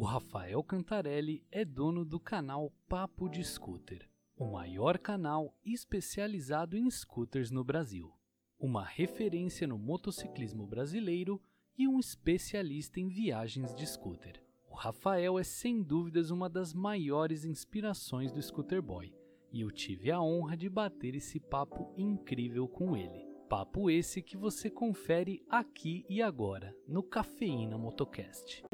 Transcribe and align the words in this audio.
O 0.00 0.02
Rafael 0.02 0.64
Cantarelli 0.64 1.44
é 1.52 1.62
dono 1.62 2.06
do 2.06 2.18
canal 2.18 2.72
Papo 2.88 3.28
de 3.28 3.44
Scooter, 3.44 4.08
o 4.34 4.46
maior 4.46 4.96
canal 4.96 5.54
especializado 5.62 6.74
em 6.74 6.90
scooters 6.90 7.50
no 7.50 7.62
Brasil. 7.62 8.10
Uma 8.58 8.82
referência 8.82 9.66
no 9.66 9.76
motociclismo 9.76 10.66
brasileiro 10.66 11.38
e 11.76 11.86
um 11.86 12.00
especialista 12.00 12.98
em 12.98 13.08
viagens 13.08 13.74
de 13.74 13.86
scooter. 13.86 14.42
O 14.70 14.74
Rafael 14.74 15.38
é 15.38 15.44
sem 15.44 15.82
dúvidas 15.82 16.30
uma 16.30 16.48
das 16.48 16.72
maiores 16.72 17.44
inspirações 17.44 18.32
do 18.32 18.40
Scooter 18.40 18.80
Boy, 18.80 19.12
e 19.52 19.60
eu 19.60 19.70
tive 19.70 20.10
a 20.10 20.18
honra 20.18 20.56
de 20.56 20.70
bater 20.70 21.14
esse 21.14 21.38
papo 21.38 21.92
incrível 21.94 22.66
com 22.66 22.96
ele. 22.96 23.28
Papo 23.50 23.90
esse 23.90 24.22
que 24.22 24.38
você 24.38 24.70
confere 24.70 25.44
aqui 25.46 26.06
e 26.08 26.22
agora 26.22 26.74
no 26.88 27.02
Cafeína 27.02 27.76
Motocast. 27.76 28.64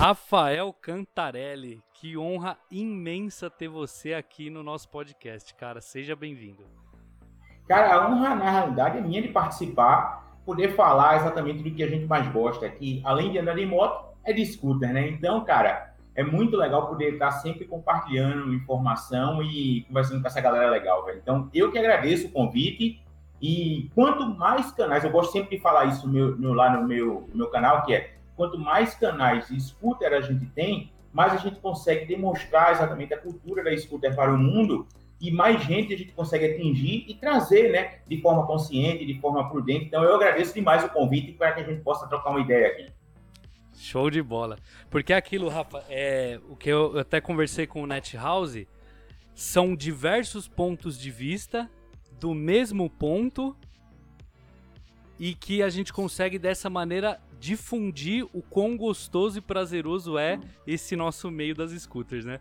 Rafael 0.00 0.72
Cantarelli, 0.80 1.82
que 1.92 2.16
honra 2.16 2.56
imensa 2.70 3.50
ter 3.50 3.66
você 3.66 4.14
aqui 4.14 4.48
no 4.48 4.62
nosso 4.62 4.88
podcast, 4.88 5.52
cara. 5.56 5.80
Seja 5.80 6.14
bem-vindo. 6.14 6.64
Cara, 7.66 7.96
a 7.96 8.08
honra, 8.08 8.36
na 8.36 8.48
realidade, 8.48 8.98
é 8.98 9.00
minha 9.00 9.20
de 9.20 9.26
participar, 9.26 10.38
poder 10.46 10.76
falar 10.76 11.16
exatamente 11.16 11.64
do 11.64 11.74
que 11.74 11.82
a 11.82 11.88
gente 11.88 12.06
mais 12.06 12.28
gosta 12.28 12.64
aqui. 12.64 13.02
Além 13.04 13.32
de 13.32 13.38
andar 13.40 13.56
de 13.56 13.66
moto, 13.66 14.16
é 14.24 14.32
de 14.32 14.46
scooter, 14.46 14.92
né? 14.92 15.08
Então, 15.08 15.44
cara, 15.44 15.92
é 16.14 16.22
muito 16.22 16.56
legal 16.56 16.86
poder 16.86 17.14
estar 17.14 17.32
sempre 17.32 17.64
compartilhando 17.64 18.54
informação 18.54 19.42
e 19.42 19.82
conversando 19.88 20.20
com 20.20 20.28
essa 20.28 20.40
galera 20.40 20.70
legal, 20.70 21.04
velho. 21.04 21.18
Então, 21.18 21.50
eu 21.52 21.72
que 21.72 21.78
agradeço 21.78 22.28
o 22.28 22.30
convite. 22.30 23.02
E 23.42 23.90
quanto 23.96 24.28
mais 24.28 24.70
canais, 24.70 25.02
eu 25.02 25.10
gosto 25.10 25.32
sempre 25.32 25.56
de 25.56 25.62
falar 25.62 25.86
isso 25.86 26.06
no 26.06 26.36
meu, 26.38 26.54
lá 26.54 26.70
no 26.76 26.86
meu, 26.86 27.26
no 27.30 27.36
meu 27.36 27.50
canal, 27.50 27.84
que 27.84 27.94
é 27.94 28.17
quanto 28.38 28.56
mais 28.56 28.94
canais 28.94 29.48
de 29.48 29.60
scooter 29.60 30.12
a 30.12 30.20
gente 30.20 30.46
tem, 30.46 30.92
mais 31.12 31.32
a 31.32 31.38
gente 31.38 31.58
consegue 31.58 32.06
demonstrar 32.06 32.70
exatamente 32.70 33.12
a 33.12 33.18
cultura 33.18 33.64
da 33.64 33.76
scooter 33.76 34.14
para 34.14 34.32
o 34.32 34.38
mundo 34.38 34.86
e 35.20 35.32
mais 35.32 35.60
gente 35.64 35.92
a 35.92 35.98
gente 35.98 36.12
consegue 36.12 36.46
atingir 36.46 37.04
e 37.08 37.14
trazer, 37.14 37.72
né, 37.72 37.98
de 38.06 38.20
forma 38.22 38.46
consciente, 38.46 39.04
de 39.04 39.20
forma 39.20 39.50
prudente. 39.50 39.86
Então 39.86 40.04
eu 40.04 40.14
agradeço 40.14 40.54
demais 40.54 40.84
o 40.84 40.88
convite 40.90 41.32
para 41.32 41.50
que 41.50 41.62
a 41.62 41.64
gente 41.64 41.82
possa 41.82 42.06
trocar 42.06 42.30
uma 42.30 42.40
ideia 42.40 42.68
aqui. 42.68 42.86
Show 43.76 44.08
de 44.08 44.22
bola. 44.22 44.56
Porque 44.88 45.12
aquilo, 45.12 45.48
Rafa, 45.48 45.84
é 45.88 46.38
o 46.48 46.54
que 46.54 46.70
eu 46.70 46.96
até 46.96 47.20
conversei 47.20 47.66
com 47.66 47.82
o 47.82 47.86
Net 47.88 48.16
House, 48.16 48.64
são 49.34 49.74
diversos 49.74 50.46
pontos 50.46 50.96
de 50.96 51.10
vista 51.10 51.68
do 52.20 52.32
mesmo 52.34 52.88
ponto 52.88 53.56
e 55.18 55.34
que 55.34 55.60
a 55.60 55.68
gente 55.68 55.92
consegue 55.92 56.38
dessa 56.38 56.70
maneira 56.70 57.20
difundir 57.38 58.26
o 58.32 58.42
quão 58.42 58.76
gostoso 58.76 59.38
e 59.38 59.40
prazeroso 59.40 60.18
é 60.18 60.40
esse 60.66 60.96
nosso 60.96 61.30
meio 61.30 61.54
das 61.54 61.70
scooters, 61.70 62.24
né? 62.24 62.40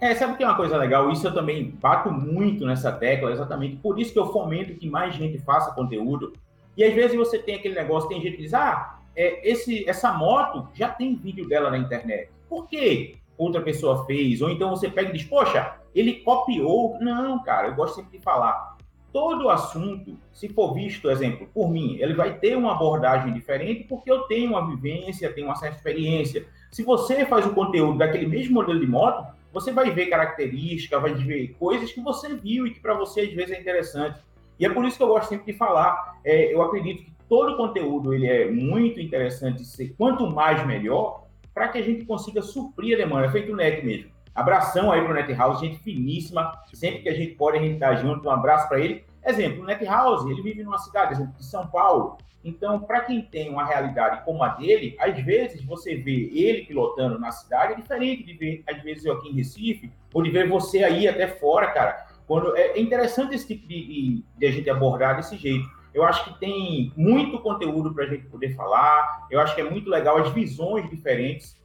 É, 0.00 0.14
sabe 0.14 0.36
que 0.36 0.44
é 0.44 0.46
uma 0.46 0.56
coisa 0.56 0.76
legal? 0.76 1.10
Isso 1.10 1.26
eu 1.26 1.34
também 1.34 1.70
bato 1.70 2.10
muito 2.10 2.64
nessa 2.64 2.92
tecla, 2.92 3.32
exatamente 3.32 3.76
por 3.76 3.98
isso 3.98 4.12
que 4.12 4.18
eu 4.18 4.32
fomento 4.32 4.74
que 4.74 4.88
mais 4.88 5.14
gente 5.14 5.38
faça 5.38 5.74
conteúdo. 5.74 6.32
E 6.76 6.84
às 6.84 6.94
vezes 6.94 7.16
você 7.16 7.38
tem 7.38 7.56
aquele 7.56 7.74
negócio, 7.74 8.08
tem 8.08 8.20
gente 8.20 8.36
que 8.36 8.42
diz, 8.42 8.54
ah, 8.54 9.00
é, 9.16 9.50
esse, 9.50 9.88
essa 9.88 10.12
moto 10.12 10.68
já 10.72 10.88
tem 10.88 11.16
vídeo 11.16 11.48
dela 11.48 11.70
na 11.70 11.78
internet. 11.78 12.30
Por 12.48 12.68
que 12.68 13.16
outra 13.36 13.60
pessoa 13.60 14.06
fez? 14.06 14.40
Ou 14.40 14.48
então 14.50 14.70
você 14.70 14.88
pega 14.88 15.10
e 15.10 15.12
diz, 15.12 15.24
poxa, 15.24 15.74
ele 15.92 16.20
copiou. 16.20 16.96
Não, 17.00 17.42
cara, 17.42 17.66
eu 17.66 17.74
gosto 17.74 17.96
sempre 17.96 18.16
de 18.16 18.22
falar 18.22 18.77
todo 19.18 19.50
assunto, 19.50 20.16
se 20.32 20.48
for 20.48 20.72
visto, 20.72 21.10
exemplo, 21.10 21.48
por 21.52 21.68
mim, 21.68 21.96
ele 21.98 22.14
vai 22.14 22.38
ter 22.38 22.56
uma 22.56 22.70
abordagem 22.70 23.32
diferente 23.32 23.82
porque 23.88 24.08
eu 24.08 24.20
tenho 24.22 24.50
uma 24.50 24.64
vivência, 24.64 25.32
tenho 25.32 25.48
uma 25.48 25.56
certa 25.56 25.76
experiência. 25.76 26.46
Se 26.70 26.84
você 26.84 27.26
faz 27.26 27.44
o 27.44 27.52
conteúdo 27.52 27.98
daquele 27.98 28.28
mesmo 28.28 28.54
modelo 28.54 28.78
de 28.78 28.86
moto, 28.86 29.26
você 29.52 29.72
vai 29.72 29.90
ver 29.90 30.06
características, 30.06 31.02
vai 31.02 31.14
ver 31.14 31.48
coisas 31.58 31.90
que 31.90 32.00
você 32.00 32.32
viu 32.32 32.64
e 32.64 32.70
que 32.70 32.78
para 32.78 32.94
você 32.94 33.22
às 33.22 33.32
vezes 33.32 33.56
é 33.56 33.60
interessante. 33.60 34.20
E 34.56 34.64
é 34.64 34.70
por 34.70 34.84
isso 34.84 34.96
que 34.96 35.02
eu 35.02 35.08
gosto 35.08 35.30
sempre 35.30 35.52
de 35.52 35.58
falar. 35.58 36.20
É, 36.24 36.54
eu 36.54 36.62
acredito 36.62 37.02
que 37.02 37.12
todo 37.28 37.56
conteúdo 37.56 38.14
ele 38.14 38.28
é 38.28 38.48
muito 38.48 39.00
interessante, 39.00 39.64
ser 39.64 39.96
quanto 39.98 40.30
mais 40.30 40.64
melhor, 40.64 41.24
para 41.52 41.66
que 41.66 41.78
a 41.78 41.82
gente 41.82 42.04
consiga 42.04 42.40
suprir 42.40 42.94
a 42.94 42.98
demanda. 42.98 43.26
É 43.26 43.32
feito 43.32 43.52
o 43.52 43.56
NET 43.56 43.84
mesmo. 43.84 44.12
Abração 44.32 44.92
aí 44.92 45.02
pro 45.02 45.12
Net 45.12 45.32
House, 45.32 45.58
gente 45.58 45.80
finíssima. 45.80 46.52
Sempre 46.72 47.00
que 47.00 47.08
a 47.08 47.14
gente 47.14 47.34
pode, 47.34 47.58
a 47.58 47.60
gente 47.60 47.80
tá 47.80 47.96
junto. 47.96 48.28
Um 48.28 48.30
abraço 48.30 48.68
para 48.68 48.78
ele. 48.78 49.07
Exemplo, 49.28 49.62
o 49.62 49.66
Net 49.66 49.84
House, 49.84 50.24
ele 50.24 50.40
vive 50.40 50.64
numa 50.64 50.78
cidade, 50.78 51.12
exemplo, 51.12 51.34
de 51.36 51.44
São 51.44 51.66
Paulo. 51.66 52.16
Então, 52.42 52.80
para 52.80 53.02
quem 53.02 53.20
tem 53.20 53.50
uma 53.50 53.62
realidade 53.62 54.24
como 54.24 54.42
a 54.42 54.48
dele, 54.48 54.96
às 54.98 55.22
vezes 55.22 55.62
você 55.62 55.96
vê 55.96 56.30
ele 56.32 56.64
pilotando 56.64 57.18
na 57.18 57.30
cidade 57.30 57.74
é 57.74 57.76
diferente 57.76 58.22
de 58.22 58.32
ver, 58.32 58.64
às 58.66 58.82
vezes, 58.82 59.04
eu 59.04 59.12
aqui 59.12 59.28
em 59.28 59.34
Recife, 59.34 59.92
ou 60.14 60.22
de 60.22 60.30
ver 60.30 60.48
você 60.48 60.82
aí 60.82 61.06
até 61.06 61.28
fora, 61.28 61.66
cara. 61.72 62.06
Quando, 62.26 62.56
é 62.56 62.80
interessante 62.80 63.34
esse 63.34 63.46
tipo 63.46 63.68
de, 63.68 64.24
de 64.36 64.46
a 64.46 64.50
gente 64.50 64.70
abordar 64.70 65.16
desse 65.16 65.36
jeito. 65.36 65.68
Eu 65.92 66.04
acho 66.04 66.24
que 66.24 66.38
tem 66.38 66.92
muito 66.96 67.38
conteúdo 67.40 67.92
para 67.92 68.04
a 68.04 68.06
gente 68.06 68.26
poder 68.26 68.54
falar. 68.54 69.26
Eu 69.30 69.40
acho 69.40 69.54
que 69.54 69.60
é 69.60 69.68
muito 69.68 69.90
legal 69.90 70.16
as 70.18 70.30
visões 70.30 70.88
diferentes. 70.88 71.56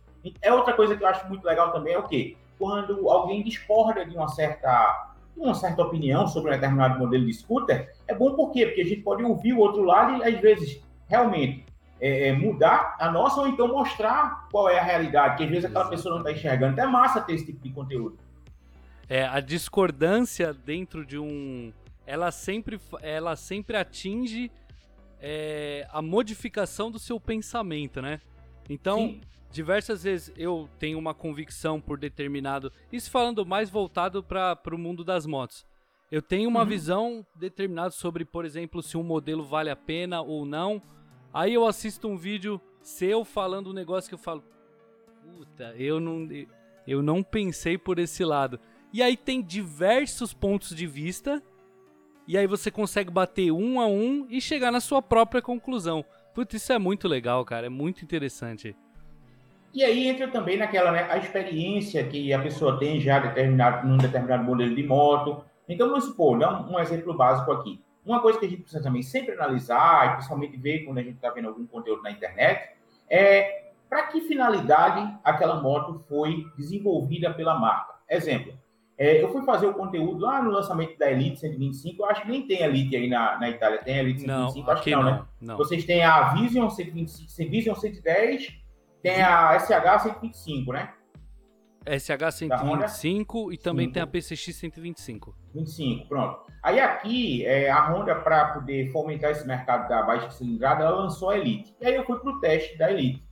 É 0.41 0.51
outra 0.51 0.73
coisa 0.73 0.97
que 0.97 1.03
eu 1.03 1.07
acho 1.07 1.27
muito 1.27 1.45
legal 1.45 1.71
também 1.71 1.93
é 1.93 1.99
o 1.99 2.07
quê? 2.07 2.35
quando 2.63 3.09
alguém 3.09 3.43
discorda 3.43 4.05
de 4.05 4.15
uma 4.15 4.29
certa 4.29 5.12
uma 5.35 5.53
certa 5.53 5.81
opinião 5.81 6.27
sobre 6.27 6.51
um 6.51 6.53
determinado 6.53 6.99
modelo 6.99 7.25
de 7.25 7.33
scooter, 7.33 7.93
é 8.07 8.13
bom 8.13 8.35
por 8.35 8.51
quê? 8.51 8.65
Porque 8.65 8.81
a 8.81 8.85
gente 8.85 9.01
pode 9.01 9.23
ouvir 9.23 9.53
o 9.53 9.59
outro 9.59 9.83
lado 9.83 10.17
e, 10.17 10.23
às 10.23 10.39
vezes, 10.39 10.81
realmente 11.07 11.65
é, 11.99 12.27
é, 12.27 12.33
mudar 12.33 12.95
a 12.99 13.11
nossa 13.11 13.39
ou 13.39 13.47
então 13.47 13.67
mostrar 13.67 14.47
qual 14.51 14.69
é 14.69 14.77
a 14.77 14.83
realidade, 14.83 15.37
que 15.37 15.43
às 15.43 15.49
vezes 15.49 15.65
aquela 15.65 15.87
pessoa 15.89 16.15
não 16.15 16.21
está 16.21 16.31
enxergando. 16.31 16.73
Então 16.73 16.85
é 16.85 16.91
massa 16.91 17.21
ter 17.21 17.33
esse 17.33 17.45
tipo 17.45 17.63
de 17.63 17.69
conteúdo. 17.71 18.17
É, 19.07 19.25
a 19.25 19.39
discordância 19.39 20.53
dentro 20.53 21.05
de 21.05 21.17
um... 21.17 21.71
Ela 22.05 22.31
sempre, 22.31 22.79
ela 23.01 23.35
sempre 23.35 23.77
atinge 23.77 24.51
é, 25.21 25.87
a 25.91 26.01
modificação 26.01 26.91
do 26.91 26.99
seu 26.99 27.17
pensamento, 27.19 28.01
né? 28.01 28.19
Então, 28.69 28.97
Sim 28.97 29.21
diversas 29.53 30.03
vezes 30.03 30.33
eu 30.35 30.67
tenho 30.79 30.97
uma 30.97 31.13
convicção 31.13 31.79
por 31.79 31.97
determinado. 31.97 32.71
Isso 32.91 33.11
falando 33.11 33.45
mais 33.45 33.69
voltado 33.69 34.23
para 34.23 34.57
o 34.73 34.77
mundo 34.77 35.03
das 35.03 35.27
motos. 35.27 35.63
Eu 36.11 36.21
tenho 36.21 36.49
uma 36.49 36.61
uhum. 36.61 36.65
visão 36.65 37.25
determinada 37.35 37.91
sobre, 37.91 38.25
por 38.25 38.45
exemplo, 38.45 38.81
se 38.81 38.97
um 38.97 39.03
modelo 39.03 39.43
vale 39.43 39.69
a 39.69 39.75
pena 39.75 40.21
ou 40.21 40.43
não. 40.43 40.81
Aí 41.31 41.53
eu 41.53 41.65
assisto 41.65 42.07
um 42.07 42.17
vídeo 42.17 42.59
seu 42.81 43.23
falando 43.23 43.69
um 43.69 43.73
negócio 43.73 44.09
que 44.09 44.15
eu 44.15 44.19
falo, 44.19 44.43
puta, 45.23 45.73
eu 45.77 45.99
não, 45.99 46.27
eu 46.87 47.01
não 47.01 47.23
pensei 47.23 47.77
por 47.77 47.99
esse 47.99 48.25
lado. 48.25 48.59
E 48.91 49.01
aí 49.01 49.15
tem 49.15 49.41
diversos 49.41 50.33
pontos 50.33 50.75
de 50.75 50.87
vista. 50.87 51.41
E 52.27 52.37
aí 52.37 52.47
você 52.47 52.71
consegue 52.71 53.11
bater 53.11 53.51
um 53.51 53.79
a 53.79 53.85
um 53.85 54.25
e 54.29 54.41
chegar 54.41 54.71
na 54.71 54.79
sua 54.79 55.01
própria 55.01 55.41
conclusão. 55.41 56.03
Putz, 56.33 56.55
isso 56.55 56.73
é 56.73 56.79
muito 56.79 57.07
legal, 57.07 57.43
cara. 57.45 57.67
É 57.67 57.69
muito 57.69 58.03
interessante. 58.03 58.75
E 59.73 59.83
aí 59.83 60.07
entra 60.07 60.27
também 60.27 60.57
naquela, 60.57 60.91
né, 60.91 61.07
a 61.09 61.17
experiência 61.17 62.03
que 62.03 62.31
a 62.31 62.39
pessoa 62.39 62.77
tem 62.77 62.99
já 62.99 63.19
determinado, 63.19 63.87
num 63.87 63.97
determinado 63.97 64.43
modelo 64.43 64.75
de 64.75 64.83
moto. 64.83 65.43
Então, 65.67 65.89
vamos 65.89 66.05
supor, 66.05 66.37
dá 66.37 66.61
um, 66.61 66.73
um 66.73 66.79
exemplo 66.79 67.13
básico 67.15 67.51
aqui. 67.51 67.81
Uma 68.05 68.21
coisa 68.21 68.37
que 68.37 68.45
a 68.45 68.49
gente 68.49 68.61
precisa 68.61 68.83
também 68.83 69.01
sempre 69.01 69.33
analisar, 69.33 70.13
principalmente 70.13 70.57
ver 70.57 70.79
quando 70.85 70.99
a 70.99 71.03
gente 71.03 71.15
está 71.15 71.29
vendo 71.31 71.47
algum 71.47 71.65
conteúdo 71.65 72.03
na 72.03 72.11
internet, 72.11 72.71
é 73.09 73.71
para 73.89 74.07
que 74.07 74.21
finalidade 74.21 75.17
aquela 75.23 75.61
moto 75.61 76.03
foi 76.07 76.45
desenvolvida 76.57 77.33
pela 77.33 77.57
marca. 77.57 77.93
Exemplo, 78.09 78.53
é, 78.97 79.23
eu 79.23 79.31
fui 79.31 79.43
fazer 79.43 79.65
o 79.65 79.73
conteúdo 79.73 80.19
lá 80.19 80.41
no 80.41 80.51
lançamento 80.51 80.97
da 80.97 81.11
Elite 81.11 81.39
125, 81.39 82.01
eu 82.01 82.05
acho 82.09 82.21
que 82.21 82.29
nem 82.29 82.45
tem 82.45 82.61
Elite 82.61 82.95
aí 82.95 83.09
na, 83.09 83.39
na 83.39 83.49
Itália, 83.49 83.79
tem 83.79 83.97
Elite 83.97 84.21
125? 84.21 84.65
Não, 84.65 84.73
acho 84.73 84.83
que 84.83 84.91
não, 84.91 85.03
não, 85.03 85.11
né? 85.11 85.25
Não. 85.41 85.57
Vocês 85.57 85.85
têm 85.85 86.03
a 86.03 86.33
Vision 86.33 86.69
125, 86.69 87.49
Vision 87.49 87.75
110 87.75 88.63
tem 89.01 89.21
a 89.21 89.59
SH 89.59 90.03
125, 90.03 90.71
né? 90.71 90.93
SH 91.85 92.35
125 92.35 93.51
e 93.51 93.57
também 93.57 93.91
tem 93.91 94.01
a 94.01 94.07
PCX 94.07 94.55
125. 94.55 95.35
25, 95.53 96.07
pronto. 96.07 96.43
Aí 96.63 96.79
aqui, 96.79 97.45
é, 97.45 97.69
a 97.69 97.91
Honda, 97.91 98.15
para 98.15 98.53
poder 98.53 98.89
fomentar 98.91 99.31
esse 99.31 99.45
mercado 99.45 99.89
da 99.89 100.01
baixa 100.03 100.31
cilindrada, 100.31 100.85
ela 100.85 101.01
lançou 101.01 101.31
a 101.31 101.37
Elite. 101.37 101.75
E 101.81 101.85
aí 101.85 101.95
eu 101.95 102.05
fui 102.05 102.17
para 102.19 102.31
o 102.31 102.39
teste 102.39 102.77
da 102.77 102.89
Elite. 102.89 103.27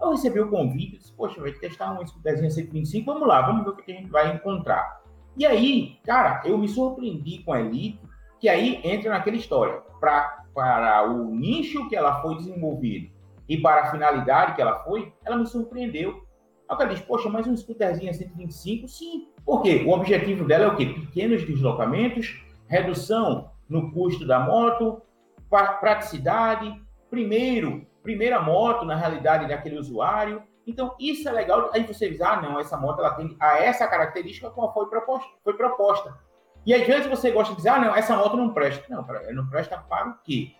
Eu 0.00 0.10
recebi 0.10 0.38
o 0.38 0.48
convite, 0.48 0.98
disse, 0.98 1.12
poxa, 1.12 1.40
vai 1.40 1.50
testar 1.52 1.98
um 1.98 2.06
scooterzinho 2.06 2.50
125, 2.50 3.12
vamos 3.12 3.26
lá, 3.26 3.42
vamos 3.42 3.64
ver 3.64 3.70
o 3.70 3.76
que 3.76 3.90
a 3.90 3.94
gente 3.94 4.10
vai 4.10 4.32
encontrar. 4.32 5.02
E 5.36 5.44
aí, 5.44 5.98
cara, 6.04 6.42
eu 6.44 6.56
me 6.56 6.68
surpreendi 6.68 7.42
com 7.44 7.52
a 7.52 7.60
Elite, 7.60 8.00
que 8.40 8.48
aí 8.48 8.80
entra 8.82 9.10
naquela 9.10 9.36
história. 9.36 9.82
Pra, 10.00 10.44
para 10.54 11.10
o 11.10 11.34
nicho 11.34 11.88
que 11.88 11.96
ela 11.96 12.22
foi 12.22 12.36
desenvolvida 12.36 13.14
e 13.48 13.58
para 13.58 13.82
a 13.82 13.90
finalidade 13.90 14.54
que 14.54 14.62
ela 14.62 14.78
foi, 14.80 15.12
ela 15.24 15.36
me 15.36 15.46
surpreendeu. 15.46 16.24
Aí 16.68 16.86
o 16.86 16.88
diz, 16.88 17.00
poxa, 17.00 17.28
mas 17.28 17.46
um 17.46 17.56
scooterzinho 17.56 18.12
125? 18.12 18.88
Sim. 18.88 19.28
Por 19.44 19.62
quê? 19.62 19.84
O 19.86 19.92
objetivo 19.92 20.44
dela 20.44 20.64
é 20.64 20.68
o 20.68 20.76
quê? 20.76 20.86
Pequenos 20.86 21.46
deslocamentos, 21.46 22.42
redução 22.66 23.50
no 23.68 23.92
custo 23.92 24.26
da 24.26 24.40
moto, 24.40 25.00
praticidade, 25.48 26.74
primeiro, 27.08 27.86
primeira 28.02 28.40
moto 28.40 28.84
na 28.84 28.96
realidade 28.96 29.48
daquele 29.48 29.78
usuário. 29.78 30.42
Então, 30.66 30.94
isso 30.98 31.28
é 31.28 31.32
legal. 31.32 31.70
Aí 31.72 31.84
você 31.84 32.10
diz, 32.10 32.20
ah, 32.20 32.40
não, 32.40 32.58
essa 32.58 32.76
moto 32.76 32.98
ela 32.98 33.14
tem 33.14 33.36
a 33.38 33.58
essa 33.58 33.86
característica 33.86 34.50
como 34.50 34.72
foi 34.72 34.86
proposta. 34.86 35.28
Foi 35.44 35.54
proposta. 35.54 36.18
E 36.64 36.74
às 36.74 36.84
vezes 36.84 37.06
você 37.06 37.30
gosta 37.30 37.52
de 37.52 37.58
dizer, 37.58 37.68
ah, 37.68 37.78
não, 37.78 37.94
essa 37.94 38.16
moto 38.16 38.36
não 38.36 38.52
presta. 38.52 38.84
Não, 38.88 39.06
ela 39.08 39.32
não 39.32 39.46
presta 39.48 39.78
para 39.78 40.08
o 40.08 40.14
quê? 40.24 40.52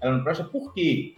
Ela 0.00 0.16
não 0.16 0.24
presta 0.24 0.44
por 0.44 0.72
quê? 0.72 1.16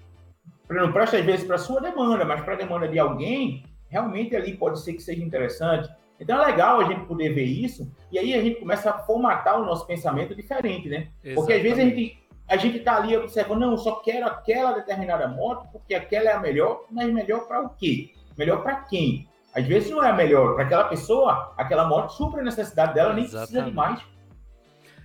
Ela 0.69 0.82
não 0.82 0.93
presta 0.93 1.17
às 1.17 1.25
vezes 1.25 1.46
para 1.46 1.55
a 1.55 1.61
sua 1.61 1.81
demanda, 1.81 2.25
mas 2.25 2.40
para 2.40 2.55
a 2.55 2.56
demanda 2.56 2.88
de 2.88 2.99
alguém, 2.99 3.64
realmente 3.88 4.34
ali 4.34 4.56
pode 4.56 4.81
ser 4.81 4.94
que 4.94 5.02
seja 5.02 5.22
interessante. 5.22 5.88
Então 6.19 6.43
é 6.43 6.46
legal 6.46 6.81
a 6.81 6.84
gente 6.84 7.05
poder 7.06 7.34
ver 7.34 7.44
isso, 7.44 7.93
e 8.11 8.19
aí 8.19 8.34
a 8.34 8.43
gente 8.43 8.58
começa 8.58 8.90
a 8.90 8.99
formatar 9.00 9.61
o 9.61 9.64
nosso 9.64 9.87
pensamento 9.87 10.34
diferente, 10.34 10.88
né? 10.88 11.08
Exatamente. 11.22 11.34
Porque 11.34 11.52
às 11.52 11.62
vezes 11.62 11.79
a 11.79 11.82
gente 11.82 12.26
a 12.49 12.56
gente 12.56 12.79
está 12.79 12.96
ali 12.96 13.17
observando, 13.17 13.58
não, 13.58 13.76
só 13.76 13.96
quero 13.96 14.25
aquela 14.25 14.72
determinada 14.72 15.26
moto 15.26 15.69
porque 15.72 15.94
aquela 15.94 16.31
é 16.31 16.32
a 16.32 16.38
melhor, 16.38 16.84
mas 16.90 17.12
melhor 17.12 17.46
para 17.49 17.62
o 17.62 17.70
quê? 17.70 18.12
Melhor 18.37 18.62
para 18.62 18.83
quem? 18.83 19.29
Às 19.55 19.67
vezes 19.67 19.91
não 19.91 20.05
é 20.05 20.15
melhor 20.15 20.55
para 20.55 20.65
aquela 20.65 20.85
pessoa, 20.85 21.55
aquela 21.56 21.88
moto 21.88 22.11
supra 22.11 22.41
a 22.43 22.44
necessidade 22.44 22.94
dela, 22.94 23.15
nem 23.15 23.25
Exatamente. 23.25 23.53
precisa 23.53 23.71
de 23.71 23.75
mais. 23.75 24.03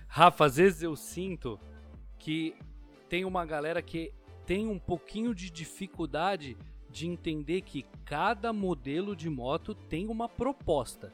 Rafa, 0.06 0.44
às 0.44 0.56
vezes 0.56 0.82
eu 0.82 0.94
sinto 0.94 1.58
que 2.18 2.54
tem 3.08 3.24
uma 3.24 3.46
galera 3.46 3.80
que 3.80 4.12
tem 4.44 4.68
um 4.68 4.78
pouquinho 4.78 5.34
de 5.34 5.50
dificuldade 5.50 6.56
de 6.90 7.08
entender 7.08 7.62
que 7.62 7.86
cada 8.04 8.52
modelo 8.52 9.16
de 9.16 9.30
moto 9.30 9.74
tem 9.74 10.06
uma 10.08 10.28
proposta. 10.28 11.12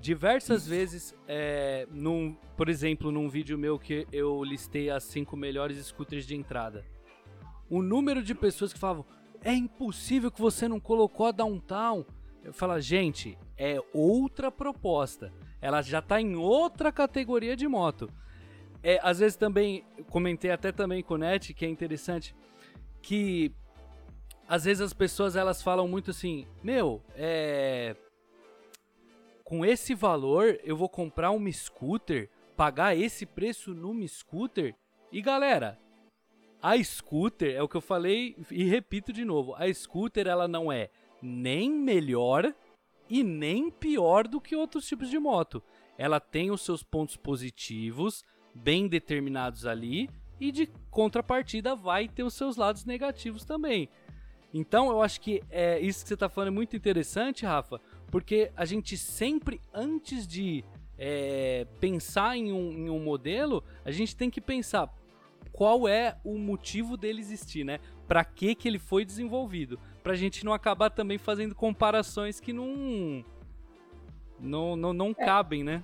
Diversas 0.00 0.62
Isso. 0.62 0.70
vezes, 0.70 1.14
é, 1.28 1.86
num, 1.90 2.34
por 2.56 2.70
exemplo, 2.70 3.12
num 3.12 3.28
vídeo 3.28 3.58
meu 3.58 3.78
que 3.78 4.06
eu 4.10 4.42
listei 4.42 4.88
as 4.88 5.04
cinco 5.04 5.36
melhores 5.36 5.76
scooters 5.84 6.26
de 6.26 6.34
entrada, 6.34 6.86
o 7.68 7.82
número 7.82 8.22
de 8.22 8.34
pessoas 8.34 8.72
que 8.72 8.78
falavam 8.78 9.04
é 9.42 9.52
impossível 9.52 10.30
que 10.30 10.40
você 10.40 10.68
não 10.68 10.80
colocou 10.80 11.26
a 11.26 11.32
Downtown. 11.32 12.04
Eu 12.42 12.52
falo, 12.52 12.80
gente, 12.80 13.38
é 13.56 13.78
outra 13.92 14.50
proposta. 14.50 15.32
Ela 15.60 15.82
já 15.82 15.98
está 15.98 16.20
em 16.20 16.36
outra 16.36 16.90
categoria 16.90 17.56
de 17.56 17.68
moto. 17.68 18.10
É, 18.82 18.98
às 19.02 19.18
vezes 19.18 19.36
também, 19.36 19.84
comentei 20.08 20.50
até 20.50 20.72
também 20.72 21.02
com 21.02 21.14
o 21.14 21.18
Net, 21.18 21.52
que 21.52 21.66
é 21.66 21.68
interessante, 21.68 22.34
que 23.02 23.52
às 24.48 24.64
vezes 24.64 24.80
as 24.80 24.94
pessoas 24.94 25.36
elas 25.36 25.62
falam 25.62 25.86
muito 25.86 26.10
assim, 26.10 26.46
meu, 26.62 27.02
é 27.14 27.94
com 29.50 29.66
esse 29.66 29.96
valor 29.96 30.60
eu 30.62 30.76
vou 30.76 30.88
comprar 30.88 31.32
um 31.32 31.50
scooter, 31.52 32.30
pagar 32.56 32.96
esse 32.96 33.26
preço 33.26 33.74
num 33.74 34.06
scooter. 34.06 34.76
E 35.10 35.20
galera, 35.20 35.76
a 36.62 36.82
scooter 36.82 37.54
é 37.54 37.62
o 37.62 37.68
que 37.68 37.76
eu 37.76 37.80
falei 37.80 38.36
e 38.50 38.64
repito 38.64 39.12
de 39.12 39.24
novo, 39.24 39.54
a 39.54 39.72
scooter 39.72 40.26
ela 40.26 40.46
não 40.46 40.70
é 40.70 40.90
nem 41.22 41.70
melhor 41.70 42.54
e 43.08 43.22
nem 43.22 43.70
pior 43.70 44.28
do 44.28 44.40
que 44.40 44.54
outros 44.54 44.86
tipos 44.86 45.08
de 45.08 45.18
moto. 45.18 45.62
Ela 45.98 46.20
tem 46.20 46.50
os 46.50 46.62
seus 46.62 46.82
pontos 46.82 47.16
positivos 47.16 48.24
bem 48.54 48.88
determinados 48.88 49.66
ali 49.66 50.08
e 50.38 50.50
de 50.50 50.66
contrapartida 50.90 51.74
vai 51.74 52.08
ter 52.08 52.22
os 52.22 52.34
seus 52.34 52.56
lados 52.56 52.84
negativos 52.84 53.44
também. 53.44 53.88
Então 54.52 54.90
eu 54.90 55.00
acho 55.02 55.20
que 55.20 55.42
é, 55.50 55.78
isso 55.80 56.02
que 56.02 56.08
você 56.08 56.14
está 56.14 56.28
falando 56.28 56.48
é 56.48 56.50
muito 56.52 56.76
interessante, 56.76 57.46
Rafa, 57.46 57.80
porque 58.10 58.50
a 58.56 58.64
gente 58.64 58.96
sempre, 58.96 59.60
antes 59.72 60.26
de 60.26 60.64
é, 60.98 61.66
pensar 61.78 62.36
em 62.36 62.52
um, 62.52 62.72
em 62.72 62.90
um 62.90 63.02
modelo, 63.02 63.62
a 63.84 63.90
gente 63.90 64.16
tem 64.16 64.28
que 64.28 64.40
pensar 64.40 64.92
qual 65.52 65.88
é 65.88 66.16
o 66.24 66.38
motivo 66.38 66.96
dele 66.96 67.20
existir, 67.20 67.64
né? 67.64 67.78
Para 68.06 68.24
que 68.24 68.54
que 68.54 68.68
ele 68.68 68.78
foi 68.78 69.04
desenvolvido? 69.04 69.78
Para 70.02 70.12
a 70.12 70.16
gente 70.16 70.44
não 70.44 70.52
acabar 70.52 70.90
também 70.90 71.18
fazendo 71.18 71.54
comparações 71.54 72.40
que 72.40 72.52
não 72.52 73.24
não, 74.38 74.74
não, 74.76 74.92
não 74.92 75.10
é. 75.10 75.24
cabem, 75.24 75.62
né? 75.62 75.82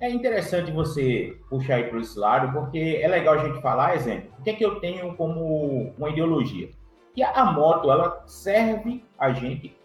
É 0.00 0.10
interessante 0.10 0.72
você 0.72 1.38
puxar 1.48 1.76
aí 1.76 1.84
para 1.84 2.00
esse 2.00 2.18
lado, 2.18 2.52
porque 2.52 2.98
é 3.00 3.06
legal 3.06 3.34
a 3.34 3.46
gente 3.46 3.62
falar, 3.62 3.94
exemplo, 3.94 4.32
o 4.38 4.42
que 4.42 4.50
é 4.50 4.52
que 4.54 4.64
eu 4.64 4.80
tenho 4.80 5.14
como 5.14 5.94
uma 5.96 6.10
ideologia? 6.10 6.70
que 7.14 7.22
a 7.22 7.44
moto 7.52 7.90
ela 7.90 8.22
serve 8.26 9.04
a 9.18 9.32
gente 9.32 9.76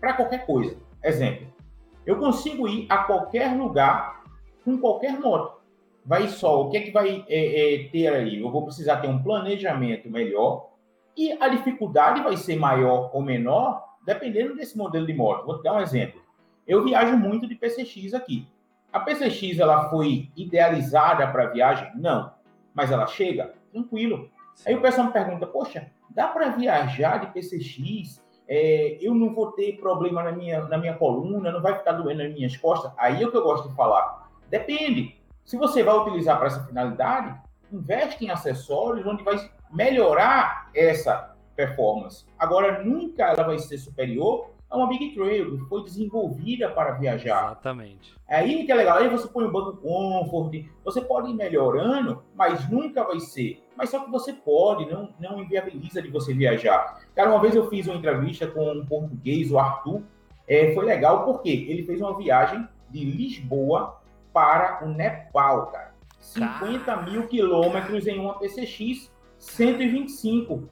para 0.00 0.14
qualquer 0.14 0.44
coisa. 0.44 0.76
Exemplo, 1.02 1.46
eu 2.04 2.18
consigo 2.18 2.68
ir 2.68 2.86
a 2.88 2.98
qualquer 2.98 3.56
lugar 3.56 4.24
com 4.64 4.78
qualquer 4.78 5.18
moto. 5.20 5.53
Vai 6.04 6.28
só, 6.28 6.62
o 6.62 6.70
que 6.70 6.76
é 6.76 6.80
que 6.82 6.90
vai 6.90 7.24
é, 7.28 7.84
é, 7.84 7.88
ter 7.88 8.08
aí? 8.08 8.40
Eu 8.40 8.50
vou 8.50 8.64
precisar 8.64 8.98
ter 8.98 9.08
um 9.08 9.22
planejamento 9.22 10.10
melhor 10.10 10.70
e 11.16 11.32
a 11.32 11.48
dificuldade 11.48 12.22
vai 12.22 12.36
ser 12.36 12.56
maior 12.56 13.10
ou 13.14 13.22
menor 13.22 13.82
dependendo 14.04 14.54
desse 14.54 14.76
modelo 14.76 15.06
de 15.06 15.14
moto. 15.14 15.46
Vou 15.46 15.56
te 15.58 15.62
dar 15.62 15.74
um 15.74 15.80
exemplo. 15.80 16.20
Eu 16.66 16.84
viajo 16.84 17.16
muito 17.16 17.46
de 17.46 17.54
PCX 17.54 18.12
aqui. 18.12 18.46
A 18.92 19.00
PCX 19.00 19.58
ela 19.58 19.88
foi 19.88 20.30
idealizada 20.36 21.26
para 21.26 21.46
viagem? 21.46 21.90
Não. 21.96 22.32
Mas 22.74 22.90
ela 22.90 23.06
chega 23.06 23.54
tranquilo. 23.72 24.30
Aí 24.66 24.74
o 24.74 24.80
pessoal 24.82 25.06
me 25.06 25.12
pergunta, 25.12 25.46
poxa, 25.46 25.90
dá 26.10 26.28
para 26.28 26.50
viajar 26.50 27.18
de 27.18 27.32
PCX? 27.32 28.22
É, 28.46 28.98
eu 29.00 29.14
não 29.14 29.34
vou 29.34 29.52
ter 29.52 29.78
problema 29.78 30.22
na 30.22 30.32
minha, 30.32 30.62
na 30.64 30.76
minha 30.76 30.94
coluna, 30.94 31.50
não 31.50 31.62
vai 31.62 31.78
ficar 31.78 31.92
doendo 31.92 32.22
nas 32.22 32.32
minhas 32.32 32.56
costas? 32.56 32.92
Aí 32.98 33.22
é 33.22 33.26
o 33.26 33.30
que 33.30 33.36
eu 33.36 33.42
gosto 33.42 33.68
de 33.68 33.74
falar. 33.74 34.30
Depende. 34.50 35.16
Se 35.44 35.56
você 35.56 35.82
vai 35.82 35.96
utilizar 35.96 36.38
para 36.38 36.46
essa 36.46 36.64
finalidade, 36.64 37.34
investe 37.72 38.24
em 38.24 38.30
acessórios 38.30 39.06
onde 39.06 39.22
vai 39.22 39.36
melhorar 39.70 40.70
essa 40.74 41.34
performance. 41.54 42.24
Agora, 42.38 42.82
nunca 42.82 43.24
ela 43.24 43.42
vai 43.42 43.58
ser 43.58 43.78
superior 43.78 44.50
a 44.70 44.76
uma 44.76 44.88
Big 44.88 45.14
Trail, 45.14 45.58
que 45.58 45.68
foi 45.68 45.84
desenvolvida 45.84 46.70
para 46.70 46.92
viajar. 46.92 47.44
Exatamente. 47.44 48.14
Aí 48.28 48.64
que 48.64 48.72
é 48.72 48.74
legal. 48.74 48.98
Aí 48.98 49.08
você 49.08 49.28
põe 49.28 49.44
um 49.44 49.52
banco 49.52 49.76
comfort, 49.76 50.64
você 50.84 51.00
pode 51.00 51.30
ir 51.30 51.34
melhorando, 51.34 52.22
mas 52.34 52.68
nunca 52.68 53.04
vai 53.04 53.20
ser 53.20 53.64
mas 53.76 53.90
só 53.90 54.00
que 54.00 54.10
você 54.10 54.32
pode, 54.32 54.86
não, 54.90 55.12
não 55.18 55.42
inviabiliza 55.42 56.00
de 56.00 56.08
você 56.08 56.32
viajar. 56.32 57.00
Cara, 57.14 57.30
uma 57.30 57.40
vez 57.40 57.54
eu 57.54 57.68
fiz 57.68 57.86
uma 57.86 57.96
entrevista 57.96 58.46
com 58.46 58.72
um 58.72 58.86
português, 58.86 59.50
o 59.50 59.58
Arthur, 59.58 60.02
é, 60.46 60.72
foi 60.74 60.84
legal 60.84 61.24
porque 61.24 61.48
ele 61.48 61.84
fez 61.84 62.00
uma 62.00 62.16
viagem 62.16 62.66
de 62.90 63.04
Lisboa 63.04 64.00
para 64.34 64.84
o 64.84 64.88
Nepal, 64.88 65.68
cara. 65.68 65.94
50 66.20 66.96
mil 67.02 67.26
quilômetros 67.26 68.06
em 68.06 68.18
uma 68.18 68.38
PCX 68.38 69.10
125. 69.38 70.68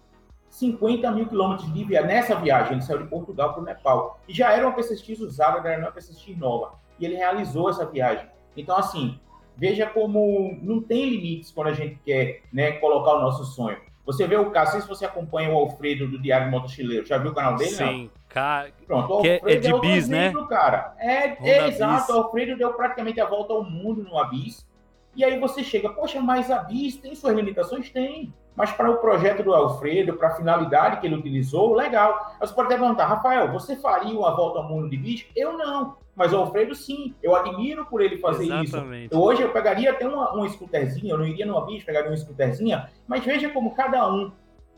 50 0.51 1.11
mil 1.13 1.27
quilômetros 1.27 1.73
de 1.73 1.85
viagem. 1.85 2.09
Nessa 2.09 2.35
viagem, 2.35 2.73
ele 2.73 2.83
saiu 2.83 3.05
de 3.05 3.09
Portugal 3.09 3.55
para 3.55 3.63
o 3.63 3.65
Nepal. 3.65 4.21
E 4.29 4.35
já 4.35 4.53
era 4.53 4.67
uma 4.67 4.75
PCX 4.75 5.21
usada, 5.21 5.67
era 5.67 5.81
uma 5.81 5.93
PCX 5.93 6.37
nova. 6.37 6.75
E 6.99 7.07
ele 7.07 7.17
realizou 7.17 7.71
essa 7.71 7.87
viagem. 7.87 8.29
Então, 8.55 8.77
assim, 8.77 9.19
Veja 9.57 9.87
como 9.87 10.59
não 10.63 10.81
tem 10.81 11.09
limites 11.09 11.51
quando 11.51 11.69
a 11.69 11.73
gente 11.73 11.99
quer 12.05 12.43
né, 12.53 12.73
colocar 12.73 13.15
o 13.15 13.21
nosso 13.21 13.45
sonho. 13.45 13.79
Você 14.05 14.27
vê 14.27 14.37
o 14.37 14.51
caso, 14.51 14.81
se 14.81 14.89
você 14.89 15.05
acompanha 15.05 15.51
o 15.51 15.57
Alfredo 15.57 16.09
do 16.09 16.21
Diário 16.21 16.51
Motochileiro, 16.51 17.07
já 17.07 17.19
viu 17.19 17.31
o 17.31 17.35
canal 17.35 17.55
dele? 17.55 17.71
Sim, 17.71 18.11
cara. 18.33 18.71
Pronto, 18.87 19.21
o 19.21 19.27
é 19.27 19.41
é 19.45 19.57
de 19.57 19.81
bis, 19.81 20.09
né? 20.09 20.33
Cara. 20.49 20.95
É, 20.99 21.37
é 21.49 21.69
exato, 21.69 22.13
o 22.13 22.17
Alfredo 22.17 22.57
deu 22.57 22.73
praticamente 22.73 23.21
a 23.21 23.27
volta 23.27 23.53
ao 23.53 23.63
mundo 23.63 24.03
no 24.03 24.19
Abis. 24.19 24.67
E 25.15 25.25
aí 25.25 25.39
você 25.39 25.63
chega, 25.63 25.91
poxa, 25.91 26.21
mas 26.21 26.51
a 26.51 26.61
Bis 26.61 26.97
tem 26.97 27.15
suas 27.15 27.35
limitações? 27.35 27.91
Tem. 27.91 28.33
Mas 28.57 28.71
para 28.73 28.91
o 28.91 28.97
projeto 28.97 29.43
do 29.43 29.55
Alfredo, 29.55 30.15
para 30.15 30.29
a 30.29 30.37
finalidade 30.37 31.01
que 31.01 31.07
ele 31.07 31.17
utilizou, 31.17 31.75
legal. 31.75 32.35
Você 32.41 32.55
pode 32.55 32.67
até 32.67 32.79
perguntar, 32.79 33.07
Rafael, 33.07 33.51
você 33.51 33.77
faria 33.77 34.19
uma 34.19 34.35
volta 34.35 34.59
ao 34.59 34.69
mundo 34.69 34.89
de 34.89 34.97
bicho? 34.97 35.27
Eu 35.35 35.57
não. 35.57 35.97
Mas 36.15 36.33
o 36.33 36.37
Alfredo, 36.37 36.75
sim. 36.75 37.15
Eu 37.23 37.35
admiro 37.35 37.87
por 37.87 38.03
ele 38.03 38.19
fazer 38.19 38.45
Exatamente. 38.45 39.13
isso. 39.13 39.21
Hoje 39.21 39.43
eu 39.43 39.51
pegaria 39.51 39.91
até 39.91 40.07
uma, 40.07 40.33
uma 40.33 40.49
scooterzinha, 40.49 41.13
eu 41.13 41.19
não 41.19 41.27
iria 41.27 41.47
numa 41.47 41.65
bicho, 41.65 41.87
pegaria 41.87 42.11
uma 42.11 42.17
scooterzinha, 42.17 42.91
mas 43.07 43.25
veja 43.25 43.49
como 43.49 43.75
cada 43.75 44.07
um 44.11 44.31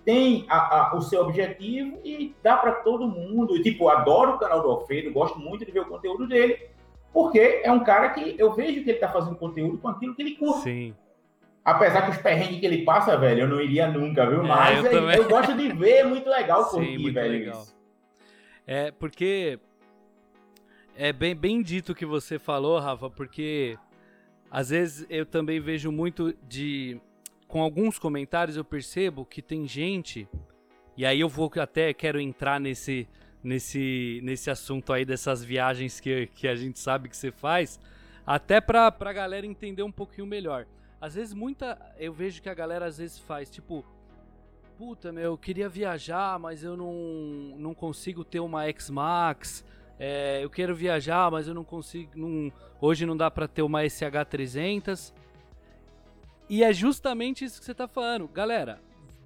tem 0.04 0.44
a, 0.48 0.90
a, 0.90 0.96
o 0.96 1.00
seu 1.00 1.22
objetivo 1.22 1.98
e 2.04 2.34
dá 2.42 2.56
para 2.56 2.72
todo 2.72 3.08
mundo. 3.08 3.62
Tipo, 3.62 3.88
adoro 3.88 4.32
o 4.32 4.38
canal 4.38 4.62
do 4.62 4.70
Alfredo, 4.70 5.12
gosto 5.12 5.38
muito 5.38 5.64
de 5.64 5.72
ver 5.72 5.80
o 5.80 5.86
conteúdo 5.86 6.26
dele, 6.26 6.58
porque 7.12 7.60
é 7.62 7.72
um 7.72 7.82
cara 7.82 8.10
que 8.10 8.34
eu 8.38 8.52
vejo 8.52 8.82
que 8.82 8.90
ele 8.90 8.92
está 8.92 9.08
fazendo 9.08 9.36
conteúdo 9.36 9.78
com 9.78 9.88
aquilo 9.88 10.14
que 10.14 10.22
ele 10.22 10.36
curte. 10.36 10.62
Sim. 10.62 10.94
Apesar 11.64 12.02
que 12.02 12.10
os 12.10 12.18
perrengues 12.18 12.60
que 12.60 12.66
ele 12.66 12.84
passa, 12.84 13.16
velho, 13.16 13.42
eu 13.42 13.48
não 13.48 13.58
iria 13.58 13.88
nunca, 13.88 14.28
viu? 14.28 14.42
É, 14.42 14.46
Mas 14.46 14.84
eu, 14.84 15.10
eu, 15.10 15.28
gosto 15.28 15.54
de 15.54 15.72
ver, 15.72 15.98
é 15.98 16.04
muito 16.04 16.28
legal 16.28 16.66
curtir, 16.66 16.98
Sim, 16.98 17.12
velho. 17.12 17.32
Legal. 17.32 17.62
Isso. 17.62 17.74
É, 18.66 18.90
porque 18.90 19.58
é 20.96 21.12
bem, 21.12 21.34
bem 21.34 21.62
dito 21.62 21.92
o 21.92 21.94
que 21.94 22.04
você 22.04 22.38
falou, 22.38 22.78
Rafa, 22.78 23.08
porque 23.08 23.78
às 24.50 24.70
vezes 24.70 25.06
eu 25.08 25.24
também 25.24 25.58
vejo 25.58 25.90
muito 25.90 26.34
de. 26.46 27.00
Com 27.54 27.62
alguns 27.62 28.00
comentários 28.00 28.56
eu 28.56 28.64
percebo 28.64 29.24
que 29.24 29.40
tem 29.40 29.64
gente. 29.64 30.28
E 30.96 31.06
aí 31.06 31.20
eu 31.20 31.28
vou 31.28 31.48
até 31.60 31.94
quero 31.94 32.18
entrar 32.20 32.58
nesse, 32.58 33.08
nesse, 33.44 34.18
nesse 34.24 34.50
assunto 34.50 34.92
aí 34.92 35.04
dessas 35.04 35.44
viagens 35.44 36.00
que, 36.00 36.26
que 36.34 36.48
a 36.48 36.56
gente 36.56 36.80
sabe 36.80 37.08
que 37.08 37.16
você 37.16 37.30
faz. 37.30 37.78
Até 38.26 38.60
pra, 38.60 38.90
pra 38.90 39.12
galera 39.12 39.46
entender 39.46 39.84
um 39.84 39.92
pouquinho 39.92 40.26
melhor. 40.26 40.66
Às 41.00 41.14
vezes 41.14 41.32
muita. 41.32 41.78
Eu 41.96 42.12
vejo 42.12 42.42
que 42.42 42.48
a 42.48 42.54
galera 42.54 42.86
às 42.86 42.98
vezes 42.98 43.20
faz, 43.20 43.48
tipo. 43.48 43.84
Puta, 44.76 45.12
meu, 45.12 45.22
eu 45.22 45.38
queria 45.38 45.68
viajar, 45.68 46.36
mas 46.40 46.64
eu 46.64 46.76
não, 46.76 47.54
não 47.56 47.72
consigo 47.72 48.24
ter 48.24 48.40
uma 48.40 48.64
X-Max. 48.64 49.64
É, 49.96 50.42
eu 50.42 50.50
quero 50.50 50.74
viajar, 50.74 51.30
mas 51.30 51.46
eu 51.46 51.54
não 51.54 51.62
consigo. 51.62 52.10
Não, 52.16 52.52
hoje 52.80 53.06
não 53.06 53.16
dá 53.16 53.30
para 53.30 53.46
ter 53.46 53.62
uma 53.62 53.82
SH300. 53.82 55.14
E 56.48 56.62
é 56.62 56.72
justamente 56.72 57.44
isso 57.44 57.58
que 57.58 57.64
você 57.64 57.74
tá 57.74 57.88
falando. 57.88 58.28
Galera, 58.28 58.80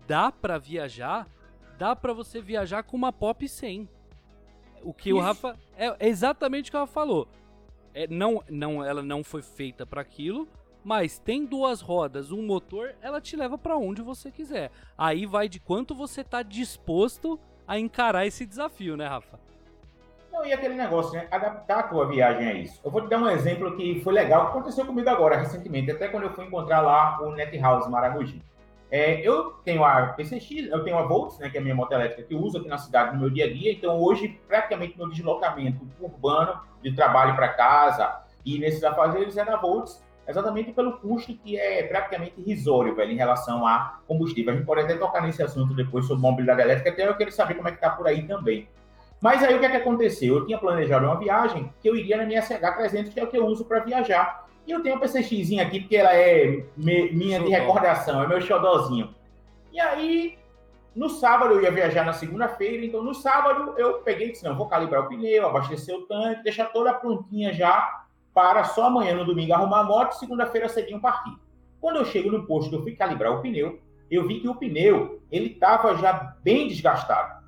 dá 0.07 0.31
para 0.31 0.59
viajar, 0.59 1.29
dá 1.77 1.95
para 1.95 2.13
você 2.13 2.41
viajar 2.41 2.83
com 2.83 2.97
uma 2.97 3.13
Pop 3.13 3.47
100. 3.47 3.89
O 4.83 4.93
que 4.93 5.11
isso. 5.11 5.19
o 5.19 5.21
Rafa. 5.21 5.57
É, 5.77 5.89
é, 5.89 6.09
exatamente 6.09 6.69
o 6.69 6.71
que 6.71 6.77
ela 6.77 6.87
falou. 6.87 7.29
É, 7.93 8.07
não, 8.07 8.43
não, 8.49 8.85
ela 8.85 9.03
não 9.03 9.25
foi 9.25 9.43
feita 9.43 9.85
para 9.85 10.01
aquilo, 10.01 10.49
mas 10.85 11.19
tem 11.19 11.45
duas 11.45 11.81
rodas, 11.81 12.31
um 12.31 12.43
motor, 12.43 12.95
ela 13.03 13.21
te 13.21 13.37
leva 13.37 13.59
para 13.59 13.77
onde 13.77 14.01
você 14.01 14.31
quiser. 14.31 14.71
Aí 14.97 15.27
vai 15.27 15.49
de 15.49 15.59
quanto 15.59 15.95
você 15.95 16.23
tá 16.23 16.43
disposto 16.43 17.39
a 17.67 17.79
encarar 17.79 18.27
esse 18.27 18.47
desafio, 18.47 18.97
né, 18.97 19.07
Rafa? 19.07 19.48
Não, 20.33 20.45
e 20.45 20.53
aquele 20.53 20.75
negócio, 20.75 21.13
né? 21.15 21.27
Adaptar 21.31 21.79
a 21.79 21.83
tua 21.85 22.07
viagem 22.07 22.47
a 22.47 22.53
isso. 22.55 22.81
Eu 22.85 22.91
vou 22.91 23.01
te 23.01 23.09
dar 23.09 23.19
um 23.19 23.29
exemplo 23.29 23.77
que 23.77 24.01
foi 24.03 24.13
legal, 24.13 24.47
que 24.47 24.51
aconteceu 24.51 24.85
comigo 24.85 25.09
agora, 25.09 25.37
recentemente, 25.37 25.91
até 25.91 26.09
quando 26.09 26.25
eu 26.25 26.33
fui 26.33 26.45
encontrar 26.45 26.81
lá 26.81 27.21
o 27.23 27.33
Net 27.33 27.57
House 27.59 27.89
Maragogi. 27.89 28.43
É, 28.91 29.21
eu 29.21 29.51
tenho 29.65 29.85
a 29.85 30.07
PCX, 30.09 30.71
eu 30.71 30.83
tenho 30.83 30.97
a 30.97 31.03
Volts, 31.03 31.39
né, 31.39 31.51
que 31.51 31.59
é 31.59 31.61
a 31.61 31.63
minha 31.63 31.75
moto 31.75 31.93
elétrica, 31.93 32.23
que 32.23 32.35
eu 32.35 32.41
uso 32.41 32.59
aqui 32.59 32.69
na 32.69 32.79
cidade 32.79 33.15
no 33.15 33.21
meu 33.21 33.31
dia 33.31 33.45
a 33.45 33.53
dia. 33.53 33.73
Então, 33.73 34.01
hoje, 34.01 34.41
praticamente, 34.47 34.97
meu 34.97 35.09
deslocamento 35.11 35.87
urbano, 36.01 36.61
de 36.83 36.95
trabalho 36.95 37.35
para 37.35 37.49
casa 37.49 38.23
e 38.45 38.59
nesses 38.59 38.83
afazeres 38.83 39.37
é 39.37 39.45
na 39.45 39.57
Volts, 39.57 40.03
exatamente 40.27 40.73
pelo 40.73 40.99
custo 40.99 41.35
que 41.35 41.59
é 41.59 41.83
praticamente 41.83 42.35
irrisório, 42.39 42.95
velho, 42.95 43.13
em 43.13 43.17
relação 43.17 43.67
a 43.67 43.99
combustível. 44.07 44.53
A 44.53 44.57
gente 44.57 44.67
pode 44.67 44.83
até 44.83 44.95
tocar 44.95 45.23
nesse 45.23 45.43
assunto 45.43 45.75
depois 45.75 46.07
sobre 46.07 46.23
mobilidade 46.23 46.61
elétrica, 46.61 46.91
até 46.91 47.07
eu 47.07 47.17
quero 47.17 47.33
saber 47.33 47.55
como 47.55 47.69
é 47.69 47.73
que 47.73 47.81
tá 47.81 47.91
por 47.91 48.07
aí 48.07 48.27
também. 48.27 48.69
Mas 49.21 49.43
aí 49.43 49.55
o 49.55 49.59
que, 49.59 49.67
é 49.67 49.71
que 49.71 49.77
aconteceu? 49.77 50.37
Eu 50.37 50.47
tinha 50.47 50.59
planejado 50.59 51.07
uma 51.07 51.19
viagem 51.19 51.73
que 51.81 51.89
eu 51.89 51.97
iria 51.97 52.17
na 52.17 52.25
minha 52.25 52.43
CH300, 52.43 53.13
que 53.13 53.21
é 53.21 53.25
o 53.25 53.27
que 53.27 53.37
eu 53.37 53.47
uso 53.47 53.65
para 53.65 53.81
viajar. 53.81 54.47
E 54.67 54.71
eu 54.71 54.83
tenho 54.83 54.97
a 54.97 54.99
PCX 54.99 55.59
aqui, 55.59 55.81
porque 55.81 55.97
ela 55.97 56.15
é 56.15 56.65
me, 56.77 57.11
minha 57.11 57.41
de 57.41 57.49
recordação, 57.49 58.23
é 58.23 58.29
meu 58.29 58.41
xodózinho. 58.41 59.15
E 59.73 59.81
aí, 59.81 60.39
no 60.95 61.09
sábado 61.09 61.55
eu 61.55 61.63
ia 61.63 61.71
viajar 61.71 62.05
na 62.05 62.13
segunda-feira, 62.13 62.85
então 62.85 63.03
no 63.03 63.15
sábado 63.15 63.75
eu 63.77 64.01
peguei 64.01 64.29
e 64.29 64.33
disse, 64.33 64.45
não, 64.45 64.57
vou 64.57 64.69
calibrar 64.69 65.03
o 65.05 65.09
pneu, 65.09 65.47
abastecer 65.47 65.95
o 65.95 66.03
tanque, 66.03 66.43
deixar 66.43 66.67
toda 66.67 66.93
prontinha 66.93 67.53
já 67.53 68.05
para 68.35 68.65
só 68.65 68.87
amanhã 68.87 69.15
no 69.15 69.25
domingo 69.25 69.53
arrumar 69.53 69.81
a 69.81 69.85
moto, 69.85 70.13
segunda-feira 70.13 70.69
cedinho 70.69 71.01
partir. 71.01 71.35
Quando 71.81 71.97
eu 71.97 72.05
chego 72.05 72.31
no 72.31 72.47
posto 72.47 72.75
eu 72.75 72.83
fui 72.83 72.95
calibrar 72.95 73.33
o 73.33 73.41
pneu, 73.41 73.81
eu 74.11 74.27
vi 74.27 74.41
que 74.41 74.49
o 74.49 74.55
pneu, 74.55 75.23
ele 75.31 75.53
estava 75.53 75.97
já 75.97 76.37
bem 76.43 76.69
desgastado. 76.69 77.48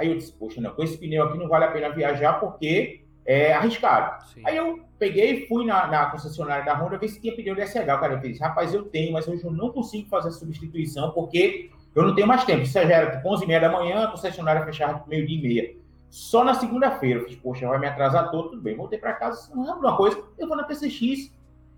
Aí 0.00 0.08
eu 0.08 0.16
disse, 0.16 0.32
poxa, 0.32 0.62
não, 0.62 0.70
com 0.70 0.82
esse 0.82 0.96
pneu 0.96 1.24
aqui 1.24 1.36
não 1.36 1.46
vale 1.46 1.66
a 1.66 1.70
pena 1.70 1.90
viajar 1.90 2.40
porque 2.40 3.04
é 3.26 3.52
arriscado. 3.52 4.24
Sim. 4.32 4.40
Aí 4.46 4.56
eu 4.56 4.80
peguei, 4.98 5.46
fui 5.46 5.66
na, 5.66 5.86
na, 5.86 6.06
concessionária 6.06 6.64
da 6.64 6.74
Honda 6.74 6.96
ver 6.96 7.08
se 7.08 7.20
tinha 7.20 7.36
pneu 7.36 7.54
DSH. 7.54 7.82
O 7.82 8.00
cara 8.00 8.18
fez, 8.18 8.40
rapaz, 8.40 8.72
eu 8.72 8.84
tenho, 8.84 9.12
mas 9.12 9.28
hoje 9.28 9.44
eu 9.44 9.50
não 9.50 9.70
consigo 9.70 10.08
fazer 10.08 10.28
a 10.28 10.32
substituição 10.32 11.10
porque 11.10 11.70
eu 11.94 12.02
não 12.02 12.14
tenho 12.14 12.26
mais 12.26 12.44
tempo. 12.44 12.62
Isso 12.62 12.72
já 12.72 12.80
era 12.80 13.10
tipo 13.10 13.28
11 13.28 13.44
h 13.44 13.60
30 13.60 13.60
da 13.60 13.78
manhã, 13.78 14.04
a 14.04 14.10
concessionária 14.10 14.64
fechava 14.64 15.04
meio 15.06 15.26
dia 15.26 15.38
e 15.38 15.42
meia. 15.42 15.76
Só 16.08 16.42
na 16.42 16.54
segunda-feira 16.54 17.20
eu 17.20 17.26
fiz, 17.26 17.36
poxa, 17.36 17.68
vai 17.68 17.78
me 17.78 17.86
atrasar 17.86 18.30
todo, 18.30 18.48
tudo 18.48 18.62
bem. 18.62 18.74
Voltei 18.74 18.98
para 18.98 19.12
casa, 19.12 19.54
não 19.54 19.68
é 19.68 19.74
uma 19.74 19.98
coisa, 19.98 20.18
eu 20.38 20.48
vou 20.48 20.56
na 20.56 20.64
PCX. 20.64 21.30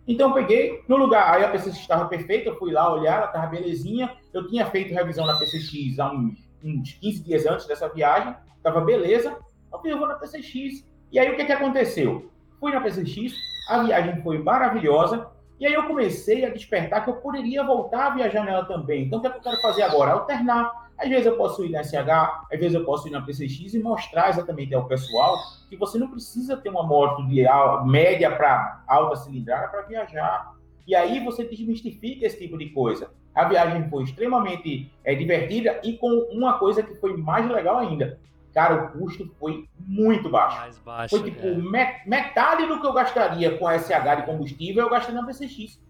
Então 0.07 0.29
eu 0.29 0.35
peguei 0.35 0.85
no 0.87 0.97
lugar, 0.97 1.35
aí 1.35 1.45
a 1.45 1.49
PCX 1.49 1.77
estava 1.77 2.05
perfeita, 2.07 2.51
eu 2.51 2.57
fui 2.57 2.71
lá 2.71 2.93
olhar, 2.93 3.17
ela 3.17 3.27
estava 3.27 3.49
belezinha. 3.49 4.17
Eu 4.33 4.47
tinha 4.47 4.65
feito 4.67 4.95
revisão 4.95 5.27
na 5.27 5.37
PCX 5.39 5.99
há 5.99 6.13
uns 6.13 6.52
uns 6.65 6.95
15 6.95 7.23
dias 7.23 7.47
antes 7.47 7.67
dessa 7.67 7.89
viagem, 7.89 8.35
tava 8.63 8.81
beleza, 8.81 9.37
eu 9.73 9.79
falei, 9.79 9.93
eu 9.93 9.99
vou 9.99 10.09
na 10.09 10.15
PCX. 10.15 10.87
E 11.11 11.19
aí 11.19 11.31
o 11.31 11.37
que, 11.37 11.45
que 11.45 11.53
aconteceu? 11.53 12.31
Fui 12.61 12.73
na 12.73 12.81
PCX, 12.81 13.35
a 13.69 13.83
viagem 13.83 14.23
foi 14.23 14.39
maravilhosa, 14.39 15.29
e 15.59 15.67
aí 15.67 15.75
eu 15.75 15.87
comecei 15.87 16.45
a 16.45 16.51
despertar 16.51 17.05
que 17.05 17.11
eu 17.11 17.17
poderia 17.17 17.63
voltar 17.65 18.09
a 18.09 18.15
viajar 18.15 18.45
nela 18.45 18.65
também. 18.65 19.05
Então 19.05 19.19
o 19.19 19.23
que, 19.23 19.29
é 19.29 19.31
que 19.31 19.39
eu 19.39 19.43
quero 19.43 19.61
fazer 19.63 19.83
agora? 19.83 20.13
Alternar. 20.13 20.83
Às 20.99 21.09
vezes 21.09 21.27
eu 21.27 21.37
posso 21.37 21.65
ir 21.65 21.71
na 21.71 21.83
SH, 21.83 21.95
às 22.53 22.61
vezes 22.61 22.75
eu 22.75 22.85
posso 22.85 23.09
ir 23.09 23.11
na 23.11 23.23
PCX 23.23 23.75
e 23.75 23.79
mostrar 23.81 24.29
exatamente 24.29 24.75
ao 24.75 24.87
pessoal 24.87 25.37
que 25.69 25.77
você 25.77 25.99
não 25.99 26.09
precisa 26.09 26.57
ter 26.57 26.69
uma 26.69 26.83
moto 26.83 27.27
de 27.27 27.45
média 27.87 28.35
para 28.37 28.85
alta 28.87 29.17
cilindrada 29.17 29.69
para 29.69 29.83
viajar. 29.83 30.53
E 30.87 30.95
aí 30.95 31.25
você 31.25 31.45
desmistifica 31.45 32.27
esse 32.27 32.39
tipo 32.39 32.59
de 32.59 32.71
coisa. 32.71 33.11
A 33.35 33.45
viagem 33.45 33.89
foi 33.89 34.05
extremamente 34.05 34.93
é, 35.05 35.15
divertida 35.15 35.81
e 35.83 35.97
com 35.97 36.09
uma 36.31 36.59
coisa 36.59 36.83
que 36.83 36.95
foi 36.97 37.17
mais 37.17 37.49
legal 37.49 37.79
ainda. 37.79 38.19
Cara, 38.53 38.85
o 38.85 38.89
custo 38.91 39.35
foi 39.41 39.67
muito 39.79 40.29
baixo. 40.29 40.59
Mais 40.59 40.79
baixo 40.79 41.17
foi 41.17 41.31
tipo 41.31 41.47
é. 41.47 42.03
metade 42.07 42.67
do 42.67 42.81
que 42.81 42.87
eu 42.87 42.93
gastaria 42.93 43.57
com 43.57 43.67
a 43.67 43.79
SH 43.79 44.17
de 44.17 44.27
combustível, 44.27 44.85
eu 44.85 44.91
gastei 44.91 45.15
na 45.15 45.25
PCX. 45.25 45.81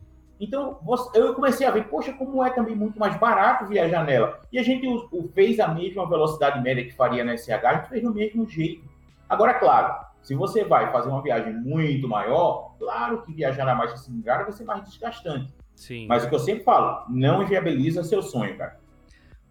Então, 0.40 0.78
eu 1.14 1.34
comecei 1.34 1.66
a 1.66 1.70
ver, 1.70 1.84
poxa, 1.84 2.12
como 2.12 2.44
é 2.44 2.50
também 2.50 2.74
muito 2.74 2.98
mais 2.98 3.16
barato 3.16 3.66
viajar 3.66 4.04
nela. 4.04 4.40
E 4.52 4.58
a 4.58 4.62
gente 4.62 4.86
fez 5.34 5.60
a 5.60 5.68
mesma 5.68 6.08
velocidade 6.08 6.60
média 6.60 6.84
que 6.84 6.92
faria 6.92 7.22
na 7.22 7.36
SH, 7.36 7.50
a 7.50 7.74
gente 7.74 7.88
fez 7.88 8.02
do 8.02 8.12
mesmo 8.12 8.48
jeito. 8.48 8.84
Agora, 9.28 9.54
claro, 9.54 10.04
se 10.20 10.34
você 10.34 10.64
vai 10.64 10.90
fazer 10.90 11.08
uma 11.08 11.22
viagem 11.22 11.52
muito 11.52 12.08
maior, 12.08 12.74
claro 12.78 13.22
que 13.22 13.32
viajar 13.32 13.64
na 13.64 13.74
baixa 13.74 13.96
cilindrada 13.96 14.44
vai 14.44 14.52
ser 14.52 14.64
mais 14.64 14.82
desgastante. 14.84 15.52
Sim. 15.74 16.06
Mas 16.06 16.24
o 16.24 16.28
que 16.28 16.34
eu 16.34 16.38
sempre 16.38 16.64
falo, 16.64 17.04
não 17.08 17.42
inviabiliza 17.42 18.04
seu 18.04 18.22
sonho, 18.22 18.56
cara. 18.56 18.80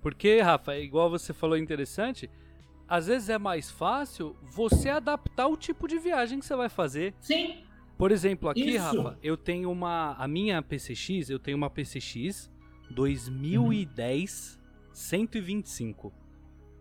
Porque, 0.02 0.42
Rafa, 0.42 0.74
é 0.74 0.82
igual 0.82 1.10
você 1.10 1.34
falou 1.34 1.58
interessante, 1.58 2.30
às 2.88 3.08
vezes 3.08 3.30
é 3.30 3.38
mais 3.38 3.70
fácil 3.70 4.36
você 4.42 4.90
adaptar 4.90 5.48
o 5.48 5.56
tipo 5.56 5.88
de 5.88 5.98
viagem 5.98 6.40
que 6.40 6.46
você 6.46 6.56
vai 6.56 6.70
fazer. 6.70 7.14
Sim. 7.20 7.64
Por 7.98 8.12
exemplo, 8.12 8.50
aqui, 8.50 8.76
Isso. 8.76 9.02
Rafa, 9.02 9.18
eu 9.22 9.38
tenho 9.38 9.72
uma. 9.72 10.16
A 10.18 10.28
minha 10.28 10.62
PCX, 10.62 11.30
eu 11.30 11.38
tenho 11.38 11.56
uma 11.56 11.70
PCX 11.70 12.52
2010 12.90 14.56
uhum. 14.56 14.62
125. 14.94 16.14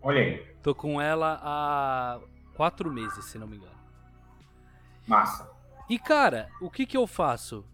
Olha 0.01 0.19
aí. 0.19 0.45
Tô 0.63 0.73
com 0.73 0.99
ela 0.99 1.39
há 1.41 2.19
quatro 2.55 2.91
meses, 2.91 3.25
se 3.25 3.37
não 3.37 3.47
me 3.47 3.57
engano. 3.57 3.71
Massa. 5.07 5.49
E 5.89 5.99
cara, 5.99 6.49
o 6.59 6.69
que 6.69 6.85
que 6.85 6.97
eu 6.97 7.05
faço? 7.05 7.65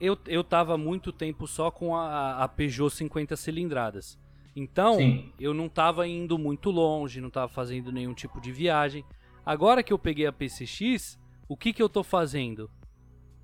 Eu, 0.00 0.18
eu 0.26 0.44
tava 0.44 0.76
muito 0.76 1.10
tempo 1.10 1.46
só 1.46 1.70
com 1.70 1.96
a, 1.96 2.44
a 2.44 2.48
Peugeot 2.48 2.94
50 2.94 3.36
cilindradas. 3.36 4.18
Então, 4.54 4.96
Sim. 4.96 5.32
eu 5.38 5.52
não 5.52 5.68
tava 5.68 6.06
indo 6.06 6.38
muito 6.38 6.70
longe, 6.70 7.20
não 7.20 7.30
tava 7.30 7.48
fazendo 7.48 7.92
nenhum 7.92 8.14
tipo 8.14 8.40
de 8.40 8.52
viagem. 8.52 9.04
Agora 9.44 9.82
que 9.82 9.92
eu 9.92 9.98
peguei 9.98 10.26
a 10.26 10.32
PCX, 10.32 11.18
o 11.48 11.56
que 11.56 11.72
que 11.72 11.82
eu 11.82 11.88
tô 11.88 12.02
fazendo? 12.02 12.70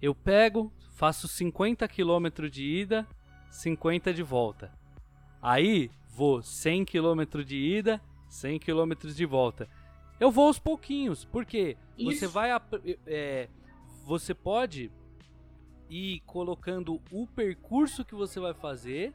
Eu 0.01 0.15
pego, 0.15 0.73
faço 0.93 1.29
50 1.29 1.87
km 1.87 2.49
de 2.51 2.65
ida, 2.65 3.07
50 3.51 4.13
de 4.13 4.23
volta. 4.23 4.73
Aí, 5.41 5.91
vou 6.09 6.43
100 6.43 6.85
km 6.85 7.43
de 7.45 7.57
ida, 7.57 8.01
100 8.29 8.59
km 8.59 8.93
de 9.15 9.27
volta. 9.27 9.69
Eu 10.19 10.31
vou 10.31 10.47
aos 10.47 10.59
pouquinhos, 10.59 11.25
porque 11.25 11.77
Isso. 11.99 12.21
você 12.21 12.27
vai. 12.27 12.51
É, 13.07 13.49
você 14.07 14.35
pode 14.35 14.91
ir 15.93 16.21
colocando 16.21 17.01
o 17.11 17.27
percurso 17.27 18.05
que 18.05 18.15
você 18.15 18.41
vai 18.41 18.55
fazer 18.55 19.13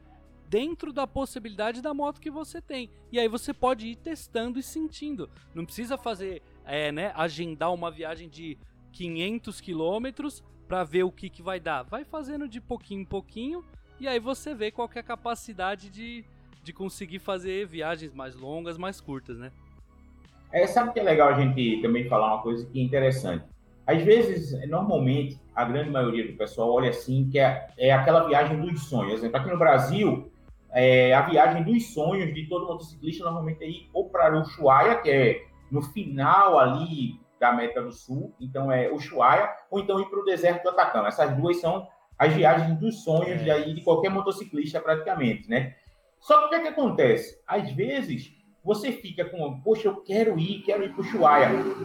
dentro 0.48 0.92
da 0.92 1.06
possibilidade 1.06 1.82
da 1.82 1.92
moto 1.92 2.20
que 2.20 2.30
você 2.30 2.60
tem. 2.62 2.88
E 3.10 3.18
aí 3.18 3.26
você 3.26 3.52
pode 3.52 3.88
ir 3.88 3.96
testando 3.96 4.58
e 4.58 4.62
sentindo. 4.62 5.28
Não 5.52 5.64
precisa 5.64 5.98
fazer, 5.98 6.40
é, 6.64 6.92
né, 6.92 7.12
agendar 7.16 7.74
uma 7.74 7.90
viagem 7.90 8.28
de 8.28 8.56
500 8.92 9.60
quilômetros 9.60 10.42
para 10.68 10.84
ver 10.84 11.02
o 11.02 11.10
que, 11.10 11.28
que 11.28 11.42
vai 11.42 11.58
dar. 11.58 11.82
Vai 11.82 12.04
fazendo 12.04 12.48
de 12.48 12.60
pouquinho 12.60 13.02
em 13.02 13.04
pouquinho 13.04 13.64
e 13.98 14.06
aí 14.06 14.20
você 14.20 14.54
vê 14.54 14.70
qual 14.70 14.88
é 14.94 15.00
a 15.00 15.02
capacidade 15.02 15.90
de, 15.90 16.24
de 16.62 16.72
conseguir 16.72 17.18
fazer 17.18 17.66
viagens 17.66 18.14
mais 18.14 18.36
longas, 18.36 18.78
mais 18.78 19.00
curtas, 19.00 19.36
né? 19.36 19.50
É, 20.52 20.66
sabe 20.66 20.92
que 20.92 21.00
é 21.00 21.02
legal 21.02 21.28
a 21.28 21.40
gente 21.40 21.82
também 21.82 22.08
falar 22.08 22.34
uma 22.34 22.42
coisa 22.42 22.64
que 22.64 22.80
é 22.80 22.82
interessante? 22.82 23.44
Às 23.88 24.02
vezes, 24.02 24.52
normalmente, 24.68 25.40
a 25.54 25.64
grande 25.64 25.88
maioria 25.88 26.30
do 26.30 26.36
pessoal 26.36 26.70
olha 26.74 26.90
assim, 26.90 27.26
que 27.30 27.38
é, 27.38 27.68
é 27.78 27.90
aquela 27.90 28.28
viagem 28.28 28.60
dos 28.60 28.86
sonhos. 28.86 29.12
Por 29.12 29.18
exemplo, 29.20 29.36
aqui 29.38 29.48
no 29.48 29.58
Brasil, 29.58 30.30
é, 30.70 31.14
a 31.14 31.22
viagem 31.22 31.62
dos 31.62 31.94
sonhos 31.94 32.34
de 32.34 32.46
todo 32.50 32.66
motociclista 32.66 33.24
normalmente 33.24 33.64
é 33.64 33.66
ir 33.66 33.88
ou 33.94 34.10
para 34.10 34.38
Ushuaia, 34.38 34.96
que 34.96 35.08
é 35.08 35.42
no 35.72 35.80
final 35.80 36.58
ali 36.58 37.18
da 37.40 37.48
América 37.48 37.80
do 37.80 37.90
Sul, 37.90 38.34
então 38.38 38.70
é 38.70 38.92
Ushuaia, 38.92 39.48
ou 39.70 39.80
então 39.80 39.98
ir 39.98 40.10
para 40.10 40.20
o 40.20 40.24
deserto 40.24 40.64
do 40.64 40.68
Atacama. 40.68 41.08
Essas 41.08 41.34
duas 41.34 41.58
são 41.58 41.88
as 42.18 42.30
viagens 42.34 42.78
dos 42.78 43.02
sonhos 43.02 43.40
é. 43.40 43.44
de, 43.44 43.50
aí, 43.50 43.74
de 43.74 43.80
qualquer 43.80 44.10
motociclista 44.10 44.80
praticamente, 44.80 45.48
né? 45.48 45.76
Só 46.20 46.40
que 46.40 46.44
o 46.44 46.48
que, 46.50 46.54
é 46.56 46.60
que 46.60 46.68
acontece? 46.68 47.40
Às 47.46 47.72
vezes, 47.72 48.34
você 48.64 48.92
fica 48.92 49.24
com, 49.24 49.60
poxa, 49.60 49.88
eu 49.88 49.96
quero 49.96 50.38
ir, 50.38 50.62
quero 50.62 50.84
ir 50.84 50.92
para 50.92 51.02
o. 51.02 51.04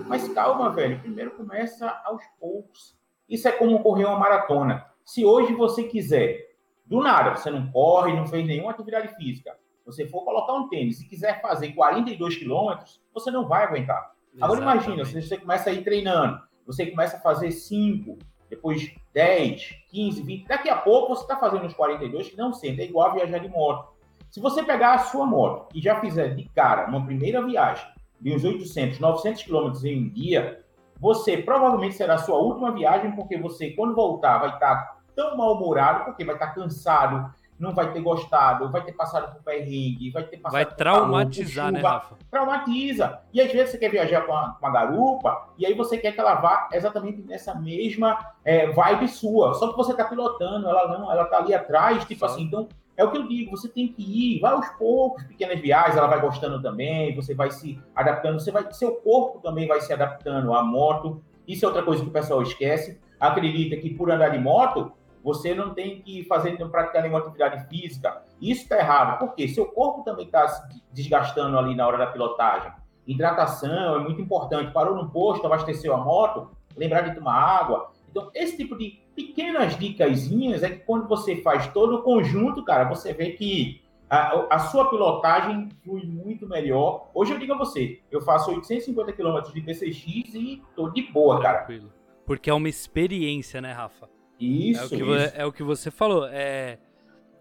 Mas 0.08 0.28
calma, 0.30 0.70
velho. 0.70 1.00
Primeiro 1.00 1.32
começa 1.32 1.90
aos 2.06 2.24
poucos. 2.40 2.98
Isso 3.30 3.48
é 3.48 3.52
como 3.52 3.82
correr 3.82 4.06
uma 4.06 4.20
maratona. 4.20 4.86
Se 5.04 5.26
hoje 5.26 5.54
você 5.54 5.84
quiser, 5.84 6.56
do 6.86 7.02
nada, 7.02 7.36
você 7.36 7.50
não 7.50 7.72
corre, 7.72 8.14
não 8.14 8.28
fez 8.28 8.46
nenhuma 8.46 8.72
atividade 8.72 9.16
física, 9.16 9.58
você 9.86 10.08
for 10.08 10.24
colocar 10.24 10.54
um 10.54 10.70
tênis 10.70 11.02
e 11.02 11.08
quiser 11.08 11.42
fazer 11.42 11.74
42 11.74 12.38
quilômetros, 12.38 13.02
você 13.14 13.30
não 13.30 13.48
vai 13.48 13.64
aguentar. 13.64 14.14
Exatamente. 14.34 14.44
Agora 14.44 14.62
imagina, 14.62 15.06
se 15.06 15.22
você 15.22 15.38
começa 15.38 15.70
a 15.70 15.74
ir 15.74 15.84
treinando, 15.84 16.42
você 16.66 16.86
começa 16.86 17.18
a 17.18 17.20
fazer 17.20 17.52
5, 17.52 18.18
depois 18.50 18.94
10, 19.14 19.76
15, 19.90 20.22
20, 20.22 20.48
daqui 20.48 20.70
a 20.70 20.78
pouco 20.78 21.16
você 21.16 21.24
está 21.24 21.38
fazendo 21.38 21.66
os 21.66 21.74
42 21.74 22.30
que 22.30 22.38
não 22.38 22.54
senta, 22.54 22.82
é 22.82 22.86
igual 22.86 23.10
a 23.10 23.14
viajar 23.14 23.40
de 23.40 23.50
moto. 23.50 23.93
Se 24.34 24.40
você 24.40 24.64
pegar 24.64 24.96
a 24.96 24.98
sua 24.98 25.28
moto 25.28 25.68
e 25.76 25.80
já 25.80 26.00
fizer 26.00 26.30
de 26.30 26.50
cara 26.56 26.88
uma 26.88 27.06
primeira 27.06 27.40
viagem 27.46 27.86
de 28.20 28.34
uns 28.34 28.44
800, 28.44 28.98
900 28.98 29.44
quilômetros 29.44 29.86
em 29.86 30.06
um 30.06 30.10
dia, 30.10 30.66
você 31.00 31.38
provavelmente 31.38 31.94
será 31.94 32.16
a 32.16 32.18
sua 32.18 32.38
última 32.38 32.72
viagem, 32.72 33.12
porque 33.12 33.38
você, 33.38 33.70
quando 33.70 33.94
voltar, 33.94 34.40
vai 34.40 34.50
estar 34.56 34.98
tão 35.16 35.38
mal-humorado, 35.38 36.06
porque 36.06 36.26
vai 36.26 36.34
estar 36.34 36.48
cansado, 36.48 37.32
não 37.60 37.76
vai 37.76 37.94
ter 37.94 38.02
gostado, 38.02 38.72
vai 38.72 38.84
ter 38.84 38.94
passado 38.94 39.36
por 39.36 39.44
perrengue, 39.44 40.10
vai 40.10 40.24
ter 40.24 40.38
passado 40.38 40.64
Vai 40.64 40.66
traumatizar, 40.66 41.66
calor, 41.66 41.72
né, 41.74 41.88
Rafa? 41.88 42.16
Traumatiza. 42.32 43.20
E 43.32 43.40
às 43.40 43.52
vezes 43.52 43.70
você 43.70 43.78
quer 43.78 43.92
viajar 43.92 44.22
com 44.22 44.32
uma, 44.32 44.56
com 44.56 44.66
uma 44.66 44.74
garupa, 44.74 45.50
e 45.60 45.66
aí 45.68 45.76
você 45.76 45.96
quer 45.96 46.12
que 46.12 46.20
ela 46.20 46.34
vá 46.34 46.70
exatamente 46.74 47.22
nessa 47.22 47.54
mesma 47.54 48.18
é, 48.44 48.66
vibe 48.66 49.08
sua. 49.10 49.54
Só 49.54 49.70
que 49.70 49.78
você 49.78 49.92
está 49.92 50.06
pilotando, 50.06 50.68
ela 50.68 50.88
não, 50.98 51.12
ela 51.12 51.26
está 51.26 51.38
ali 51.38 51.54
atrás, 51.54 52.04
tipo 52.06 52.26
assim, 52.26 52.46
então 52.46 52.68
é 52.96 53.04
o 53.04 53.12
que 53.12 53.18
eu 53.18 53.28
digo, 53.28 53.52
você 53.52 53.68
tem 53.68 53.88
que 53.88 54.04
ir, 54.04 54.40
vai 54.40 54.54
aos 54.54 54.70
poucos, 54.72 55.24
pequenas 55.24 55.60
viagens, 55.60 55.98
ela 55.98 56.08
vai 56.08 56.22
gostando 56.22 56.62
também, 56.62 57.16
você 57.16 57.34
vai 57.34 57.50
se 57.50 57.80
adaptando, 57.96 58.40
você 58.40 58.52
vai, 58.52 58.72
seu 58.72 58.96
corpo 58.96 59.40
também 59.40 59.68
vai 59.68 59.82
se 59.82 59.92
adaptando 59.92 60.54
à 60.54 60.64
moto. 60.64 61.24
Isso 61.48 61.66
é 61.66 61.68
outra 61.68 61.84
coisa 61.84 62.04
que 62.04 62.10
o 62.10 62.14
pessoal 62.14 62.42
esquece. 62.42 63.00
Acredita 63.20 63.78
que 63.78 63.90
por 63.90 64.12
andar 64.12 64.30
de 64.30 64.38
moto, 64.38 64.92
você 65.24 65.56
não 65.56 65.74
tem 65.74 66.02
que 66.02 66.24
fazer, 66.26 66.60
não 66.60 66.70
praticar 66.70 67.02
nenhuma 67.02 67.20
atividade 67.20 67.68
física. 67.68 68.24
Isso 68.42 68.64
está 68.64 68.78
errado, 68.78 69.20
porque 69.20 69.48
seu 69.48 69.66
corpo 69.66 70.04
também 70.04 70.26
está 70.26 70.48
se 70.48 70.84
desgastando 70.92 71.58
ali 71.58 71.74
na 71.74 71.88
hora 71.88 71.98
da 71.98 72.08
pilotagem. 72.08 72.72
Hidratação 73.08 73.96
é 73.96 74.00
muito 74.00 74.22
importante. 74.22 74.72
Parou 74.72 74.96
no 74.96 75.10
posto, 75.10 75.46
abasteceu 75.46 75.94
a 75.94 75.98
moto, 75.98 76.52
lembrar 76.76 77.02
de 77.02 77.16
tomar 77.16 77.36
água. 77.36 77.92
Então, 78.10 78.30
esse 78.34 78.56
tipo 78.56 78.78
de 78.78 79.03
pequenas 79.16 79.78
dicasinhas 79.78 80.64
é 80.64 80.70
que 80.70 80.80
quando 80.80 81.08
você 81.08 81.38
faz 81.38 81.68
todo 81.74 81.96
o 81.96 82.02
conjunto, 82.02 82.64
cara, 82.64 82.84
você 82.86 83.14
vê 83.14 83.32
que 83.32 83.82
a, 84.10 84.56
a, 84.56 84.60
sua 84.60 84.90
pilotagem 84.90 85.70
flui 85.84 86.04
muito 86.06 86.48
melhor. 86.48 87.10
Hoje 87.14 87.34
eu 87.34 87.40
digo 87.40 87.54
a 87.54 87.58
você, 87.58 88.00
eu 88.12 88.22
faço 88.22 88.52
850 88.52 89.14
km 89.14 89.42
de 89.54 89.62
PCX 89.62 90.36
e 90.36 90.62
tô 90.76 90.90
de 90.90 91.02
boa, 91.04 91.42
cara. 91.42 91.60
Tranquilo. 91.60 91.92
Porque 92.26 92.50
é 92.50 92.54
uma 92.54 92.70
experiência, 92.70 93.60
né, 93.60 93.72
Rafa? 93.72 94.10
Isso, 94.40 94.82
é 94.82 94.86
o 94.86 94.90
que, 94.90 94.96
isso. 94.96 95.34
É 95.36 95.46
o 95.46 95.52
que 95.52 95.64
você 95.64 95.92
falou. 95.92 96.28
É, 96.28 96.78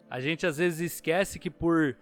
a 0.09 0.21
gente 0.21 0.47
às 0.47 0.59
vezes 0.59 0.93
esquece 0.93 1.39
que 1.39 1.51
por 1.51 1.97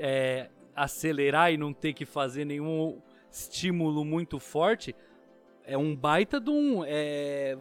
é, 0.00 0.48
acelerar 0.74 1.52
e 1.52 1.56
não 1.56 1.72
ter 1.72 1.92
que 1.92 2.04
fazer 2.04 2.44
nenhum 2.44 3.00
estímulo 3.30 4.04
muito 4.04 4.38
forte, 4.38 4.94
é 5.64 5.78
um 5.78 5.94
baita 5.94 6.40
de 6.40 6.50
um. 6.50 6.84
É, 6.84 7.56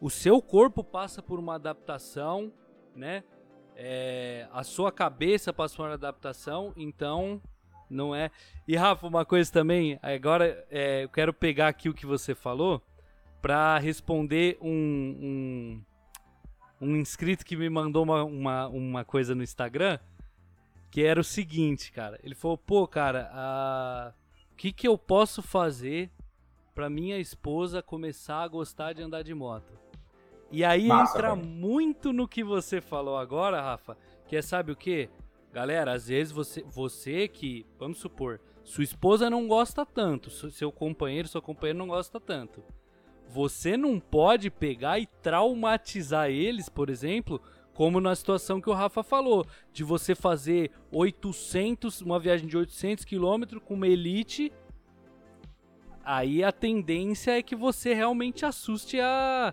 o 0.00 0.10
seu 0.10 0.40
corpo 0.42 0.84
passa 0.84 1.22
por 1.22 1.38
uma 1.38 1.54
adaptação, 1.54 2.52
né? 2.94 3.24
É, 3.74 4.48
a 4.52 4.64
sua 4.64 4.90
cabeça 4.90 5.52
passa 5.52 5.76
por 5.76 5.86
uma 5.86 5.94
adaptação, 5.94 6.72
então 6.76 7.40
não 7.90 8.14
é. 8.14 8.30
E 8.66 8.76
Rafa, 8.76 9.06
uma 9.06 9.24
coisa 9.24 9.52
também, 9.52 9.98
agora 10.02 10.66
é, 10.70 11.04
eu 11.04 11.08
quero 11.08 11.32
pegar 11.32 11.68
aqui 11.68 11.88
o 11.88 11.94
que 11.94 12.06
você 12.06 12.34
falou 12.34 12.82
para 13.40 13.78
responder 13.78 14.58
um, 14.60 15.82
um, 16.80 16.88
um, 16.88 16.96
inscrito 16.96 17.44
que 17.44 17.56
me 17.56 17.68
mandou 17.68 18.02
uma, 18.02 18.24
uma, 18.24 18.68
uma 18.68 19.04
coisa 19.04 19.34
no 19.34 19.42
Instagram 19.42 19.98
que 20.90 21.02
era 21.04 21.20
o 21.20 21.24
seguinte, 21.24 21.92
cara. 21.92 22.18
Ele 22.22 22.34
falou, 22.34 22.56
pô, 22.56 22.88
cara, 22.88 24.14
o 24.50 24.56
que, 24.56 24.72
que 24.72 24.88
eu 24.88 24.96
posso 24.96 25.42
fazer 25.42 26.10
para 26.74 26.88
minha 26.88 27.18
esposa 27.18 27.82
começar 27.82 28.42
a 28.42 28.48
gostar 28.48 28.94
de 28.94 29.02
andar 29.02 29.22
de 29.22 29.34
moto? 29.34 29.78
E 30.50 30.64
aí 30.64 30.86
Massa, 30.86 31.18
entra 31.18 31.34
muito 31.34 32.12
no 32.12 32.28
que 32.28 32.44
você 32.44 32.80
falou 32.80 33.16
agora, 33.16 33.60
Rafa, 33.60 33.96
que 34.26 34.36
é 34.36 34.42
sabe 34.42 34.72
o 34.72 34.76
que? 34.76 35.08
Galera, 35.52 35.92
às 35.92 36.08
vezes 36.08 36.32
você, 36.32 36.62
você 36.62 37.26
que, 37.26 37.66
vamos 37.78 37.98
supor, 37.98 38.40
sua 38.62 38.84
esposa 38.84 39.30
não 39.30 39.48
gosta 39.48 39.84
tanto, 39.86 40.30
seu 40.30 40.70
companheiro, 40.70 41.28
sua 41.28 41.40
companheira 41.40 41.78
não 41.78 41.88
gosta 41.88 42.20
tanto. 42.20 42.62
Você 43.28 43.76
não 43.76 43.98
pode 43.98 44.50
pegar 44.50 44.98
e 44.98 45.06
traumatizar 45.06 46.30
eles, 46.30 46.68
por 46.68 46.90
exemplo, 46.90 47.40
como 47.74 48.00
na 48.00 48.14
situação 48.14 48.60
que 48.60 48.70
o 48.70 48.74
Rafa 48.74 49.02
falou, 49.02 49.44
de 49.72 49.82
você 49.82 50.14
fazer 50.14 50.70
800, 50.92 52.00
uma 52.02 52.20
viagem 52.20 52.46
de 52.46 52.56
800 52.56 53.04
km 53.04 53.58
com 53.64 53.74
uma 53.74 53.88
elite 53.88 54.52
aí 56.06 56.44
a 56.44 56.52
tendência 56.52 57.32
é 57.36 57.42
que 57.42 57.56
você 57.56 57.92
realmente 57.92 58.46
assuste 58.46 59.00
a, 59.00 59.52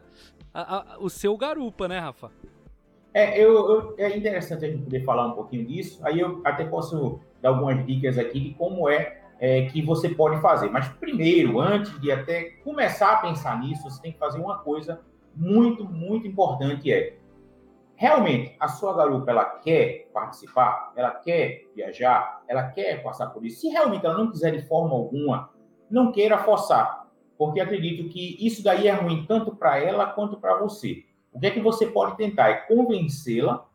a, 0.53 0.93
a, 0.93 0.99
o 0.99 1.09
seu 1.09 1.35
garupa, 1.35 1.87
né, 1.87 1.99
Rafa? 1.99 2.31
É, 3.13 3.39
eu, 3.39 3.53
eu, 3.53 3.95
é 3.97 4.15
interessante 4.15 4.65
a 4.65 4.67
gente 4.69 4.83
poder 4.83 5.03
falar 5.03 5.27
um 5.27 5.33
pouquinho 5.33 5.65
disso. 5.65 5.99
Aí 6.05 6.19
eu 6.19 6.41
até 6.43 6.65
posso 6.65 7.19
dar 7.41 7.49
algumas 7.49 7.85
dicas 7.85 8.17
aqui 8.17 8.39
de 8.39 8.53
como 8.55 8.89
é, 8.89 9.21
é, 9.39 9.65
que 9.65 9.81
você 9.81 10.09
pode 10.09 10.41
fazer. 10.41 10.69
Mas 10.69 10.87
primeiro, 10.87 11.59
antes 11.59 11.99
de 12.01 12.11
até 12.11 12.51
começar 12.63 13.13
a 13.13 13.17
pensar 13.17 13.59
nisso, 13.59 13.83
você 13.83 14.01
tem 14.01 14.11
que 14.11 14.17
fazer 14.17 14.39
uma 14.39 14.59
coisa 14.59 15.01
muito, 15.35 15.83
muito 15.85 16.27
importante 16.27 16.91
é 16.91 17.17
realmente 17.95 18.55
a 18.59 18.67
sua 18.67 18.95
garupa 18.95 19.31
ela 19.31 19.45
quer 19.45 20.09
participar, 20.13 20.91
ela 20.95 21.11
quer 21.11 21.67
viajar, 21.75 22.43
ela 22.47 22.63
quer 22.69 23.01
passar 23.03 23.27
por 23.27 23.45
isso. 23.45 23.61
Se 23.61 23.69
realmente 23.69 24.05
ela 24.05 24.17
não 24.17 24.31
quiser 24.31 24.51
de 24.51 24.67
forma 24.67 24.93
alguma, 24.93 25.49
não 25.89 26.11
queira 26.11 26.39
forçar 26.39 27.02
porque 27.37 27.59
acredito 27.59 28.09
que 28.09 28.37
isso 28.39 28.63
daí 28.63 28.87
é 28.87 28.93
ruim 28.93 29.25
tanto 29.25 29.55
para 29.55 29.77
ela 29.77 30.05
quanto 30.07 30.37
para 30.37 30.57
você. 30.59 31.03
O 31.31 31.39
que 31.39 31.47
é 31.47 31.51
que 31.51 31.59
você 31.59 31.87
pode 31.87 32.15
tentar? 32.15 32.49
É 32.49 32.53
convencê-la 32.55 33.65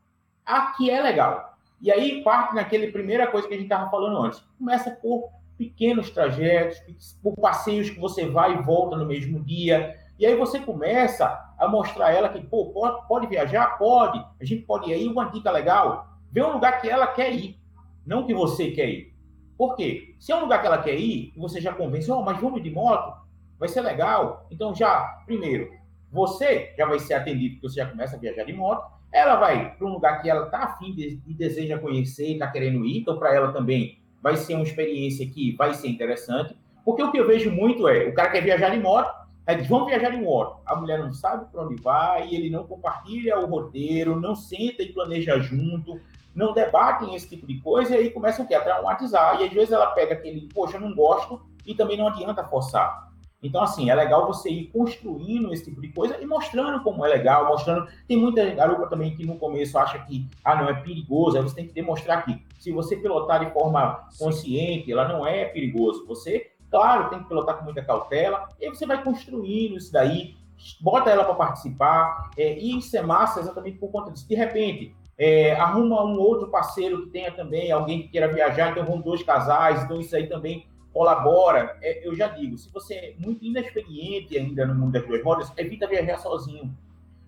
a 0.46 0.72
que 0.72 0.90
é 0.90 1.00
legal. 1.00 1.56
E 1.80 1.90
aí 1.90 2.22
parte 2.22 2.54
naquele 2.54 2.90
primeira 2.90 3.26
coisa 3.26 3.46
que 3.46 3.54
a 3.54 3.56
gente 3.56 3.66
estava 3.66 3.90
falando 3.90 4.18
antes. 4.18 4.42
Começa 4.58 4.90
por 4.90 5.30
pequenos 5.56 6.10
trajetos, 6.10 6.78
por 7.22 7.34
passeios 7.36 7.90
que 7.90 7.98
você 7.98 8.26
vai 8.26 8.54
e 8.54 8.62
volta 8.62 8.96
no 8.96 9.04
mesmo 9.04 9.42
dia. 9.44 9.98
E 10.18 10.24
aí 10.24 10.34
você 10.36 10.60
começa 10.60 11.54
a 11.58 11.68
mostrar 11.68 12.06
a 12.06 12.12
ela 12.12 12.28
que, 12.28 12.40
pô, 12.40 12.66
pode, 12.66 13.06
pode 13.06 13.26
viajar? 13.26 13.78
Pode. 13.78 14.24
A 14.40 14.44
gente 14.44 14.62
pode 14.62 14.90
ir 14.90 14.94
aí. 14.94 15.08
Uma 15.08 15.26
dica 15.26 15.50
legal, 15.50 16.08
ver 16.30 16.44
um 16.44 16.52
lugar 16.52 16.80
que 16.80 16.88
ela 16.88 17.06
quer 17.08 17.32
ir, 17.32 17.58
não 18.06 18.26
que 18.26 18.34
você 18.34 18.70
quer 18.70 18.88
ir. 18.88 19.14
Por 19.56 19.74
quê? 19.74 20.14
Se 20.20 20.30
é 20.30 20.36
um 20.36 20.40
lugar 20.40 20.60
que 20.60 20.66
ela 20.66 20.82
quer 20.82 20.94
ir, 20.94 21.32
você 21.36 21.60
já 21.60 21.72
convence, 21.72 22.10
oh, 22.10 22.22
mas 22.22 22.40
vamos 22.40 22.62
de 22.62 22.70
moto? 22.70 23.27
Vai 23.58 23.68
ser 23.68 23.80
legal. 23.80 24.46
Então, 24.50 24.74
já, 24.74 25.22
primeiro, 25.26 25.72
você 26.10 26.72
já 26.76 26.86
vai 26.86 26.98
ser 26.98 27.14
atendido, 27.14 27.56
porque 27.56 27.68
você 27.68 27.80
já 27.80 27.86
começa 27.86 28.16
a 28.16 28.18
viajar 28.18 28.44
de 28.44 28.52
moto. 28.52 28.90
Ela 29.12 29.36
vai 29.36 29.74
para 29.74 29.86
um 29.86 29.92
lugar 29.92 30.20
que 30.20 30.28
ela 30.28 30.46
está 30.46 30.58
afim 30.58 30.94
de, 30.94 31.20
e 31.26 31.34
deseja 31.34 31.78
conhecer, 31.78 32.32
está 32.32 32.46
querendo 32.46 32.84
ir. 32.84 32.98
Então, 32.98 33.18
para 33.18 33.34
ela 33.34 33.52
também 33.52 33.98
vai 34.22 34.36
ser 34.36 34.54
uma 34.54 34.64
experiência 34.64 35.26
que 35.28 35.52
vai 35.56 35.74
ser 35.74 35.88
interessante. 35.88 36.56
Porque 36.84 37.02
o 37.02 37.10
que 37.10 37.18
eu 37.18 37.26
vejo 37.26 37.50
muito 37.50 37.86
é, 37.88 38.08
o 38.08 38.14
cara 38.14 38.30
quer 38.30 38.42
viajar 38.42 38.70
de 38.70 38.78
moto, 38.78 39.12
diz, 39.54 39.66
vamos 39.66 39.88
viajar 39.88 40.10
de 40.10 40.18
moto. 40.18 40.60
A 40.66 40.76
mulher 40.76 40.98
não 40.98 41.12
sabe 41.12 41.50
para 41.50 41.62
onde 41.62 41.80
vai, 41.80 42.32
ele 42.32 42.50
não 42.50 42.66
compartilha 42.66 43.38
o 43.38 43.46
roteiro, 43.46 44.20
não 44.20 44.34
senta 44.34 44.82
e 44.82 44.92
planeja 44.92 45.38
junto, 45.38 46.00
não 46.34 46.52
debatem 46.52 47.14
esse 47.14 47.28
tipo 47.28 47.46
de 47.46 47.60
coisa, 47.60 47.94
e 47.94 47.98
aí 47.98 48.10
começa 48.10 48.42
o 48.42 48.46
quê? 48.46 48.54
A 48.54 48.60
traumatizar. 48.60 49.40
E 49.40 49.44
às 49.44 49.52
vezes 49.52 49.72
ela 49.72 49.88
pega 49.88 50.14
aquele, 50.14 50.48
poxa, 50.52 50.78
não 50.78 50.94
gosto, 50.94 51.40
e 51.66 51.74
também 51.74 51.96
não 51.96 52.08
adianta 52.08 52.44
forçar. 52.44 53.07
Então, 53.42 53.62
assim, 53.62 53.88
é 53.88 53.94
legal 53.94 54.26
você 54.26 54.50
ir 54.50 54.66
construindo 54.66 55.52
esse 55.52 55.64
tipo 55.64 55.80
de 55.80 55.88
coisa 55.88 56.20
e 56.20 56.26
mostrando 56.26 56.82
como 56.82 57.04
é 57.04 57.08
legal, 57.08 57.46
mostrando. 57.46 57.86
Tem 58.06 58.16
muita 58.16 58.44
garupa 58.50 58.88
também 58.88 59.14
que 59.14 59.24
no 59.24 59.36
começo 59.36 59.78
acha 59.78 59.98
que, 60.00 60.26
ah, 60.44 60.56
não, 60.56 60.68
é 60.68 60.74
perigoso. 60.74 61.36
Aí 61.36 61.42
você 61.42 61.54
tem 61.54 61.66
que 61.66 61.72
demonstrar 61.72 62.24
que, 62.24 62.42
se 62.58 62.72
você 62.72 62.96
pilotar 62.96 63.44
de 63.44 63.52
forma 63.52 64.08
consciente, 64.18 64.90
ela 64.90 65.06
não 65.06 65.24
é 65.24 65.44
perigoso. 65.44 66.04
Você, 66.06 66.50
claro, 66.70 67.10
tem 67.10 67.20
que 67.20 67.28
pilotar 67.28 67.58
com 67.58 67.64
muita 67.64 67.82
cautela, 67.82 68.48
e 68.60 68.68
você 68.68 68.84
vai 68.84 69.02
construindo 69.02 69.76
isso 69.76 69.92
daí, 69.92 70.36
bota 70.80 71.08
ela 71.08 71.24
para 71.24 71.34
participar, 71.34 72.30
é, 72.36 72.58
e 72.58 72.76
isso 72.76 72.96
é 72.96 73.02
massa 73.02 73.38
exatamente 73.38 73.78
por 73.78 73.92
conta 73.92 74.10
disso. 74.10 74.28
De 74.28 74.34
repente, 74.34 74.92
é, 75.16 75.52
arruma 75.54 76.04
um 76.04 76.18
outro 76.18 76.48
parceiro 76.48 77.04
que 77.04 77.10
tenha 77.10 77.30
também, 77.30 77.70
alguém 77.70 78.02
que 78.02 78.08
queira 78.08 78.26
viajar, 78.26 78.72
então 78.72 78.84
vão 78.84 79.00
dois 79.00 79.22
casais, 79.22 79.84
então 79.84 80.00
isso 80.00 80.14
aí 80.16 80.26
também 80.26 80.66
colabora. 80.92 81.76
É, 81.82 82.06
eu 82.06 82.14
já 82.14 82.28
digo, 82.28 82.56
se 82.56 82.70
você 82.72 82.94
é 82.94 83.14
muito 83.18 83.44
inexperiente 83.44 84.36
ainda 84.36 84.66
no 84.66 84.74
mundo 84.74 84.92
das 84.92 85.06
duas 85.06 85.22
rodas, 85.22 85.52
evita 85.56 85.86
viajar 85.86 86.18
sozinho. 86.18 86.74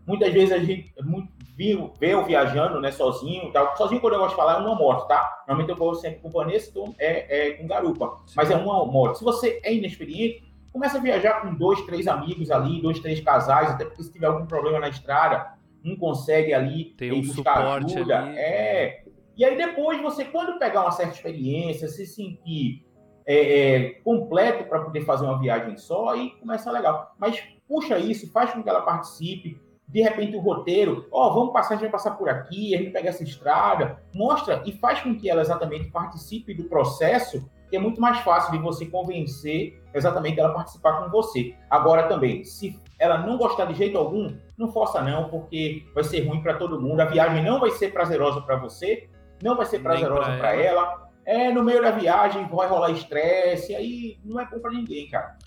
Muitas 0.06 0.32
vezes 0.32 0.52
a 0.52 0.58
gente 0.58 0.92
muito, 1.02 1.28
viu, 1.56 1.92
vê 2.00 2.14
eu 2.14 2.24
viajando 2.24 2.80
né, 2.80 2.90
sozinho. 2.90 3.52
Tá? 3.52 3.76
Sozinho, 3.76 4.00
quando 4.00 4.14
eu 4.14 4.20
gosto 4.20 4.30
de 4.30 4.36
falar, 4.36 4.54
é 4.54 4.66
uma 4.66 4.74
moto, 4.74 5.06
tá? 5.06 5.44
Normalmente 5.46 5.70
eu 5.70 5.76
vou 5.76 5.94
sempre 5.94 6.20
com 6.20 6.30
Vanessa, 6.30 6.70
então 6.70 6.94
é, 6.98 7.48
é 7.48 7.50
com 7.52 7.66
garupa. 7.66 8.18
Mas 8.34 8.50
é 8.50 8.56
uma 8.56 8.84
moto. 8.86 9.18
Se 9.18 9.24
você 9.24 9.60
é 9.62 9.74
inexperiente, 9.74 10.50
começa 10.72 10.98
a 10.98 11.00
viajar 11.00 11.42
com 11.42 11.54
dois, 11.54 11.80
três 11.82 12.08
amigos 12.08 12.50
ali, 12.50 12.80
dois, 12.80 12.98
três 12.98 13.20
casais, 13.20 13.70
até 13.70 13.84
porque 13.84 14.02
se 14.02 14.12
tiver 14.12 14.26
algum 14.26 14.46
problema 14.46 14.80
na 14.80 14.88
estrada, 14.88 15.54
um 15.84 15.96
consegue 15.96 16.52
ali 16.52 16.94
Tem 16.96 17.12
um 17.12 17.22
suporte 17.22 17.96
ajuda. 17.96 18.18
Ali. 18.18 18.38
É. 18.38 19.04
E 19.36 19.44
aí 19.44 19.56
depois 19.56 20.00
você, 20.02 20.24
quando 20.24 20.58
pegar 20.58 20.82
uma 20.82 20.90
certa 20.90 21.14
experiência, 21.14 21.88
se 21.88 22.06
sentir 22.06 22.84
é, 23.26 23.34
é, 23.34 23.90
completo 24.04 24.64
para 24.64 24.80
poder 24.80 25.02
fazer 25.02 25.24
uma 25.24 25.38
viagem 25.38 25.76
só, 25.76 26.10
aí 26.10 26.30
começa 26.40 26.70
legal. 26.70 27.14
Mas 27.18 27.42
puxa 27.68 27.98
isso, 27.98 28.30
faz 28.32 28.52
com 28.52 28.62
que 28.62 28.68
ela 28.68 28.82
participe. 28.82 29.60
De 29.86 30.02
repente 30.02 30.36
o 30.36 30.40
roteiro, 30.40 31.06
ó, 31.10 31.28
oh, 31.28 31.34
vamos 31.34 31.52
passar, 31.52 31.70
a 31.70 31.76
gente 31.76 31.82
vai 31.82 31.90
passar 31.90 32.12
por 32.12 32.28
aqui, 32.28 32.74
a 32.74 32.78
gente 32.78 32.92
pega 32.92 33.08
essa 33.08 33.24
estrada, 33.24 34.00
mostra 34.14 34.62
e 34.64 34.72
faz 34.72 35.00
com 35.00 35.16
que 35.16 35.28
ela 35.28 35.40
exatamente 35.40 35.90
participe 35.90 36.54
do 36.54 36.64
processo 36.64 37.44
que 37.70 37.76
é 37.76 37.78
muito 37.78 38.00
mais 38.00 38.18
fácil 38.20 38.50
de 38.50 38.58
você 38.58 38.84
convencer 38.84 39.80
exatamente 39.94 40.38
ela 40.40 40.52
participar 40.52 41.00
com 41.00 41.08
você. 41.08 41.54
Agora 41.70 42.08
também, 42.08 42.42
se 42.44 42.78
ela 42.98 43.18
não 43.18 43.38
gostar 43.38 43.66
de 43.66 43.74
jeito 43.74 43.96
algum, 43.96 44.36
não 44.58 44.68
força 44.72 45.00
não, 45.00 45.28
porque 45.28 45.86
vai 45.94 46.02
ser 46.02 46.26
ruim 46.26 46.42
para 46.42 46.54
todo 46.54 46.80
mundo. 46.80 47.00
A 47.00 47.04
viagem 47.04 47.44
não 47.44 47.60
vai 47.60 47.70
ser 47.70 47.92
prazerosa 47.92 48.40
para 48.40 48.56
você, 48.56 49.08
não 49.40 49.56
vai 49.56 49.66
ser 49.66 49.78
prazerosa 49.78 50.36
para 50.36 50.54
ela. 50.54 50.82
ela. 50.82 51.09
É, 51.24 51.52
no 51.52 51.62
meio 51.62 51.82
da 51.82 51.90
viagem 51.90 52.46
vai 52.48 52.68
rolar 52.68 52.90
estresse, 52.90 53.74
aí 53.74 54.18
não 54.24 54.40
é 54.40 54.46
bom 54.46 54.58
para 54.58 54.72
ninguém, 54.72 55.08
cara. 55.08 55.38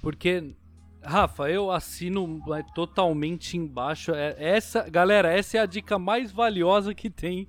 Porque 0.00 0.54
Rafa, 1.02 1.50
eu 1.50 1.70
assino 1.70 2.40
totalmente 2.74 3.56
embaixo. 3.56 4.12
É, 4.12 4.34
essa, 4.38 4.88
galera, 4.88 5.32
essa 5.32 5.56
é 5.56 5.60
a 5.60 5.66
dica 5.66 5.98
mais 5.98 6.30
valiosa 6.30 6.94
que 6.94 7.08
tem 7.08 7.48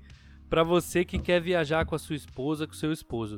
para 0.49 0.63
você 0.63 1.03
que 1.03 1.19
quer 1.19 1.41
viajar 1.41 1.85
com 1.85 1.95
a 1.95 1.99
sua 1.99 2.15
esposa, 2.15 2.65
com 2.65 2.73
o 2.73 2.75
seu 2.75 2.91
esposo. 2.91 3.37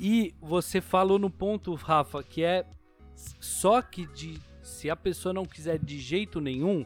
E 0.00 0.34
você 0.40 0.80
falou 0.80 1.18
no 1.18 1.30
ponto, 1.30 1.74
Rafa, 1.74 2.22
que 2.22 2.42
é 2.42 2.66
só 3.14 3.80
que 3.80 4.06
de 4.06 4.38
se 4.62 4.90
a 4.90 4.96
pessoa 4.96 5.32
não 5.32 5.44
quiser 5.44 5.78
de 5.78 5.98
jeito 5.98 6.40
nenhum, 6.40 6.84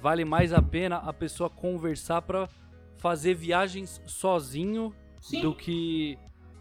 vale 0.00 0.24
mais 0.24 0.52
a 0.52 0.62
pena 0.62 0.96
a 0.96 1.12
pessoa 1.12 1.48
conversar 1.50 2.22
para 2.22 2.48
fazer 2.96 3.34
viagens 3.34 4.02
sozinho 4.06 4.92
Sim. 5.20 5.42
do 5.42 5.54
que 5.54 6.18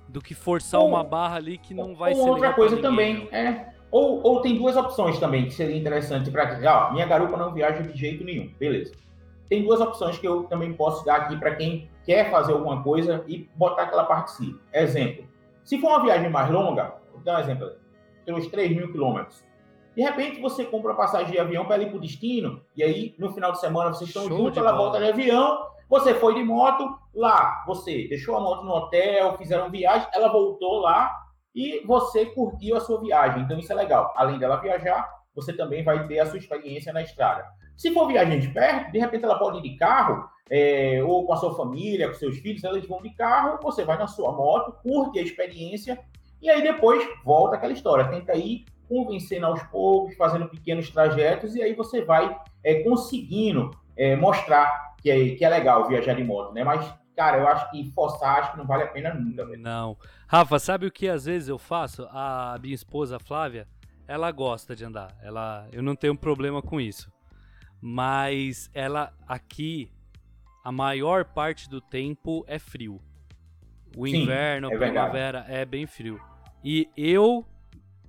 do 0.09 0.21
que 0.21 0.33
forçar 0.33 0.79
ou, 0.79 0.87
uma 0.87 1.03
barra 1.03 1.35
ali 1.35 1.57
que 1.57 1.73
não 1.73 1.93
vai 1.93 2.13
ou 2.13 2.23
ser 2.23 2.29
outra 2.29 2.53
coisa 2.53 2.77
também, 2.77 3.27
é. 3.31 3.67
Ou, 3.91 4.21
ou 4.23 4.41
tem 4.41 4.57
duas 4.57 4.75
opções 4.75 5.19
também 5.19 5.45
que 5.45 5.53
seria 5.53 5.75
interessante 5.75 6.29
para 6.29 6.59
ah, 6.69 6.91
minha 6.91 7.05
garupa 7.05 7.37
não 7.37 7.53
viaja 7.53 7.81
de 7.81 7.97
jeito 7.97 8.23
nenhum, 8.23 8.51
beleza. 8.59 8.93
Tem 9.49 9.63
duas 9.63 9.79
opções 9.79 10.17
que 10.17 10.27
eu 10.27 10.43
também 10.43 10.73
posso 10.73 11.05
dar 11.05 11.15
aqui 11.15 11.37
para 11.37 11.55
quem 11.55 11.89
quer 12.05 12.29
fazer 12.29 12.53
alguma 12.53 12.83
coisa 12.83 13.23
e 13.27 13.49
botar 13.55 13.87
que 13.87 13.93
ela 13.93 14.03
participe. 14.03 14.59
Exemplo, 14.73 15.25
se 15.63 15.79
for 15.79 15.89
uma 15.89 16.03
viagem 16.03 16.29
mais 16.29 16.49
longa, 16.49 16.95
vou 17.13 17.21
dar 17.21 17.37
um 17.37 17.39
exemplo, 17.39 17.71
uns 18.27 18.47
3 18.47 18.71
mil 18.75 18.91
quilômetros. 18.91 19.43
De 19.95 20.03
repente 20.03 20.39
você 20.39 20.63
compra 20.65 20.93
passagem 20.93 21.31
de 21.31 21.39
avião 21.39 21.65
para 21.65 21.81
ir 21.81 21.87
para 21.87 21.97
o 21.97 22.01
destino, 22.01 22.61
e 22.75 22.83
aí 22.83 23.15
no 23.17 23.31
final 23.31 23.51
de 23.51 23.59
semana 23.59 23.93
vocês 23.93 24.09
estão 24.09 24.27
Show 24.27 24.37
juntos, 24.37 24.57
ela 24.57 24.71
bola. 24.71 24.83
volta 24.83 24.99
de 24.99 25.11
avião, 25.11 25.65
você 25.89 26.13
foi 26.13 26.35
de 26.35 26.43
moto, 26.43 26.97
lá 27.13 27.63
você 27.65 28.07
deixou 28.07 28.35
a 28.35 28.41
moto 28.41 28.63
no 28.63 28.71
hotel, 28.71 29.37
fizeram 29.37 29.69
viagem, 29.69 30.07
ela 30.13 30.31
voltou 30.31 30.79
lá 30.79 31.15
e 31.55 31.83
você 31.85 32.25
curtiu 32.25 32.75
a 32.75 32.81
sua 32.81 32.99
viagem. 32.99 33.43
Então 33.43 33.57
isso 33.57 33.71
é 33.71 33.75
legal. 33.75 34.13
Além 34.15 34.37
dela 34.37 34.57
viajar, 34.57 35.09
você 35.33 35.53
também 35.53 35.83
vai 35.83 36.07
ter 36.07 36.19
a 36.19 36.25
sua 36.25 36.37
experiência 36.37 36.91
na 36.91 37.01
estrada. 37.01 37.45
Se 37.75 37.91
for 37.91 38.07
viagem 38.07 38.39
de 38.39 38.49
perto, 38.49 38.91
de 38.91 38.99
repente 38.99 39.23
ela 39.23 39.37
pode 39.37 39.59
ir 39.59 39.61
de 39.61 39.77
carro, 39.77 40.27
é, 40.49 41.03
ou 41.03 41.25
com 41.25 41.33
a 41.33 41.37
sua 41.37 41.55
família, 41.55 42.07
com 42.07 42.15
seus 42.15 42.37
filhos, 42.39 42.63
eles 42.63 42.87
vão 42.87 43.01
de 43.01 43.11
carro, 43.11 43.59
você 43.61 43.83
vai 43.83 43.97
na 43.97 44.07
sua 44.07 44.31
moto, 44.31 44.75
curte 44.81 45.19
a 45.19 45.21
experiência, 45.21 45.99
e 46.41 46.49
aí 46.49 46.61
depois 46.61 47.07
volta 47.23 47.55
aquela 47.55 47.73
história. 47.73 48.07
Tenta 48.07 48.35
ir 48.35 48.65
convencendo 48.89 49.45
aos 49.45 49.61
poucos, 49.63 50.15
fazendo 50.15 50.49
pequenos 50.49 50.89
trajetos, 50.89 51.55
e 51.55 51.61
aí 51.61 51.73
você 51.73 52.01
vai 52.01 52.35
é, 52.63 52.83
conseguindo 52.83 53.71
é, 53.95 54.15
mostrar 54.15 54.86
que 55.01 55.09
é, 55.09 55.35
que 55.35 55.45
é 55.45 55.49
legal 55.49 55.87
viajar 55.87 56.13
de 56.13 56.23
moto, 56.23 56.53
né? 56.53 56.63
Mas, 56.63 56.93
cara, 57.15 57.37
eu 57.37 57.47
acho 57.47 57.69
que 57.71 57.91
forçar, 57.91 58.39
acho 58.39 58.51
que 58.51 58.57
não 58.57 58.65
vale 58.65 58.83
a 58.83 58.87
pena 58.87 59.13
nunca. 59.13 59.45
Velho. 59.45 59.61
Não. 59.61 59.97
Rafa, 60.27 60.59
sabe 60.59 60.85
o 60.85 60.91
que 60.91 61.07
às 61.07 61.25
vezes 61.25 61.47
eu 61.49 61.57
faço? 61.57 62.07
A 62.11 62.57
minha 62.61 62.75
esposa, 62.75 63.19
Flávia, 63.19 63.67
ela 64.07 64.31
gosta 64.31 64.75
de 64.75 64.85
andar. 64.85 65.15
Ela, 65.21 65.67
eu 65.71 65.81
não 65.81 65.95
tenho 65.95 66.17
problema 66.17 66.61
com 66.61 66.79
isso. 66.79 67.11
Mas 67.81 68.69
ela 68.73 69.13
aqui 69.27 69.91
a 70.67 70.71
maior 70.71 71.23
parte 71.23 71.69
do 71.69 71.79
tempo 71.79 72.43
é 72.45 72.59
frio. 72.59 72.99
O 73.95 74.05
Sim, 74.05 74.23
inverno, 74.23 74.69
a 74.69 74.73
é 74.73 74.77
primavera 74.77 75.45
é 75.47 75.63
bem 75.63 75.87
frio. 75.87 76.19
E 76.61 76.89
eu 76.97 77.45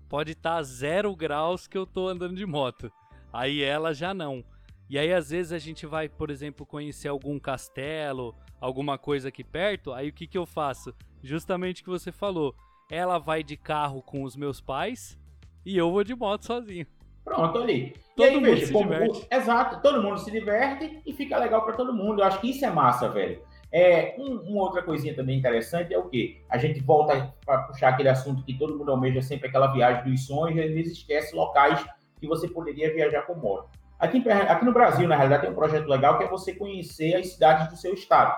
pode 0.09 0.33
estar 0.33 0.57
tá 0.57 0.62
zero 0.62 1.14
graus 1.14 1.68
que 1.68 1.79
eu 1.79 1.87
tô 1.87 2.09
andando 2.09 2.35
de 2.35 2.44
moto. 2.44 2.90
Aí 3.33 3.62
ela 3.62 3.94
já 3.94 4.12
não. 4.12 4.44
E 4.88 4.98
aí 4.98 5.12
às 5.12 5.31
vezes 5.31 5.53
a 5.53 5.59
gente 5.59 5.87
vai, 5.87 6.09
por 6.09 6.31
exemplo, 6.31 6.64
conhecer 6.64 7.09
algum 7.09 7.38
castelo, 7.38 8.35
alguma 8.61 8.96
coisa 8.96 9.29
aqui 9.29 9.44
perto. 9.44 9.92
Aí 9.92 10.09
o 10.09 10.12
que 10.12 10.27
que 10.27 10.38
eu 10.38 10.46
faço? 10.46 10.94
Justamente 11.22 11.83
o 11.83 11.85
que 11.85 11.90
você 11.90 12.11
falou. 12.11 12.55
Ela 12.90 13.18
vai 13.18 13.42
de 13.42 13.57
carro 13.57 14.03
com 14.03 14.22
os 14.22 14.35
meus 14.35 14.61
pais 14.61 15.18
e 15.64 15.77
eu 15.77 15.90
vou 15.90 16.03
de 16.03 16.14
moto 16.14 16.46
sozinho. 16.46 16.87
Pronto, 17.22 17.59
ali. 17.59 17.94
Todo 18.16 18.27
aí, 18.27 18.35
mundo 18.37 18.44
veja, 18.46 18.66
se 18.66 18.72
como, 18.72 18.90
diverte. 18.90 19.27
Exato, 19.31 19.83
todo 19.83 20.03
mundo 20.03 20.18
se 20.18 20.31
diverte 20.31 21.03
e 21.05 21.12
fica 21.12 21.37
legal 21.37 21.62
para 21.62 21.74
todo 21.77 21.92
mundo. 21.92 22.22
Eu 22.22 22.24
acho 22.24 22.40
que 22.40 22.51
isso 22.51 22.64
é 22.64 22.70
massa, 22.70 23.11
velho. 23.11 23.42
É, 23.70 24.16
um, 24.18 24.37
uma 24.48 24.62
outra 24.62 24.83
coisinha 24.83 25.14
também 25.14 25.38
interessante 25.38 25.92
é 25.92 25.98
o 25.98 26.09
quê? 26.09 26.40
A 26.48 26.57
gente 26.57 26.81
volta 26.81 27.35
para 27.44 27.64
puxar 27.64 27.90
aquele 27.90 28.09
assunto 28.09 28.42
que 28.42 28.57
todo 28.57 28.79
mundo 28.79 28.90
almeja 28.90 29.20
sempre 29.20 29.48
aquela 29.48 29.66
viagem 29.66 30.11
dos 30.11 30.24
sonhos 30.24 30.57
e 30.57 30.62
às 30.62 30.72
vezes 30.72 30.96
esquece 30.96 31.37
locais 31.37 31.85
que 32.18 32.27
você 32.27 32.48
poderia 32.48 32.92
viajar 32.94 33.22
com 33.22 33.35
moto. 33.35 33.78
Aqui, 33.99 34.23
aqui 34.31 34.65
no 34.65 34.73
Brasil, 34.73 35.09
na 35.09 35.17
realidade, 35.17 35.43
tem 35.43 35.51
um 35.51 35.57
projeto 35.57 35.89
legal 35.89 36.19
que 36.19 36.25
é 36.25 36.29
você 36.29 36.55
conhecer 36.55 37.15
as 37.17 37.33
cidades 37.33 37.69
do 37.69 37.77
seu 37.77 37.95
estado. 37.95 38.37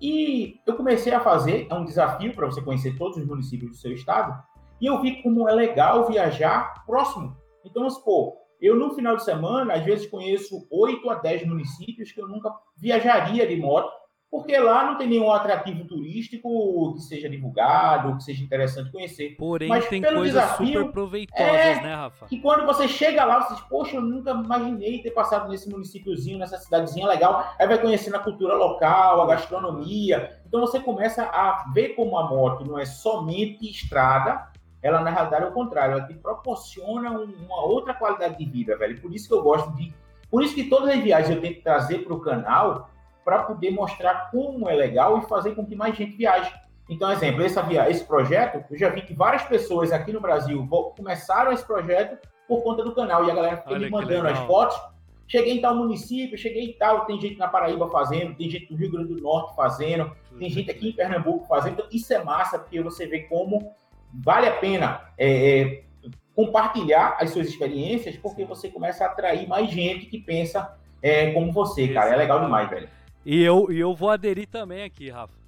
E 0.00 0.60
eu 0.66 0.76
comecei 0.76 1.12
a 1.12 1.20
fazer, 1.20 1.66
é 1.70 1.74
um 1.74 1.84
desafio 1.84 2.34
para 2.34 2.46
você 2.46 2.60
conhecer 2.62 2.96
todos 2.96 3.18
os 3.18 3.26
municípios 3.26 3.70
do 3.70 3.76
seu 3.76 3.92
estado, 3.92 4.42
e 4.80 4.86
eu 4.86 5.00
vi 5.00 5.22
como 5.22 5.48
é 5.48 5.52
legal 5.52 6.06
viajar 6.08 6.84
próximo 6.86 7.36
então, 7.64 7.82
vamos 7.82 7.94
supor, 7.94 8.36
eu 8.60 8.74
no 8.76 8.94
final 8.94 9.16
de 9.16 9.24
semana, 9.24 9.74
às 9.74 9.84
vezes 9.84 10.06
conheço 10.08 10.66
8 10.70 11.10
a 11.10 11.14
10 11.16 11.46
municípios 11.46 12.12
que 12.12 12.20
eu 12.20 12.28
nunca 12.28 12.52
viajaria 12.76 13.46
de 13.46 13.56
moto, 13.56 13.92
porque 14.30 14.56
lá 14.56 14.84
não 14.84 14.96
tem 14.96 15.08
nenhum 15.08 15.32
atrativo 15.32 15.84
turístico 15.84 16.94
que 16.94 17.00
seja 17.00 17.28
divulgado, 17.28 18.16
que 18.16 18.22
seja 18.22 18.44
interessante 18.44 18.92
conhecer. 18.92 19.34
Porém, 19.36 19.68
Mas 19.68 19.88
tem 19.88 20.00
coisas 20.00 20.26
desafio, 20.26 20.66
super 20.66 20.92
proveitosas, 20.92 21.50
é, 21.50 21.82
né, 21.82 21.94
Rafa? 21.94 22.26
Que 22.26 22.40
quando 22.40 22.64
você 22.64 22.86
chega 22.86 23.24
lá, 23.24 23.42
você 23.42 23.54
diz, 23.54 23.64
poxa, 23.64 23.96
eu 23.96 24.02
nunca 24.02 24.30
imaginei 24.30 25.02
ter 25.02 25.10
passado 25.10 25.48
nesse 25.48 25.68
municípiozinho, 25.68 26.38
nessa 26.38 26.58
cidadezinha 26.58 27.08
legal. 27.08 27.44
Aí 27.58 27.66
vai 27.66 27.78
conhecendo 27.78 28.16
a 28.16 28.20
cultura 28.20 28.54
local, 28.54 29.20
a 29.20 29.26
gastronomia. 29.26 30.38
Então 30.46 30.60
você 30.60 30.78
começa 30.78 31.24
a 31.24 31.68
ver 31.74 31.96
como 31.96 32.16
a 32.16 32.30
moto 32.30 32.64
não 32.64 32.78
é 32.78 32.84
somente 32.84 33.68
estrada, 33.68 34.48
ela 34.80 35.00
na 35.00 35.10
realidade 35.10 35.44
é 35.44 35.48
o 35.48 35.52
contrário, 35.52 35.98
ela 35.98 36.06
te 36.06 36.14
proporciona 36.14 37.10
uma 37.10 37.62
outra 37.64 37.94
qualidade 37.94 38.38
de 38.38 38.44
vida, 38.44 38.78
velho. 38.78 39.00
Por 39.00 39.12
isso 39.12 39.26
que 39.26 39.34
eu 39.34 39.42
gosto 39.42 39.74
de. 39.74 39.92
Por 40.30 40.44
isso 40.44 40.54
que 40.54 40.70
todas 40.70 40.90
as 40.90 41.00
viagens 41.02 41.34
eu 41.34 41.42
tento 41.42 41.62
trazer 41.62 42.04
para 42.04 42.14
o 42.14 42.20
canal 42.20 42.88
para 43.30 43.44
poder 43.44 43.70
mostrar 43.70 44.28
como 44.32 44.68
é 44.68 44.74
legal 44.74 45.18
e 45.18 45.28
fazer 45.28 45.54
com 45.54 45.64
que 45.64 45.76
mais 45.76 45.96
gente 45.96 46.16
viaje. 46.16 46.52
Então, 46.88 47.12
exemplo, 47.12 47.44
via, 47.68 47.88
esse 47.88 48.04
projeto, 48.04 48.64
eu 48.68 48.76
já 48.76 48.88
vi 48.88 49.02
que 49.02 49.14
várias 49.14 49.44
pessoas 49.44 49.92
aqui 49.92 50.12
no 50.12 50.20
Brasil 50.20 50.68
começaram 50.96 51.52
esse 51.52 51.64
projeto 51.64 52.18
por 52.48 52.64
conta 52.64 52.82
do 52.82 52.92
canal 52.92 53.24
e 53.24 53.30
a 53.30 53.34
galera 53.34 53.58
fica 53.58 53.78
me 53.78 53.88
mandando 53.88 54.26
as 54.26 54.38
fotos. 54.40 54.76
Cheguei 55.28 55.52
em 55.52 55.60
tal 55.60 55.76
município, 55.76 56.36
cheguei 56.36 56.70
em 56.70 56.72
tal, 56.72 57.06
tem 57.06 57.20
gente 57.20 57.38
na 57.38 57.46
Paraíba 57.46 57.88
fazendo, 57.88 58.34
tem 58.34 58.50
gente 58.50 58.68
no 58.68 58.76
Rio 58.76 58.90
Grande 58.90 59.14
do 59.14 59.22
Norte 59.22 59.54
fazendo, 59.54 60.10
tem 60.36 60.50
gente 60.50 60.68
aqui 60.68 60.88
em 60.88 60.92
Pernambuco 60.92 61.46
fazendo. 61.46 61.74
Então, 61.74 61.86
isso 61.92 62.12
é 62.12 62.24
massa, 62.24 62.58
porque 62.58 62.82
você 62.82 63.06
vê 63.06 63.20
como 63.20 63.72
vale 64.12 64.48
a 64.48 64.56
pena 64.56 65.02
é, 65.16 65.60
é, 65.60 65.82
compartilhar 66.34 67.16
as 67.20 67.30
suas 67.30 67.46
experiências, 67.46 68.16
porque 68.16 68.44
você 68.44 68.68
começa 68.68 69.04
a 69.04 69.06
atrair 69.06 69.46
mais 69.46 69.70
gente 69.70 70.06
que 70.06 70.18
pensa 70.18 70.76
é, 71.00 71.30
como 71.30 71.52
você, 71.52 71.86
cara. 71.86 72.12
É 72.12 72.16
legal 72.16 72.40
demais, 72.40 72.68
velho. 72.68 72.88
E 73.24 73.42
eu, 73.42 73.70
e 73.70 73.78
eu 73.78 73.94
vou 73.94 74.10
aderir 74.10 74.48
também 74.48 74.82
aqui, 74.82 75.10
Rafa. 75.10 75.40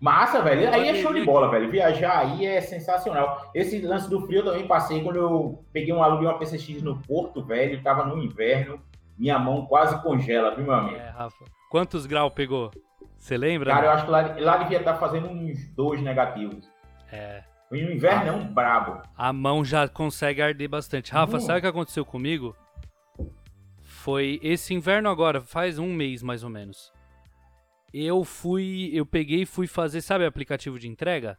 Massa, 0.00 0.42
velho. 0.42 0.72
Aí 0.72 0.88
é 0.88 0.94
show 1.02 1.12
de 1.12 1.24
bola, 1.24 1.50
velho. 1.50 1.70
Viajar 1.70 2.18
aí 2.18 2.44
é 2.44 2.60
sensacional. 2.60 3.50
Esse 3.54 3.80
lance 3.80 4.10
do 4.10 4.20
frio 4.26 4.40
eu 4.40 4.44
também 4.44 4.66
passei 4.66 5.02
quando 5.02 5.16
eu 5.16 5.64
peguei 5.72 5.92
um 5.92 6.02
aluguel 6.02 6.30
uma 6.30 6.38
PCX 6.38 6.82
no 6.82 7.00
Porto, 7.02 7.42
velho. 7.42 7.82
Tava 7.82 8.04
no 8.04 8.22
inverno. 8.22 8.80
Minha 9.18 9.38
mão 9.38 9.64
quase 9.64 10.00
congela, 10.02 10.54
viu, 10.54 10.64
meu 10.64 10.74
amigo? 10.74 10.96
É, 10.96 11.08
Rafa. 11.08 11.44
Quantos 11.70 12.04
graus 12.04 12.32
pegou? 12.34 12.70
Você 13.18 13.38
lembra? 13.38 13.72
Cara, 13.72 13.86
eu 13.86 13.90
acho 13.90 14.04
que 14.04 14.10
lá, 14.10 14.36
lá 14.38 14.56
devia 14.58 14.78
estar 14.78 14.94
fazendo 14.96 15.28
uns 15.28 15.66
dois 15.74 16.02
negativos. 16.02 16.68
É. 17.10 17.42
O 17.70 17.74
inverno 17.74 18.28
é 18.28 18.32
um 18.32 18.46
brabo. 18.46 19.02
A 19.16 19.32
mão 19.32 19.64
já 19.64 19.88
consegue 19.88 20.42
arder 20.42 20.68
bastante. 20.68 21.10
Rafa, 21.10 21.38
uh. 21.38 21.40
sabe 21.40 21.58
o 21.58 21.62
que 21.62 21.68
aconteceu 21.68 22.04
comigo? 22.04 22.54
Foi 23.82 24.38
esse 24.42 24.72
inverno 24.74 25.08
agora, 25.08 25.40
faz 25.40 25.78
um 25.78 25.92
mês 25.92 26.22
mais 26.22 26.44
ou 26.44 26.50
menos. 26.50 26.92
Eu 27.98 28.24
fui, 28.24 28.90
eu 28.92 29.06
peguei 29.06 29.42
e 29.42 29.46
fui 29.46 29.66
fazer, 29.66 30.02
sabe 30.02 30.26
aplicativo 30.26 30.78
de 30.78 30.86
entrega? 30.86 31.38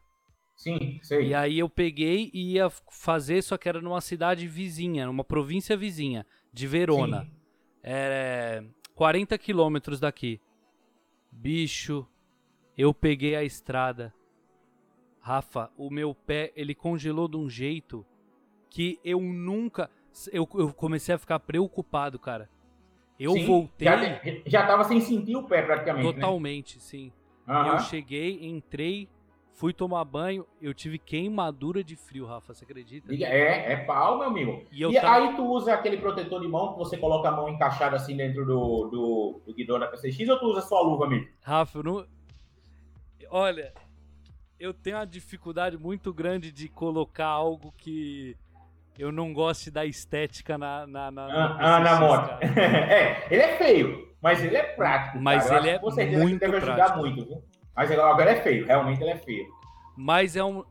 Sim, 0.56 1.00
sei. 1.04 1.28
E 1.28 1.34
aí 1.36 1.60
eu 1.60 1.70
peguei 1.70 2.32
e 2.34 2.54
ia 2.54 2.68
fazer, 2.92 3.44
só 3.44 3.58
que 3.60 3.70
era 3.70 3.80
numa 3.80 4.02
cidade 4.02 4.48
vizinha, 4.48 5.06
numa 5.06 5.24
província 5.24 5.78
vizinha, 5.78 6.26
de 6.52 6.66
Verona. 6.66 7.26
Sim. 7.26 7.32
É, 7.84 8.64
40 8.96 9.38
quilômetros 9.38 10.00
daqui. 10.00 10.42
Bicho, 11.32 12.08
eu 12.76 12.92
peguei 12.92 13.36
a 13.36 13.44
estrada. 13.44 14.12
Rafa, 15.20 15.70
o 15.78 15.92
meu 15.92 16.16
pé, 16.16 16.52
ele 16.56 16.74
congelou 16.74 17.28
de 17.28 17.38
um 17.38 17.48
jeito 17.48 18.04
que 18.68 19.00
eu 19.04 19.22
nunca. 19.22 19.92
Eu, 20.32 20.50
eu 20.56 20.74
comecei 20.74 21.14
a 21.14 21.20
ficar 21.20 21.40
preocupado, 21.40 22.18
cara. 22.18 22.50
Eu 23.20 23.32
sim, 23.34 23.46
voltei. 23.46 23.88
Já, 23.88 24.22
já 24.46 24.68
tava 24.68 24.84
sem 24.84 25.02
sentir 25.02 25.36
o 25.36 25.44
pé 25.44 25.62
praticamente. 25.62 26.06
Né? 26.06 26.14
Totalmente, 26.14 26.76
né? 26.76 26.82
sim. 26.82 27.12
Uhum. 27.48 27.68
Eu 27.68 27.80
cheguei, 27.80 28.46
entrei, 28.46 29.10
fui 29.54 29.74
tomar 29.74 30.06
banho, 30.06 30.46
eu 30.62 30.74
tive 30.74 31.00
queimadura 31.00 31.84
de 31.84 31.96
frio, 31.96 32.26
Rafa, 32.26 32.54
você 32.54 32.64
acredita? 32.64 33.12
É, 33.12 33.74
é 33.74 33.76
pau, 33.78 34.20
meu 34.20 34.28
amigo. 34.28 34.64
E, 34.72 34.84
e 34.84 35.02
tava... 35.02 35.16
aí 35.16 35.36
tu 35.36 35.46
usa 35.46 35.74
aquele 35.74 35.98
protetor 35.98 36.42
de 36.42 36.48
mão 36.48 36.74
que 36.74 36.80
você 36.80 36.98
coloca 36.98 37.28
a 37.30 37.32
mão 37.32 37.50
encaixada 37.50 37.96
assim 37.96 38.16
dentro 38.16 38.46
do, 38.46 38.88
do, 38.88 39.42
do 39.48 39.54
guidão 39.54 39.80
da 39.80 39.88
PCX 39.88 40.30
ou 40.30 40.40
tu 40.40 40.46
usa 40.46 40.62
só 40.62 40.78
a 40.78 40.82
luva 40.82 41.08
mesmo? 41.08 41.28
Rafa, 41.42 41.80
eu 41.80 41.84
não. 41.84 42.06
Olha, 43.32 43.74
eu 44.60 44.74
tenho 44.74 44.98
uma 44.98 45.08
dificuldade 45.08 45.78
muito 45.78 46.14
grande 46.14 46.52
de 46.52 46.68
colocar 46.68 47.28
algo 47.28 47.74
que 47.78 48.38
eu 48.98 49.12
não 49.12 49.34
goste 49.34 49.70
da 49.70 49.86
estética 49.86 50.58
na, 50.58 50.88
na, 50.88 51.12
na, 51.12 51.58
ah, 51.60 51.80
na 51.80 52.00
moto. 52.00 52.38
é, 52.44 53.28
ele 53.30 53.42
é 53.42 53.58
feio, 53.58 54.08
mas 54.22 54.44
ele 54.44 54.56
é 54.56 54.64
prático. 54.64 55.20
Mas 55.20 55.50
ele 55.52 55.70
é 55.70 55.80
muito 56.18 56.40
deve 56.40 56.58
ajudar 56.58 56.76
prático. 56.76 57.00
muito, 57.00 57.26
viu? 57.26 57.44
Mas 57.76 57.92
agora 57.92 58.32
é 58.32 58.42
feio, 58.42 58.66
realmente 58.66 59.02
ele 59.02 59.12
é 59.12 59.18
feio. 59.18 59.48
Mas 59.96 60.36
é 60.36 60.44
um. 60.44 60.64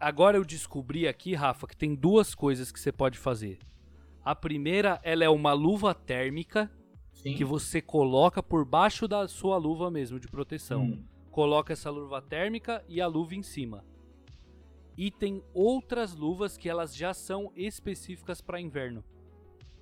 Agora 0.00 0.36
eu 0.36 0.44
descobri 0.44 1.06
aqui, 1.06 1.34
Rafa, 1.34 1.66
que 1.66 1.76
tem 1.76 1.94
duas 1.94 2.34
coisas 2.34 2.72
que 2.72 2.80
você 2.80 2.90
pode 2.90 3.18
fazer. 3.18 3.58
A 4.24 4.34
primeira, 4.34 5.00
ela 5.02 5.24
é 5.24 5.28
uma 5.28 5.52
luva 5.52 5.94
térmica 5.94 6.70
Sim. 7.12 7.34
que 7.34 7.44
você 7.44 7.80
coloca 7.80 8.42
por 8.42 8.64
baixo 8.64 9.06
da 9.06 9.28
sua 9.28 9.56
luva 9.56 9.90
mesmo 9.90 10.18
de 10.18 10.26
proteção. 10.26 10.82
Hum. 10.82 11.04
Coloca 11.30 11.72
essa 11.72 11.90
luva 11.90 12.20
térmica 12.20 12.84
e 12.88 13.00
a 13.00 13.06
luva 13.06 13.34
em 13.34 13.42
cima. 13.42 13.84
E 14.96 15.10
tem 15.10 15.42
outras 15.54 16.14
luvas 16.14 16.56
que 16.56 16.68
elas 16.68 16.94
já 16.94 17.14
são 17.14 17.50
específicas 17.56 18.40
para 18.40 18.60
inverno. 18.60 19.02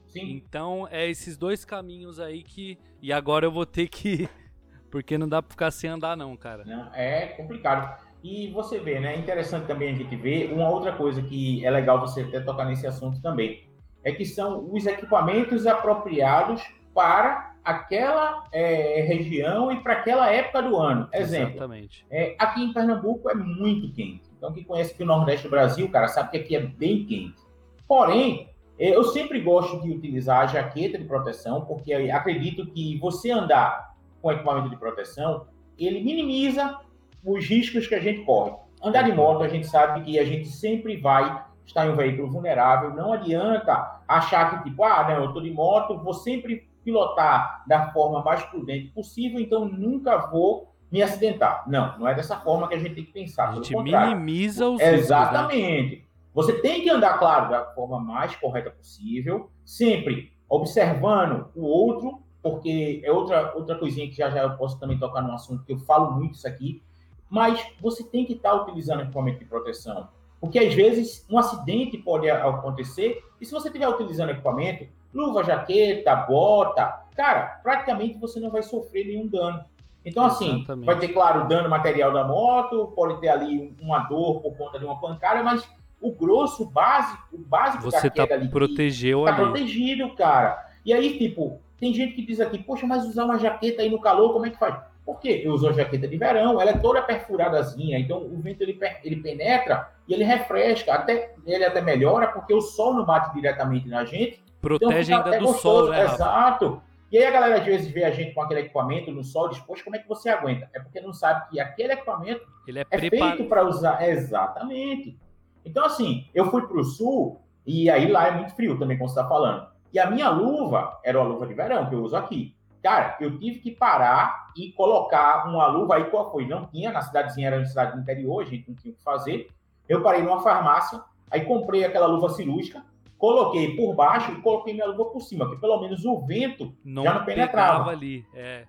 Sim. 0.06 0.30
Então 0.30 0.88
é 0.90 1.08
esses 1.08 1.36
dois 1.36 1.64
caminhos 1.64 2.18
aí 2.18 2.42
que. 2.42 2.78
E 3.00 3.12
agora 3.12 3.46
eu 3.46 3.50
vou 3.50 3.66
ter 3.66 3.88
que 3.88 4.28
porque 4.90 5.16
não 5.16 5.28
dá 5.28 5.40
pra 5.40 5.50
ficar 5.50 5.70
sem 5.70 5.88
andar, 5.88 6.16
não, 6.16 6.36
cara. 6.36 6.64
Não, 6.64 6.92
é 6.94 7.26
complicado. 7.28 7.98
E 8.22 8.50
você 8.50 8.78
vê, 8.78 9.00
né? 9.00 9.14
É 9.14 9.18
interessante 9.18 9.66
também 9.66 9.90
a 9.90 9.94
gente 9.94 10.14
ver 10.16 10.52
uma 10.52 10.68
outra 10.68 10.92
coisa 10.92 11.22
que 11.22 11.64
é 11.64 11.70
legal 11.70 12.00
você 12.00 12.22
até 12.22 12.40
tocar 12.40 12.66
nesse 12.66 12.86
assunto 12.86 13.22
também. 13.22 13.64
É 14.02 14.12
que 14.12 14.24
são 14.24 14.70
os 14.72 14.84
equipamentos 14.86 15.66
apropriados 15.66 16.62
para 16.94 17.54
aquela 17.64 18.44
é, 18.52 19.02
região 19.02 19.70
e 19.70 19.80
para 19.80 19.94
aquela 19.94 20.30
época 20.30 20.62
do 20.62 20.76
ano. 20.76 21.08
Exemplo. 21.12 21.50
Exatamente. 21.50 22.06
É, 22.10 22.34
aqui 22.38 22.62
em 22.62 22.72
Pernambuco 22.72 23.30
é 23.30 23.34
muito 23.34 23.92
quente. 23.94 24.29
Então, 24.40 24.54
quem 24.54 24.64
conhece 24.64 24.94
aqui 24.94 25.02
o 25.02 25.06
Nordeste 25.06 25.44
do 25.44 25.50
Brasil, 25.50 25.86
cara, 25.90 26.08
sabe 26.08 26.30
que 26.30 26.38
aqui 26.38 26.56
é 26.56 26.60
bem 26.60 27.04
quente. 27.04 27.42
Porém, 27.86 28.48
é, 28.78 28.96
eu 28.96 29.04
sempre 29.04 29.38
gosto 29.38 29.82
de 29.82 29.90
utilizar 29.90 30.40
a 30.40 30.46
jaqueta 30.46 30.96
de 30.96 31.04
proteção, 31.04 31.60
porque 31.66 31.92
acredito 31.92 32.64
que 32.64 32.98
você 32.98 33.30
andar 33.30 33.94
com 34.22 34.32
equipamento 34.32 34.70
de 34.70 34.78
proteção, 34.78 35.46
ele 35.76 36.02
minimiza 36.02 36.80
os 37.22 37.44
riscos 37.44 37.86
que 37.86 37.94
a 37.94 38.00
gente 38.00 38.24
corre. 38.24 38.54
Andar 38.82 39.02
de 39.02 39.12
moto, 39.12 39.42
a 39.42 39.48
gente 39.48 39.66
sabe 39.66 40.00
que 40.04 40.18
a 40.18 40.24
gente 40.24 40.48
sempre 40.48 40.96
vai 40.96 41.44
estar 41.66 41.86
em 41.86 41.90
um 41.90 41.96
veículo 41.96 42.30
vulnerável. 42.30 42.94
Não 42.94 43.12
adianta 43.12 44.00
achar 44.08 44.62
que, 44.62 44.70
tipo, 44.70 44.82
ah, 44.82 45.06
não, 45.06 45.22
eu 45.22 45.26
estou 45.26 45.42
de 45.42 45.50
moto, 45.50 45.98
vou 45.98 46.14
sempre 46.14 46.66
pilotar 46.82 47.62
da 47.66 47.92
forma 47.92 48.22
mais 48.22 48.42
prudente 48.44 48.88
possível, 48.88 49.38
então 49.38 49.66
nunca 49.66 50.16
vou 50.16 50.69
me 50.90 51.02
acidentar. 51.02 51.64
Não, 51.68 51.98
não 51.98 52.08
é 52.08 52.14
dessa 52.14 52.36
forma 52.36 52.68
que 52.68 52.74
a 52.74 52.78
gente 52.78 52.94
tem 52.94 53.04
que 53.04 53.12
pensar. 53.12 53.50
A 53.50 53.54
gente 53.54 53.76
minimiza 53.76 54.68
os 54.68 54.80
riscos. 54.80 54.92
Né? 54.92 54.98
Exatamente. 54.98 56.08
Você 56.34 56.52
tem 56.60 56.82
que 56.82 56.90
andar, 56.90 57.18
claro, 57.18 57.50
da 57.50 57.64
forma 57.74 57.98
mais 57.98 58.34
correta 58.36 58.70
possível, 58.70 59.50
sempre 59.64 60.32
observando 60.48 61.48
o 61.54 61.64
outro 61.64 62.22
porque 62.42 63.02
é 63.04 63.12
outra, 63.12 63.54
outra 63.54 63.76
coisinha 63.76 64.08
que 64.08 64.16
já 64.16 64.30
já 64.30 64.42
eu 64.42 64.56
posso 64.56 64.78
também 64.78 64.98
tocar 64.98 65.22
no 65.22 65.32
assunto, 65.32 65.64
que 65.64 65.72
eu 65.72 65.78
falo 65.78 66.12
muito 66.12 66.34
isso 66.34 66.48
aqui, 66.48 66.82
mas 67.28 67.64
você 67.80 68.02
tem 68.02 68.24
que 68.24 68.34
estar 68.34 68.54
utilizando 68.54 69.02
equipamento 69.02 69.38
de 69.38 69.44
proteção. 69.44 70.08
Porque 70.40 70.58
às 70.58 70.72
vezes 70.72 71.26
um 71.30 71.38
acidente 71.38 71.98
pode 71.98 72.28
acontecer, 72.30 73.22
e 73.40 73.44
se 73.44 73.52
você 73.52 73.68
estiver 73.68 73.88
utilizando 73.88 74.30
equipamento, 74.30 74.86
luva, 75.12 75.44
jaqueta, 75.44 76.14
bota, 76.16 77.04
cara, 77.14 77.60
praticamente 77.62 78.18
você 78.18 78.40
não 78.40 78.50
vai 78.50 78.62
sofrer 78.62 79.06
nenhum 79.06 79.26
dano. 79.26 79.64
Então, 80.04 80.24
assim, 80.24 80.56
Exatamente. 80.56 80.86
vai 80.86 80.98
ter, 80.98 81.08
claro, 81.08 81.46
dano 81.46 81.68
material 81.68 82.12
da 82.12 82.24
moto, 82.24 82.92
pode 82.96 83.20
ter 83.20 83.28
ali 83.28 83.74
uma 83.80 84.00
dor 84.00 84.40
por 84.40 84.56
conta 84.56 84.78
de 84.78 84.84
uma 84.84 84.98
pancada, 84.98 85.42
mas 85.42 85.68
o 86.00 86.10
grosso, 86.12 86.62
o 86.62 86.66
básico, 86.66 87.22
o 87.32 87.38
básico 87.38 87.84
você 87.84 88.08
da 88.08 88.10
queda 88.10 88.28
tá 88.28 88.34
ali. 88.34 88.48
Protegeu 88.48 89.24
tá 89.24 89.34
ali. 89.34 89.42
protegido, 89.42 90.14
cara. 90.14 90.66
E 90.84 90.92
aí, 90.92 91.18
tipo, 91.18 91.60
tem 91.78 91.92
gente 91.92 92.14
que 92.14 92.24
diz 92.24 92.40
aqui, 92.40 92.58
poxa, 92.58 92.86
mas 92.86 93.04
usar 93.04 93.24
uma 93.24 93.38
jaqueta 93.38 93.82
aí 93.82 93.90
no 93.90 94.00
calor, 94.00 94.32
como 94.32 94.46
é 94.46 94.50
que 94.50 94.58
faz? 94.58 94.76
Por 95.04 95.18
quê? 95.18 95.42
Eu 95.44 95.52
uso 95.52 95.68
a 95.68 95.72
jaqueta 95.72 96.06
de 96.06 96.16
verão, 96.16 96.60
ela 96.60 96.70
é 96.70 96.78
toda 96.78 97.02
perfuradazinha, 97.02 97.98
então 97.98 98.18
o 98.18 98.38
vento 98.38 98.62
ele, 98.62 98.78
ele 99.02 99.16
penetra 99.16 99.90
e 100.06 100.14
ele 100.14 100.24
refresca, 100.24 100.94
até, 100.94 101.34
ele 101.44 101.64
até 101.64 101.80
melhora, 101.80 102.28
porque 102.28 102.54
o 102.54 102.60
sol 102.60 102.94
não 102.94 103.04
bate 103.04 103.34
diretamente 103.34 103.88
na 103.88 104.04
gente. 104.04 104.42
Protege 104.60 105.12
então, 105.12 105.24
ainda 105.24 105.38
do 105.38 105.46
gostoso. 105.46 105.86
sol, 105.86 105.90
né? 105.90 106.04
Exato. 106.04 106.82
E 107.10 107.18
aí 107.18 107.24
a 107.24 107.30
galera 107.30 107.56
às 107.56 107.64
vezes 107.64 107.90
vê 107.90 108.04
a 108.04 108.10
gente 108.10 108.32
com 108.32 108.42
aquele 108.42 108.60
equipamento 108.60 109.10
no 109.10 109.24
sol 109.24 109.50
poxa, 109.66 109.82
como 109.82 109.96
é 109.96 109.98
que 109.98 110.08
você 110.08 110.28
aguenta? 110.28 110.70
É 110.72 110.78
porque 110.78 111.00
não 111.00 111.12
sabe 111.12 111.48
que 111.50 111.58
aquele 111.58 111.92
equipamento 111.92 112.46
ele 112.66 112.78
é, 112.78 112.86
é 112.88 112.98
feito 112.98 113.44
para 113.46 113.66
usar. 113.66 114.06
Exatamente. 114.08 115.18
Então, 115.64 115.84
assim, 115.84 116.28
eu 116.32 116.50
fui 116.50 116.66
para 116.66 116.78
o 116.78 116.84
sul 116.84 117.40
e 117.66 117.90
aí 117.90 118.10
lá 118.10 118.28
é 118.28 118.30
muito 118.30 118.54
frio 118.54 118.78
também, 118.78 118.96
como 118.96 119.08
você 119.08 119.18
está 119.18 119.28
falando. 119.28 119.68
E 119.92 119.98
a 119.98 120.08
minha 120.08 120.28
luva 120.30 121.00
era 121.04 121.20
uma 121.20 121.28
luva 121.28 121.46
de 121.46 121.54
verão 121.54 121.86
que 121.86 121.94
eu 121.94 122.02
uso 122.02 122.16
aqui. 122.16 122.54
Cara, 122.82 123.16
eu 123.20 123.38
tive 123.38 123.58
que 123.58 123.70
parar 123.72 124.52
e 124.56 124.72
colocar 124.72 125.48
uma 125.48 125.66
luva 125.66 125.96
aí 125.96 126.04
qual 126.04 126.30
foi? 126.30 126.46
Não 126.46 126.66
tinha, 126.66 126.92
na 126.92 127.02
cidadezinha 127.02 127.48
era 127.48 127.56
uma 127.56 127.66
cidade 127.66 127.92
do 127.92 128.00
interior, 128.00 128.42
a 128.42 128.46
gente 128.46 128.68
não 128.68 128.74
tinha 128.74 128.92
o 128.92 128.96
que 128.96 129.02
fazer. 129.02 129.48
Eu 129.88 130.02
parei 130.02 130.22
numa 130.22 130.40
farmácia, 130.40 131.02
aí 131.30 131.44
comprei 131.44 131.84
aquela 131.84 132.06
luva 132.06 132.30
cirúrgica, 132.30 132.82
coloquei 133.20 133.76
por 133.76 133.94
baixo 133.94 134.32
e 134.32 134.40
coloquei 134.40 134.72
minha 134.72 134.86
luva 134.86 135.04
por 135.04 135.20
cima, 135.20 135.48
que 135.50 135.60
pelo 135.60 135.78
menos 135.78 136.06
o 136.06 136.18
vento 136.22 136.74
não 136.82 137.04
já 137.04 137.14
não 137.14 137.24
penetrava. 137.26 137.90
ali, 137.90 138.24
é. 138.34 138.64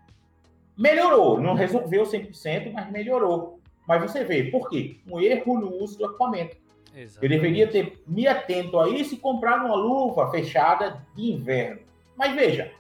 Melhorou, 0.78 1.40
não 1.40 1.54
resolveu 1.54 2.04
100%, 2.04 2.74
mas 2.74 2.92
melhorou. 2.92 3.60
Mas 3.88 4.02
você 4.02 4.26
vê, 4.26 4.44
por 4.44 4.70
quê? 4.70 4.98
Um 5.08 5.22
erro 5.22 5.58
no 5.58 5.74
uso 5.82 5.98
do 5.98 6.06
equipamento. 6.06 6.58
Exatamente. 6.94 7.24
Eu 7.24 7.30
deveria 7.30 7.68
ter 7.68 8.04
me 8.06 8.28
atento 8.28 8.78
a 8.78 8.90
isso 8.90 9.16
e 9.16 9.18
comprar 9.18 9.64
uma 9.64 9.76
luva 9.76 10.30
fechada 10.30 11.02
de 11.16 11.32
inverno. 11.32 11.80
Mas 12.18 12.36
veja, 12.36 12.72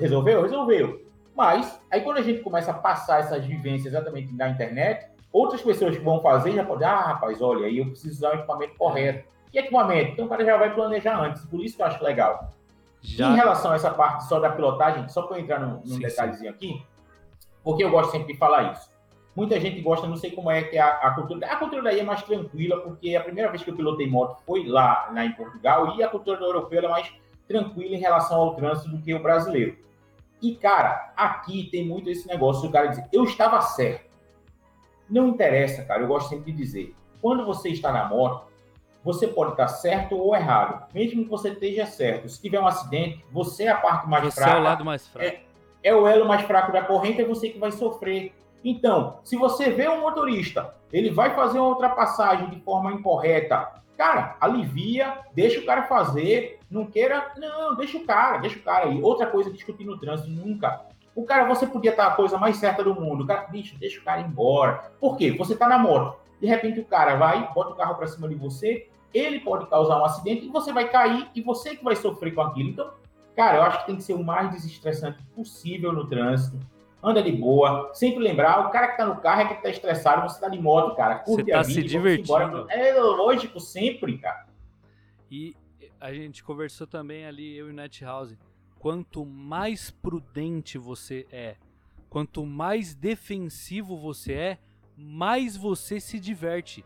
resolveu? 0.00 0.42
Resolveu. 0.42 1.04
Mas 1.36 1.78
aí 1.90 2.00
quando 2.00 2.16
a 2.18 2.22
gente 2.22 2.40
começa 2.40 2.70
a 2.70 2.74
passar 2.74 3.20
essas 3.20 3.44
vivências 3.44 3.92
exatamente 3.92 4.32
na 4.32 4.48
internet, 4.48 5.06
outras 5.30 5.60
pessoas 5.60 5.96
que 5.96 6.02
vão 6.02 6.22
fazer 6.22 6.52
já 6.52 6.64
podem, 6.64 6.88
ah, 6.88 7.00
rapaz, 7.00 7.42
olha, 7.42 7.66
aí 7.66 7.78
eu 7.78 7.86
preciso 7.86 8.14
usar 8.14 8.30
o 8.30 8.38
equipamento 8.38 8.74
correto. 8.76 9.34
Que 9.54 9.60
equipamento? 9.60 10.10
Então 10.10 10.26
o 10.26 10.28
cara 10.28 10.44
já 10.44 10.56
vai 10.56 10.74
planejar 10.74 11.16
antes, 11.16 11.44
por 11.44 11.64
isso 11.64 11.76
que 11.76 11.82
eu 11.82 11.86
acho 11.86 12.02
legal. 12.02 12.52
Já... 13.00 13.30
Em 13.30 13.36
relação 13.36 13.70
a 13.70 13.76
essa 13.76 13.88
parte 13.88 14.24
só 14.24 14.40
da 14.40 14.50
pilotagem, 14.50 15.08
só 15.08 15.22
para 15.22 15.38
entrar 15.38 15.60
num, 15.60 15.76
num 15.76 15.86
sim, 15.86 16.00
detalhezinho 16.00 16.50
sim. 16.50 16.56
aqui, 16.56 16.82
porque 17.62 17.84
eu 17.84 17.88
gosto 17.88 18.10
sempre 18.10 18.32
de 18.32 18.38
falar 18.38 18.72
isso. 18.72 18.90
Muita 19.36 19.60
gente 19.60 19.80
gosta, 19.80 20.08
não 20.08 20.16
sei 20.16 20.32
como 20.32 20.50
é 20.50 20.60
que 20.64 20.76
é 20.76 20.80
a, 20.80 20.88
a, 20.94 21.14
cultura. 21.14 21.46
A 21.46 21.54
cultura 21.54 21.82
daí 21.84 22.00
é 22.00 22.02
mais 22.02 22.20
tranquila, 22.24 22.80
porque 22.80 23.14
a 23.14 23.22
primeira 23.22 23.48
vez 23.48 23.62
que 23.62 23.70
eu 23.70 23.76
pilotei 23.76 24.10
moto 24.10 24.42
foi 24.44 24.66
lá, 24.66 25.08
lá 25.14 25.24
em 25.24 25.30
Portugal, 25.34 25.94
e 25.96 26.02
a 26.02 26.08
cultura 26.08 26.40
europeia 26.40 26.80
é 26.80 26.88
mais 26.88 27.12
tranquila 27.46 27.94
em 27.94 28.00
relação 28.00 28.40
ao 28.40 28.56
trânsito 28.56 28.88
do 28.88 29.00
que 29.00 29.14
o 29.14 29.22
brasileiro. 29.22 29.78
E, 30.42 30.56
cara, 30.56 31.12
aqui 31.16 31.68
tem 31.70 31.86
muito 31.86 32.10
esse 32.10 32.26
negócio 32.26 32.66
do 32.66 32.72
cara 32.72 32.88
dizer, 32.88 33.06
eu 33.12 33.22
estava 33.22 33.60
certo. 33.60 34.10
Não 35.08 35.28
interessa, 35.28 35.84
cara, 35.84 36.02
eu 36.02 36.08
gosto 36.08 36.30
sempre 36.30 36.50
de 36.50 36.58
dizer. 36.58 36.92
Quando 37.22 37.46
você 37.46 37.68
está 37.68 37.92
na 37.92 38.08
moto, 38.08 38.52
você 39.04 39.28
pode 39.28 39.52
estar 39.52 39.68
certo 39.68 40.16
ou 40.16 40.34
errado. 40.34 40.86
Mesmo 40.94 41.24
que 41.24 41.30
você 41.30 41.50
esteja 41.50 41.86
certo. 41.86 42.28
Se 42.28 42.40
tiver 42.40 42.58
um 42.58 42.66
acidente, 42.66 43.24
você 43.30 43.64
é 43.64 43.68
a 43.68 43.76
parte 43.76 44.08
mais 44.08 44.24
você 44.24 44.40
fraca. 44.40 44.50
Você 44.50 44.56
é 44.56 44.60
o 44.60 44.64
lado 44.64 44.84
mais 44.84 45.06
fraco. 45.06 45.26
É, 45.26 45.40
é 45.82 45.94
o 45.94 46.08
elo 46.08 46.26
mais 46.26 46.42
fraco 46.42 46.72
da 46.72 46.82
corrente, 46.82 47.20
é 47.20 47.24
você 47.24 47.50
que 47.50 47.58
vai 47.58 47.70
sofrer 47.70 48.32
então, 48.64 49.18
se 49.22 49.36
você 49.36 49.68
vê 49.68 49.86
um 49.86 50.00
motorista, 50.00 50.74
ele 50.90 51.10
vai 51.10 51.34
fazer 51.34 51.58
uma 51.58 51.68
ultrapassagem 51.68 52.48
de 52.48 52.58
forma 52.60 52.92
incorreta, 52.92 53.74
cara, 53.94 54.36
alivia, 54.40 55.18
deixa 55.34 55.60
o 55.60 55.66
cara 55.66 55.82
fazer, 55.82 56.58
não 56.70 56.86
queira, 56.86 57.32
não, 57.36 57.76
deixa 57.76 57.98
o 57.98 58.06
cara, 58.06 58.38
deixa 58.38 58.58
o 58.58 58.62
cara 58.62 58.86
aí. 58.86 59.02
Outra 59.02 59.26
coisa, 59.26 59.52
discutir 59.52 59.84
no 59.84 60.00
trânsito, 60.00 60.30
nunca. 60.30 60.80
O 61.14 61.24
cara, 61.24 61.44
você 61.44 61.66
podia 61.66 61.90
estar 61.90 62.06
a 62.06 62.12
coisa 62.12 62.38
mais 62.38 62.56
certa 62.56 62.82
do 62.82 62.94
mundo, 62.94 63.24
o 63.24 63.26
cara, 63.26 63.42
bicho, 63.48 63.78
deixa 63.78 64.00
o 64.00 64.04
cara 64.04 64.22
embora. 64.22 64.90
Por 64.98 65.18
quê? 65.18 65.30
Você 65.32 65.52
está 65.52 65.68
na 65.68 65.78
moto, 65.78 66.18
de 66.40 66.46
repente 66.46 66.80
o 66.80 66.86
cara 66.86 67.16
vai, 67.16 67.52
bota 67.52 67.72
o 67.72 67.76
carro 67.76 67.96
para 67.96 68.06
cima 68.06 68.26
de 68.28 68.34
você, 68.34 68.88
ele 69.14 69.40
pode 69.40 69.66
causar 69.66 70.00
um 70.00 70.04
acidente 70.04 70.46
e 70.46 70.48
você 70.48 70.72
vai 70.72 70.88
cair 70.88 71.30
e 71.34 71.40
você 71.40 71.76
que 71.76 71.84
vai 71.84 71.94
sofrer 71.94 72.34
com 72.34 72.40
aquilo. 72.42 72.70
Então, 72.70 72.90
Cara, 73.34 73.56
eu 73.58 73.62
acho 73.62 73.80
que 73.80 73.86
tem 73.86 73.96
que 73.96 74.02
ser 74.02 74.14
o 74.14 74.22
mais 74.22 74.50
desestressante 74.52 75.22
possível 75.34 75.92
no 75.92 76.06
trânsito. 76.06 76.58
Anda 77.02 77.22
de 77.22 77.32
boa. 77.32 77.92
Sempre 77.92 78.20
lembrar, 78.20 78.66
o 78.66 78.70
cara 78.70 78.88
que 78.88 78.96
tá 78.96 79.06
no 79.06 79.20
carro 79.20 79.42
é 79.42 79.54
que 79.54 79.62
tá 79.62 79.68
estressado, 79.68 80.22
você 80.28 80.40
tá 80.40 80.48
de 80.48 80.58
moto, 80.58 80.94
cara. 80.94 81.16
Curte 81.16 81.44
você 81.44 81.50
tá 81.50 81.60
a 81.60 81.62
vida, 81.62 81.80
se 81.80 81.86
divertindo. 81.86 82.70
É 82.70 82.94
lógico, 83.00 83.60
sempre, 83.60 84.18
cara. 84.18 84.46
E 85.30 85.54
a 86.00 86.14
gente 86.14 86.44
conversou 86.44 86.86
também 86.86 87.26
ali, 87.26 87.56
eu 87.56 87.68
e 87.68 87.70
o 87.70 87.74
Net 87.74 88.04
House. 88.04 88.36
Quanto 88.78 89.24
mais 89.24 89.90
prudente 89.90 90.78
você 90.78 91.26
é, 91.32 91.56
quanto 92.08 92.44
mais 92.46 92.94
defensivo 92.94 93.96
você 93.96 94.32
é, 94.34 94.58
mais 94.96 95.56
você 95.56 95.98
se 95.98 96.20
diverte. 96.20 96.84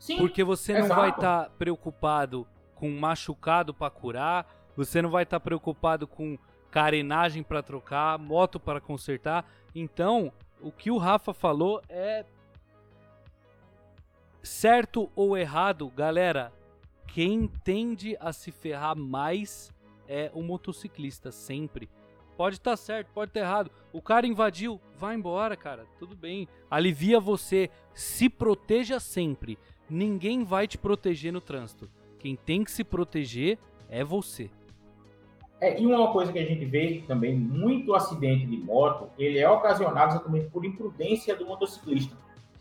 Sim, 0.00 0.16
Porque 0.16 0.42
você 0.42 0.72
não 0.72 0.86
exato. 0.86 1.00
vai 1.00 1.10
estar 1.10 1.44
tá 1.44 1.50
preocupado 1.50 2.48
com 2.74 2.90
machucado 2.90 3.74
para 3.74 3.90
curar, 3.90 4.50
você 4.74 5.02
não 5.02 5.10
vai 5.10 5.24
estar 5.24 5.38
tá 5.38 5.44
preocupado 5.44 6.08
com 6.08 6.38
carenagem 6.70 7.42
para 7.42 7.62
trocar, 7.62 8.18
moto 8.18 8.58
para 8.58 8.80
consertar. 8.80 9.44
Então, 9.74 10.32
o 10.58 10.72
que 10.72 10.90
o 10.90 10.96
Rafa 10.96 11.34
falou 11.34 11.82
é 11.86 12.24
certo 14.42 15.10
ou 15.14 15.36
errado, 15.36 15.90
galera. 15.90 16.50
Quem 17.06 17.46
tende 17.46 18.16
a 18.20 18.32
se 18.32 18.50
ferrar 18.50 18.96
mais 18.96 19.70
é 20.08 20.30
o 20.32 20.42
motociclista, 20.42 21.30
sempre. 21.30 21.90
Pode 22.38 22.56
estar 22.56 22.70
tá 22.70 22.76
certo, 22.78 23.08
pode 23.12 23.32
estar 23.32 23.40
tá 23.40 23.46
errado. 23.46 23.70
O 23.92 24.00
cara 24.00 24.26
invadiu, 24.26 24.80
vai 24.96 25.14
embora, 25.14 25.54
cara. 25.58 25.84
Tudo 25.98 26.16
bem. 26.16 26.48
Alivia 26.70 27.20
você. 27.20 27.68
Se 27.92 28.30
proteja 28.30 28.98
sempre. 28.98 29.58
Ninguém 29.90 30.44
vai 30.44 30.68
te 30.68 30.78
proteger 30.78 31.32
no 31.32 31.40
trânsito. 31.40 31.90
Quem 32.18 32.36
tem 32.36 32.62
que 32.62 32.70
se 32.70 32.84
proteger 32.84 33.58
é 33.88 34.04
você. 34.04 34.48
É, 35.60 35.78
e 35.78 35.86
uma 35.86 36.12
coisa 36.12 36.32
que 36.32 36.38
a 36.38 36.44
gente 36.44 36.64
vê 36.64 37.02
também, 37.06 37.34
muito 37.34 37.94
acidente 37.94 38.46
de 38.46 38.56
moto, 38.56 39.10
ele 39.18 39.38
é 39.38 39.50
ocasionado 39.50 40.12
exatamente 40.12 40.48
por 40.48 40.64
imprudência 40.64 41.34
do 41.36 41.44
motociclista. 41.44 42.16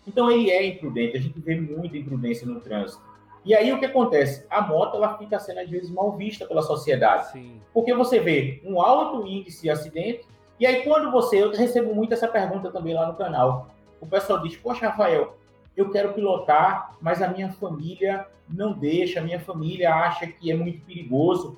Então 0.07 0.29
ele 0.29 0.49
é 0.49 0.65
imprudente, 0.65 1.15
a 1.15 1.21
gente 1.21 1.39
vê 1.39 1.55
muita 1.55 1.97
imprudência 1.97 2.47
no 2.47 2.59
trânsito. 2.59 3.01
E 3.45 3.55
aí 3.55 3.71
o 3.71 3.79
que 3.79 3.85
acontece? 3.85 4.45
A 4.49 4.61
moto 4.61 4.97
ela 4.97 5.17
fica 5.17 5.39
sendo 5.39 5.59
às 5.59 5.69
vezes 5.69 5.89
mal 5.89 6.17
vista 6.17 6.45
pela 6.45 6.61
sociedade. 6.61 7.31
Sim. 7.31 7.61
Porque 7.73 7.93
você 7.93 8.19
vê 8.19 8.61
um 8.65 8.81
alto 8.81 9.25
índice 9.25 9.61
de 9.61 9.69
acidente, 9.69 10.25
e 10.59 10.65
aí 10.65 10.83
quando 10.83 11.09
você, 11.11 11.41
eu 11.41 11.51
recebo 11.51 11.95
muito 11.95 12.13
essa 12.13 12.27
pergunta 12.27 12.69
também 12.71 12.93
lá 12.93 13.07
no 13.07 13.15
canal. 13.15 13.69
O 14.01 14.07
pessoal 14.07 14.41
diz: 14.41 14.57
"Poxa, 14.57 14.89
Rafael, 14.89 15.37
eu 15.75 15.89
quero 15.91 16.13
pilotar, 16.13 16.95
mas 17.01 17.21
a 17.21 17.27
minha 17.27 17.51
família 17.51 18.27
não 18.47 18.73
deixa, 18.73 19.19
a 19.19 19.23
minha 19.23 19.39
família 19.39 19.93
acha 19.93 20.27
que 20.27 20.51
é 20.51 20.55
muito 20.55 20.85
perigoso". 20.85 21.57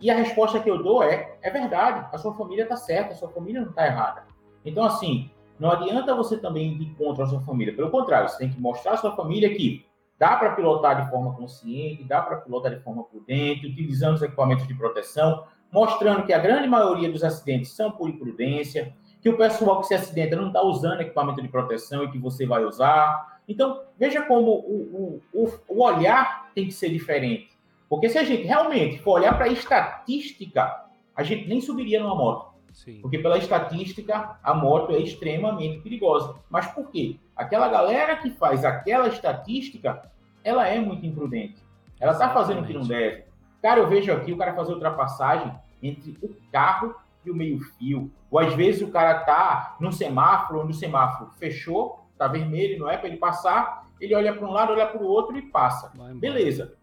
E 0.00 0.10
a 0.10 0.14
resposta 0.14 0.60
que 0.60 0.70
eu 0.70 0.82
dou 0.82 1.02
é: 1.02 1.36
é 1.42 1.50
verdade, 1.50 2.08
a 2.12 2.18
sua 2.18 2.34
família 2.34 2.64
está 2.64 2.76
certa, 2.76 3.12
a 3.12 3.16
sua 3.16 3.28
família 3.28 3.60
não 3.60 3.70
está 3.70 3.86
errada. 3.86 4.24
Então, 4.64 4.84
assim, 4.84 5.30
não 5.58 5.70
adianta 5.70 6.14
você 6.14 6.36
também 6.36 6.72
ir 6.80 6.94
contra 6.94 7.24
a 7.24 7.26
sua 7.26 7.40
família. 7.40 7.74
Pelo 7.74 7.90
contrário, 7.90 8.28
você 8.28 8.38
tem 8.38 8.50
que 8.50 8.60
mostrar 8.60 8.92
à 8.92 8.96
sua 8.96 9.14
família 9.14 9.54
que 9.54 9.84
Dá 10.22 10.36
para 10.36 10.52
pilotar 10.52 11.02
de 11.02 11.10
forma 11.10 11.34
consciente, 11.34 12.04
dá 12.04 12.22
para 12.22 12.36
pilotar 12.36 12.72
de 12.72 12.80
forma 12.84 13.02
prudente, 13.02 13.66
utilizando 13.66 14.14
os 14.14 14.22
equipamentos 14.22 14.68
de 14.68 14.72
proteção, 14.72 15.42
mostrando 15.72 16.24
que 16.24 16.32
a 16.32 16.38
grande 16.38 16.68
maioria 16.68 17.10
dos 17.10 17.24
acidentes 17.24 17.72
são 17.72 17.90
por 17.90 18.08
imprudência, 18.08 18.94
que 19.20 19.28
o 19.28 19.36
pessoal 19.36 19.80
que 19.80 19.88
se 19.88 19.94
acidenta 19.94 20.36
não 20.36 20.46
está 20.46 20.62
usando 20.62 21.00
equipamento 21.00 21.42
de 21.42 21.48
proteção 21.48 22.04
e 22.04 22.10
que 22.12 22.18
você 22.18 22.46
vai 22.46 22.64
usar. 22.64 23.31
Então, 23.48 23.82
veja 23.98 24.22
como 24.22 24.50
o, 24.50 25.20
o, 25.32 25.52
o 25.68 25.82
olhar 25.82 26.50
tem 26.54 26.66
que 26.66 26.72
ser 26.72 26.90
diferente. 26.90 27.50
Porque 27.88 28.08
se 28.08 28.18
a 28.18 28.24
gente 28.24 28.44
realmente 28.44 28.98
for 28.98 29.20
olhar 29.20 29.36
para 29.36 29.46
a 29.46 29.52
estatística, 29.52 30.86
a 31.14 31.22
gente 31.22 31.48
nem 31.48 31.60
subiria 31.60 32.00
numa 32.00 32.14
moto. 32.14 32.52
Sim. 32.72 33.00
Porque 33.02 33.18
pela 33.18 33.36
estatística, 33.36 34.38
a 34.42 34.54
moto 34.54 34.92
é 34.92 34.98
extremamente 34.98 35.80
perigosa. 35.80 36.36
Mas 36.48 36.66
por 36.68 36.90
quê? 36.90 37.16
Aquela 37.36 37.68
galera 37.68 38.16
que 38.16 38.30
faz 38.30 38.64
aquela 38.64 39.08
estatística, 39.08 40.10
ela 40.42 40.66
é 40.66 40.80
muito 40.80 41.04
imprudente. 41.04 41.62
Ela 42.00 42.12
está 42.12 42.30
fazendo 42.30 42.62
o 42.62 42.66
que 42.66 42.72
não 42.72 42.86
deve. 42.86 43.24
Cara, 43.60 43.80
eu 43.80 43.88
vejo 43.88 44.10
aqui 44.12 44.32
o 44.32 44.36
cara 44.36 44.54
fazer 44.54 44.72
ultrapassagem 44.72 45.52
entre 45.82 46.16
o 46.22 46.34
carro 46.50 46.94
e 47.24 47.30
o 47.30 47.34
meio-fio. 47.34 48.10
Ou 48.30 48.38
às 48.38 48.54
vezes 48.54 48.82
o 48.82 48.90
cara 48.90 49.20
tá 49.20 49.76
no 49.78 49.92
semáforo, 49.92 50.62
onde 50.62 50.72
o 50.72 50.74
semáforo 50.74 51.30
fechou, 51.38 52.01
tá 52.18 52.28
vermelho, 52.28 52.78
não 52.78 52.90
é 52.90 52.96
para 52.96 53.08
ele 53.08 53.16
passar, 53.16 53.86
ele 54.00 54.14
olha 54.14 54.34
para 54.34 54.46
um 54.46 54.50
lado, 54.50 54.72
olha 54.72 54.86
para 54.86 55.02
o 55.02 55.06
outro 55.06 55.36
e 55.36 55.42
passa. 55.42 55.92
Vai 55.94 56.14
Beleza. 56.14 56.74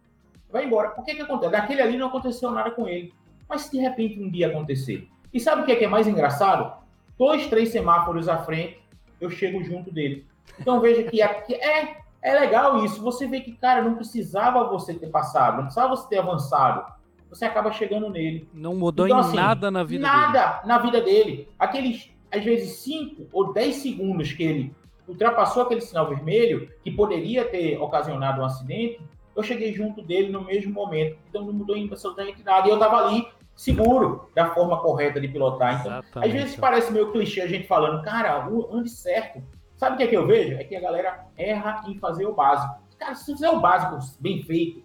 Vai 0.51 0.65
embora. 0.65 0.93
O 0.97 1.03
que 1.03 1.15
que 1.15 1.21
acontece? 1.21 1.51
Daquele 1.51 1.81
ali 1.81 1.97
não 1.97 2.07
aconteceu 2.07 2.51
nada 2.51 2.71
com 2.71 2.87
ele. 2.87 3.13
Mas 3.47 3.61
se 3.61 3.71
de 3.71 3.79
repente 3.79 4.19
um 4.19 4.29
dia 4.29 4.47
acontecer? 4.47 5.07
E 5.33 5.39
sabe 5.39 5.61
o 5.61 5.65
que 5.65 5.71
é, 5.71 5.75
que 5.75 5.85
é 5.85 5.87
mais 5.87 6.07
engraçado? 6.07 6.73
Dois, 7.17 7.47
três 7.47 7.69
semáforos 7.69 8.27
à 8.27 8.37
frente, 8.39 8.79
eu 9.19 9.29
chego 9.29 9.63
junto 9.63 9.91
dele. 9.91 10.25
Então 10.59 10.79
veja 10.79 11.03
que 11.03 11.21
aqui 11.21 11.53
é 11.53 11.99
é 12.21 12.37
legal 12.37 12.83
isso. 12.83 13.01
Você 13.01 13.27
vê 13.27 13.39
que, 13.39 13.53
cara, 13.53 13.81
não 13.81 13.95
precisava 13.95 14.63
você 14.69 14.93
ter 14.93 15.07
passado, 15.07 15.57
não 15.57 15.63
precisava 15.63 15.95
você 15.95 16.09
ter 16.09 16.19
avançado. 16.19 16.99
Você 17.29 17.45
acaba 17.45 17.71
chegando 17.71 18.09
nele. 18.09 18.49
Não 18.53 18.75
mudou 18.75 19.05
então, 19.05 19.19
em 19.19 19.21
assim, 19.21 19.35
nada 19.35 19.69
na 19.69 19.83
vida 19.83 20.01
nada 20.01 20.19
dele. 20.19 20.33
Nada 20.33 20.67
na 20.67 20.77
vida 20.79 21.01
dele. 21.01 21.49
Aqueles, 21.59 22.11
às 22.31 22.43
vezes, 22.43 22.77
5 22.79 23.27
ou 23.31 23.53
10 23.53 23.75
segundos 23.75 24.33
que 24.33 24.43
ele 24.43 24.75
ultrapassou 25.09 25.63
aquele 25.63 25.81
sinal 25.81 26.07
vermelho, 26.07 26.71
que 26.83 26.91
poderia 26.91 27.43
ter 27.45 27.77
ocasionado 27.81 28.41
um 28.41 28.45
acidente, 28.45 29.01
eu 29.35 29.43
cheguei 29.43 29.73
junto 29.73 30.01
dele 30.01 30.29
no 30.29 30.43
mesmo 30.43 30.71
momento. 30.71 31.17
Então 31.29 31.45
não 31.45 31.53
mudou 31.53 31.75
absolutamente 31.75 32.43
nada. 32.43 32.67
E 32.67 32.71
eu 32.71 32.75
estava 32.75 32.97
ali 32.97 33.27
seguro 33.55 34.29
da 34.35 34.53
forma 34.53 34.79
correta 34.79 35.19
de 35.19 35.27
pilotar. 35.27 35.79
Então, 35.79 35.91
Exatamente. 35.91 36.27
às 36.27 36.33
vezes 36.41 36.55
parece 36.55 36.93
meio 36.93 37.11
clichê 37.11 37.41
a 37.41 37.47
gente 37.47 37.67
falando, 37.67 38.03
cara, 38.03 38.47
ande 38.71 38.89
certo. 38.89 39.41
Sabe 39.75 39.95
o 39.95 39.97
que 39.97 40.03
é 40.03 40.07
que 40.07 40.15
eu 40.15 40.27
vejo? 40.27 40.55
É 40.55 40.63
que 40.63 40.75
a 40.75 40.81
galera 40.81 41.25
erra 41.37 41.83
em 41.87 41.97
fazer 41.97 42.25
o 42.25 42.33
básico. 42.33 42.83
Cara, 42.97 43.15
se 43.15 43.25
você 43.25 43.33
fizer 43.33 43.49
o 43.49 43.61
básico 43.61 43.97
bem 44.19 44.43
feito, 44.43 44.83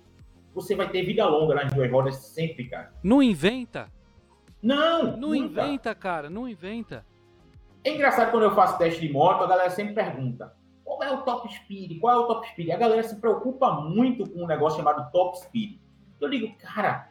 você 0.54 0.76
vai 0.76 0.88
ter 0.88 1.04
vida 1.04 1.26
longa 1.26 1.54
nas 1.54 1.72
duas 1.72 1.90
rodas 1.90 2.16
sempre, 2.16 2.68
cara. 2.68 2.92
Não 3.02 3.20
inventa. 3.20 3.88
Não! 4.62 5.16
Não 5.16 5.30
nunca. 5.30 5.36
inventa, 5.36 5.94
cara, 5.94 6.30
não 6.30 6.48
inventa. 6.48 7.04
É 7.84 7.94
engraçado 7.94 8.30
quando 8.30 8.44
eu 8.44 8.54
faço 8.54 8.78
teste 8.78 9.06
de 9.06 9.12
moto, 9.12 9.44
a 9.44 9.46
galera 9.46 9.70
sempre 9.70 9.94
pergunta: 9.94 10.54
qual 10.82 11.02
é 11.02 11.12
o 11.12 11.18
top 11.18 11.54
speed? 11.54 12.00
Qual 12.00 12.14
é 12.14 12.18
o 12.18 12.26
top 12.26 12.48
speed? 12.48 12.70
A 12.70 12.76
galera 12.76 13.02
se 13.02 13.20
preocupa 13.20 13.72
muito 13.72 14.28
com 14.28 14.42
um 14.42 14.46
negócio 14.46 14.78
chamado 14.78 15.10
top 15.12 15.38
speed. 15.38 15.78
Eu 16.18 16.30
digo, 16.30 16.54
cara, 16.58 17.10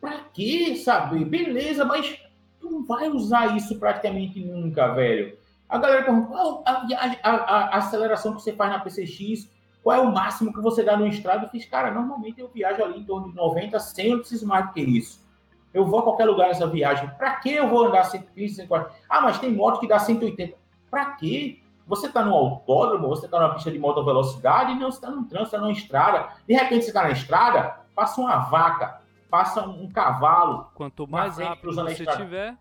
pra 0.00 0.18
que 0.34 0.76
saber? 0.76 1.24
Beleza, 1.24 1.84
mas 1.86 2.22
tu 2.60 2.70
não 2.70 2.84
vai 2.84 3.08
usar 3.08 3.56
isso 3.56 3.78
praticamente 3.78 4.38
nunca, 4.44 4.92
velho. 4.92 5.38
A 5.66 5.78
galera 5.78 6.04
pergunta 6.04 6.28
qual 6.28 6.62
a, 6.66 6.72
a, 6.72 7.30
a, 7.30 7.30
a, 7.30 7.76
aceleração 7.78 8.34
que 8.34 8.42
você 8.42 8.52
faz 8.52 8.70
na 8.70 8.80
PCX, 8.80 9.48
qual 9.82 9.96
é 9.96 10.00
o 10.00 10.12
máximo 10.12 10.52
que 10.52 10.60
você 10.60 10.82
dá 10.82 10.96
no 10.96 11.06
estrado. 11.06 11.44
Eu 11.44 11.48
fiz, 11.48 11.64
cara, 11.64 11.90
normalmente 11.90 12.40
eu 12.40 12.48
viajo 12.48 12.82
ali 12.82 13.00
em 13.00 13.04
torno 13.04 13.30
de 13.30 13.36
90, 13.36 13.78
100, 13.78 14.10
eu 14.10 14.18
preciso 14.18 14.46
mais 14.46 14.66
do 14.66 14.72
que 14.72 14.80
isso. 14.80 15.24
Eu 15.72 15.86
vou 15.86 16.00
a 16.00 16.02
qualquer 16.02 16.24
lugar 16.24 16.48
nessa 16.48 16.66
viagem. 16.66 17.08
Para 17.16 17.36
que 17.36 17.50
eu 17.50 17.68
vou 17.68 17.86
andar 17.86 18.04
130, 18.04 18.54
140? 18.54 18.90
Ah, 19.08 19.20
mas 19.20 19.38
tem 19.38 19.52
moto 19.52 19.80
que 19.80 19.86
dá 19.86 19.98
180. 19.98 20.56
Para 20.90 21.12
quê? 21.12 21.60
Você 21.86 22.06
está 22.06 22.24
no 22.24 22.34
autódromo, 22.34 23.08
você 23.08 23.26
está 23.26 23.40
numa 23.40 23.54
pista 23.54 23.70
de 23.70 23.78
moto 23.78 24.04
velocidade, 24.04 24.74
não, 24.74 24.90
você 24.90 24.98
está 24.98 25.10
no 25.10 25.24
trânsito, 25.24 25.56
está 25.56 25.58
numa 25.58 25.72
estrada. 25.72 26.28
De 26.46 26.54
repente 26.54 26.84
você 26.84 26.90
está 26.90 27.02
na 27.02 27.10
estrada, 27.10 27.80
passa 27.94 28.20
uma 28.20 28.38
vaca, 28.38 29.00
passa 29.28 29.62
um 29.66 29.88
cavalo. 29.90 30.68
Quanto 30.74 31.08
mais 31.08 31.38
rápido 31.38 31.74
você 31.74 32.06
tiver, 32.06 32.56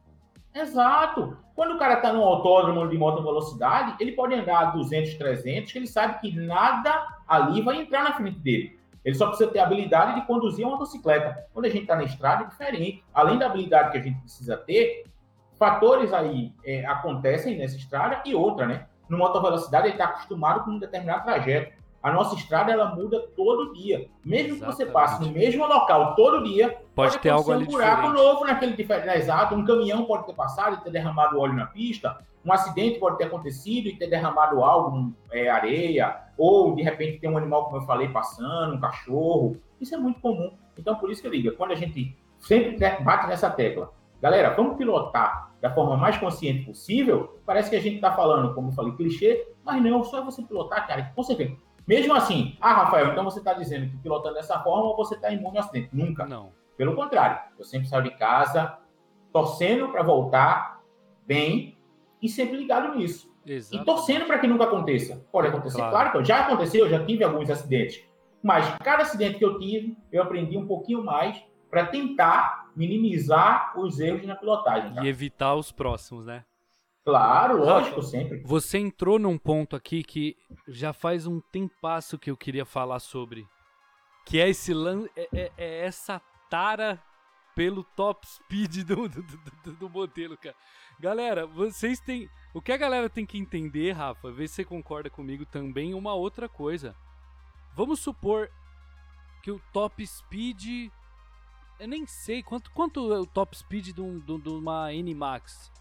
Exato. 0.54 1.38
Quando 1.56 1.76
o 1.76 1.78
cara 1.78 1.96
está 1.96 2.12
no 2.12 2.24
autódromo 2.24 2.88
de 2.88 2.98
moto 2.98 3.22
velocidade, 3.22 3.96
ele 4.00 4.14
pode 4.14 4.34
andar 4.34 4.60
a 4.60 4.66
200, 4.72 5.14
300, 5.16 5.72
que 5.72 5.78
ele 5.78 5.88
sabe 5.88 6.20
que 6.20 6.36
nada 6.36 7.08
ali 7.28 7.62
vai 7.62 7.82
entrar 7.82 8.04
na 8.04 8.14
frente 8.14 8.40
dele. 8.40 8.79
Ele 9.04 9.16
só 9.16 9.28
precisa 9.28 9.50
ter 9.50 9.60
a 9.60 9.64
habilidade 9.64 10.20
de 10.20 10.28
conduzir 10.28 10.66
uma 10.66 10.74
motocicleta. 10.74 11.46
Quando 11.54 11.66
a 11.66 11.70
gente 11.70 11.84
está 11.84 11.96
na 11.96 12.04
estrada, 12.04 12.44
é 12.44 12.48
diferente. 12.48 13.04
Além 13.14 13.38
da 13.38 13.46
habilidade 13.46 13.92
que 13.92 13.98
a 13.98 14.02
gente 14.02 14.20
precisa 14.20 14.58
ter, 14.58 15.06
fatores 15.58 16.14
aí 16.14 16.54
é, 16.66 16.86
acontecem 16.86 17.58
nessa 17.58 17.76
estrada 17.76 18.22
e 18.26 18.36
outra, 18.36 18.66
né? 18.66 18.88
No 19.08 19.18
moto 19.18 19.42
velocidade, 19.42 19.88
ele 19.88 19.94
está 19.94 20.06
acostumado 20.06 20.64
com 20.64 20.72
um 20.72 20.80
determinado 20.80 21.24
trajeto. 21.24 21.79
A 22.02 22.12
nossa 22.14 22.36
estrada 22.36 22.72
ela 22.72 22.96
muda 22.96 23.20
todo 23.36 23.74
dia. 23.74 24.10
Mesmo 24.24 24.56
Exatamente. 24.56 24.60
que 24.60 24.66
você 24.66 24.86
passe 24.86 25.22
no 25.22 25.32
mesmo 25.32 25.66
local 25.68 26.16
todo 26.16 26.44
dia, 26.44 26.70
pode, 26.70 27.12
pode 27.12 27.20
ter 27.20 27.30
algo 27.30 27.52
ali 27.52 27.66
um 27.66 27.68
buraco 27.68 28.02
diferente. 28.04 28.24
novo 28.24 28.46
naquele 28.46 28.74
diferente. 28.74 29.18
Exato, 29.18 29.56
um 29.56 29.66
caminhão 29.66 30.06
pode 30.06 30.26
ter 30.26 30.34
passado 30.34 30.78
e 30.78 30.84
ter 30.84 30.92
derramado 30.92 31.40
óleo 31.40 31.54
na 31.54 31.66
pista. 31.66 32.18
Um 32.46 32.54
acidente 32.54 33.00
pode 33.00 33.18
ter 33.18 33.26
acontecido 33.26 33.88
e 33.88 33.98
ter 33.98 34.08
derramado 34.08 34.64
algo, 34.64 35.14
é, 35.30 35.50
areia, 35.50 36.16
ou 36.38 36.74
de 36.74 36.82
repente 36.82 37.20
tem 37.20 37.30
um 37.30 37.38
animal, 37.38 37.66
como 37.66 37.78
eu 37.78 37.82
falei, 37.82 38.08
passando, 38.08 38.76
um 38.76 38.80
cachorro. 38.80 39.58
Isso 39.80 39.94
é 39.94 39.98
muito 39.98 40.22
comum. 40.22 40.54
Então, 40.78 40.96
por 40.96 41.12
isso 41.12 41.22
que 41.22 41.28
eu 41.28 41.32
digo, 41.32 41.52
quando 41.58 41.72
a 41.72 41.76
gente 41.76 42.18
sempre 42.40 42.78
bate 43.04 43.28
nessa 43.28 43.50
tecla, 43.50 43.92
galera, 44.22 44.52
vamos 44.52 44.78
pilotar 44.78 45.52
da 45.62 45.70
forma 45.70 45.98
mais 45.98 46.18
consciente 46.18 46.66
possível, 46.66 47.38
parece 47.46 47.70
que 47.70 47.76
a 47.76 47.82
gente 47.82 47.96
está 47.96 48.14
falando, 48.14 48.56
como 48.56 48.70
eu 48.70 48.72
falei, 48.72 48.94
clichê, 48.94 49.46
mas 49.66 49.84
não, 49.84 50.02
só 50.06 50.24
você 50.24 50.42
pilotar, 50.42 50.88
cara, 50.88 51.12
com 51.14 51.22
certeza 51.22 51.58
mesmo 51.90 52.14
assim, 52.14 52.56
ah, 52.62 52.72
Rafael, 52.72 53.08
então 53.08 53.24
você 53.24 53.40
está 53.40 53.52
dizendo 53.52 53.90
que 53.90 53.98
pilotando 53.98 54.36
dessa 54.36 54.60
forma 54.60 54.96
você 54.96 55.16
está 55.16 55.32
imune 55.32 55.58
ao 55.58 55.64
acidente. 55.64 55.90
Nunca. 55.92 56.24
Não. 56.24 56.52
Pelo 56.78 56.94
contrário, 56.94 57.40
eu 57.58 57.66
sempre 57.66 57.88
saio 57.88 58.04
de 58.04 58.12
casa 58.12 58.78
torcendo 59.34 59.90
para 59.90 60.04
voltar 60.04 60.84
bem 61.26 61.80
e 62.22 62.30
sempre 62.30 62.58
ligado 62.58 62.96
nisso. 62.96 63.34
Exato. 63.44 63.82
E 63.82 63.84
torcendo 63.84 64.28
para 64.28 64.38
que 64.38 64.46
nunca 64.46 64.66
aconteça. 64.66 65.26
Pode 65.32 65.48
acontecer, 65.48 65.78
claro. 65.78 65.92
claro 65.92 66.12
que 66.12 66.26
já 66.26 66.42
aconteceu, 66.42 66.86
eu 66.86 66.92
já 66.92 67.04
tive 67.04 67.24
alguns 67.24 67.50
acidentes. 67.50 68.04
Mas 68.44 68.72
cada 68.84 69.02
acidente 69.02 69.40
que 69.40 69.46
eu 69.46 69.58
tive, 69.58 69.98
eu 70.12 70.22
aprendi 70.22 70.60
um 70.60 70.68
pouquinho 70.68 71.04
mais 71.04 71.44
para 71.72 71.88
tentar 71.88 72.70
minimizar 72.76 73.74
os 73.76 74.00
erros 74.00 74.28
na 74.28 74.36
pilotagem. 74.36 74.94
Cara. 74.94 75.04
E 75.04 75.10
evitar 75.10 75.56
os 75.56 75.72
próximos, 75.72 76.28
né? 76.28 76.44
Claro, 77.10 77.58
lógico, 77.58 78.04
sempre. 78.04 78.42
Você 78.46 78.78
entrou 78.78 79.18
num 79.18 79.36
ponto 79.36 79.76
aqui 79.76 80.04
que 80.04 80.38
já 80.68 80.94
faz 80.94 81.26
um 81.26 81.40
tempasso 81.40 82.20
que 82.20 82.30
eu 82.30 82.38
queria 82.38 82.66
falar 82.66 83.00
sobre. 83.00 83.48
Que 84.26 84.40
é 84.40 84.48
esse 84.48 84.74
lan... 84.76 85.06
é, 85.16 85.28
é, 85.34 85.52
é 85.58 85.86
essa 85.86 86.22
tara 86.52 87.02
pelo 87.56 87.84
top 87.84 88.28
speed 88.28 88.84
do, 88.84 89.10
do, 89.10 89.24
do, 89.24 89.74
do, 89.74 89.90
modelo, 89.90 90.38
cara. 90.38 90.56
Galera, 91.00 91.48
vocês 91.48 92.00
têm. 92.00 92.30
O 92.54 92.62
que 92.62 92.72
a 92.72 92.78
galera 92.78 93.10
tem 93.10 93.26
que 93.26 93.40
entender, 93.40 93.94
Rafa, 93.94 94.32
ver 94.32 94.48
se 94.48 94.56
você 94.56 94.66
concorda 94.66 95.10
comigo 95.10 95.46
também, 95.48 95.96
uma 95.96 96.14
outra 96.14 96.48
coisa. 96.48 96.96
Vamos 97.76 98.02
supor 98.02 98.52
que 99.42 99.50
o 99.50 99.60
top 99.74 100.06
speed. 100.06 100.92
Eu 101.80 101.88
nem 101.88 102.06
sei 102.06 102.44
quanto, 102.44 102.70
quanto 102.72 103.12
é 103.12 103.20
o 103.20 103.26
top 103.26 103.58
speed 103.58 103.96
de, 103.96 104.02
um, 104.02 104.20
de 104.20 104.50
uma 104.50 104.94
N-Max. 104.94 105.72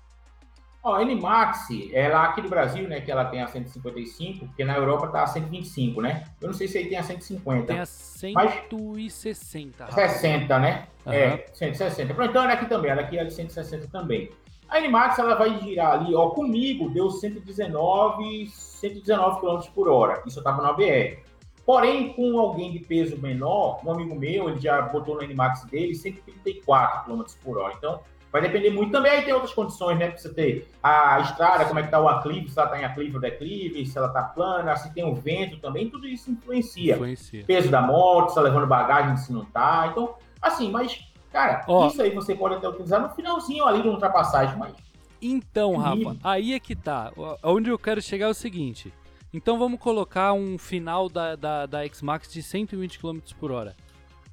Ó, 0.88 0.94
a 0.94 1.02
N-Max, 1.02 1.68
ela 1.92 2.24
aqui 2.24 2.40
no 2.40 2.48
Brasil, 2.48 2.88
né, 2.88 3.02
que 3.02 3.10
ela 3.10 3.26
tem 3.26 3.42
a 3.42 3.46
155, 3.46 4.46
porque 4.46 4.64
na 4.64 4.74
Europa 4.74 5.08
tá 5.08 5.22
a 5.22 5.26
125, 5.26 6.00
né? 6.00 6.24
Eu 6.40 6.48
não 6.48 6.54
sei 6.54 6.66
se 6.66 6.78
aí 6.78 6.88
tem 6.88 6.96
a 6.96 7.02
150. 7.02 7.66
Tem 7.66 7.78
a 7.78 7.84
160. 7.84 9.84
Mas... 9.84 9.94
60, 9.94 10.58
né? 10.58 10.88
Uhum. 11.04 11.12
É, 11.12 11.44
160. 11.52 12.14
Pronto, 12.14 12.30
então 12.30 12.42
ela 12.42 12.54
aqui 12.54 12.66
também, 12.66 12.90
ela 12.90 13.02
aqui 13.02 13.18
é 13.18 13.24
de 13.24 13.34
160 13.34 13.86
também. 13.88 14.30
A 14.66 14.80
N-Max, 14.80 15.18
ela 15.18 15.34
vai 15.34 15.60
girar 15.60 16.00
ali, 16.00 16.14
ó, 16.14 16.30
comigo 16.30 16.88
deu 16.88 17.10
119, 17.10 18.46
119 18.48 19.40
km 19.40 19.60
por 19.74 19.88
hora. 19.88 20.22
Isso 20.26 20.38
eu 20.38 20.42
tava 20.42 20.62
na 20.62 20.72
BR. 20.72 21.18
Porém, 21.66 22.14
com 22.14 22.38
alguém 22.38 22.72
de 22.72 22.78
peso 22.78 23.18
menor, 23.18 23.80
um 23.84 23.92
amigo 23.92 24.14
meu, 24.14 24.48
ele 24.48 24.58
já 24.58 24.80
botou 24.80 25.16
no 25.16 25.22
N-Max 25.22 25.64
dele 25.64 25.94
134 25.94 27.04
km 27.04 27.24
por 27.44 27.58
hora. 27.58 27.74
Então, 27.76 28.00
vai 28.40 28.48
depender 28.48 28.70
muito. 28.70 28.92
Também 28.92 29.12
aí 29.12 29.22
tem 29.22 29.34
outras 29.34 29.52
condições, 29.52 29.98
né? 29.98 30.10
Você 30.10 30.32
ter 30.32 30.68
a 30.82 31.20
estrada, 31.20 31.64
como 31.64 31.78
é 31.80 31.82
que 31.82 31.90
tá 31.90 32.00
o 32.00 32.08
aclive, 32.08 32.48
se 32.48 32.58
ela 32.58 32.68
tá 32.68 32.80
em 32.80 32.84
aclive 32.84 33.14
ou 33.14 33.20
declive, 33.20 33.86
se 33.86 33.98
ela 33.98 34.08
tá 34.08 34.22
plana, 34.22 34.76
se 34.76 34.92
tem 34.94 35.04
o 35.04 35.14
vento 35.14 35.58
também, 35.58 35.90
tudo 35.90 36.06
isso 36.06 36.30
influencia. 36.30 36.94
influencia. 36.94 37.44
Peso 37.44 37.70
da 37.70 37.80
moto, 37.80 38.30
se 38.30 38.34
tá 38.36 38.40
levando 38.40 38.66
bagagem, 38.66 39.16
se 39.16 39.32
não 39.32 39.44
tá. 39.44 39.88
Então, 39.90 40.14
assim, 40.40 40.70
mas, 40.70 41.00
cara, 41.32 41.64
isso 41.86 42.00
aí 42.00 42.10
você 42.10 42.34
pode 42.34 42.54
até 42.54 42.68
utilizar 42.68 43.00
no 43.00 43.10
finalzinho 43.10 43.64
ali 43.64 43.82
de 43.82 43.88
uma 43.88 43.94
ultrapassagem, 43.94 44.56
mas... 44.56 44.72
Então, 45.20 45.76
Rafa, 45.76 46.16
aí 46.22 46.54
é 46.54 46.60
que 46.60 46.76
tá. 46.76 47.10
Onde 47.42 47.70
eu 47.70 47.78
quero 47.78 48.00
chegar 48.00 48.26
é 48.26 48.30
o 48.30 48.34
seguinte. 48.34 48.92
Então 49.34 49.58
vamos 49.58 49.78
colocar 49.80 50.32
um 50.32 50.56
final 50.56 51.08
da, 51.08 51.36
da, 51.36 51.66
da 51.66 51.84
X-Max 51.84 52.32
de 52.32 52.42
120 52.42 52.98
km 52.98 53.18
por 53.38 53.50
hora. 53.50 53.74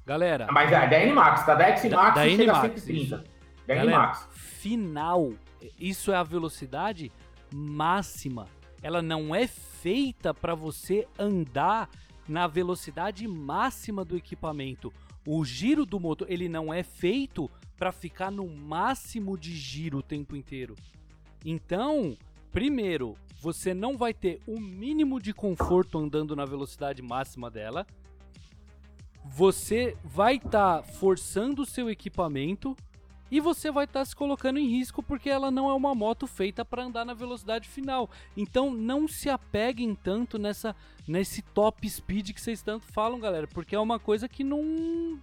Galera. 0.06 0.46
Mas 0.50 0.70
é 0.70 0.86
da 0.86 1.00
N-Max, 1.00 1.44
tá? 1.44 1.54
Da 1.54 1.64
X-Max 1.66 2.14
da, 2.14 2.22
da 2.22 2.28
chega 2.28 2.52
a 2.52 2.60
130. 2.60 3.35
Da 3.66 3.74
N-Max. 3.74 4.28
Final. 4.30 5.32
Isso 5.78 6.12
é 6.12 6.16
a 6.16 6.22
velocidade 6.22 7.10
máxima. 7.52 8.46
Ela 8.82 9.02
não 9.02 9.34
é 9.34 9.46
feita 9.46 10.32
para 10.32 10.54
você 10.54 11.06
andar 11.18 11.90
na 12.28 12.46
velocidade 12.46 13.26
máxima 13.26 14.04
do 14.04 14.16
equipamento. 14.16 14.92
O 15.26 15.44
giro 15.44 15.84
do 15.84 15.98
motor, 15.98 16.30
ele 16.30 16.48
não 16.48 16.72
é 16.72 16.82
feito 16.82 17.50
para 17.76 17.92
ficar 17.92 18.30
no 18.30 18.46
máximo 18.48 19.36
de 19.36 19.54
giro 19.56 19.98
o 19.98 20.02
tempo 20.02 20.36
inteiro. 20.36 20.74
Então, 21.44 22.16
primeiro, 22.52 23.16
você 23.40 23.74
não 23.74 23.96
vai 23.96 24.14
ter 24.14 24.40
o 24.46 24.58
mínimo 24.60 25.20
de 25.20 25.32
conforto 25.32 25.98
andando 25.98 26.34
na 26.34 26.44
velocidade 26.44 27.02
máxima 27.02 27.50
dela. 27.50 27.86
Você 29.24 29.96
vai 30.04 30.36
estar 30.36 30.78
tá 30.78 30.82
forçando 30.82 31.62
o 31.62 31.66
seu 31.66 31.90
equipamento 31.90 32.76
e 33.30 33.40
você 33.40 33.70
vai 33.70 33.84
estar 33.84 34.00
tá 34.00 34.04
se 34.04 34.14
colocando 34.14 34.58
em 34.58 34.68
risco 34.68 35.02
porque 35.02 35.28
ela 35.28 35.50
não 35.50 35.68
é 35.70 35.74
uma 35.74 35.94
moto 35.94 36.26
feita 36.26 36.64
para 36.64 36.84
andar 36.84 37.04
na 37.04 37.14
velocidade 37.14 37.68
final. 37.68 38.10
Então 38.36 38.70
não 38.70 39.08
se 39.08 39.28
apeguem 39.28 39.94
tanto 39.94 40.38
nessa 40.38 40.74
nesse 41.06 41.42
top 41.42 41.88
speed 41.88 42.32
que 42.32 42.40
vocês 42.40 42.62
tanto 42.62 42.84
falam, 42.92 43.18
galera, 43.18 43.46
porque 43.46 43.74
é 43.74 43.78
uma 43.78 43.98
coisa 43.98 44.28
que 44.28 44.42
não 44.42 45.18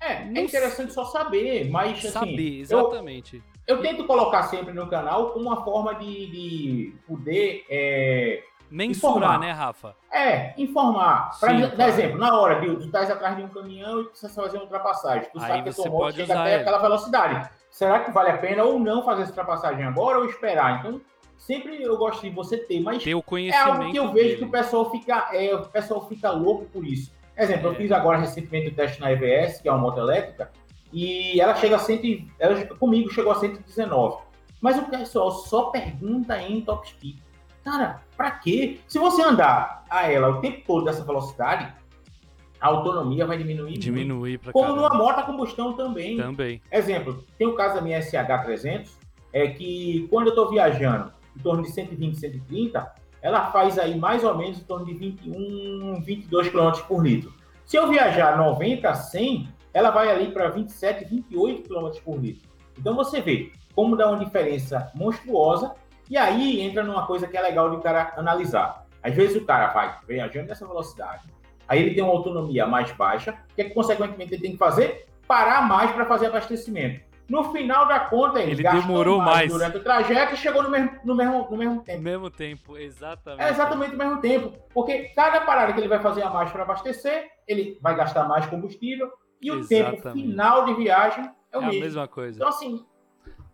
é, 0.00 0.24
não 0.26 0.42
é 0.42 0.44
interessante 0.44 0.92
só 0.92 1.04
saber, 1.06 1.68
mas 1.70 1.98
assim, 1.98 2.10
saber, 2.10 2.60
exatamente. 2.60 3.36
Eu 3.36 3.54
eu 3.66 3.80
tento 3.80 4.04
colocar 4.04 4.42
sempre 4.44 4.74
no 4.74 4.88
canal 4.88 5.34
uma 5.38 5.64
forma 5.64 5.94
de, 5.94 6.26
de 6.26 6.94
poder. 7.06 7.64
É, 7.70 8.44
Mensurar, 8.74 9.16
informar. 9.16 9.38
né, 9.38 9.52
Rafa? 9.52 9.94
É, 10.10 10.52
informar. 10.60 11.30
Para 11.38 11.66
dar 11.68 11.88
exemplo, 11.90 12.18
na 12.18 12.36
hora 12.36 12.60
de 12.60 12.74
tu 12.74 12.86
estás 12.86 13.08
atrás 13.08 13.36
de 13.36 13.44
um 13.44 13.48
caminhão 13.48 14.00
e 14.00 14.04
precisa 14.06 14.28
fazer 14.34 14.56
uma 14.56 14.64
ultrapassagem. 14.64 15.28
Tu 15.32 15.38
Aí 15.38 15.46
sabe 15.46 15.62
que 15.62 15.68
a 15.68 15.72
tua 15.72 15.90
moto 15.90 16.14
chega 16.16 16.40
até 16.40 16.56
aquela 16.56 16.78
velocidade. 16.78 17.50
Será 17.70 18.00
que 18.00 18.10
vale 18.10 18.30
a 18.30 18.38
pena 18.38 18.64
ou 18.64 18.80
não 18.80 19.04
fazer 19.04 19.22
essa 19.22 19.30
ultrapassagem 19.30 19.84
agora 19.84 20.18
ou 20.18 20.24
esperar? 20.24 20.80
Então, 20.80 21.00
sempre 21.38 21.80
eu 21.80 21.96
gosto 21.96 22.22
de 22.22 22.30
você 22.30 22.58
ter, 22.58 22.80
mas 22.80 23.00
ter 23.04 23.14
o 23.14 23.22
conhecimento 23.22 23.68
é 23.68 23.70
algo 23.70 23.92
que 23.92 23.96
eu 23.96 24.12
vejo 24.12 24.24
dele. 24.24 24.36
que 24.38 24.44
o 24.44 24.50
pessoal 24.50 24.90
fica, 24.90 25.28
é, 25.32 25.54
o 25.54 25.66
pessoal 25.66 26.08
fica 26.08 26.32
louco 26.32 26.64
por 26.64 26.84
isso. 26.84 27.12
Exemplo, 27.36 27.68
é. 27.68 27.70
eu 27.70 27.74
fiz 27.76 27.92
agora 27.92 28.18
recentemente 28.18 28.70
o 28.70 28.74
teste 28.74 29.00
na 29.00 29.12
EVS, 29.12 29.60
que 29.60 29.68
é 29.68 29.72
uma 29.72 29.80
moto 29.80 29.98
elétrica, 29.98 30.50
e 30.92 31.40
ela 31.40 31.54
chega 31.54 31.76
a 31.76 31.78
100, 31.78 32.28
ela, 32.40 32.66
comigo 32.76 33.08
chegou 33.08 33.30
a 33.30 33.36
119. 33.36 34.18
Mas 34.60 34.78
o 34.78 34.82
pessoal 34.86 35.30
só 35.30 35.66
pergunta 35.66 36.40
em 36.42 36.60
top 36.60 36.88
speed. 36.88 37.18
Cara, 37.64 38.02
para 38.16 38.30
quê? 38.30 38.78
Se 38.86 38.98
você 38.98 39.22
andar 39.22 39.84
a 39.88 40.10
ela 40.10 40.28
o 40.28 40.40
tempo 40.40 40.62
todo 40.66 40.84
dessa 40.84 41.02
velocidade, 41.02 41.72
a 42.60 42.68
autonomia 42.68 43.26
vai 43.26 43.38
diminuir. 43.38 43.78
Diminuir 43.78 44.38
para 44.38 44.52
Como 44.52 44.76
numa 44.76 44.94
moto 44.94 45.18
a 45.18 45.22
combustão 45.22 45.72
também. 45.72 46.16
Também. 46.16 46.60
Exemplo, 46.70 47.24
tem 47.38 47.46
o 47.46 47.54
caso 47.54 47.76
da 47.76 47.80
minha 47.80 48.00
SH300, 48.00 48.90
é 49.32 49.48
que 49.48 50.06
quando 50.10 50.26
eu 50.26 50.30
estou 50.30 50.50
viajando 50.50 51.12
em 51.36 51.40
torno 51.40 51.62
de 51.62 51.70
120, 51.70 52.18
130, 52.18 52.92
ela 53.20 53.50
faz 53.50 53.78
aí 53.78 53.98
mais 53.98 54.22
ou 54.22 54.36
menos 54.36 54.58
em 54.58 54.64
torno 54.64 54.84
de 54.84 54.94
21, 54.94 56.02
22 56.02 56.48
km 56.50 56.70
por 56.86 57.02
litro. 57.02 57.32
Se 57.64 57.76
eu 57.76 57.88
viajar 57.88 58.36
90 58.36 58.88
a 58.88 58.94
100, 58.94 59.48
ela 59.72 59.90
vai 59.90 60.10
ali 60.10 60.30
para 60.30 60.50
27, 60.50 61.06
28 61.06 61.68
km 61.68 61.90
por 62.04 62.20
litro. 62.20 62.48
Então 62.78 62.94
você 62.94 63.20
vê 63.20 63.50
como 63.74 63.96
dá 63.96 64.08
uma 64.08 64.24
diferença 64.24 64.90
monstruosa, 64.94 65.74
e 66.10 66.16
aí 66.16 66.60
entra 66.60 66.82
numa 66.82 67.06
coisa 67.06 67.26
que 67.26 67.36
é 67.36 67.42
legal 67.42 67.70
de 67.70 67.76
o 67.76 67.80
cara 67.80 68.12
analisar. 68.16 68.86
Às 69.02 69.14
vezes 69.14 69.36
o 69.36 69.44
cara 69.44 69.68
vai 69.68 69.98
viajando 70.06 70.48
nessa 70.48 70.66
velocidade, 70.66 71.22
aí 71.68 71.82
ele 71.82 71.94
tem 71.94 72.02
uma 72.02 72.12
autonomia 72.12 72.66
mais 72.66 72.90
baixa, 72.92 73.32
o 73.50 73.54
que, 73.54 73.62
é 73.62 73.64
que 73.64 73.74
consequentemente 73.74 74.34
ele 74.34 74.42
tem 74.42 74.52
que 74.52 74.58
fazer? 74.58 75.06
Parar 75.26 75.66
mais 75.66 75.90
para 75.92 76.06
fazer 76.06 76.26
abastecimento. 76.26 77.00
No 77.26 77.52
final 77.52 77.88
da 77.88 78.00
conta, 78.00 78.40
ele, 78.40 78.52
ele 78.52 78.62
demorou 78.62 79.18
mais, 79.18 79.36
mais, 79.36 79.52
durante 79.52 79.78
o 79.78 79.82
trajeto 79.82 80.34
e 80.34 80.36
chegou 80.36 80.62
no 80.62 80.68
mesmo, 80.68 80.90
no 81.04 81.14
mesmo, 81.14 81.48
no 81.50 81.56
mesmo 81.56 81.82
tempo. 81.82 81.98
No 81.98 82.04
mesmo 82.04 82.30
tempo, 82.30 82.76
exatamente. 82.76 83.42
É 83.42 83.50
exatamente 83.50 83.94
o 83.94 83.98
mesmo 83.98 84.20
tempo. 84.20 84.52
Porque 84.74 85.04
cada 85.16 85.40
parada 85.40 85.72
que 85.72 85.80
ele 85.80 85.88
vai 85.88 86.00
fazer 86.00 86.22
a 86.22 86.28
mais 86.28 86.50
para 86.50 86.64
abastecer, 86.64 87.30
ele 87.48 87.78
vai 87.80 87.96
gastar 87.96 88.28
mais 88.28 88.44
combustível, 88.44 89.10
e 89.40 89.50
o 89.50 89.58
Exatamente. 89.58 90.02
tempo 90.02 90.14
final 90.14 90.64
de 90.64 90.74
viagem 90.74 91.30
é 91.52 91.58
o 91.58 91.62
é 91.62 91.66
mesmo. 91.66 91.80
a 91.80 91.84
mesma 91.84 92.08
coisa. 92.08 92.38
Então, 92.38 92.48
assim, 92.48 92.84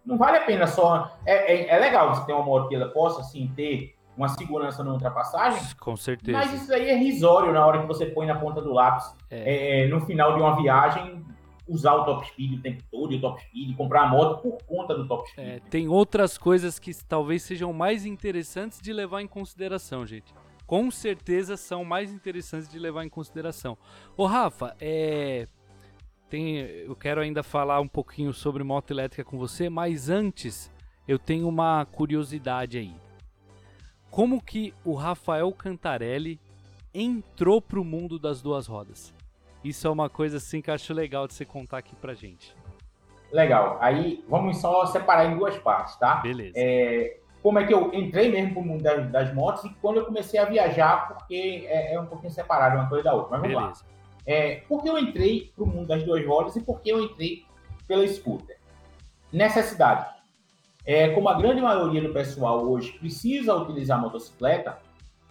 não 0.05 0.17
vale 0.17 0.39
a 0.39 0.45
pena 0.45 0.67
só. 0.67 1.17
É, 1.25 1.55
é, 1.55 1.69
é 1.69 1.79
legal 1.79 2.15
você 2.15 2.25
ter 2.27 2.33
uma 2.33 2.45
moto 2.45 2.69
que 2.69 2.75
ela 2.75 2.89
possa, 2.89 3.21
assim, 3.21 3.51
ter 3.55 3.95
uma 4.17 4.29
segurança 4.29 4.85
na 4.85 4.93
ultrapassagem. 4.93 5.63
Com 5.79 5.97
certeza. 5.97 6.37
Mas 6.37 6.53
isso 6.53 6.73
aí 6.73 6.89
é 6.89 6.97
risório 6.97 7.53
na 7.53 7.65
hora 7.65 7.81
que 7.81 7.87
você 7.87 8.07
põe 8.07 8.27
na 8.27 8.39
ponta 8.39 8.61
do 8.61 8.73
lápis. 8.73 9.15
É. 9.31 9.85
É, 9.85 9.89
no 9.89 10.01
final 10.03 10.35
de 10.35 10.41
uma 10.41 10.57
viagem, 10.57 11.25
usar 11.67 11.95
o 11.95 12.05
top 12.05 12.27
speed 12.27 12.59
o 12.59 12.63
tempo 12.63 12.83
todo, 12.91 13.15
o 13.15 13.21
top 13.21 13.41
speed, 13.43 13.77
comprar 13.77 14.03
a 14.03 14.09
moto 14.09 14.43
por 14.43 14.59
conta 14.65 14.95
do 14.95 15.07
top 15.07 15.31
speed. 15.31 15.47
É, 15.47 15.61
tem 15.71 15.89
outras 15.89 16.37
coisas 16.37 16.79
que 16.79 16.93
talvez 17.07 17.43
sejam 17.43 17.73
mais 17.73 18.05
interessantes 18.05 18.81
de 18.81 18.93
levar 18.93 19.23
em 19.23 19.27
consideração, 19.27 20.05
gente. 20.05 20.35
Com 20.67 20.91
certeza 20.91 21.57
são 21.57 21.85
mais 21.85 22.13
interessantes 22.13 22.69
de 22.69 22.79
levar 22.79 23.05
em 23.05 23.09
consideração. 23.09 23.79
Ô 24.17 24.27
Rafa, 24.27 24.77
é, 24.81 25.49
tem, 26.31 26.59
eu 26.59 26.95
quero 26.95 27.21
ainda 27.21 27.43
falar 27.43 27.81
um 27.81 27.89
pouquinho 27.89 28.33
sobre 28.33 28.63
moto 28.63 28.93
elétrica 28.93 29.29
com 29.29 29.37
você, 29.37 29.69
mas 29.69 30.09
antes 30.09 30.73
eu 31.07 31.19
tenho 31.19 31.49
uma 31.49 31.85
curiosidade 31.85 32.79
aí. 32.79 32.95
Como 34.11 34.41
que 34.41 34.73
o 34.85 34.95
Rafael 34.95 35.53
Cantarelli 35.53 36.41
entrou 36.95 37.61
pro 37.61 37.85
mundo 37.85 38.19
das 38.19 38.41
duas 38.41 38.67
rodas? 38.69 39.13
Isso 39.63 39.87
é 39.87 39.91
uma 39.91 40.09
coisa 40.09 40.37
assim 40.37 40.63
que 40.63 40.71
eu 40.71 40.75
acho 40.75 40.95
legal 40.95 41.27
de 41.27 41.35
você 41.35 41.45
contar 41.45 41.79
aqui 41.79 41.97
pra 41.97 42.15
gente. 42.15 42.55
Legal. 43.33 43.79
Aí 43.81 44.25
vamos 44.29 44.59
só 44.59 44.87
separar 44.87 45.27
em 45.27 45.37
duas 45.37 45.57
partes, 45.59 45.97
tá? 45.97 46.17
Beleza. 46.17 46.55
É, 46.57 47.19
como 47.43 47.59
é 47.59 47.67
que 47.67 47.75
eu 47.75 47.93
entrei 47.93 48.31
mesmo 48.31 48.55
pro 48.55 48.63
mundo 48.63 48.83
das, 48.83 49.11
das, 49.11 49.35
motos 49.35 49.65
e 49.65 49.71
quando 49.81 49.99
eu 49.99 50.07
comecei 50.07 50.39
a 50.39 50.45
viajar, 50.45 51.09
porque 51.09 51.67
é, 51.69 51.95
é 51.95 52.01
um 52.01 52.07
pouquinho 52.07 52.33
separado 52.33 52.77
uma 52.77 52.89
coisa 52.89 53.05
da 53.05 53.15
outra. 53.15 53.31
Mas 53.31 53.41
vamos 53.41 53.57
Beleza. 53.57 53.85
lá. 53.85 54.00
É, 54.31 54.63
por 54.69 54.81
que 54.81 54.89
eu 54.89 54.97
entrei 54.97 55.51
para 55.57 55.65
o 55.65 55.67
mundo 55.67 55.89
das 55.89 56.05
duas 56.05 56.25
rodas 56.25 56.55
e 56.55 56.61
por 56.61 56.81
que 56.81 56.91
eu 56.91 57.03
entrei 57.03 57.45
pela 57.89 58.07
scooter? 58.07 58.57
Necessidade. 59.33 60.07
É, 60.87 61.09
como 61.09 61.29
a 61.29 61.35
grande 61.35 61.61
maioria 61.61 62.01
do 62.01 62.13
pessoal 62.13 62.65
hoje 62.65 62.93
precisa 62.93 63.57
utilizar 63.57 63.99
a 63.99 64.03
motocicleta, 64.03 64.79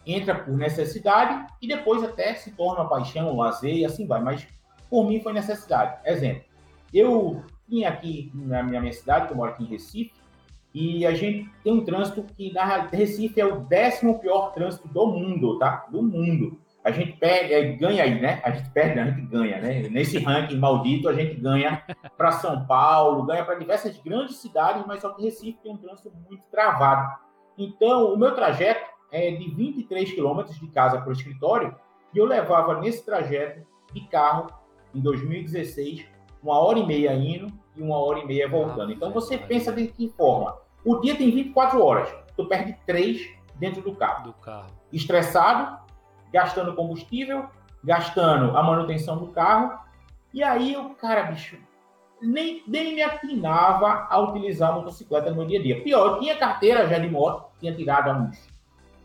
entra 0.05 0.35
por 0.35 0.53
necessidade 0.53 1.47
e 1.61 1.67
depois 1.67 2.03
até 2.03 2.33
se 2.35 2.51
torna 2.51 2.89
paixão, 2.89 3.37
lazer 3.37 3.73
e 3.73 3.85
assim 3.85 4.05
vai. 4.05 4.21
Mas 4.21 4.45
por 4.89 5.07
mim 5.07 5.21
foi 5.21 5.31
necessidade. 5.31 5.97
Exemplo, 6.05 6.43
eu 6.93 7.41
tinha 7.69 7.87
aqui 7.87 8.29
na 8.35 8.61
minha, 8.63 8.81
minha 8.81 8.91
cidade, 8.91 9.27
que 9.27 9.33
eu 9.33 9.37
moro 9.37 9.51
aqui 9.51 9.63
em 9.63 9.67
Recife, 9.67 10.11
e 10.73 11.05
a 11.05 11.13
gente 11.13 11.49
tem 11.63 11.71
um 11.71 11.85
trânsito 11.85 12.21
que 12.35 12.51
na 12.51 12.65
Recife 12.87 13.39
é 13.39 13.45
o 13.45 13.61
décimo 13.61 14.19
pior 14.19 14.51
trânsito 14.51 14.89
do 14.89 15.07
mundo, 15.07 15.57
tá? 15.57 15.87
Do 15.89 16.03
mundo. 16.03 16.59
A 16.89 16.91
gente 16.91 17.13
perde, 17.13 17.77
ganha 17.77 18.03
aí, 18.03 18.19
né? 18.19 18.41
A 18.43 18.49
gente 18.49 18.67
perde, 18.71 18.99
a 18.99 19.05
gente 19.05 19.21
ganha, 19.27 19.59
né? 19.59 19.87
Nesse 19.89 20.17
ranking 20.17 20.57
maldito, 20.57 21.07
a 21.07 21.13
gente 21.13 21.35
ganha 21.35 21.83
para 22.17 22.31
São 22.31 22.65
Paulo, 22.65 23.27
ganha 23.27 23.45
para 23.45 23.53
diversas 23.53 23.95
grandes 23.99 24.37
cidades, 24.37 24.83
mas 24.87 25.01
só 25.01 25.11
que 25.11 25.21
Recife 25.21 25.59
tem 25.61 25.71
um 25.71 25.77
trânsito 25.77 26.11
muito 26.27 26.43
travado. 26.49 27.15
Então, 27.55 28.11
o 28.11 28.17
meu 28.17 28.33
trajeto 28.33 28.83
é 29.11 29.29
de 29.29 29.51
23 29.51 30.11
quilômetros 30.11 30.59
de 30.59 30.67
casa 30.69 30.99
para 30.99 31.09
o 31.09 31.11
escritório, 31.13 31.75
e 32.11 32.17
eu 32.17 32.25
levava 32.25 32.79
nesse 32.79 33.05
trajeto 33.05 33.63
de 33.93 34.07
carro, 34.07 34.47
em 34.95 34.99
2016, 34.99 36.07
uma 36.41 36.57
hora 36.57 36.79
e 36.79 36.87
meia 36.87 37.13
indo 37.13 37.53
e 37.75 37.83
uma 37.83 37.99
hora 37.99 38.19
e 38.19 38.25
meia 38.25 38.49
voltando. 38.49 38.91
Então 38.91 39.11
você 39.11 39.37
pensa 39.37 39.71
de 39.71 39.89
que 39.89 40.09
forma? 40.09 40.57
O 40.83 40.95
dia 40.97 41.15
tem 41.15 41.29
24 41.29 41.83
horas, 41.83 42.09
tu 42.35 42.47
perde 42.47 42.75
três 42.87 43.29
dentro 43.57 43.83
do 43.83 43.93
carro. 43.93 44.23
Do 44.23 44.33
carro. 44.33 44.67
Estressado, 44.91 45.78
gastando 46.31 46.75
combustível, 46.75 47.45
gastando 47.83 48.57
a 48.57 48.63
manutenção 48.63 49.17
do 49.17 49.27
carro. 49.27 49.77
E 50.33 50.43
aí 50.43 50.75
o 50.77 50.89
cara, 50.95 51.23
bicho, 51.23 51.57
nem, 52.21 52.63
nem 52.67 52.95
me 52.95 53.01
atinava 53.01 54.07
a 54.09 54.19
utilizar 54.19 54.71
a 54.71 54.73
motocicleta 54.73 55.29
no 55.29 55.37
meu 55.37 55.45
dia 55.45 55.59
a 55.59 55.63
dia. 55.63 55.81
Pior, 55.81 56.07
eu 56.07 56.19
tinha 56.19 56.37
carteira 56.37 56.87
já 56.87 56.99
de 56.99 57.09
moto, 57.09 57.49
tinha 57.59 57.73
tirado 57.73 58.09
há 58.09 58.13
uns. 58.13 58.47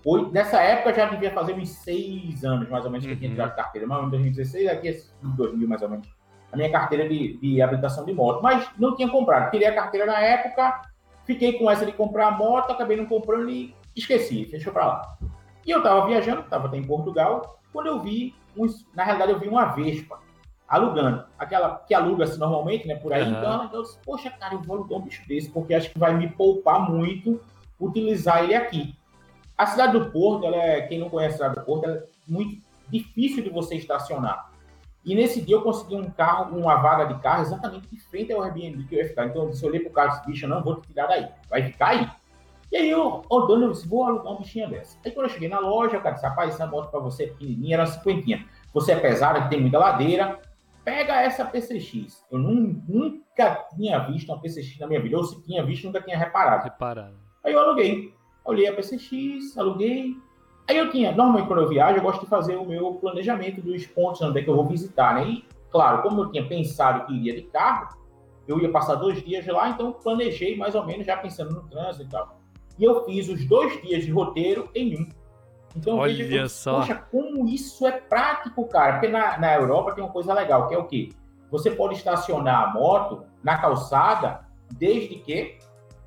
Oito, 0.05 0.31
nessa 0.33 0.61
época 0.61 0.93
já 0.95 1.07
devia 1.07 1.31
fazer 1.31 1.55
uns 1.55 1.71
seis 1.71 2.45
anos, 2.45 2.69
mais 2.69 2.85
ou 2.85 2.91
menos, 2.91 3.07
que 3.07 3.13
eu 3.13 3.17
tinha 3.17 3.31
uhum. 3.31 3.37
tirado 3.37 3.57
carteira. 3.57 3.87
Mas 3.87 4.07
em 4.07 4.11
2016, 4.11 4.69
aqui 4.69 4.89
é 4.89 5.01
2000 5.23 5.67
mais 5.67 5.81
ou 5.81 5.89
menos 5.89 6.25
a 6.55 6.57
minha 6.57 6.71
carteira 6.71 7.09
de, 7.09 7.37
de 7.39 7.61
habilitação 7.61 8.05
de 8.05 8.15
moto, 8.15 8.41
mas 8.41 8.71
não 8.79 8.95
tinha 8.95 9.09
comprado. 9.09 9.51
Queria 9.51 9.71
a 9.71 9.75
carteira 9.75 10.07
na 10.07 10.21
época, 10.21 10.83
fiquei 11.25 11.59
com 11.59 11.69
essa 11.69 11.85
de 11.85 11.93
comprar 11.93 12.29
a 12.29 12.31
moto, 12.31 12.71
acabei 12.71 12.97
não 12.97 13.07
comprando 13.07 13.51
e 13.51 13.75
esqueci, 13.95 14.47
fechou 14.47 14.73
para 14.73 14.87
lá. 14.87 15.19
E 15.67 15.71
eu 15.71 15.79
estava 15.79 16.07
viajando, 16.07 16.43
estava 16.43 16.69
até 16.69 16.77
em 16.77 16.85
Portugal, 16.85 17.59
quando 17.73 17.87
eu 17.87 18.01
vi, 18.01 18.35
uns, 18.57 18.87
na 18.95 19.05
realidade 19.05 19.33
eu 19.33 19.39
vi 19.39 19.49
uma 19.49 19.67
Vespa 19.67 20.19
alugando, 20.69 21.25
aquela 21.39 21.77
que 21.87 21.95
aluga-se 21.95 22.39
normalmente, 22.39 22.87
né, 22.87 22.97
por 22.97 23.13
aí. 23.13 23.23
Uhum. 23.23 23.39
Então 23.39 23.71
eu 23.73 23.83
disse, 23.83 23.99
poxa, 24.05 24.31
cara, 24.31 24.55
eu 24.55 24.63
vou 24.63 24.77
alugar 24.77 24.99
um 24.99 25.03
bicho 25.03 25.27
desse, 25.29 25.51
porque 25.51 25.75
acho 25.75 25.91
que 25.91 25.99
vai 25.99 26.15
me 26.15 26.29
poupar 26.29 26.91
muito 26.91 27.41
utilizar 27.81 28.45
ele 28.45 28.55
aqui. 28.55 28.95
A 29.57 29.67
cidade 29.67 29.99
do 29.99 30.11
Porto, 30.11 30.47
ela 30.47 30.57
é, 30.57 30.83
quem 30.83 30.99
não 30.99 31.09
conhece 31.09 31.35
a 31.35 31.37
cidade 31.37 31.55
do 31.57 31.63
Porto, 31.65 31.89
é 31.89 32.05
muito 32.27 32.61
difícil 32.89 33.43
de 33.43 33.51
você 33.51 33.77
estacionar. 33.77 34.51
E 35.05 35.15
nesse 35.15 35.41
dia 35.43 35.57
eu 35.57 35.63
consegui 35.63 35.95
um 35.95 36.11
carro, 36.11 36.57
uma 36.57 36.77
vaga 36.77 37.13
de 37.13 37.21
carro 37.21 37.43
exatamente 37.43 37.87
de 37.89 38.01
frente 38.01 38.33
ao 38.33 38.43
Airbnb 38.43 38.85
que 38.85 38.95
eu 38.95 39.01
ia 39.01 39.09
ficar. 39.09 39.27
Então 39.27 39.43
eu 39.43 39.51
disse, 39.51 39.63
eu 39.63 39.69
olhei 39.69 39.81
pro 39.81 39.93
carro 39.93 40.09
e 40.09 40.11
disse, 40.13 40.27
bicho, 40.27 40.49
não 40.49 40.63
vou 40.63 40.77
te 40.77 40.89
tirar 40.89 41.07
daí, 41.07 41.29
vai 41.49 41.63
ficar 41.63 41.89
aí. 41.89 42.11
E 42.75 42.77
aí 42.77 42.91
eu, 42.91 43.23
andando, 43.31 43.67
eu 43.67 43.71
disse, 43.71 43.87
vou 43.87 44.03
alugar 44.03 44.33
uma 44.33 44.41
bichinha 44.41 44.69
dessa. 44.69 44.99
Aí 45.05 45.13
quando 45.13 45.27
eu 45.27 45.33
cheguei 45.33 45.49
na 45.49 45.61
loja, 45.61 45.97
o 45.97 46.01
cara 46.01 46.17
disse, 46.17 46.27
rapaz, 46.27 46.53
essa 46.53 46.67
moto 46.67 46.91
pra 46.91 46.99
você 46.99 47.23
é 47.23 47.27
pequenininha, 47.29 47.77
era 47.77 47.87
cinquentinha. 47.87 48.45
Você 48.73 48.91
é 48.91 48.97
pesada, 48.97 49.49
tem 49.49 49.61
muita 49.61 49.79
ladeira, 49.79 50.41
pega 50.85 51.23
essa 51.23 51.45
PCX. 51.45 52.27
Eu 52.33 52.41
nunca 52.41 53.65
tinha 53.77 54.01
visto 54.01 54.29
uma 54.29 54.41
PCX 54.41 54.81
na 54.81 54.89
minha 54.89 55.01
vida, 55.01 55.17
ou 55.17 55.23
se 55.23 55.41
tinha 55.45 55.65
visto, 55.65 55.85
nunca 55.85 56.03
tinha 56.03 56.19
reparado. 56.19 56.65
Reparado. 56.65 57.15
Aí 57.45 57.53
eu 57.53 57.61
aluguei. 57.61 58.13
Olhei 58.45 58.67
a 58.67 58.75
PCX, 58.75 59.57
aluguei, 59.57 60.17
Aí 60.67 60.77
eu 60.77 60.91
tinha, 60.91 61.13
normalmente 61.13 61.47
quando 61.47 61.63
eu 61.63 61.69
viajo, 61.69 61.99
eu 61.99 62.03
gosto 62.03 62.23
de 62.23 62.27
fazer 62.27 62.57
o 62.57 62.65
meu 62.65 62.95
planejamento 62.95 63.61
dos 63.61 63.87
pontos 63.87 64.21
onde 64.23 64.41
é 64.41 64.43
que 64.43 64.51
eu 64.51 64.57
vou 64.57 64.67
visitar, 64.67 65.15
né? 65.15 65.29
E, 65.29 65.45
claro, 65.71 66.03
como 66.03 66.23
eu 66.23 66.31
tinha 66.33 66.45
pensado 66.45 67.07
que 67.07 67.13
iria 67.13 67.37
de 67.37 67.43
carro, 67.43 67.97
eu 68.49 68.59
ia 68.59 68.71
passar 68.73 68.97
dois 68.97 69.23
dias 69.23 69.47
lá, 69.47 69.69
então 69.69 69.93
planejei 69.93 70.57
mais 70.57 70.75
ou 70.75 70.85
menos 70.85 71.07
já 71.07 71.17
pensando 71.17 71.55
no 71.55 71.69
trânsito 71.69 72.05
e 72.05 72.09
tal. 72.09 72.44
E 72.79 72.85
eu 72.85 73.05
fiz 73.05 73.29
os 73.29 73.45
dois 73.47 73.81
dias 73.83 74.05
de 74.05 74.11
roteiro 74.11 74.69
em 74.75 75.01
um. 75.01 75.09
Então, 75.77 75.99
Olha 75.99 76.15
veja, 76.15 76.49
só. 76.49 76.81
poxa, 76.81 76.95
como 77.11 77.49
isso 77.49 77.87
é 77.87 77.93
prático, 77.93 78.67
cara. 78.69 78.95
Porque 78.95 79.09
na, 79.09 79.39
na 79.39 79.55
Europa 79.55 79.93
tem 79.93 80.05
uma 80.05 80.13
coisa 80.13 80.33
legal, 80.33 80.69
que 80.69 80.75
é 80.75 80.79
o 80.79 80.87
quê? 80.87 81.11
Você 81.51 81.71
pode 81.71 81.95
estacionar 81.95 82.69
a 82.69 82.73
moto 82.73 83.25
na 83.43 83.59
calçada 83.59 84.47
desde 84.71 85.17
que 85.17 85.59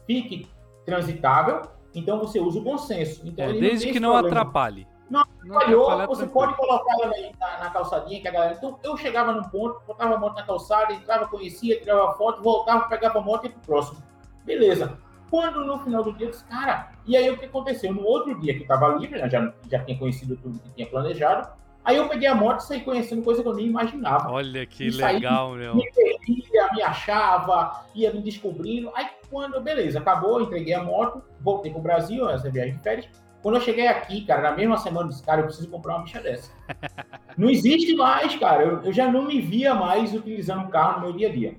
fique 0.06 0.48
transitável 0.86 1.62
então 1.98 2.20
você 2.20 2.40
usa 2.40 2.60
o 2.60 2.62
bom 2.62 2.78
senso. 2.78 3.22
Então, 3.26 3.46
é, 3.46 3.54
desde 3.54 3.92
que 3.92 4.00
não 4.00 4.12
problema. 4.12 4.42
atrapalhe. 4.42 4.88
Não, 5.10 5.22
atrapalhou, 5.22 5.98
não 5.98 6.08
você 6.08 6.28
pode 6.28 6.56
colocar 6.56 6.94
ela 7.02 7.12
na, 7.40 7.58
na, 7.64 7.70
calçadinha 7.72 8.22
que 8.22 8.28
a 8.28 8.32
galera. 8.32 8.54
Então 8.56 8.78
eu 8.84 8.96
chegava 8.98 9.32
num 9.32 9.44
ponto, 9.44 9.82
botava 9.88 10.16
a 10.16 10.18
moto 10.20 10.36
na 10.36 10.44
calçada, 10.44 10.94
entrava, 10.94 11.28
conhecia, 11.28 11.80
tirava 11.80 12.14
foto, 12.14 12.44
voltava, 12.44 12.88
pegava 12.88 13.18
a 13.18 13.22
moto 13.22 13.46
e 13.46 13.48
ia 13.48 13.54
pro 13.54 13.62
próximo. 13.62 14.04
Beleza. 14.46 14.98
Quando 15.30 15.66
no 15.66 15.80
final 15.80 16.04
do 16.04 16.14
dia 16.14 16.28
eu 16.28 16.32
disse, 16.32 16.46
cara, 16.46 16.92
e 17.06 17.18
aí 17.18 17.30
o 17.30 17.38
que 17.38 17.46
aconteceu? 17.46 17.94
No 17.94 18.04
outro 18.04 18.40
dia 18.40 18.54
que 18.54 18.64
eu 18.64 18.68
tava 18.68 18.96
livre, 18.96 19.20
né, 19.20 19.30
já, 19.30 19.54
já 19.70 19.84
tinha 19.84 19.98
conhecido 19.98 20.38
tudo 20.38 20.60
que 20.60 20.70
tinha 20.72 20.88
planejado, 20.88 21.50
Aí 21.88 21.96
eu 21.96 22.10
peguei 22.10 22.28
a 22.28 22.36
moto 22.36 22.60
e 22.60 22.64
saí 22.64 22.82
conhecendo 22.82 23.22
coisa 23.22 23.42
que 23.42 23.48
eu 23.48 23.54
nem 23.54 23.68
imaginava. 23.68 24.30
Olha 24.30 24.66
que 24.66 24.90
legal, 24.90 25.54
meu. 25.54 25.74
Me 25.74 25.90
perdia, 25.94 26.68
me 26.76 26.82
achava, 26.82 27.86
ia 27.96 28.12
me 28.12 28.22
descobrindo. 28.22 28.92
Aí 28.94 29.08
quando, 29.30 29.62
beleza, 29.62 30.00
acabou, 30.00 30.42
entreguei 30.42 30.74
a 30.74 30.84
moto, 30.84 31.24
voltei 31.40 31.72
pro 31.72 31.80
Brasil, 31.80 32.30
essa 32.30 32.50
viagem 32.50 32.76
de 32.76 32.84
férias. 32.84 33.08
Quando 33.42 33.56
eu 33.56 33.62
cheguei 33.62 33.88
aqui, 33.88 34.26
cara, 34.26 34.42
na 34.42 34.52
mesma 34.52 34.78
semana, 34.78 35.06
eu 35.06 35.12
disse, 35.12 35.24
cara, 35.24 35.40
eu 35.40 35.46
preciso 35.46 35.70
comprar 35.70 35.96
uma 35.96 36.04
bicha 36.04 36.20
dessa. 36.20 36.52
não 37.38 37.50
existe 37.50 37.96
mais, 37.96 38.36
cara. 38.36 38.64
Eu, 38.64 38.84
eu, 38.84 38.92
já 38.92 39.10
não 39.10 39.24
me 39.24 39.40
via 39.40 39.74
mais 39.74 40.14
utilizando 40.14 40.66
um 40.66 40.70
carro 40.70 41.00
no 41.00 41.08
meu 41.08 41.14
dia 41.14 41.30
a 41.30 41.32
dia. 41.32 41.58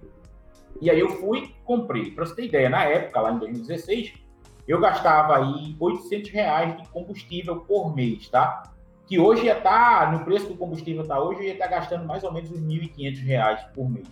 E 0.81 0.91
aí 0.91 1.01
eu 1.01 1.09
fui, 1.09 1.55
comprei. 1.65 2.11
Pra 2.11 2.27
você 2.27 2.35
ter 2.35 2.45
ideia, 2.47 2.69
na 2.69 2.85
época, 2.85 3.21
lá 3.21 3.33
em 3.33 3.39
2016, 3.39 4.15
eu 4.67 4.81
gastava 4.81 5.37
aí 5.37 5.77
800 5.79 6.31
reais 6.31 6.77
de 6.77 6.89
combustível 6.89 7.61
por 7.61 7.95
mês, 7.95 8.29
tá? 8.29 8.63
que 9.09 9.19
hoje 9.19 9.47
ia 9.47 9.57
estar, 9.57 10.01
tá, 10.01 10.13
no 10.13 10.23
preço 10.23 10.47
que 10.47 10.53
o 10.53 10.57
combustível 10.57 11.01
está 11.01 11.19
hoje, 11.19 11.41
eu 11.41 11.47
ia 11.47 11.53
estar 11.55 11.67
tá 11.67 11.77
gastando 11.77 12.05
mais 12.05 12.23
ou 12.23 12.31
menos 12.31 12.51
uns 12.51 12.61
R$ 12.61 12.91
1.500 12.95 13.73
por 13.73 13.89
mês. 13.89 14.07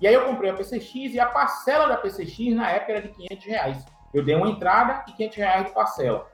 E 0.00 0.08
aí 0.08 0.14
eu 0.14 0.24
comprei 0.24 0.50
a 0.50 0.54
PCX 0.54 1.12
e 1.12 1.20
a 1.20 1.26
parcela 1.26 1.86
da 1.86 1.98
PCX 1.98 2.56
na 2.56 2.70
época 2.70 2.92
era 2.92 3.02
de 3.02 3.08
500 3.10 3.44
reais. 3.44 3.86
Eu 4.14 4.24
dei 4.24 4.34
uma 4.34 4.48
entrada 4.48 5.04
e 5.06 5.12
500 5.12 5.36
reais 5.36 5.66
de 5.66 5.72
parcela. 5.72 6.26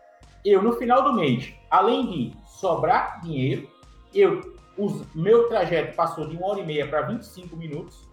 Eu, 0.45 0.63
no 0.63 0.75
final 0.75 1.03
do 1.03 1.15
mês, 1.15 1.53
além 1.69 2.07
de 2.07 2.33
sobrar 2.47 3.21
dinheiro, 3.23 3.69
eu, 4.15 4.55
o 4.79 5.05
meu 5.13 5.49
trajeto 5.49 5.97
passou 5.97 6.29
de 6.29 6.37
uma 6.37 6.47
hora 6.47 6.61
e 6.61 6.65
meia 6.65 6.87
para 6.87 7.03
25 7.03 7.57
minutos 7.57 8.06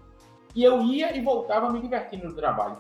e 0.56 0.64
eu 0.64 0.82
ia 0.82 1.16
e 1.16 1.22
voltava 1.22 1.72
me 1.72 1.82
divertindo 1.82 2.28
no 2.28 2.34
trabalho. 2.34 2.78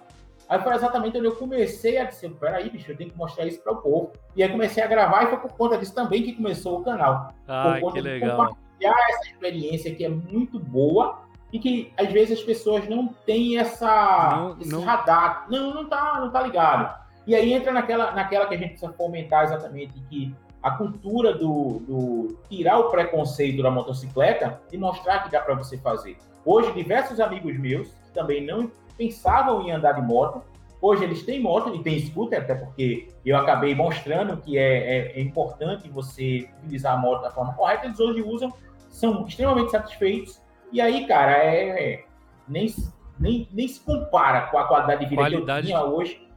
Aí 0.47 0.59
foi 0.61 0.73
exatamente 0.73 1.17
onde 1.17 1.27
eu 1.27 1.35
comecei 1.35 1.97
a 1.97 2.05
dizer, 2.05 2.29
peraí, 2.31 2.69
bicho, 2.69 2.91
eu 2.91 2.97
tenho 2.97 3.09
que 3.09 3.17
mostrar 3.17 3.45
isso 3.45 3.61
para 3.61 3.73
o 3.73 3.77
povo. 3.77 4.11
E 4.35 4.43
aí 4.43 4.49
comecei 4.49 4.83
a 4.83 4.87
gravar 4.87 5.23
e 5.23 5.27
foi 5.27 5.37
por 5.37 5.53
conta 5.53 5.77
disso 5.77 5.95
também 5.95 6.21
que 6.23 6.33
começou 6.33 6.79
o 6.79 6.83
canal. 6.83 7.33
Ah, 7.47 7.73
por 7.73 7.81
conta 7.81 7.93
que 7.93 8.01
legal. 8.01 8.37
compartilhar 8.37 9.09
essa 9.09 9.29
experiência 9.29 9.95
que 9.95 10.03
é 10.03 10.09
muito 10.09 10.59
boa 10.59 11.23
e 11.51 11.59
que 11.59 11.93
às 11.97 12.11
vezes 12.11 12.39
as 12.39 12.43
pessoas 12.43 12.87
não 12.89 13.07
têm 13.07 13.57
essa, 13.57 14.35
não, 14.35 14.57
esse 14.59 14.71
não... 14.71 14.81
radar. 14.81 15.47
Não, 15.49 15.73
não 15.73 15.87
tá, 15.87 16.19
não 16.19 16.29
tá 16.29 16.41
ligado. 16.41 17.03
E 17.25 17.33
aí 17.33 17.53
entra 17.53 17.71
naquela, 17.71 18.11
naquela 18.11 18.45
que 18.47 18.55
a 18.55 18.57
gente 18.57 18.71
precisa 18.71 18.91
fomentar 18.93 19.45
exatamente 19.45 19.93
que 20.09 20.35
a 20.61 20.71
cultura 20.71 21.33
do, 21.33 21.79
do 21.79 22.37
tirar 22.49 22.79
o 22.79 22.89
preconceito 22.89 23.63
da 23.63 23.71
motocicleta 23.71 24.61
e 24.71 24.77
mostrar 24.77 25.23
que 25.23 25.31
dá 25.31 25.39
para 25.39 25.55
você 25.55 25.77
fazer. 25.77 26.17
Hoje, 26.45 26.71
diversos 26.73 27.19
amigos 27.19 27.57
meus 27.57 27.87
que 27.87 28.11
também 28.13 28.45
não 28.45 28.69
pensavam 28.97 29.61
em 29.61 29.71
andar 29.71 29.93
de 29.93 30.01
moto. 30.01 30.41
Hoje 30.81 31.03
eles 31.03 31.23
têm 31.23 31.41
moto 31.41 31.73
e 31.73 31.81
têm 31.81 31.99
scooter, 31.99 32.41
até 32.41 32.53
porque 32.53 33.07
eu 33.25 33.37
acabei 33.37 33.73
mostrando 33.73 34.37
que 34.37 34.57
é, 34.57 34.97
é, 34.97 35.19
é 35.19 35.21
importante 35.21 35.89
você 35.89 36.49
utilizar 36.59 36.93
a 36.93 36.97
moto 36.97 37.21
da 37.21 37.31
forma 37.31 37.53
correta. 37.53 37.85
Eles 37.85 37.99
hoje 37.99 38.21
usam, 38.21 38.53
são 38.89 39.25
extremamente 39.25 39.71
satisfeitos. 39.71 40.41
E 40.71 40.81
aí, 40.81 41.07
cara, 41.07 41.31
é, 41.31 41.93
é 41.93 42.05
nem, 42.47 42.73
nem, 43.17 43.47
nem 43.51 43.67
se 43.67 43.79
compara 43.79 44.47
com 44.47 44.57
a 44.57 44.67
qualidade 44.67 45.01
de 45.01 45.09
vida 45.09 45.21
qualidade... 45.21 45.67
que 45.67 45.73
eu 45.73 45.77
tinha 45.77 45.89
hoje, 45.89 46.27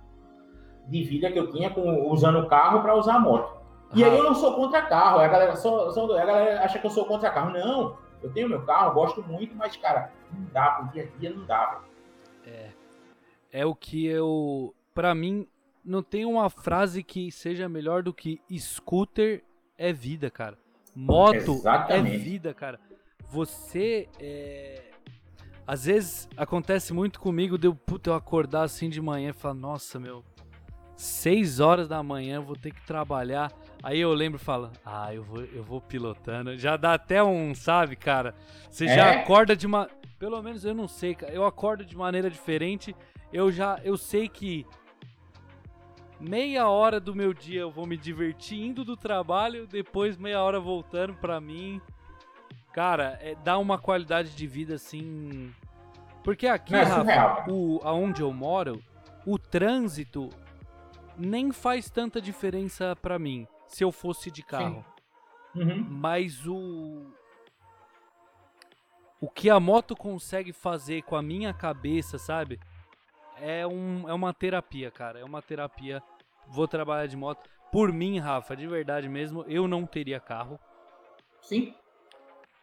de 0.86 1.02
vida 1.02 1.30
que 1.30 1.38
eu 1.38 1.50
tinha 1.50 1.70
com, 1.70 2.08
usando 2.08 2.38
o 2.40 2.46
carro 2.46 2.80
para 2.80 2.94
usar 2.94 3.16
a 3.16 3.20
moto. 3.20 3.56
E 3.94 4.04
ah. 4.04 4.06
aí 4.06 4.16
eu 4.16 4.24
não 4.24 4.34
sou 4.34 4.54
contra 4.54 4.82
carro, 4.82 5.18
a 5.18 5.26
galera, 5.26 5.56
só, 5.56 5.90
só, 5.90 6.04
a 6.04 6.24
galera 6.24 6.62
acha 6.62 6.78
que 6.78 6.86
eu 6.86 6.90
sou 6.90 7.04
contra 7.04 7.30
carro. 7.30 7.50
Não, 7.50 7.96
eu 8.22 8.32
tenho 8.32 8.48
meu 8.48 8.62
carro, 8.64 8.94
gosto 8.94 9.22
muito, 9.22 9.54
mas, 9.54 9.76
cara, 9.76 10.12
não 10.32 10.44
dá, 10.52 10.70
pro 10.70 10.92
dia 10.92 11.04
a 11.04 11.18
dia 11.18 11.30
não 11.30 11.44
dá. 11.44 11.82
É. 12.44 12.70
É 13.52 13.66
o 13.66 13.74
que 13.74 14.06
eu. 14.06 14.74
Pra 14.94 15.14
mim, 15.14 15.46
não 15.84 16.02
tem 16.02 16.24
uma 16.24 16.50
frase 16.50 17.02
que 17.02 17.30
seja 17.30 17.68
melhor 17.68 18.02
do 18.02 18.12
que 18.12 18.40
scooter 18.58 19.44
é 19.78 19.92
vida, 19.92 20.30
cara. 20.30 20.58
Moto 20.94 21.34
é 21.34 21.38
Exatamente. 21.38 22.16
é 22.16 22.18
vida, 22.18 22.54
cara. 22.54 22.80
você 23.28 24.08
é... 24.18 24.82
Às 25.66 25.84
vezes 25.84 26.28
acontece 26.36 26.92
muito 26.92 27.20
comigo 27.20 27.58
de 27.58 27.66
eu, 27.66 27.74
puta, 27.74 28.10
eu 28.10 28.14
acordar 28.14 28.62
assim 28.62 28.88
de 28.88 29.00
manhã 29.00 29.30
e 29.30 29.32
falar, 29.32 29.54
nossa, 29.54 29.98
meu, 29.98 30.24
6 30.96 31.60
horas 31.60 31.88
da 31.88 32.02
manhã 32.02 32.36
eu 32.36 32.42
vou 32.42 32.56
ter 32.56 32.72
que 32.72 32.80
trabalhar. 32.86 33.52
Aí 33.82 34.00
eu 34.00 34.12
lembro 34.14 34.40
e 34.40 34.44
falo, 34.44 34.70
ah, 34.84 35.14
eu 35.14 35.22
vou, 35.22 35.44
eu 35.44 35.62
vou 35.62 35.80
pilotando. 35.80 36.56
Já 36.56 36.76
dá 36.76 36.94
até 36.94 37.22
um, 37.22 37.54
sabe, 37.54 37.96
cara? 37.96 38.34
Você 38.70 38.86
é? 38.86 38.94
já 38.94 39.10
acorda 39.20 39.54
de 39.54 39.66
uma. 39.66 39.88
Pelo 40.18 40.42
menos 40.42 40.64
eu 40.64 40.74
não 40.74 40.88
sei, 40.88 41.14
cara. 41.14 41.32
Eu 41.32 41.44
acordo 41.44 41.84
de 41.84 41.96
maneira 41.96 42.30
diferente. 42.30 42.96
Eu 43.32 43.52
já. 43.52 43.78
Eu 43.84 43.98
sei 43.98 44.28
que 44.28 44.66
meia 46.18 46.66
hora 46.68 46.98
do 46.98 47.14
meu 47.14 47.34
dia 47.34 47.60
eu 47.60 47.70
vou 47.70 47.86
me 47.86 47.96
divertir 47.96 48.58
indo 48.58 48.82
do 48.82 48.96
trabalho, 48.96 49.66
depois 49.66 50.16
meia 50.16 50.42
hora 50.42 50.58
voltando 50.58 51.14
pra 51.14 51.40
mim. 51.40 51.80
Cara, 52.72 53.18
é, 53.20 53.34
dá 53.44 53.58
uma 53.58 53.78
qualidade 53.78 54.34
de 54.34 54.46
vida 54.46 54.74
assim. 54.74 55.52
Porque 56.24 56.46
aqui, 56.46 56.74
é 56.74 56.82
Rafa, 56.82 57.50
o, 57.50 57.80
aonde 57.84 58.20
eu 58.22 58.32
moro, 58.32 58.82
o 59.24 59.38
trânsito 59.38 60.28
nem 61.18 61.52
faz 61.52 61.90
tanta 61.90 62.20
diferença 62.20 62.96
para 62.96 63.18
mim 63.18 63.46
se 63.68 63.82
eu 63.82 63.92
fosse 63.92 64.30
de 64.30 64.42
carro. 64.42 64.84
Uhum. 65.54 65.84
Mas 65.88 66.46
o. 66.46 67.06
O 69.20 69.30
que 69.30 69.48
a 69.48 69.58
moto 69.58 69.96
consegue 69.96 70.52
fazer 70.52 71.02
com 71.02 71.16
a 71.16 71.22
minha 71.22 71.52
cabeça, 71.52 72.18
sabe? 72.18 72.60
É, 73.40 73.66
um, 73.66 74.08
é 74.08 74.12
uma 74.12 74.32
terapia, 74.32 74.90
cara. 74.90 75.18
É 75.20 75.24
uma 75.24 75.40
terapia. 75.40 76.02
Vou 76.48 76.68
trabalhar 76.68 77.06
de 77.06 77.16
moto. 77.16 77.48
Por 77.72 77.92
mim, 77.92 78.18
Rafa, 78.18 78.54
de 78.54 78.66
verdade 78.66 79.08
mesmo, 79.08 79.44
eu 79.48 79.66
não 79.66 79.86
teria 79.86 80.20
carro. 80.20 80.60
Sim. 81.40 81.74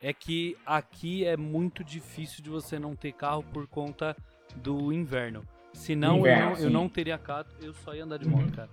É 0.01 0.13
que 0.13 0.57
aqui 0.65 1.25
é 1.25 1.35
muito 1.35 1.83
difícil 1.83 2.43
de 2.43 2.49
você 2.49 2.77
não 2.77 2.95
ter 2.95 3.13
carro 3.13 3.43
por 3.43 3.67
conta 3.67 4.15
do 4.55 4.93
inverno. 4.93 5.47
Senão 5.73 6.19
inverno, 6.19 6.51
eu, 6.51 6.55
não, 6.55 6.63
eu 6.63 6.69
não 6.69 6.89
teria 6.89 7.17
carro, 7.17 7.45
eu 7.61 7.73
só 7.73 7.93
ia 7.93 8.03
andar 8.03 8.17
de 8.17 8.27
moto, 8.27 8.43
uhum. 8.43 8.51
cara. 8.51 8.69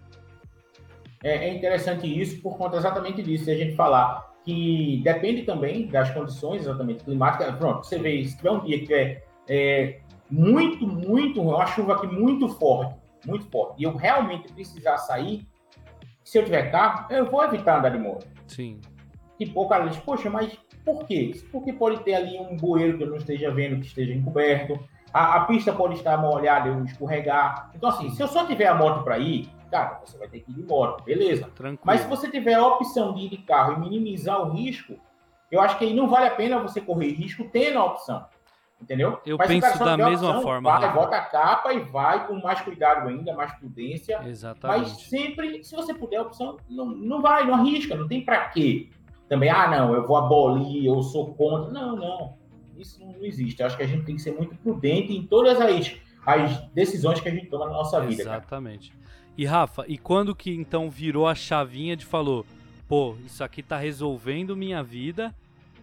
É, 1.23 1.49
é, 1.49 1.55
interessante 1.55 2.07
isso 2.07 2.41
por 2.41 2.57
conta 2.57 2.77
exatamente 2.77 3.23
disso, 3.23 3.45
se 3.45 3.51
a 3.51 3.57
gente 3.57 3.75
falar 3.75 4.31
que 4.45 5.01
depende 5.05 5.43
também 5.43 5.87
das 5.87 6.11
condições 6.11 6.63
exatamente 6.63 7.05
climáticas. 7.05 7.55
Pronto, 7.57 7.87
você 7.87 7.99
vê, 7.99 8.25
se 8.25 8.37
tiver 8.37 8.51
um 8.51 8.61
dia 8.61 8.85
que 8.87 8.95
é, 8.95 9.23
é 9.49 10.01
muito, 10.31 10.87
muito, 10.87 11.43
uma 11.43 11.67
chuva 11.67 11.95
aqui 11.95 12.07
muito 12.07 12.49
forte, 12.49 12.95
muito 13.27 13.47
forte, 13.51 13.81
e 13.81 13.85
eu 13.85 13.95
realmente 13.97 14.53
precisar 14.53 14.97
sair, 14.99 15.47
se 16.25 16.39
eu 16.39 16.45
tiver 16.45 16.71
carro, 16.71 17.13
eu 17.13 17.27
vou 17.27 17.45
evitar 17.45 17.79
andar 17.79 17.91
de 17.91 17.99
moto. 17.99 18.27
Sim. 18.47 18.81
E 19.39 19.47
pô, 19.47 19.67
cara 19.69 19.89
diz, 19.89 19.99
poxa, 19.99 20.31
mas 20.31 20.57
por 20.85 21.05
quê? 21.05 21.33
Porque 21.51 21.73
pode 21.73 22.03
ter 22.03 22.15
ali 22.15 22.39
um 22.39 22.57
bueiro 22.57 22.97
que 22.97 23.05
eu 23.05 23.09
não 23.09 23.17
esteja 23.17 23.51
vendo, 23.51 23.81
que 23.81 23.87
esteja 23.87 24.15
encoberto, 24.15 24.79
a, 25.13 25.37
a 25.37 25.45
pista 25.45 25.73
pode 25.73 25.95
estar 25.95 26.17
molhada, 26.17 26.69
eu 26.69 26.85
escorregar. 26.85 27.71
Então, 27.75 27.89
assim, 27.89 28.11
se 28.11 28.23
eu 28.23 28.29
só 28.29 28.47
tiver 28.47 28.67
a 28.67 28.75
moto 28.75 29.03
para 29.03 29.19
ir, 29.19 29.49
cara, 29.71 30.01
você 30.05 30.17
vai 30.19 30.29
ter 30.29 30.41
que 30.41 30.51
ir 30.51 30.55
de 30.55 30.63
moto, 30.63 31.05
beleza. 31.05 31.49
Tranquilo. 31.55 31.81
Mas 31.85 32.01
se 32.01 32.09
você 32.09 32.31
tiver 32.31 32.55
a 32.55 32.67
opção 32.67 33.15
de 33.15 33.23
ir 33.23 33.29
de 33.31 33.39
carro 33.39 33.75
e 33.75 33.81
minimizar 33.81 34.41
o 34.41 34.51
risco, 34.51 34.97
eu 35.51 35.61
acho 35.61 35.79
que 35.79 35.85
aí 35.85 35.95
não 35.95 36.09
vale 36.09 36.27
a 36.27 36.31
pena 36.31 36.61
você 36.61 36.81
correr 36.81 37.13
risco 37.13 37.49
tendo 37.53 37.79
a 37.79 37.85
opção. 37.85 38.25
Entendeu? 38.81 39.21
Eu 39.27 39.37
Mas 39.37 39.47
penso 39.47 39.79
da 39.79 39.95
mesma 39.95 40.29
opção, 40.29 40.43
forma. 40.43 40.79
Vai, 40.79 40.93
bota 40.93 41.17
a 41.17 41.21
capa 41.21 41.73
e 41.75 41.81
vai 41.81 42.27
com 42.27 42.41
mais 42.41 42.63
cuidado 42.63 43.09
ainda, 43.09 43.35
mais 43.35 43.53
prudência. 43.53 44.23
Exatamente. 44.25 44.81
Mas 44.81 45.03
sempre, 45.03 45.63
se 45.63 45.77
você 45.77 45.93
puder 45.93 46.17
a 46.17 46.23
opção, 46.23 46.57
não, 46.69 46.87
não 46.87 47.21
vai, 47.21 47.47
não 47.47 47.55
arrisca, 47.55 47.95
não 47.95 48.09
tem 48.09 48.25
para 48.25 48.49
quê. 48.49 48.89
Também, 49.29 49.51
ah, 49.51 49.69
não, 49.69 49.95
eu 49.95 50.07
vou 50.07 50.17
abolir, 50.17 50.87
eu 50.87 51.03
sou 51.03 51.35
contra. 51.35 51.71
Não, 51.71 51.95
não. 51.95 52.40
Isso 52.81 52.99
não 53.01 53.25
existe. 53.25 53.61
Eu 53.61 53.67
acho 53.67 53.77
que 53.77 53.83
a 53.83 53.87
gente 53.87 54.05
tem 54.05 54.17
que 54.17 54.23
ser 54.23 54.33
muito 54.33 54.55
prudente 54.57 55.13
em 55.13 55.27
todas 55.27 55.61
as, 55.61 55.97
as 56.27 56.61
decisões 56.73 57.21
que 57.21 57.29
a 57.29 57.33
gente 57.33 57.47
toma 57.47 57.67
na 57.67 57.73
nossa 57.73 58.01
vida. 58.01 58.23
Exatamente. 58.23 58.91
Cara. 58.91 59.01
E 59.37 59.45
Rafa, 59.45 59.85
e 59.87 59.97
quando 59.97 60.35
que 60.35 60.51
então 60.53 60.91
virou 60.91 61.27
a 61.27 61.35
chavinha 61.35 61.97
de 61.97 62.05
falou, 62.05 62.45
pô, 62.89 63.17
isso 63.25 63.43
aqui 63.43 63.63
tá 63.63 63.79
resolvendo 63.79 64.57
minha 64.57 64.83
vida, 64.83 65.35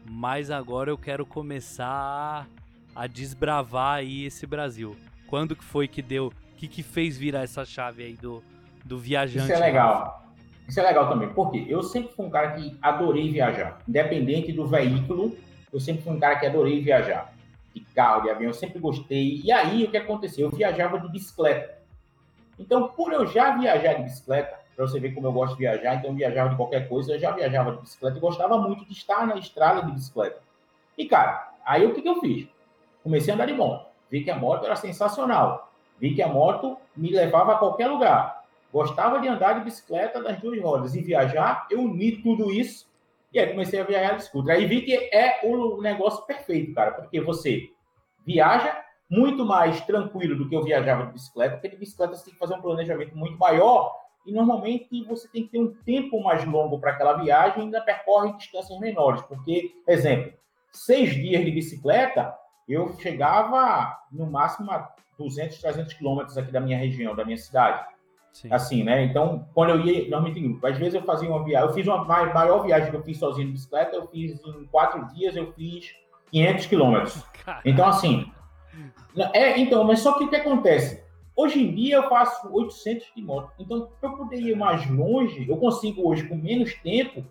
mas 0.05 0.51
agora 0.51 0.91
eu 0.91 0.97
quero 0.97 1.25
começar 1.25 2.47
a 2.95 3.07
desbravar 3.07 3.97
aí 3.97 4.25
esse 4.25 4.45
Brasil. 4.45 4.95
Quando 5.27 5.55
que 5.55 5.63
foi 5.63 5.87
que 5.87 6.01
deu, 6.01 6.31
que 6.57 6.67
que 6.67 6.83
fez 6.83 7.17
virar 7.17 7.43
essa 7.43 7.63
chave 7.63 8.03
aí 8.03 8.13
do, 8.13 8.43
do 8.83 8.97
viajante? 8.97 9.45
Isso 9.45 9.53
é 9.53 9.59
legal. 9.59 10.23
Isso 10.67 10.79
é 10.79 10.83
legal 10.83 11.07
também, 11.07 11.29
porque 11.29 11.65
eu 11.69 11.81
sempre 11.81 12.13
fui 12.13 12.25
um 12.25 12.29
cara 12.29 12.51
que 12.51 12.77
adorei 12.81 13.31
viajar, 13.31 13.79
independente 13.87 14.51
do 14.51 14.67
veículo, 14.67 15.37
eu 15.71 15.79
sempre 15.79 16.03
fui 16.03 16.13
um 16.13 16.19
cara 16.19 16.37
que 16.39 16.45
adorei 16.45 16.81
viajar. 16.81 17.33
De 17.73 17.81
carro, 17.93 18.23
de 18.23 18.29
avião, 18.29 18.49
eu 18.49 18.53
sempre 18.53 18.79
gostei. 18.79 19.41
E 19.43 19.51
aí, 19.51 19.83
o 19.83 19.91
que 19.91 19.97
aconteceu? 19.97 20.47
Eu 20.47 20.55
viajava 20.55 20.99
de 20.99 21.09
bicicleta. 21.09 21.77
Então, 22.57 22.87
por 22.87 23.13
eu 23.13 23.27
já 23.27 23.55
viajar 23.55 23.93
de 23.93 24.03
bicicleta, 24.03 24.57
para 24.75 24.87
você 24.87 24.99
ver 24.99 25.13
como 25.13 25.27
eu 25.27 25.31
gosto 25.31 25.53
de 25.53 25.59
viajar, 25.59 25.95
então 25.95 26.09
eu 26.11 26.15
viajava 26.15 26.49
de 26.49 26.55
qualquer 26.55 26.87
coisa, 26.87 27.13
eu 27.13 27.19
já 27.19 27.31
viajava 27.31 27.73
de 27.73 27.81
bicicleta 27.81 28.17
e 28.17 28.21
gostava 28.21 28.57
muito 28.57 28.85
de 28.85 28.93
estar 28.93 29.27
na 29.27 29.35
estrada 29.35 29.83
de 29.83 29.91
bicicleta. 29.91 30.41
E, 30.97 31.05
cara, 31.05 31.51
aí 31.65 31.85
o 31.85 31.93
que, 31.93 32.01
que 32.01 32.09
eu 32.09 32.19
fiz? 32.19 32.47
Comecei 33.03 33.31
a 33.31 33.35
andar 33.35 33.45
de 33.45 33.53
moto. 33.53 33.87
Vi 34.09 34.23
que 34.23 34.31
a 34.31 34.35
moto 34.35 34.65
era 34.65 34.75
sensacional. 34.75 35.71
Vi 35.99 36.15
que 36.15 36.21
a 36.21 36.27
moto 36.27 36.77
me 36.95 37.11
levava 37.11 37.53
a 37.53 37.57
qualquer 37.57 37.87
lugar. 37.87 38.43
Gostava 38.71 39.19
de 39.19 39.27
andar 39.27 39.53
de 39.53 39.65
bicicleta 39.65 40.21
das 40.21 40.39
duas 40.39 40.61
rodas 40.61 40.95
e 40.95 41.01
viajar. 41.01 41.67
Eu 41.69 41.81
uni 41.81 42.21
tudo 42.21 42.51
isso 42.51 42.87
e 43.33 43.39
aí 43.39 43.49
comecei 43.49 43.79
a 43.79 43.83
viajar 43.83 44.15
de 44.15 44.25
scooter. 44.25 44.55
Aí 44.55 44.65
vi 44.65 44.81
que 44.81 44.93
é 45.13 45.39
o 45.43 45.81
negócio 45.81 46.25
perfeito, 46.25 46.73
cara, 46.73 46.91
porque 46.91 47.19
você 47.21 47.69
viaja 48.25 48.83
muito 49.09 49.45
mais 49.45 49.79
tranquilo 49.81 50.35
do 50.35 50.49
que 50.49 50.55
eu 50.55 50.63
viajava 50.63 51.05
de 51.05 51.13
bicicleta, 51.13 51.55
porque 51.55 51.69
de 51.69 51.77
bicicleta 51.77 52.15
você 52.15 52.25
tem 52.25 52.33
que 52.33 52.39
fazer 52.39 52.55
um 52.55 52.61
planejamento 52.61 53.15
muito 53.15 53.37
maior 53.37 53.95
e 54.25 54.31
normalmente 54.33 55.03
você 55.05 55.27
tem 55.29 55.43
que 55.43 55.51
ter 55.51 55.59
um 55.59 55.73
tempo 55.85 56.21
mais 56.21 56.43
longo 56.45 56.79
para 56.79 56.91
aquela 56.91 57.13
viagem 57.13 57.59
e 57.59 57.61
ainda 57.63 57.79
percorre 57.79 58.33
distâncias 58.33 58.77
menores, 58.79 59.21
porque, 59.21 59.71
exemplo, 59.87 60.33
seis 60.71 61.11
dias 61.15 61.45
de 61.45 61.51
bicicleta, 61.51 62.35
eu 62.67 62.93
chegava 62.99 63.97
no 64.11 64.29
máximo 64.29 64.69
a 64.71 64.93
200, 65.17 65.59
300 65.59 65.93
quilômetros 65.93 66.37
aqui 66.37 66.51
da 66.51 66.59
minha 66.59 66.77
região, 66.77 67.15
da 67.15 67.23
minha 67.23 67.37
cidade. 67.37 67.83
Sim. 68.37 68.49
Assim, 68.51 68.83
né? 68.83 69.03
Então, 69.03 69.47
quando 69.51 69.71
eu 69.71 69.81
ia, 69.81 70.01
normalmente 70.03 70.39
em 70.39 70.43
grupo, 70.43 70.67
às 70.67 70.77
vezes 70.77 70.93
eu 70.93 71.01
fazia 71.01 71.27
uma 71.27 71.43
viagem, 71.43 71.67
eu 71.67 71.73
fiz 71.73 71.87
uma 71.87 72.05
maior 72.05 72.63
viagem 72.63 72.91
que 72.91 72.95
eu 72.95 73.01
fiz 73.01 73.17
sozinho 73.17 73.47
de 73.47 73.53
bicicleta, 73.53 73.95
eu 73.95 74.07
fiz 74.09 74.39
em 74.45 74.65
quatro 74.65 75.07
dias, 75.15 75.35
eu 75.35 75.51
fiz 75.53 75.95
500 76.31 76.65
quilômetros. 76.67 77.23
Então, 77.65 77.87
assim, 77.87 78.31
é, 79.33 79.57
então, 79.59 79.83
mas 79.83 80.01
só 80.01 80.19
que 80.19 80.25
o 80.25 80.29
que 80.29 80.35
acontece? 80.35 81.03
Hoje 81.35 81.63
em 81.63 81.73
dia 81.73 81.95
eu 81.95 82.09
faço 82.09 82.47
800 82.53 83.07
de 83.15 83.23
moto. 83.23 83.51
Então, 83.57 83.89
para 83.99 84.11
eu 84.11 84.17
poder 84.17 84.39
ir 84.39 84.55
mais 84.55 84.87
longe, 84.87 85.49
eu 85.49 85.57
consigo 85.57 86.07
hoje, 86.07 86.27
com 86.27 86.35
menos 86.35 86.75
tempo, 86.75 87.25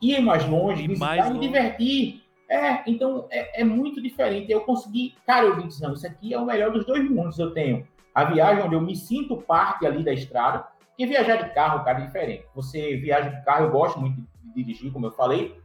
ir 0.00 0.18
mais 0.22 0.48
longe, 0.48 0.88
visitar 0.88 1.16
mais 1.16 1.30
me 1.30 1.40
divertir. 1.40 2.22
É, 2.48 2.82
então 2.86 3.26
é, 3.30 3.60
é, 3.60 3.64
muito 3.64 4.00
diferente. 4.00 4.50
Eu 4.50 4.62
consegui, 4.62 5.14
cara, 5.26 5.44
eu 5.44 5.56
disse, 5.58 5.82
não, 5.82 5.92
isso 5.92 6.06
aqui 6.06 6.32
é 6.32 6.38
o 6.38 6.46
melhor 6.46 6.70
dos 6.72 6.86
dois 6.86 7.06
mundos. 7.10 7.38
Eu 7.38 7.50
tenho 7.50 7.86
a 8.14 8.24
viagem 8.24 8.64
onde 8.64 8.74
eu 8.74 8.80
me 8.80 8.94
sinto 8.94 9.36
parte 9.36 9.86
ali 9.86 10.04
da 10.04 10.12
estrada, 10.12 10.66
que 10.96 11.06
viajar 11.06 11.36
de 11.36 11.54
carro, 11.54 11.84
cara, 11.84 12.00
é 12.00 12.06
diferente. 12.06 12.46
Você 12.54 12.96
viaja 12.96 13.30
de 13.30 13.44
carro, 13.44 13.66
eu 13.66 13.70
gosto 13.70 13.98
muito 13.98 14.16
de 14.16 14.54
dirigir, 14.54 14.92
como 14.92 15.06
eu 15.06 15.12
falei, 15.12 15.60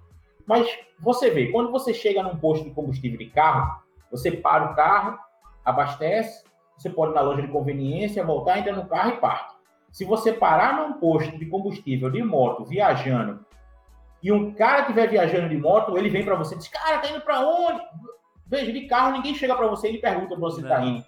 mas 0.45 0.67
você 0.99 1.29
vê, 1.29 1.51
quando 1.51 1.71
você 1.71 1.93
chega 1.93 2.23
num 2.23 2.37
posto 2.37 2.63
de 2.63 2.71
combustível 2.71 3.17
de 3.17 3.25
carro, 3.27 3.81
você 4.09 4.31
para 4.31 4.71
o 4.71 4.75
carro, 4.75 5.19
abastece, 5.65 6.45
você 6.77 6.89
pode 6.89 7.11
ir 7.11 7.15
na 7.15 7.21
loja 7.21 7.41
de 7.41 7.49
conveniência, 7.49 8.23
voltar, 8.23 8.59
entra 8.59 8.73
no 8.73 8.87
carro 8.87 9.09
e 9.11 9.17
parte. 9.17 9.55
Se 9.91 10.05
você 10.05 10.31
parar 10.31 10.77
num 10.77 10.93
posto 10.93 11.37
de 11.37 11.45
combustível 11.45 12.09
de 12.09 12.23
moto, 12.23 12.63
viajando, 12.63 13.45
e 14.23 14.31
um 14.31 14.53
cara 14.53 14.81
estiver 14.81 15.09
viajando 15.09 15.49
de 15.49 15.57
moto, 15.57 15.97
ele 15.97 16.09
vem 16.09 16.23
para 16.23 16.35
você 16.35 16.55
e 16.55 16.57
diz, 16.57 16.67
cara, 16.67 16.99
tá 16.99 17.09
indo 17.09 17.21
para 17.21 17.41
onde? 17.41 17.81
Veja, 18.45 18.71
de 18.71 18.87
carro 18.87 19.11
ninguém 19.11 19.35
chega 19.35 19.55
para 19.55 19.67
você 19.67 19.91
e 19.91 19.99
pergunta 19.99 20.29
para 20.29 20.37
você 20.37 20.63
tá 20.63 20.81
indo. 20.81 21.05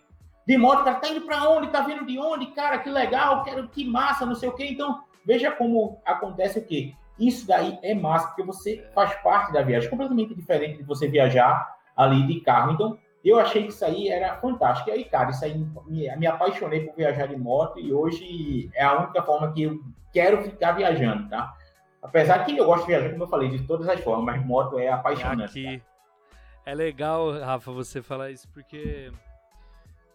De 0.48 0.58
moto, 0.58 0.84
cara, 0.84 1.00
tá 1.00 1.10
indo 1.10 1.22
para 1.22 1.48
onde? 1.50 1.68
Tá 1.68 1.82
vindo 1.82 2.06
de 2.06 2.18
onde? 2.18 2.48
Cara, 2.48 2.80
que 2.80 2.90
legal, 2.90 3.44
quero, 3.44 3.68
que 3.70 3.86
massa, 3.86 4.26
não 4.26 4.36
sei 4.36 4.50
o 4.50 4.54
quê. 4.54 4.68
Então, 4.72 5.00
veja 5.26 5.52
como 5.52 6.02
acontece 6.06 6.60
o 6.60 6.66
quê? 6.66 6.94
Isso 7.20 7.46
daí 7.46 7.78
é 7.84 7.94
massa, 7.94 8.28
porque 8.28 8.44
você 8.44 8.90
faz 8.96 9.14
parte 9.22 9.52
da 9.52 9.62
viagem, 9.62 9.90
completamente 9.90 10.34
diferente 10.34 10.78
de 10.78 10.84
você 10.84 11.08
viajar 11.08 11.78
ali 11.96 12.26
de 12.26 12.40
carro. 12.40 12.72
Então, 12.72 12.98
eu 13.24 13.38
achei 13.38 13.64
que 13.64 13.70
isso 13.70 13.84
aí 13.84 14.08
era 14.08 14.36
fantástico. 14.38 14.90
E 14.90 14.94
aí, 14.94 15.04
cara, 15.04 15.30
isso 15.32 15.44
aí 15.44 15.58
me, 15.86 16.16
me 16.16 16.28
apaixonei 16.28 16.86
por 16.86 16.96
viajar 16.96 17.28
de 17.28 17.36
moto 17.36 17.80
e 17.80 17.94
hoje 17.94 18.70
é 18.74 18.84
a 18.84 18.98
única 18.98 19.22
forma 19.22 19.52
que 19.52 19.64
eu 19.64 19.80
quero 20.14 20.42
ficar 20.42 20.72
viajando, 20.72 21.30
tá? 21.30 21.54
Apesar 22.02 22.46
que 22.46 22.58
eu 22.58 22.66
gosto 22.66 22.82
de 22.84 22.88
viajar, 22.88 23.12
como 23.12 23.24
eu 23.24 23.28
falei, 23.28 23.50
de 23.50 23.68
todas 23.68 23.88
as 23.90 24.00
formas, 24.00 24.26
mas 24.26 24.46
moto 24.46 24.80
é 24.80 24.88
apaixonante. 24.88 25.68
Aqui. 25.68 25.84
É 26.66 26.74
legal, 26.74 27.32
Rafa, 27.40 27.72
você 27.72 28.02
falar 28.02 28.32
isso, 28.32 28.48
porque 28.54 29.12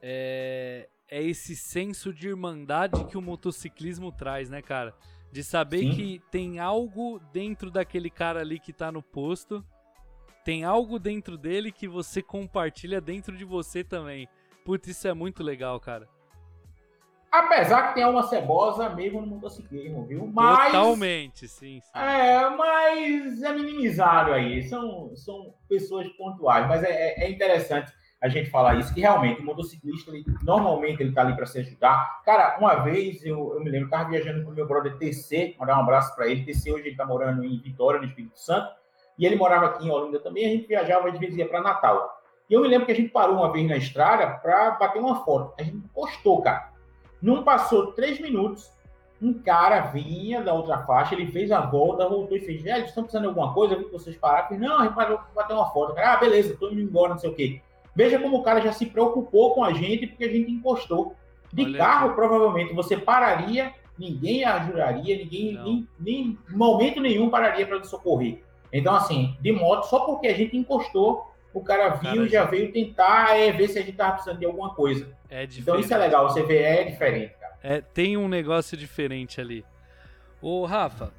é, 0.07 0.87
é 1.11 1.23
esse 1.23 1.57
senso 1.57 2.13
de 2.13 2.29
irmandade 2.29 3.05
que 3.07 3.17
o 3.17 3.23
motociclismo 3.23 4.13
traz, 4.13 4.51
né, 4.51 4.61
cara? 4.61 4.95
De 5.33 5.43
saber 5.43 5.79
Sim. 5.79 5.91
que 5.93 6.23
tem 6.31 6.59
algo 6.59 7.19
dentro 7.33 7.71
daquele 7.71 8.11
cara 8.11 8.41
ali 8.41 8.61
que 8.61 8.73
tá 8.73 8.93
no 8.93 9.03
posto 9.03 9.65
tem 10.45 10.63
algo 10.63 10.99
dentro 10.99 11.39
dele 11.39 11.73
que 11.73 11.89
você 11.89 12.23
compartilha 12.23 13.01
dentro 13.01 13.35
de 13.35 13.45
você 13.45 13.83
também. 13.83 14.29
Putz, 14.63 14.89
isso 14.89 15.09
é 15.09 15.15
muito 15.15 15.43
legal, 15.43 15.81
cara. 15.81 16.07
Apesar 17.33 17.89
que 17.89 17.95
tem 17.95 18.05
uma 18.05 18.23
cebosa 18.23 18.91
mesmo 18.91 19.23
no 19.23 19.27
motociclismo, 19.27 20.05
viu? 20.05 20.31
Mas, 20.33 20.71
Totalmente, 20.71 21.49
sim, 21.49 21.81
sim. 21.81 21.99
É, 21.99 22.49
mas 22.51 23.43
é 23.43 23.53
minimizado 23.53 24.33
aí. 24.33 24.63
São, 24.69 25.17
são 25.17 25.55
pessoas 25.69 26.07
pontuais. 26.11 26.69
Mas 26.69 26.85
é, 26.85 26.91
é, 26.91 27.25
é 27.25 27.31
interessante 27.31 27.91
a 28.25 28.29
gente 28.29 28.49
falar 28.49 28.77
isso, 28.77 28.95
que 28.95 29.03
realmente 29.03 29.43
o 29.43 29.45
motociclista, 29.45 30.11
ele, 30.11 30.25
normalmente 30.43 31.03
ele 31.03 31.13
tá 31.13 31.21
ali 31.21 31.37
para 31.37 31.45
se 31.45 31.59
ajudar. 31.59 32.23
Cara, 32.25 32.57
uma 32.59 32.77
vez 32.77 33.23
eu, 33.23 33.53
eu 33.53 33.61
me 33.61 33.69
lembro, 33.69 33.87
eu 33.87 33.91
tava 33.91 34.09
viajando 34.09 34.43
com 34.43 34.51
meu 34.51 34.67
brother 34.67 34.97
TC, 34.97 35.55
mandar 35.61 35.77
um 35.77 35.83
abraço 35.83 36.17
para 36.17 36.27
ele. 36.27 36.43
TC 36.43 36.73
hoje 36.73 36.89
ele 36.89 36.97
tá 36.97 37.05
morando 37.05 37.45
em 37.45 37.59
Vitória, 37.59 38.01
no 38.01 38.07
Espírito 38.07 38.41
Santo, 38.41 38.73
e 39.19 39.27
ele 39.27 39.37
morava 39.37 39.67
aqui 39.67 39.87
em 39.87 39.91
Olinda 39.91 40.19
também. 40.21 40.47
A 40.47 40.49
gente 40.49 40.67
viajava 40.67 41.13
de 41.13 41.19
vez 41.19 41.37
ia 41.37 41.47
para 41.47 41.61
Natal. 41.61 42.19
E 42.49 42.55
eu 42.55 42.63
me 42.63 42.69
lembro 42.69 42.87
que 42.87 42.93
a 42.93 42.97
gente 42.97 43.11
parou 43.11 43.37
uma 43.37 43.53
vez 43.53 43.69
na 43.69 43.77
estrada 43.77 44.27
para 44.39 44.71
bater 44.71 45.01
uma 45.01 45.23
foto. 45.23 45.53
A 45.59 45.63
gente 45.63 45.87
postou, 45.89 46.41
cara. 46.41 46.71
Não 47.21 47.45
passou 47.45 47.93
três 47.93 48.19
minutos, 48.19 48.73
um 49.21 49.35
cara 49.35 49.81
vinha 49.81 50.43
da 50.43 50.55
outra 50.55 50.79
faixa, 50.79 51.15
ele 51.15 51.31
fez 51.31 51.53
a 51.53 51.61
volta, 51.61 52.09
voltou 52.09 52.39
e 52.39 52.41
fez, 52.41 52.63
velho, 52.63 52.87
estão 52.87 53.03
precisando 53.03 53.25
de 53.25 53.29
alguma 53.29 53.53
coisa? 53.53 53.75
Eu 53.75 53.81
vi 53.81 53.85
que 53.85 53.93
vocês 53.93 54.17
pararam. 54.17 54.45
Eu 54.45 54.49
falei, 54.49 54.67
não, 54.67 54.81
a 54.81 54.85
gente 54.85 54.95
parou 54.95 55.19
para 55.19 55.27
bater 55.35 55.53
uma 55.53 55.71
foto. 55.71 55.95
Cara, 55.95 56.15
ah, 56.15 56.17
beleza, 56.17 56.57
tô 56.59 56.71
indo 56.71 56.81
embora, 56.81 57.13
não 57.13 57.19
sei 57.19 57.29
o 57.29 57.35
quê. 57.35 57.61
Veja 57.95 58.19
como 58.19 58.39
o 58.39 58.43
cara 58.43 58.61
já 58.61 58.73
se 58.73 58.87
preocupou 58.87 59.55
com 59.55 59.63
a 59.63 59.73
gente 59.73 60.07
porque 60.07 60.25
a 60.25 60.33
gente 60.33 60.51
encostou. 60.51 61.15
De 61.53 61.65
Olha 61.65 61.79
carro, 61.79 62.07
aqui. 62.07 62.17
provavelmente, 62.17 62.75
você 62.75 62.97
pararia, 62.97 63.73
ninguém 63.99 64.45
ajudaria, 64.45 65.17
ninguém, 65.17 65.55
nem, 65.63 65.89
nem 66.01 66.39
momento 66.51 67.01
nenhum 67.01 67.31
pararia 67.31 67.67
para 67.67 67.83
socorrer. 67.85 68.43
Então, 68.73 68.95
assim, 68.95 69.37
de 69.41 69.53
moto, 69.53 69.85
só 69.85 70.01
porque 70.01 70.27
a 70.27 70.35
gente 70.35 70.57
encostou, 70.57 71.33
o 71.53 71.61
cara 71.61 71.91
viu 71.91 72.27
e 72.27 72.29
já 72.29 72.45
veio 72.45 72.73
tentar 72.73 73.39
é, 73.39 73.53
ver 73.53 73.69
se 73.69 73.79
a 73.79 73.83
gente 73.83 73.97
tava 73.97 74.15
precisando 74.15 74.41
de 74.41 74.45
alguma 74.45 74.75
coisa. 74.75 75.17
É 75.31 75.45
então 75.45 75.79
isso 75.79 75.95
é 75.95 75.97
legal, 75.97 76.29
você 76.29 76.43
vê, 76.43 76.59
é 76.59 76.85
diferente, 76.85 77.35
cara. 77.39 77.55
É, 77.63 77.81
tem 77.81 78.17
um 78.17 78.27
negócio 78.27 78.77
diferente 78.77 79.41
ali. 79.41 79.65
Ô, 80.43 80.65
Rafa, 80.65 81.13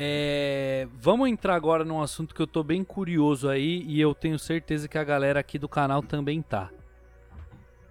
é, 0.00 0.86
vamos 0.92 1.28
entrar 1.28 1.56
agora 1.56 1.84
num 1.84 2.00
assunto 2.00 2.32
que 2.32 2.40
eu 2.40 2.46
tô 2.46 2.62
bem 2.62 2.84
curioso 2.84 3.48
aí 3.48 3.82
e 3.82 4.00
eu 4.00 4.14
tenho 4.14 4.38
certeza 4.38 4.86
que 4.86 4.96
a 4.96 5.02
galera 5.02 5.40
aqui 5.40 5.58
do 5.58 5.68
canal 5.68 6.02
também 6.02 6.40
tá. 6.40 6.70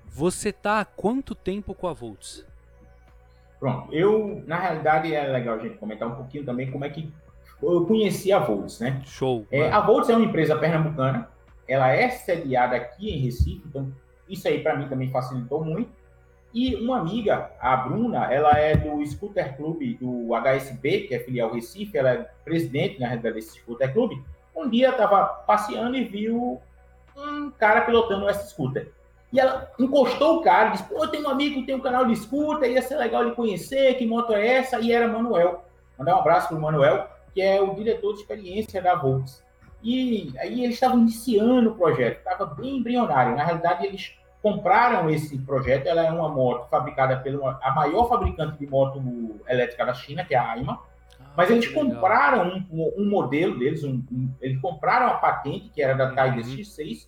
Você 0.06 0.54
tá 0.54 0.80
há 0.80 0.86
quanto 0.86 1.36
tempo 1.36 1.74
com 1.74 1.86
a 1.86 1.92
Volts? 1.92 2.46
Pronto, 3.60 3.94
eu, 3.94 4.42
na 4.48 4.58
realidade, 4.58 5.14
é 5.14 5.28
legal 5.28 5.56
a 5.56 5.60
gente 5.60 5.78
comentar 5.78 6.08
um 6.08 6.16
pouquinho 6.16 6.46
também 6.46 6.72
como 6.72 6.86
é 6.86 6.90
que 6.90 7.12
eu 7.62 7.86
conheci 7.86 8.32
a 8.32 8.40
Volts, 8.40 8.80
né? 8.80 9.02
Show. 9.06 9.46
É, 9.52 9.70
a 9.70 9.82
Volts 9.82 10.10
é 10.10 10.16
uma 10.16 10.26
empresa 10.26 10.56
pernambucana, 10.56 11.30
ela 11.68 11.92
é 11.92 12.10
sediada 12.10 12.78
aqui 12.78 13.10
em 13.10 13.20
Recife, 13.20 13.64
então 13.66 13.92
isso 14.30 14.48
aí 14.48 14.64
para 14.64 14.78
mim 14.78 14.88
também 14.88 15.12
facilitou 15.12 15.62
muito. 15.62 15.90
E 16.54 16.76
uma 16.76 17.00
amiga, 17.00 17.52
a 17.60 17.76
Bruna, 17.78 18.32
ela 18.32 18.58
é 18.58 18.76
do 18.76 19.06
Scooter 19.06 19.56
Club 19.56 19.98
do 20.00 20.34
HSB, 20.34 21.02
que 21.02 21.16
é 21.16 21.20
filial 21.20 21.54
Recife, 21.54 21.98
ela 21.98 22.10
é 22.10 22.30
presidente, 22.44 23.00
na 23.00 23.08
realidade, 23.08 23.36
desse 23.36 23.60
Scooter 23.60 23.94
Club. 23.94 24.14
Um 24.56 24.70
dia 24.70 24.90
estava 24.90 25.26
passeando 25.26 25.96
e 25.98 26.04
viu 26.04 26.60
um 27.16 27.52
cara 27.52 27.82
pilotando 27.82 28.30
esse 28.30 28.50
scooter. 28.50 28.92
E 29.32 29.40
ela 29.40 29.70
encostou 29.78 30.38
o 30.38 30.42
cara, 30.42 30.70
disse: 30.70 30.86
Pô, 30.86 31.06
tem 31.08 31.24
um 31.24 31.30
amigo 31.30 31.60
que 31.60 31.66
tem 31.66 31.76
um 31.76 31.82
canal 31.82 32.06
de 32.06 32.16
scooter, 32.16 32.72
ia 32.72 32.82
ser 32.82 32.96
legal 32.96 33.24
ele 33.24 33.36
conhecer, 33.36 33.96
que 33.96 34.06
moto 34.06 34.34
é 34.34 34.48
essa? 34.48 34.80
E 34.80 34.92
era 34.92 35.08
Manuel. 35.08 35.66
Mandar 36.00 36.16
um 36.16 36.20
abraço 36.20 36.48
para 36.48 36.58
o 36.58 36.62
Manuel 36.62 37.08
que 37.38 37.42
é 37.44 37.62
o 37.62 37.76
diretor 37.76 38.14
de 38.14 38.22
experiência 38.22 38.82
da 38.82 38.96
Volks. 38.96 39.44
E 39.84 40.34
aí 40.40 40.64
eles 40.64 40.74
estavam 40.74 40.98
iniciando 41.02 41.70
o 41.70 41.76
projeto, 41.76 42.18
estava 42.18 42.48
bem 42.48 42.78
embrionário. 42.78 43.36
Na 43.36 43.44
realidade, 43.44 43.86
eles 43.86 44.17
compraram 44.42 45.10
esse 45.10 45.38
projeto. 45.40 45.88
Ela 45.88 46.06
é 46.06 46.12
uma 46.12 46.30
moto 46.30 46.70
fabricada 46.70 47.18
pela 47.18 47.60
a 47.62 47.74
maior 47.74 48.08
fabricante 48.08 48.58
de 48.58 48.68
moto 48.68 49.02
elétrica 49.48 49.86
da 49.86 49.94
China, 49.94 50.26
que 50.26 50.36
é 50.36 50.38
a 50.38 50.52
AIMA. 50.52 50.80
Ah, 51.20 51.26
Mas 51.36 51.50
eles 51.50 51.68
compraram 51.68 52.66
um, 52.72 52.94
um, 52.98 53.10
modelo 53.10 53.58
deles, 53.58 53.84
um, 53.84 54.04
um, 54.12 54.32
eles 54.42 54.60
compraram 54.62 55.08
a 55.08 55.16
patente, 55.16 55.70
que 55.70 55.82
era 55.82 55.94
da 55.94 56.10
Tiger 56.10 56.46
uhum. 56.46 56.58
X6, 56.58 57.08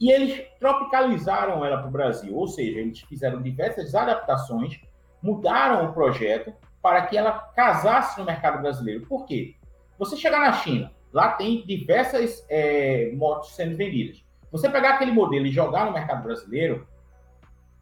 e 0.00 0.10
eles 0.10 0.44
tropicalizaram 0.58 1.64
ela 1.64 1.78
para 1.78 1.88
o 1.88 1.92
Brasil. 1.92 2.34
Ou 2.34 2.48
seja, 2.48 2.80
eles 2.80 3.00
fizeram 3.00 3.40
diversas 3.40 3.94
adaptações, 3.94 4.80
mudaram 5.22 5.86
o 5.86 5.92
projeto 5.92 6.52
para 6.82 7.06
que 7.06 7.16
ela 7.16 7.32
casasse 7.54 8.18
no 8.18 8.24
mercado 8.24 8.60
brasileiro. 8.60 9.06
Por 9.06 9.24
quê? 9.24 9.54
Você 9.98 10.16
chegar 10.16 10.40
na 10.40 10.52
China, 10.54 10.90
lá 11.12 11.28
tem 11.32 11.64
diversas 11.64 12.44
é, 12.48 13.12
motos 13.14 13.54
sendo 13.54 13.76
vendidas. 13.76 14.24
Você 14.52 14.68
pegar 14.68 14.90
aquele 14.90 15.10
modelo 15.10 15.46
e 15.46 15.50
jogar 15.50 15.86
no 15.86 15.92
mercado 15.92 16.22
brasileiro, 16.22 16.86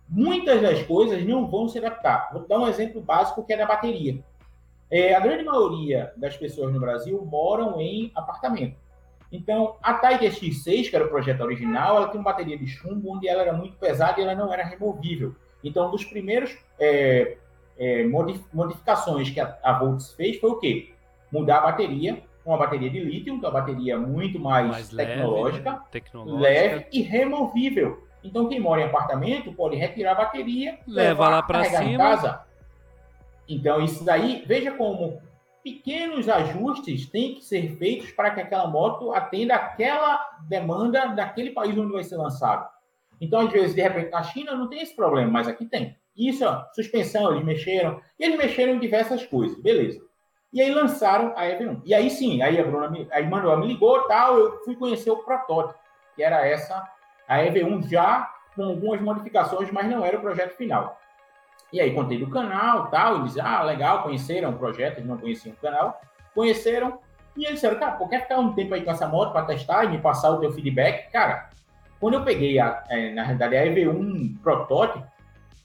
muitas 0.09 0.63
das 0.63 0.83
coisas 0.85 1.23
não 1.27 1.47
vão 1.47 1.69
se 1.69 1.79
adaptar. 1.79 2.31
Vou 2.33 2.47
dar 2.47 2.61
um 2.61 2.69
exemplo 2.69 3.01
básico 3.01 3.45
que 3.45 3.53
é 3.53 3.57
da 3.57 3.67
bateria. 3.67 4.23
É, 4.91 5.15
a 5.15 5.21
grande 5.21 5.45
maioria 5.45 6.13
das 6.17 6.37
pessoas 6.37 6.73
no 6.73 6.81
Brasil 6.81 7.23
moram 7.25 7.81
em 7.81 8.11
apartamento. 8.15 8.77
Então, 9.33 9.77
a 9.83 9.95
Tiger 9.95 10.33
X6, 10.33 10.91
que 10.91 10.97
era 10.97 11.05
o 11.05 11.09
projeto 11.09 11.43
original, 11.43 11.97
ela 11.97 12.09
tem 12.09 12.21
uma 12.21 12.31
bateria 12.31 12.57
de 12.57 12.67
chumbo 12.67 13.15
onde 13.15 13.29
ela 13.29 13.43
era 13.43 13.53
muito 13.53 13.77
pesada 13.77 14.19
e 14.19 14.25
ela 14.25 14.35
não 14.35 14.53
era 14.53 14.65
removível. 14.65 15.35
Então, 15.63 15.89
um 15.89 15.91
dos 15.91 16.05
primeiros 16.05 16.57
é, 16.79 17.37
é, 17.79 18.05
modificações 18.53 19.31
que 19.31 19.39
a, 19.39 19.57
a 19.63 19.79
Volts 19.79 20.13
fez 20.15 20.39
foi 20.41 20.51
o 20.51 20.57
quê? 20.57 20.93
mudar 21.31 21.59
a 21.59 21.63
bateria, 21.63 22.23
uma 22.51 22.59
bateria 22.59 22.91
de 22.91 23.01
lítio, 23.01 23.39
que 23.39 23.45
é 23.45 23.49
uma 23.49 23.61
bateria 23.61 23.99
muito 23.99 24.39
mais, 24.39 24.69
mais 24.69 24.89
tecnológica, 24.89 25.71
leve, 25.71 25.79
né? 25.79 25.85
tecnológica, 25.91 26.41
leve 26.41 26.87
e 26.93 27.03
removível. 27.03 28.05
Então, 28.23 28.49
quem 28.49 28.61
mora 28.61 28.83
em 28.83 28.85
apartamento 28.85 29.53
pode 29.53 29.77
retirar 29.77 30.13
a 30.13 30.17
bateria, 30.17 30.79
leva 30.87 31.29
lá 31.29 31.43
para 31.43 31.65
cima. 31.65 31.85
Em 31.85 31.97
casa. 31.97 32.45
Então, 33.49 33.83
isso 33.83 34.05
daí, 34.05 34.45
veja 34.47 34.73
como 34.73 35.21
pequenos 35.63 36.29
ajustes 36.29 37.09
têm 37.09 37.35
que 37.35 37.45
ser 37.45 37.77
feitos 37.77 38.11
para 38.13 38.31
que 38.31 38.41
aquela 38.41 38.67
moto 38.67 39.13
atenda 39.13 39.55
aquela 39.55 40.39
demanda 40.49 41.07
daquele 41.07 41.51
país 41.51 41.77
onde 41.77 41.93
vai 41.93 42.05
ser 42.05 42.17
lançado. 42.17 42.69
Então, 43.21 43.41
às 43.41 43.53
vezes, 43.53 43.75
de 43.75 43.83
repente, 43.83 44.11
na 44.11 44.23
China 44.23 44.55
não 44.55 44.69
tem 44.69 44.81
esse 44.81 44.97
problema, 44.97 45.31
mas 45.31 45.49
aqui 45.49 45.67
tem. 45.67 45.97
Isso, 46.17 46.45
ó, 46.45 46.65
suspensão, 46.75 47.33
eles 47.33 47.45
mexeram. 47.45 48.01
E 48.19 48.25
eles 48.25 48.39
mexeram 48.39 48.75
em 48.75 48.79
diversas 48.79 49.25
coisas, 49.27 49.61
beleza. 49.61 50.01
E 50.53 50.61
aí 50.61 50.71
lançaram 50.73 51.33
a 51.37 51.45
EV1. 51.45 51.83
E 51.85 51.95
aí 51.95 52.11
sim, 52.11 52.43
aí 52.43 52.59
a 52.59 52.65
Bruna, 52.65 52.89
me, 52.89 53.09
Manuel 53.29 53.59
me 53.59 53.67
ligou 53.69 54.03
tal, 54.09 54.37
eu 54.37 54.65
fui 54.65 54.75
conhecer 54.75 55.11
o 55.11 55.19
protótipo, 55.19 55.79
que 56.17 56.23
era 56.23 56.47
essa, 56.47 56.89
a 57.29 57.39
EV1 57.39 57.89
já 57.89 58.35
com 58.57 58.65
algumas 58.65 59.01
modificações, 59.01 59.71
mas 59.71 59.87
não 59.89 60.05
era 60.05 60.19
o 60.19 60.21
projeto 60.21 60.57
final. 60.57 61.01
E 61.73 61.81
aí 61.81 61.95
contei 61.95 62.19
do 62.19 62.29
canal 62.29 62.89
tal, 62.89 63.21
eles, 63.21 63.39
ah, 63.39 63.63
legal, 63.63 64.03
conheceram 64.03 64.51
o 64.51 64.59
projeto, 64.59 64.99
eles 64.99 65.09
não 65.09 65.19
conheciam 65.19 65.55
o 65.55 65.57
canal, 65.57 66.01
conheceram, 66.35 66.99
e 67.37 67.45
eles 67.45 67.55
disseram, 67.55 67.79
cara, 67.79 67.93
pô, 67.93 68.09
quer 68.09 68.23
ficar 68.23 68.39
um 68.39 68.53
tempo 68.53 68.75
aí 68.75 68.83
com 68.83 68.91
essa 68.91 69.07
moto 69.07 69.33
para 69.33 69.47
testar 69.47 69.85
e 69.85 69.89
me 69.89 69.99
passar 69.99 70.31
o 70.31 70.41
teu 70.41 70.51
feedback? 70.53 71.11
Cara, 71.13 71.49
quando 72.01 72.15
eu 72.15 72.25
peguei, 72.25 72.59
a, 72.59 72.83
é, 72.89 73.13
na 73.13 73.23
realidade, 73.23 73.57
a 73.57 73.67
EV1 73.67 74.41
protótipo, 74.43 75.07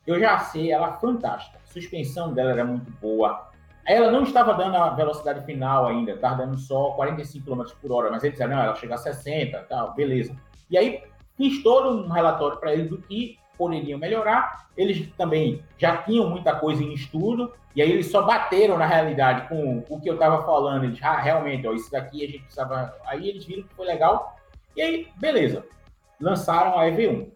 eu 0.06 0.20
já 0.20 0.38
sei 0.40 0.72
ela 0.72 0.94
fantástica. 0.98 1.58
A 1.58 1.74
suspensão 1.74 2.34
dela 2.34 2.52
era 2.52 2.64
muito 2.64 2.92
boa, 3.02 3.50
ela 3.86 4.12
não 4.12 4.24
estava 4.24 4.54
dando 4.54 4.76
a 4.76 4.90
velocidade 4.90 5.46
final 5.46 5.88
ainda, 5.88 6.14
estava 6.14 6.38
dando 6.38 6.58
só 6.58 6.92
45 6.92 7.46
km 7.46 7.64
por 7.82 7.92
hora, 7.92 8.10
mas 8.10 8.24
ele 8.24 8.32
disse, 8.32 8.46
não, 8.48 8.60
ela 8.60 8.76
chega 8.76 8.96
a 8.96 8.98
60, 8.98 9.60
tal, 9.70 9.94
beleza. 9.94 10.36
E 10.70 10.78
aí 10.78 11.04
fiz 11.38 11.62
todo 11.62 12.04
um 12.04 12.10
relatório 12.10 12.58
para 12.58 12.74
eles 12.74 12.90
do 12.90 12.98
que 12.98 13.38
poderiam 13.58 14.00
melhorar. 14.00 14.68
Eles 14.76 15.08
também 15.18 15.64
já 15.78 15.98
tinham 15.98 16.30
muita 16.30 16.56
coisa 16.56 16.84
em 16.84 16.94
estudo, 16.94 17.54
e 17.76 17.82
aí 17.82 17.92
eles 17.92 18.10
só 18.10 18.24
bateram 18.24 18.78
na 18.78 18.86
realidade 18.86 19.48
com 19.48 19.84
o 19.88 20.02
que 20.02 20.10
eu 20.10 20.16
estava 20.16 20.44
falando. 20.44 20.86
Eles, 20.86 21.00
ah, 21.04 21.18
realmente, 21.18 21.68
ó, 21.68 21.74
isso 21.74 21.92
daqui 21.92 22.24
a 22.24 22.28
gente 22.28 22.40
precisava. 22.40 22.94
Aí 23.06 23.30
eles 23.30 23.46
viram 23.46 23.64
que 23.64 23.76
foi 23.76 23.86
legal, 23.86 24.36
e 24.76 24.82
aí, 24.82 25.08
beleza, 25.18 25.66
lançaram 26.20 26.78
a 26.78 26.86
EV1. 26.86 27.30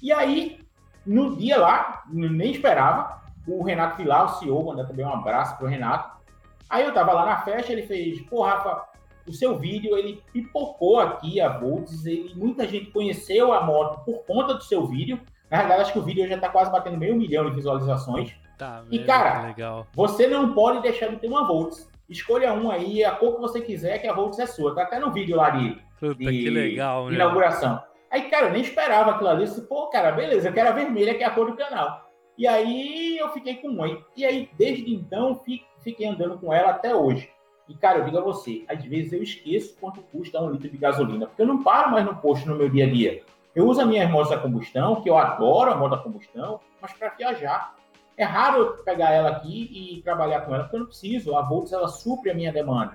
E 0.00 0.12
aí, 0.12 0.58
no 1.06 1.36
dia 1.36 1.58
lá, 1.58 2.02
nem 2.08 2.50
esperava, 2.50 3.21
o 3.46 3.62
Renato 3.62 3.96
Vilar, 3.96 4.26
o 4.26 4.28
CEO, 4.38 4.64
mandar 4.64 4.84
também 4.84 5.04
um 5.04 5.12
abraço 5.12 5.56
pro 5.56 5.66
Renato. 5.66 6.20
Aí 6.68 6.84
eu 6.84 6.94
tava 6.94 7.12
lá 7.12 7.26
na 7.26 7.42
festa, 7.42 7.72
ele 7.72 7.82
fez, 7.82 8.20
pô, 8.22 8.42
Rafa, 8.42 8.84
o 9.26 9.32
seu 9.32 9.58
vídeo, 9.58 9.96
ele 9.96 10.22
pipocou 10.32 10.98
aqui 10.98 11.40
a 11.40 11.48
Volts, 11.58 12.06
ele, 12.06 12.32
muita 12.34 12.66
gente 12.66 12.90
conheceu 12.90 13.52
a 13.52 13.64
moto 13.64 14.04
por 14.04 14.24
conta 14.24 14.54
do 14.54 14.62
seu 14.62 14.86
vídeo. 14.86 15.20
Na 15.50 15.58
verdade, 15.58 15.82
acho 15.82 15.92
que 15.92 15.98
o 15.98 16.02
vídeo 16.02 16.26
já 16.26 16.38
tá 16.38 16.48
quase 16.48 16.72
batendo 16.72 16.96
meio 16.96 17.14
milhão 17.14 17.44
de 17.44 17.54
visualizações. 17.54 18.34
Tá, 18.56 18.82
e, 18.90 19.00
cara, 19.00 19.48
legal. 19.48 19.86
você 19.92 20.26
não 20.26 20.54
pode 20.54 20.80
deixar 20.80 21.08
de 21.08 21.16
ter 21.16 21.26
uma 21.26 21.46
Volts. 21.46 21.90
Escolha 22.08 22.52
um 22.52 22.70
aí, 22.70 23.04
a 23.04 23.12
cor 23.12 23.34
que 23.34 23.40
você 23.40 23.60
quiser, 23.60 23.98
que 23.98 24.06
a 24.06 24.12
Volts 24.12 24.38
é 24.38 24.46
sua. 24.46 24.74
Tá 24.74 24.82
até 24.82 24.98
no 24.98 25.12
vídeo 25.12 25.36
lá 25.36 25.50
de, 25.50 25.78
Puta, 25.98 26.14
de, 26.14 26.26
que 26.26 26.50
legal, 26.50 27.08
de 27.08 27.14
inauguração. 27.14 27.82
Aí, 28.10 28.30
cara, 28.30 28.46
eu 28.46 28.52
nem 28.52 28.62
esperava 28.62 29.12
aquilo 29.12 29.30
ali. 29.30 29.44
disse, 29.44 29.62
pô, 29.62 29.88
cara, 29.88 30.12
beleza, 30.12 30.48
eu 30.48 30.52
quero 30.52 30.68
a 30.68 30.72
vermelha, 30.72 31.14
que 31.14 31.22
é 31.22 31.26
a 31.26 31.30
cor 31.30 31.50
do 31.50 31.56
canal. 31.56 32.11
E 32.42 32.46
aí 32.48 33.18
eu 33.18 33.28
fiquei 33.28 33.54
com 33.54 33.68
uma. 33.68 33.86
E 34.16 34.24
aí, 34.24 34.50
desde 34.58 34.92
então, 34.92 35.40
fiquei 35.78 36.08
andando 36.08 36.36
com 36.40 36.52
ela 36.52 36.70
até 36.70 36.92
hoje. 36.92 37.30
E, 37.68 37.74
cara, 37.76 38.00
eu 38.00 38.04
digo 38.04 38.18
a 38.18 38.20
você, 38.20 38.64
às 38.66 38.84
vezes 38.84 39.12
eu 39.12 39.22
esqueço 39.22 39.76
quanto 39.80 40.02
custa 40.02 40.42
um 40.42 40.50
litro 40.50 40.68
de 40.68 40.76
gasolina, 40.76 41.28
porque 41.28 41.40
eu 41.40 41.46
não 41.46 41.62
paro 41.62 41.92
mais 41.92 42.04
no 42.04 42.16
posto 42.16 42.48
no 42.48 42.56
meu 42.56 42.68
dia 42.68 42.84
a 42.84 42.90
dia. 42.90 43.22
Eu 43.54 43.68
uso 43.68 43.80
a 43.80 43.86
minha 43.86 44.08
moto 44.08 44.34
a 44.34 44.38
combustão, 44.38 45.00
que 45.00 45.08
eu 45.08 45.16
adoro 45.16 45.70
a 45.70 45.76
moto 45.76 45.94
a 45.94 45.98
combustão, 45.98 46.58
mas 46.80 46.92
para 46.94 47.10
viajar. 47.10 47.76
É 48.16 48.24
raro 48.24 48.58
eu 48.58 48.72
pegar 48.82 49.12
ela 49.12 49.30
aqui 49.30 49.70
e 49.72 50.02
trabalhar 50.02 50.40
com 50.40 50.52
ela, 50.52 50.64
porque 50.64 50.74
eu 50.74 50.80
não 50.80 50.86
preciso. 50.88 51.36
A 51.36 51.42
Volts, 51.42 51.72
ela 51.72 51.86
supre 51.86 52.32
a 52.32 52.34
minha 52.34 52.52
demanda. 52.52 52.94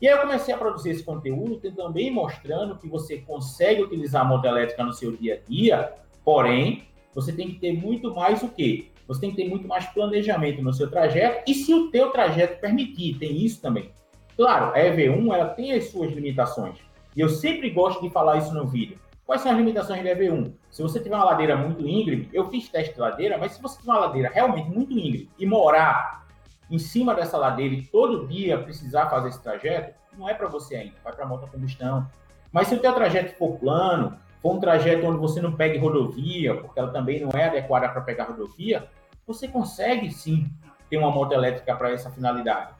E 0.00 0.06
aí 0.06 0.14
eu 0.14 0.20
comecei 0.20 0.54
a 0.54 0.56
produzir 0.56 0.90
esse 0.90 1.02
conteúdo, 1.02 1.58
também 1.72 2.12
mostrando 2.12 2.78
que 2.78 2.88
você 2.88 3.18
consegue 3.18 3.82
utilizar 3.82 4.22
a 4.22 4.24
moto 4.24 4.44
elétrica 4.44 4.84
no 4.84 4.92
seu 4.92 5.10
dia 5.10 5.42
a 5.42 5.50
dia, 5.50 5.92
porém, 6.24 6.93
você 7.14 7.32
tem 7.32 7.48
que 7.48 7.60
ter 7.60 7.72
muito 7.72 8.14
mais 8.14 8.42
o 8.42 8.48
quê? 8.48 8.88
Você 9.06 9.20
tem 9.20 9.30
que 9.30 9.36
ter 9.36 9.48
muito 9.48 9.68
mais 9.68 9.86
planejamento 9.86 10.62
no 10.62 10.72
seu 10.72 10.90
trajeto, 10.90 11.44
e 11.46 11.54
se 11.54 11.72
o 11.72 11.90
teu 11.90 12.10
trajeto 12.10 12.60
permitir, 12.60 13.18
tem 13.18 13.44
isso 13.44 13.60
também. 13.60 13.90
Claro, 14.36 14.74
a 14.74 14.78
EV1 14.78 15.34
ela 15.34 15.48
tem 15.50 15.72
as 15.72 15.90
suas 15.90 16.12
limitações. 16.12 16.78
E 17.14 17.20
eu 17.20 17.28
sempre 17.28 17.70
gosto 17.70 18.02
de 18.02 18.10
falar 18.10 18.38
isso 18.38 18.52
no 18.52 18.66
vídeo. 18.66 18.98
Quais 19.24 19.40
são 19.40 19.52
as 19.52 19.56
limitações 19.56 20.02
da 20.02 20.10
EV1? 20.10 20.52
Se 20.70 20.82
você 20.82 21.00
tiver 21.00 21.14
uma 21.14 21.24
ladeira 21.24 21.56
muito 21.56 21.86
íngreme, 21.86 22.28
eu 22.32 22.50
fiz 22.50 22.68
teste 22.68 22.94
de 22.94 23.00
ladeira, 23.00 23.38
mas 23.38 23.52
se 23.52 23.62
você 23.62 23.78
tiver 23.78 23.92
uma 23.92 24.00
ladeira 24.00 24.30
realmente 24.32 24.68
muito 24.68 24.92
íngreme 24.92 25.30
e 25.38 25.46
morar 25.46 26.26
em 26.70 26.78
cima 26.78 27.14
dessa 27.14 27.38
ladeira 27.38 27.74
e 27.74 27.82
todo 27.82 28.26
dia 28.26 28.58
precisar 28.58 29.08
fazer 29.08 29.28
esse 29.28 29.42
trajeto, 29.42 29.94
não 30.18 30.28
é 30.28 30.34
para 30.34 30.48
você 30.48 30.76
ainda, 30.76 30.94
vai 31.02 31.12
para 31.12 31.26
moto 31.26 31.50
combustão. 31.50 32.06
Mas 32.52 32.68
se 32.68 32.74
o 32.74 32.78
teu 32.78 32.92
trajeto 32.92 33.34
for 33.36 33.58
plano, 33.58 34.16
for 34.44 34.56
um 34.56 34.60
trajeto 34.60 35.06
onde 35.06 35.16
você 35.16 35.40
não 35.40 35.52
pegue 35.52 35.78
rodovia, 35.78 36.54
porque 36.54 36.78
ela 36.78 36.90
também 36.90 37.18
não 37.18 37.30
é 37.34 37.46
adequada 37.46 37.88
para 37.88 38.02
pegar 38.02 38.24
rodovia, 38.24 38.86
você 39.26 39.48
consegue 39.48 40.10
sim 40.10 40.50
ter 40.90 40.98
uma 40.98 41.10
moto 41.10 41.32
elétrica 41.32 41.74
para 41.74 41.90
essa 41.90 42.10
finalidade. 42.10 42.74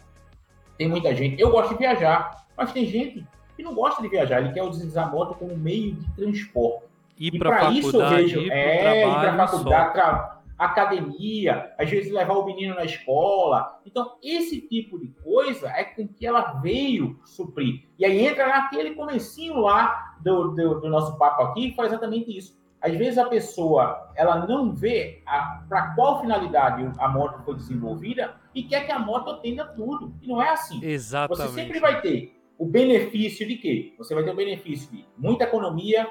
Tem 0.77 0.87
muita 0.87 1.15
gente, 1.15 1.41
eu 1.41 1.51
gosto 1.51 1.71
de 1.71 1.79
viajar, 1.79 2.45
mas 2.55 2.71
tem 2.71 2.85
gente 2.85 3.27
que 3.57 3.63
não 3.63 3.75
gosta 3.75 4.03
de 4.03 4.09
viajar, 4.09 4.43
ele 4.43 4.53
quer 4.53 4.63
utilizar 4.63 5.09
a 5.09 5.11
moto 5.11 5.37
como 5.37 5.57
meio 5.57 5.95
de 5.95 6.13
transporte. 6.13 6.85
Ir 7.19 7.35
e 7.35 7.39
para 7.39 7.71
isso 7.71 7.99
eu 7.99 8.11
vejo, 8.11 8.41
é, 8.53 9.09
ir 9.09 9.15
para 9.15 9.49
faculdade, 9.49 9.93
tra... 9.95 10.43
academia, 10.65 11.73
às 11.79 11.89
vezes 11.91 12.13
levar 12.13 12.35
o 12.35 12.47
menino 12.47 12.75
na 12.75 12.85
escola. 12.85 13.81
Então, 13.85 14.17
esse 14.23 14.61
tipo 14.63 14.99
de 14.99 15.09
coisa 15.23 15.69
é 15.69 15.85
com 15.85 16.07
que 16.07 16.27
ela 16.27 16.61
veio 16.61 17.19
suprir. 17.25 17.89
E 17.99 18.05
aí 18.05 18.27
entra 18.27 18.49
naquele 18.49 18.95
comecinho 18.95 19.59
lá 19.61 20.17
do, 20.21 20.49
do, 20.49 20.81
do 20.81 20.89
nosso 20.89 21.19
papo 21.19 21.43
aqui, 21.43 21.71
que 21.71 21.77
faz 21.77 21.93
exatamente 21.93 22.37
isso. 22.37 22.57
Às 22.81 22.95
vezes 22.97 23.17
a 23.17 23.27
pessoa 23.27 24.13
ela 24.15 24.47
não 24.47 24.75
vê 24.75 25.23
para 25.69 25.95
qual 25.95 26.21
finalidade 26.21 26.87
a 26.99 27.09
moto 27.09 27.43
foi 27.43 27.55
desenvolvida 27.55 28.37
e 28.55 28.63
quer 28.63 28.85
que 28.85 28.93
a 28.93 28.99
moto 28.99 29.31
atenda 29.31 29.65
tudo. 29.65 30.15
E 30.21 30.29
não 30.29 30.43
é 30.43 30.51
assim. 30.51 30.85
Exatamente. 30.85 31.51
Você 31.51 31.61
sempre 31.63 31.81
vai 31.81 32.03
ter 32.03 32.37
o 32.59 32.67
benefício 32.67 33.49
de 33.49 33.57
quê? 33.57 33.95
Você 33.97 34.15
vai 34.15 34.23
ter 34.23 34.31
o 34.31 34.37
benefício 34.37 34.91
de 34.91 35.05
muita 35.17 35.45
economia, 35.45 36.07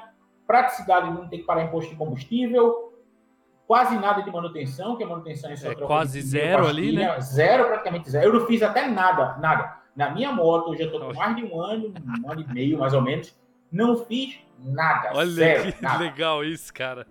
praticidade 0.46 1.08
de 1.08 1.14
não 1.14 1.28
ter 1.28 1.38
que 1.38 1.44
pagar 1.44 1.64
imposto 1.64 1.90
de 1.90 1.96
combustível, 1.96 2.92
quase 3.66 3.96
nada 3.96 4.22
de 4.22 4.30
manutenção, 4.30 4.96
que 4.96 5.04
a 5.04 5.06
manutenção 5.06 5.50
é 5.50 5.56
só 5.56 5.70
é 5.70 5.74
quase 5.74 6.20
zero 6.20 6.66
ali, 6.66 6.94
né? 6.94 7.20
Zero, 7.20 7.66
praticamente 7.66 8.10
zero. 8.10 8.28
Eu 8.28 8.40
não 8.40 8.46
fiz 8.46 8.62
até 8.62 8.86
nada, 8.88 9.36
nada. 9.38 9.76
Na 9.96 10.10
minha 10.10 10.32
moto, 10.32 10.72
eu 10.72 10.78
já 10.78 10.84
estou 10.84 11.00
com 11.00 11.14
mais 11.14 11.36
de 11.36 11.44
um 11.44 11.60
ano, 11.60 11.94
um 12.24 12.30
ano 12.30 12.40
e 12.40 12.52
meio 12.52 12.78
mais 12.78 12.92
ou 12.92 13.02
menos, 13.02 13.34
não 13.70 13.96
fiz 13.96 14.38
nada. 14.58 15.10
Olha 15.14 15.30
zero, 15.30 15.72
que 15.72 15.80
nada. 15.82 15.98
legal 15.98 16.44
isso, 16.44 16.72
cara. 16.72 17.06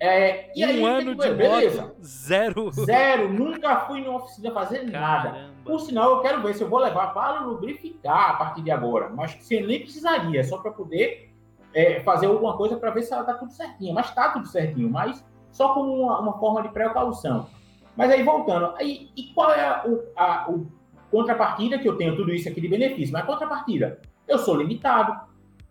É, 0.00 0.52
e 0.54 0.64
um 0.64 0.68
aí, 0.68 0.84
ano 0.84 1.14
de 1.16 1.34
beleza. 1.34 1.82
moto, 1.82 1.96
zero. 2.04 2.70
Zero, 2.70 3.32
nunca 3.32 3.80
fui 3.80 4.00
numa 4.00 4.18
oficina 4.18 4.52
fazer 4.52 4.90
Caramba. 4.90 5.00
nada. 5.00 5.50
Por 5.64 5.80
sinal, 5.80 6.10
eu 6.10 6.20
quero 6.20 6.40
ver 6.40 6.54
se 6.54 6.62
eu 6.62 6.68
vou 6.68 6.78
levar 6.78 7.08
para 7.12 7.40
lubrificar 7.40 8.30
a 8.30 8.34
partir 8.34 8.62
de 8.62 8.70
agora. 8.70 9.10
Mas 9.10 9.34
você 9.34 9.60
nem 9.60 9.80
precisaria, 9.80 10.44
só 10.44 10.58
para 10.58 10.70
poder 10.70 11.34
é, 11.74 11.98
fazer 12.00 12.26
alguma 12.26 12.56
coisa 12.56 12.76
para 12.76 12.90
ver 12.90 13.02
se 13.02 13.12
ela 13.12 13.22
está 13.22 13.34
tudo 13.34 13.50
certinho. 13.50 13.92
Mas 13.92 14.06
está 14.06 14.28
tudo 14.28 14.46
certinho, 14.46 14.88
mas 14.88 15.24
só 15.58 15.74
como 15.74 15.92
uma, 15.92 16.20
uma, 16.20 16.38
forma 16.38 16.62
de 16.62 16.68
precaução. 16.68 17.48
Mas 17.96 18.12
aí, 18.12 18.22
voltando, 18.22 18.74
aí, 18.76 19.10
e 19.16 19.24
qual 19.34 19.50
é 19.50 19.60
a, 19.60 19.84
a, 20.16 20.44
a 20.44 20.54
contrapartida 21.10 21.80
que 21.80 21.88
eu 21.88 21.96
tenho 21.96 22.14
tudo 22.14 22.32
isso 22.32 22.48
aqui 22.48 22.60
de 22.60 22.68
benefício? 22.68 23.12
Mas 23.12 23.24
a 23.24 23.26
contrapartida, 23.26 24.00
eu 24.28 24.38
sou 24.38 24.54
limitado, 24.54 25.20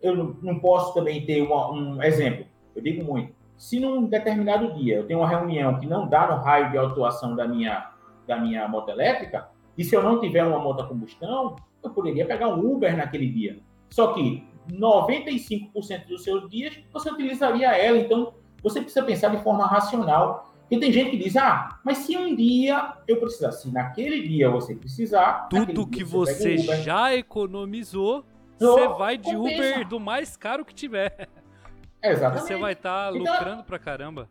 eu 0.01 0.13
não, 0.13 0.35
não 0.43 0.59
posso 0.59 0.93
também 0.93 1.25
ter 1.25 1.41
uma, 1.41 1.71
um 1.71 2.03
exemplo. 2.03 2.45
Eu 2.75 2.83
digo 2.83 3.01
muito. 3.05 3.33
Se 3.57 3.79
num 3.79 4.07
determinado 4.07 4.73
dia 4.73 4.97
eu 4.97 5.07
tenho 5.07 5.21
uma 5.21 5.29
reunião 5.29 5.79
que 5.79 5.88
não 5.88 6.05
dá 6.05 6.27
no 6.27 6.43
raio 6.43 6.69
de 6.69 6.77
atuação 6.77 7.33
da 7.33 7.47
minha, 7.47 7.89
da 8.27 8.38
minha 8.38 8.67
moto 8.67 8.89
elétrica, 8.89 9.49
e 9.77 9.85
se 9.85 9.95
eu 9.95 10.03
não 10.03 10.19
tiver 10.19 10.43
uma 10.43 10.59
moto 10.59 10.81
a 10.81 10.85
combustão, 10.85 11.55
eu 11.81 11.89
poderia 11.91 12.25
pegar 12.25 12.49
um 12.49 12.59
Uber 12.59 12.95
naquele 12.97 13.29
dia. 13.29 13.57
Só 13.89 14.11
que 14.13 14.45
95% 14.69 16.07
dos 16.07 16.23
seus 16.25 16.49
dias 16.49 16.77
você 16.91 17.09
utilizaria 17.09 17.71
ela. 17.71 17.97
Então, 17.97 18.33
você 18.70 18.82
precisa 18.82 19.05
pensar 19.05 19.30
de 19.30 19.41
forma 19.43 19.65
racional. 19.65 20.53
Porque 20.61 20.80
tem 20.80 20.91
gente 20.91 21.11
que 21.11 21.18
diz, 21.18 21.38
ah, 21.38 21.80
mas 21.84 21.99
se 21.99 22.18
um 22.18 22.36
dia 22.36 22.93
eu 23.07 23.18
precisar, 23.18 23.53
se 23.53 23.72
naquele 23.72 24.28
dia 24.28 24.49
você 24.49 24.76
precisar. 24.76 25.47
Tudo 25.49 25.88
que 25.88 26.03
você, 26.03 26.57
você 26.57 26.82
já 26.82 27.15
economizou, 27.15 28.26
você 28.59 28.88
vai 28.89 29.18
de 29.18 29.34
compensa. 29.34 29.76
Uber 29.76 29.88
do 29.88 29.99
mais 29.99 30.36
caro 30.36 30.65
que 30.65 30.76
tiver. 30.76 31.30
Exatamente. 32.03 32.47
Você 32.47 32.57
vai 32.57 32.74
estar 32.74 33.11
tá 33.11 33.18
então, 33.18 33.34
lucrando 33.34 33.63
pra 33.63 33.80
caramba. 33.80 34.30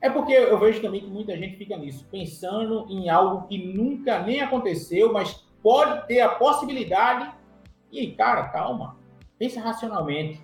É 0.00 0.08
porque 0.08 0.32
eu 0.32 0.58
vejo 0.60 0.80
também 0.80 1.00
que 1.00 1.08
muita 1.08 1.36
gente 1.36 1.56
fica 1.56 1.76
nisso, 1.76 2.06
pensando 2.08 2.86
em 2.88 3.10
algo 3.10 3.48
que 3.48 3.58
nunca 3.58 4.20
nem 4.20 4.40
aconteceu, 4.40 5.12
mas 5.12 5.44
pode 5.60 6.06
ter 6.06 6.20
a 6.20 6.28
possibilidade. 6.28 7.32
E 7.90 8.12
cara, 8.12 8.48
calma. 8.48 8.96
Pensa 9.38 9.60
racionalmente. 9.60 10.40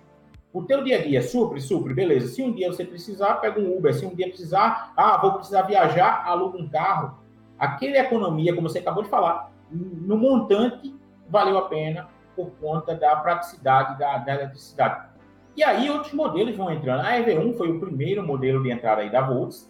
O 0.55 0.63
teu 0.63 0.81
dia 0.85 0.99
a 0.99 1.01
dia, 1.01 1.21
supre, 1.21 1.59
supre, 1.59 1.93
beleza. 1.93 2.29
Se 2.29 2.41
um 2.41 2.49
dia 2.49 2.71
você 2.71 2.85
precisar, 2.85 3.35
pega 3.41 3.59
um 3.59 3.77
Uber. 3.77 3.93
Se 3.93 4.05
um 4.05 4.15
dia 4.15 4.29
precisar, 4.29 4.93
ah, 4.95 5.17
vou 5.17 5.33
precisar 5.33 5.63
viajar, 5.63 6.23
aluga 6.25 6.57
um 6.57 6.69
carro. 6.69 7.19
Aquela 7.59 7.97
economia, 7.97 8.55
como 8.55 8.69
você 8.69 8.79
acabou 8.79 9.03
de 9.03 9.09
falar, 9.09 9.51
no 9.69 10.17
montante, 10.17 10.95
valeu 11.27 11.57
a 11.57 11.63
pena 11.63 12.07
por 12.37 12.51
conta 12.51 12.95
da 12.95 13.17
praticidade 13.17 13.99
da, 13.99 14.17
da 14.19 14.33
eletricidade. 14.33 15.09
E 15.57 15.61
aí 15.61 15.89
outros 15.89 16.13
modelos 16.13 16.55
vão 16.55 16.71
entrando. 16.71 17.01
A 17.01 17.19
EV1 17.19 17.57
foi 17.57 17.69
o 17.69 17.77
primeiro 17.81 18.25
modelo 18.25 18.63
de 18.63 18.71
entrada 18.71 19.01
aí 19.01 19.09
da 19.09 19.19
Volts. 19.19 19.69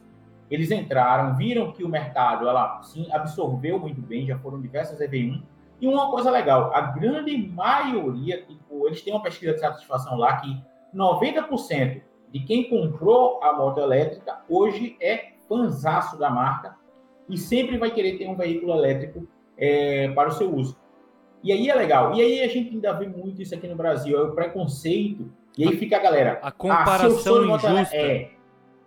Eles 0.51 0.69
entraram, 0.69 1.35
viram 1.35 1.71
que 1.71 1.83
o 1.83 1.89
mercado 1.89 2.47
ela 2.47 2.83
sim 2.83 3.11
absorveu 3.11 3.79
muito 3.79 4.01
bem, 4.01 4.27
já 4.27 4.37
foram 4.37 4.61
diversas 4.61 4.99
EV1. 4.99 5.41
E 5.81 5.87
uma 5.87 6.11
coisa 6.11 6.29
legal, 6.29 6.71
a 6.75 6.81
grande 6.81 7.35
maioria, 7.35 8.43
tipo, 8.43 8.85
eles 8.85 9.01
têm 9.01 9.13
uma 9.13 9.23
pesquisa 9.23 9.53
de 9.53 9.59
satisfação 9.59 10.15
lá 10.15 10.37
que 10.37 10.74
90% 10.95 12.01
de 12.31 12.39
quem 12.39 12.69
comprou 12.69 13.43
a 13.43 13.53
moto 13.53 13.79
elétrica 13.79 14.41
hoje 14.49 14.95
é 15.01 15.33
fanzaço 15.47 16.17
da 16.17 16.29
marca 16.29 16.75
e 17.29 17.37
sempre 17.37 17.77
vai 17.77 17.91
querer 17.91 18.17
ter 18.17 18.27
um 18.27 18.35
veículo 18.35 18.73
elétrico 18.73 19.27
é, 19.57 20.09
para 20.09 20.29
o 20.29 20.31
seu 20.31 20.53
uso. 20.53 20.77
E 21.43 21.51
aí 21.51 21.69
é 21.69 21.75
legal. 21.75 22.15
E 22.15 22.21
aí 22.21 22.41
a 22.41 22.47
gente 22.47 22.73
ainda 22.73 22.93
vê 22.93 23.07
muito 23.07 23.41
isso 23.41 23.53
aqui 23.53 23.67
no 23.67 23.75
Brasil, 23.75 24.17
é 24.17 24.23
o 24.23 24.33
preconceito. 24.33 25.31
E 25.57 25.67
aí 25.67 25.77
fica 25.77 25.97
a 25.97 25.99
galera. 25.99 26.39
A 26.41 26.51
comparação 26.51 27.37
ah, 27.37 27.55
injusta. 27.55 27.95
É. 27.95 28.31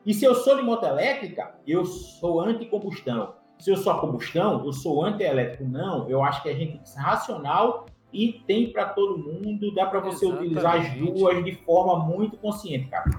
E 0.05 0.13
se 0.15 0.25
eu 0.25 0.35
sou 0.35 0.57
de 0.57 0.63
moto 0.63 0.85
elétrica, 0.85 1.55
eu 1.67 1.85
sou 1.85 2.41
anti-combustão. 2.41 3.35
Se 3.59 3.71
eu 3.71 3.77
sou 3.77 3.95
combustão, 3.99 4.65
eu 4.65 4.73
sou 4.73 5.05
anti-elétrico. 5.05 5.65
Não, 5.65 6.09
eu 6.09 6.23
acho 6.23 6.43
que 6.43 6.49
a 6.49 6.55
gente 6.55 6.73
tem 6.73 6.81
que 6.81 6.89
ser 6.89 7.01
racional 7.01 7.87
e 8.13 8.41
tem 8.47 8.73
para 8.73 8.87
todo 8.87 9.19
mundo, 9.19 9.75
dá 9.75 9.87
para 9.87 10.01
você 10.01 10.27
Exatamente. 10.27 10.47
utilizar 10.47 10.77
as 10.77 10.95
duas 10.95 11.45
de 11.45 11.55
forma 11.57 12.05
muito 12.05 12.37
consciente, 12.37 12.89
cara. 12.89 13.11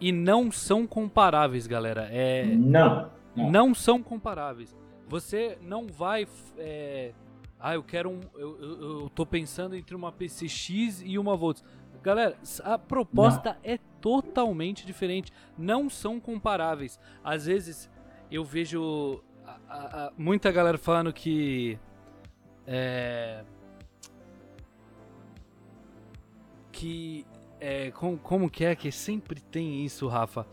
E 0.00 0.12
não 0.12 0.50
são 0.50 0.86
comparáveis, 0.86 1.66
galera. 1.66 2.08
É... 2.10 2.46
Não, 2.46 3.10
não. 3.36 3.50
Não 3.50 3.74
são 3.74 4.02
comparáveis. 4.02 4.74
Você 5.06 5.58
não 5.60 5.86
vai 5.88 6.26
é, 6.56 7.12
ah, 7.60 7.74
eu 7.74 7.82
quero 7.82 8.08
um. 8.08 8.20
Eu, 8.34 8.58
eu, 8.58 9.00
eu 9.00 9.10
tô 9.10 9.26
pensando 9.26 9.76
entre 9.76 9.94
uma 9.94 10.10
PCX 10.10 11.02
e 11.04 11.18
uma 11.18 11.36
Volts. 11.36 11.62
Galera, 12.02 12.34
a 12.64 12.78
proposta 12.78 13.50
Não. 13.50 13.56
é 13.62 13.78
totalmente 14.00 14.86
diferente. 14.86 15.30
Não 15.58 15.90
são 15.90 16.18
comparáveis. 16.18 16.98
Às 17.22 17.44
vezes 17.44 17.90
eu 18.30 18.42
vejo 18.42 19.22
a, 19.44 19.58
a, 19.68 20.06
a, 20.06 20.12
muita 20.16 20.50
galera 20.50 20.78
falando 20.78 21.12
que. 21.12 21.78
É, 22.66 23.44
que. 26.80 27.26
É, 27.60 27.90
com, 27.90 28.16
como 28.16 28.48
que 28.48 28.64
é 28.64 28.74
que 28.74 28.90
sempre 28.90 29.40
tem 29.40 29.84
isso, 29.84 30.08
Rafa? 30.08 30.46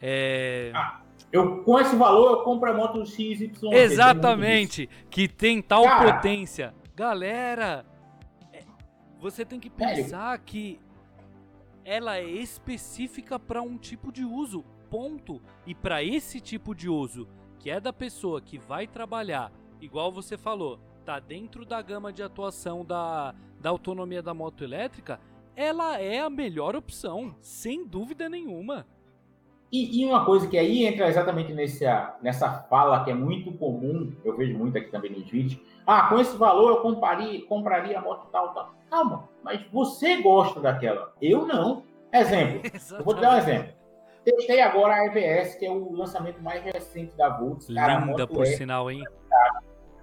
É. 0.00 0.70
Ah 0.74 1.02
eu, 1.32 1.62
com 1.64 1.80
esse 1.80 1.96
valor, 1.96 2.30
eu 2.30 2.44
compro 2.44 2.70
a 2.70 2.74
moto 2.74 3.06
XY. 3.06 3.52
Exatamente, 3.72 4.88
que 5.08 5.26
tem 5.26 5.62
tal 5.62 5.84
Cara, 5.84 6.14
potência. 6.14 6.74
Galera, 6.94 7.86
é, 8.52 8.62
você 9.18 9.42
tem 9.42 9.58
que 9.58 9.70
pensar 9.70 10.32
sério? 10.32 10.44
que 10.44 10.78
ela 11.86 12.18
é 12.18 12.24
específica 12.24 13.38
para 13.38 13.62
um 13.62 13.78
tipo 13.78 14.12
de 14.12 14.26
uso, 14.26 14.62
ponto. 14.90 15.40
E 15.66 15.74
para 15.74 16.04
esse 16.04 16.38
tipo 16.38 16.74
de 16.74 16.86
uso, 16.86 17.26
que 17.58 17.70
é 17.70 17.80
da 17.80 17.94
pessoa 17.94 18.42
que 18.42 18.58
vai 18.58 18.86
trabalhar, 18.86 19.50
igual 19.80 20.12
você 20.12 20.36
falou, 20.36 20.78
tá 21.02 21.18
dentro 21.18 21.64
da 21.64 21.80
gama 21.80 22.12
de 22.12 22.22
atuação 22.22 22.84
da, 22.84 23.34
da 23.58 23.70
autonomia 23.70 24.22
da 24.22 24.34
moto 24.34 24.62
elétrica, 24.62 25.18
ela 25.56 26.00
é 26.00 26.20
a 26.20 26.30
melhor 26.30 26.74
opção, 26.76 27.34
sem 27.40 27.86
dúvida 27.86 28.28
nenhuma. 28.28 28.86
E, 29.72 30.02
e, 30.02 30.04
uma 30.04 30.24
coisa 30.26 30.46
que 30.46 30.58
aí 30.58 30.84
entra 30.84 31.08
exatamente 31.08 31.54
nessa, 31.54 32.14
nessa 32.20 32.50
fala 32.68 33.02
que 33.04 33.10
é 33.10 33.14
muito 33.14 33.50
comum, 33.52 34.12
eu 34.22 34.36
vejo 34.36 34.56
muito 34.56 34.76
aqui 34.76 34.90
também 34.90 35.10
nos 35.10 35.28
vídeos. 35.30 35.58
Ah, 35.86 36.08
com 36.08 36.18
esse 36.18 36.36
valor 36.36 36.68
eu 36.68 36.82
compraria, 36.82 37.46
compraria 37.46 37.98
a 37.98 38.02
moto 38.02 38.28
tal, 38.30 38.52
tal. 38.52 38.74
Calma, 38.90 39.28
mas 39.42 39.62
você 39.72 40.20
gosta 40.20 40.60
daquela. 40.60 41.14
Eu 41.22 41.46
não. 41.46 41.84
Exemplo, 42.12 42.60
eu 42.98 43.02
vou 43.02 43.14
te 43.14 43.22
dar 43.22 43.34
um 43.34 43.38
exemplo. 43.38 43.72
Testei 44.22 44.60
agora 44.60 44.94
a 44.94 45.06
EVS, 45.06 45.56
que 45.56 45.64
é 45.64 45.70
o 45.70 45.90
lançamento 45.92 46.40
mais 46.42 46.62
recente 46.62 47.16
da 47.16 47.30
Volts. 47.30 47.66
Cara, 47.72 48.04
linda, 48.04 48.26
por 48.26 48.42
é 48.42 48.46
sinal, 48.46 48.90
hein? 48.90 49.02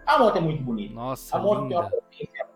A 0.05 0.17
moto 0.17 0.37
é 0.37 0.41
muito 0.41 0.63
bonita. 0.63 0.95
Nossa, 0.95 1.37
A 1.37 1.39
moto 1.39 1.61
linda. 1.61 1.69
tem 1.69 1.77
uma 1.77 1.89
potência 1.89 2.47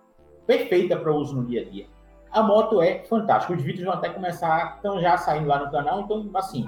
perfeita 0.47 0.97
para 0.97 1.13
uso 1.13 1.35
no 1.35 1.45
dia 1.45 1.61
a 1.61 1.69
dia. 1.69 1.87
A 2.33 2.41
moto 2.41 2.81
é 2.81 3.03
fantástica. 3.03 3.53
Os 3.53 3.61
vídeos 3.61 3.85
vão 3.85 3.93
até 3.93 4.09
começar, 4.09 4.75
estão 4.75 4.99
já 4.99 5.17
saindo 5.17 5.47
lá 5.47 5.59
no 5.59 5.71
canal, 5.71 6.01
então, 6.01 6.29
assim, 6.33 6.65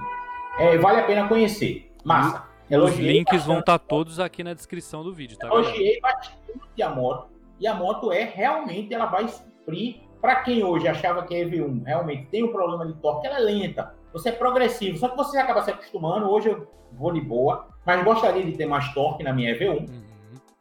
é, 0.59 0.77
vale 0.77 1.01
a 1.01 1.03
pena 1.05 1.27
conhecer. 1.27 1.91
Massa. 2.03 2.43
Os 2.69 2.97
links 2.97 3.45
vão 3.45 3.59
estar 3.59 3.79
tá 3.79 3.85
todos 3.85 4.19
aqui 4.19 4.43
na 4.43 4.53
descrição 4.53 5.03
do 5.03 5.13
vídeo, 5.13 5.37
tá? 5.37 5.47
Elogiei 5.47 5.99
bastante 5.99 6.81
a 6.81 6.89
moto. 6.89 7.29
E 7.59 7.67
a 7.67 7.73
moto 7.73 8.11
é 8.11 8.23
realmente, 8.23 8.93
ela 8.93 9.05
vai 9.05 9.27
suprir. 9.27 10.01
Para 10.21 10.37
quem 10.37 10.63
hoje 10.63 10.87
achava 10.87 11.23
que 11.23 11.35
a 11.35 11.45
EV1 11.45 11.83
realmente 11.83 12.27
tem 12.27 12.43
um 12.43 12.51
problema 12.51 12.85
de 12.85 12.93
torque, 12.99 13.27
ela 13.27 13.37
é 13.37 13.41
lenta. 13.41 13.93
Você 14.11 14.29
é 14.29 14.31
progressivo, 14.31 14.97
só 14.97 15.09
que 15.09 15.17
você 15.17 15.37
acaba 15.37 15.61
se 15.61 15.71
acostumando. 15.71 16.29
Hoje 16.29 16.49
eu 16.49 16.67
vou 16.93 17.11
de 17.11 17.21
boa, 17.21 17.67
mas 17.85 18.03
gostaria 18.03 18.43
de 18.43 18.53
ter 18.53 18.65
mais 18.65 18.91
torque 18.93 19.23
na 19.23 19.33
minha 19.33 19.55
EV1. 19.55 19.89
Uhum. 19.89 20.03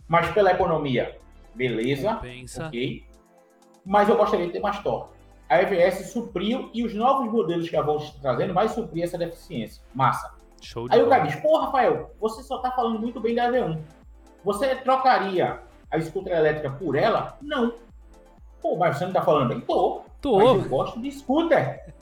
Mas 0.06 0.30
pela 0.32 0.52
economia, 0.52 1.16
beleza. 1.54 2.14
Pensa. 2.16 2.66
Ok. 2.66 3.06
Mas 3.84 4.08
eu 4.08 4.16
gostaria 4.16 4.46
de 4.46 4.52
ter 4.52 4.60
mais 4.60 4.78
torque 4.82 5.14
a 5.48 5.62
EVS 5.62 6.10
supriu 6.10 6.70
e 6.72 6.84
os 6.84 6.94
novos 6.94 7.30
modelos 7.30 7.68
que 7.68 7.76
a 7.76 7.82
Volkswagen 7.82 8.16
está 8.16 8.28
trazendo 8.28 8.54
vai 8.54 8.68
suprir 8.68 9.04
essa 9.04 9.18
deficiência. 9.18 9.82
Massa. 9.94 10.34
Show 10.60 10.86
Aí 10.90 11.02
o 11.02 11.08
cara 11.08 11.24
diz, 11.24 11.36
pô, 11.36 11.58
Rafael, 11.58 12.10
você 12.18 12.42
só 12.42 12.56
está 12.56 12.70
falando 12.70 12.98
muito 12.98 13.20
bem 13.20 13.34
da 13.34 13.50
EV1. 13.50 13.78
Você 14.44 14.74
trocaria 14.76 15.60
a 15.90 16.00
scooter 16.00 16.34
elétrica 16.34 16.70
por 16.70 16.96
ela? 16.96 17.36
Não. 17.42 17.74
Pô, 18.60 18.76
mas 18.76 18.96
você 18.96 19.04
não 19.04 19.10
está 19.10 19.22
falando 19.22 19.48
bem? 19.48 19.60
Tô. 19.60 20.02
Tô. 20.20 20.38
Mas 20.38 20.64
eu 20.64 20.68
gosto 20.68 21.00
de 21.00 21.12
scooter. 21.12 21.92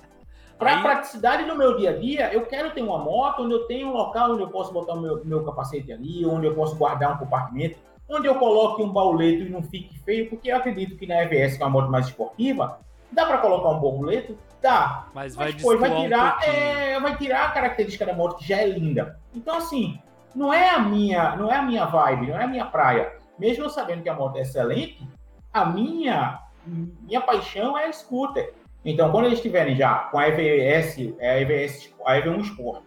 Para 0.57 0.77
Aí... 0.77 0.83
praticidade 0.83 1.45
no 1.45 1.57
meu 1.57 1.77
dia 1.77 1.91
a 1.91 1.99
dia, 1.99 2.33
eu 2.33 2.47
quero 2.47 2.71
ter 2.71 2.83
uma 2.83 2.99
moto 2.99 3.43
onde 3.43 3.55
eu 3.55 3.67
tenho 3.67 3.89
um 3.89 3.93
local 3.93 4.33
onde 4.33 4.43
eu 4.43 4.49
posso 4.49 4.73
botar 4.73 4.95
o 4.95 5.01
meu, 5.01 5.25
meu 5.25 5.45
capacete 5.45 5.93
ali, 5.93 6.25
onde 6.25 6.47
eu 6.47 6.55
posso 6.55 6.77
guardar 6.77 7.15
um 7.15 7.19
compartimento, 7.19 7.79
onde 8.13 8.29
eu 8.29 8.35
coloque 8.37 8.83
um 8.83 8.93
bauleto 8.93 9.43
e 9.43 9.49
não 9.49 9.63
fique 9.63 9.99
feio, 10.01 10.29
porque 10.29 10.51
eu 10.51 10.57
acredito 10.57 10.97
que 10.97 11.07
na 11.07 11.23
EVS, 11.23 11.57
que 11.57 11.63
é 11.63 11.67
uma 11.67 11.73
moto 11.73 11.91
mais 11.91 12.07
esportiva, 12.07 12.79
Dá 13.13 13.27
para 13.27 13.39
colocar 13.39 13.69
um 13.69 13.79
borboleta? 13.79 14.35
Dá. 14.61 15.07
Mas 15.13 15.35
vai, 15.35 15.53
depois 15.53 15.79
vai 15.79 15.95
tirar, 15.95 16.39
um 16.39 16.51
é, 16.51 17.01
vai 17.01 17.17
tirar 17.17 17.47
a 17.47 17.51
característica 17.51 18.07
da 18.07 18.15
moto 18.15 18.39
que 18.39 18.49
já 18.49 18.57
é 18.57 18.67
linda. 18.67 19.19
Então 19.35 19.57
assim, 19.57 20.01
não 20.35 20.53
é 20.53 20.71
a 20.71 20.79
minha, 20.79 21.37
não 21.37 21.53
é 21.53 21.57
a 21.57 21.63
minha 21.63 21.85
vibe, 21.85 22.29
não 22.29 22.41
é 22.41 22.45
a 22.45 22.47
minha 22.47 22.65
praia. 22.65 23.13
Mesmo 23.39 23.65
eu 23.65 23.71
sabendo 23.71 24.03
que 24.03 24.09
a 24.09 24.15
moto 24.15 24.37
é 24.37 24.43
excelente, 24.43 25.07
a 25.53 25.65
minha 25.65 26.41
minha 26.65 27.21
paixão 27.21 27.77
é 27.77 27.87
a 27.87 27.93
scooter. 27.93 28.55
Então, 28.85 29.11
quando 29.11 29.27
eles 29.27 29.39
estiverem 29.39 29.77
já 29.77 29.95
com 30.11 30.19
a 30.19 30.29
EVS, 30.29 31.15
a 31.21 31.41
EVS, 31.41 31.93
a 32.05 32.15
EV1 32.15 32.41
Sport, 32.41 32.85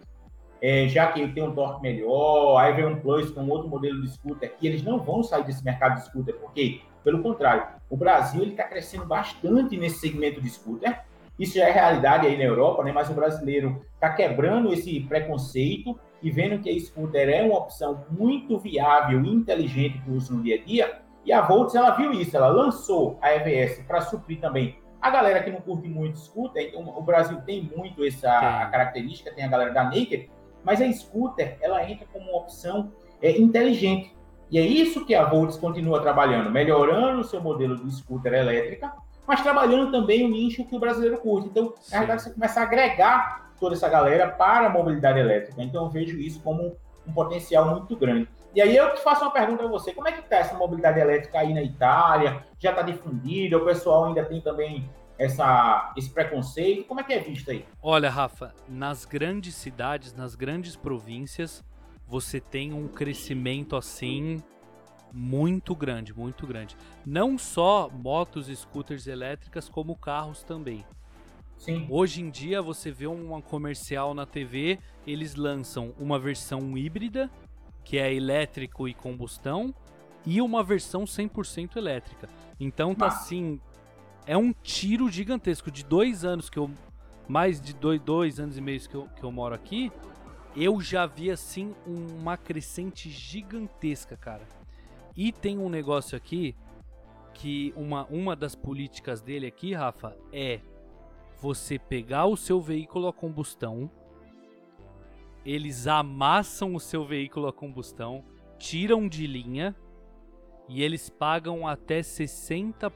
é, 0.60 0.88
já 0.88 1.12
que 1.12 1.26
tem 1.28 1.42
um 1.42 1.54
torque 1.54 1.82
melhor, 1.82 2.58
a 2.58 2.70
EV1 2.72 3.00
Plus 3.00 3.30
com 3.30 3.46
outro 3.48 3.68
modelo 3.68 4.02
de 4.02 4.08
scooter, 4.10 4.54
que 4.58 4.66
eles 4.66 4.82
não 4.82 4.98
vão 4.98 5.22
sair 5.22 5.44
desse 5.44 5.64
mercado 5.64 5.96
de 5.96 6.06
scooter, 6.06 6.34
porque 6.36 6.80
pelo 7.06 7.22
contrário, 7.22 7.68
o 7.88 7.96
Brasil 7.96 8.42
está 8.42 8.64
crescendo 8.64 9.06
bastante 9.06 9.76
nesse 9.76 10.00
segmento 10.00 10.40
de 10.40 10.50
scooter. 10.50 11.02
Isso 11.38 11.54
já 11.54 11.68
é 11.68 11.70
realidade 11.70 12.26
aí 12.26 12.36
na 12.36 12.42
Europa, 12.42 12.82
né? 12.82 12.90
mas 12.90 13.08
o 13.08 13.14
brasileiro 13.14 13.80
está 13.94 14.10
quebrando 14.10 14.72
esse 14.72 14.98
preconceito 15.02 15.96
e 16.20 16.32
vendo 16.32 16.60
que 16.60 16.68
a 16.68 16.80
scooter 16.80 17.28
é 17.28 17.44
uma 17.44 17.58
opção 17.58 18.04
muito 18.10 18.58
viável 18.58 19.24
e 19.24 19.28
inteligente 19.28 19.98
para 19.98 20.12
o 20.12 20.16
uso 20.16 20.34
no 20.34 20.42
dia 20.42 20.56
a 20.56 20.64
dia. 20.64 20.98
E 21.24 21.32
a 21.32 21.42
Volts, 21.42 21.76
ela 21.76 21.90
viu 21.92 22.10
isso, 22.10 22.36
ela 22.36 22.48
lançou 22.48 23.16
a 23.22 23.32
EVS 23.32 23.84
para 23.86 24.00
suprir 24.00 24.40
também 24.40 24.76
a 25.00 25.08
galera 25.08 25.44
que 25.44 25.50
não 25.52 25.60
curte 25.60 25.86
muito 25.86 26.18
scooter. 26.18 26.66
Então, 26.68 26.82
o 26.82 27.02
Brasil 27.02 27.40
tem 27.42 27.62
muito 27.62 28.04
essa 28.04 28.66
característica, 28.72 29.32
tem 29.32 29.44
a 29.44 29.48
galera 29.48 29.72
da 29.72 29.84
Naked, 29.84 30.28
mas 30.66 30.82
a 30.82 30.92
scooter, 30.92 31.56
ela 31.60 31.88
entra 31.88 32.04
como 32.12 32.28
uma 32.28 32.38
opção 32.38 32.92
é, 33.22 33.30
inteligente. 33.38 34.12
E 34.50 34.58
é 34.58 34.62
isso 34.62 35.06
que 35.06 35.14
a 35.14 35.24
Volts 35.24 35.56
continua 35.56 36.02
trabalhando, 36.02 36.50
melhorando 36.50 37.20
o 37.20 37.24
seu 37.24 37.40
modelo 37.40 37.76
de 37.76 37.94
scooter 37.94 38.34
elétrica, 38.34 38.92
mas 39.24 39.40
trabalhando 39.42 39.92
também 39.92 40.24
o 40.24 40.28
nicho 40.28 40.64
que 40.64 40.74
o 40.74 40.80
brasileiro 40.80 41.18
curte. 41.18 41.48
Então, 41.48 41.72
na 41.90 41.98
verdade, 42.00 42.22
você 42.22 42.30
começa 42.30 42.58
a 42.58 42.64
agregar 42.64 43.52
toda 43.60 43.76
essa 43.76 43.88
galera 43.88 44.28
para 44.28 44.66
a 44.66 44.68
mobilidade 44.68 45.20
elétrica. 45.20 45.62
Então, 45.62 45.84
eu 45.84 45.90
vejo 45.90 46.18
isso 46.18 46.42
como 46.42 46.76
um 47.06 47.12
potencial 47.12 47.70
muito 47.70 47.96
grande. 47.96 48.28
E 48.52 48.60
aí 48.60 48.76
eu 48.76 48.92
te 48.92 49.02
faço 49.02 49.22
uma 49.22 49.30
pergunta 49.30 49.64
a 49.64 49.68
você: 49.68 49.92
como 49.92 50.08
é 50.08 50.12
que 50.12 50.20
está 50.20 50.36
essa 50.36 50.56
mobilidade 50.56 50.98
elétrica 50.98 51.38
aí 51.38 51.54
na 51.54 51.62
Itália? 51.62 52.44
Já 52.58 52.70
está 52.70 52.82
difundida? 52.82 53.56
O 53.56 53.64
pessoal 53.64 54.06
ainda 54.06 54.24
tem 54.24 54.40
também 54.40 54.88
essa, 55.18 55.92
esse 55.96 56.10
preconceito? 56.10 56.84
Como 56.84 57.00
é 57.00 57.04
que 57.04 57.12
é 57.12 57.20
visto 57.20 57.50
aí? 57.50 57.64
Olha, 57.82 58.10
Rafa, 58.10 58.54
nas 58.68 59.04
grandes 59.04 59.54
cidades, 59.54 60.14
nas 60.14 60.34
grandes 60.34 60.76
províncias, 60.76 61.64
você 62.06 62.40
tem 62.40 62.72
um 62.72 62.86
crescimento 62.86 63.76
assim 63.76 64.42
muito 65.12 65.74
grande, 65.74 66.12
muito 66.12 66.46
grande. 66.46 66.76
Não 67.04 67.38
só 67.38 67.88
motos 67.88 68.48
e 68.48 68.56
scooters 68.56 69.06
elétricas, 69.06 69.68
como 69.68 69.96
carros 69.96 70.42
também. 70.42 70.84
Sim. 71.56 71.86
Hoje 71.88 72.20
em 72.20 72.30
dia 72.30 72.60
você 72.60 72.90
vê 72.90 73.06
um 73.06 73.40
comercial 73.40 74.14
na 74.14 74.26
TV, 74.26 74.78
eles 75.06 75.34
lançam 75.34 75.94
uma 75.98 76.18
versão 76.18 76.76
híbrida, 76.76 77.30
que 77.82 77.98
é 77.98 78.12
elétrico 78.12 78.86
e 78.86 78.92
combustão, 78.92 79.74
e 80.26 80.40
uma 80.40 80.62
versão 80.62 81.04
100% 81.04 81.76
elétrica. 81.76 82.28
Então 82.60 82.94
tá 82.94 83.06
assim, 83.06 83.60
é 84.26 84.36
um 84.36 84.52
tiro 84.52 85.08
gigantesco. 85.08 85.70
De 85.70 85.84
dois 85.84 86.24
anos 86.24 86.50
que 86.50 86.58
eu. 86.58 86.70
Mais 87.28 87.60
de 87.60 87.74
dois, 87.74 88.00
dois 88.00 88.38
anos 88.38 88.56
e 88.56 88.60
meio 88.60 88.80
que 88.80 88.94
eu, 88.94 89.08
que 89.16 89.24
eu 89.24 89.32
moro 89.32 89.52
aqui, 89.52 89.90
eu 90.54 90.80
já 90.80 91.06
vi 91.06 91.30
assim 91.30 91.74
uma 91.84 92.36
crescente 92.36 93.10
gigantesca, 93.10 94.16
cara. 94.16 94.46
E 95.16 95.32
tem 95.32 95.58
um 95.58 95.68
negócio 95.68 96.16
aqui 96.16 96.54
que 97.34 97.74
uma, 97.76 98.06
uma 98.06 98.36
das 98.36 98.54
políticas 98.54 99.20
dele 99.20 99.46
aqui, 99.46 99.74
Rafa, 99.74 100.16
é 100.32 100.60
você 101.40 101.78
pegar 101.78 102.26
o 102.26 102.36
seu 102.36 102.60
veículo 102.60 103.08
a 103.08 103.12
combustão, 103.12 103.90
eles 105.44 105.86
amassam 105.86 106.74
o 106.74 106.80
seu 106.80 107.04
veículo 107.04 107.48
a 107.48 107.52
combustão, 107.52 108.24
tiram 108.58 109.08
de 109.08 109.26
linha 109.26 109.76
e 110.68 110.82
eles 110.82 111.10
pagam 111.10 111.68
até 111.68 112.02
60 112.02 112.90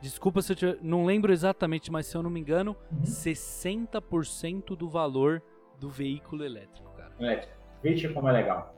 Desculpa 0.00 0.42
se 0.42 0.52
eu 0.52 0.56
tiver, 0.56 0.78
não 0.80 1.04
lembro 1.04 1.32
exatamente, 1.32 1.90
mas 1.90 2.06
se 2.06 2.16
eu 2.16 2.22
não 2.22 2.30
me 2.30 2.40
engano, 2.40 2.76
uhum. 2.92 3.02
60% 3.02 4.76
do 4.76 4.88
valor 4.88 5.42
do 5.80 5.88
veículo 5.88 6.44
elétrico 6.44 6.88
elétrica. 7.20 7.52
Veja 7.82 8.12
como 8.12 8.28
é 8.28 8.32
legal. 8.32 8.74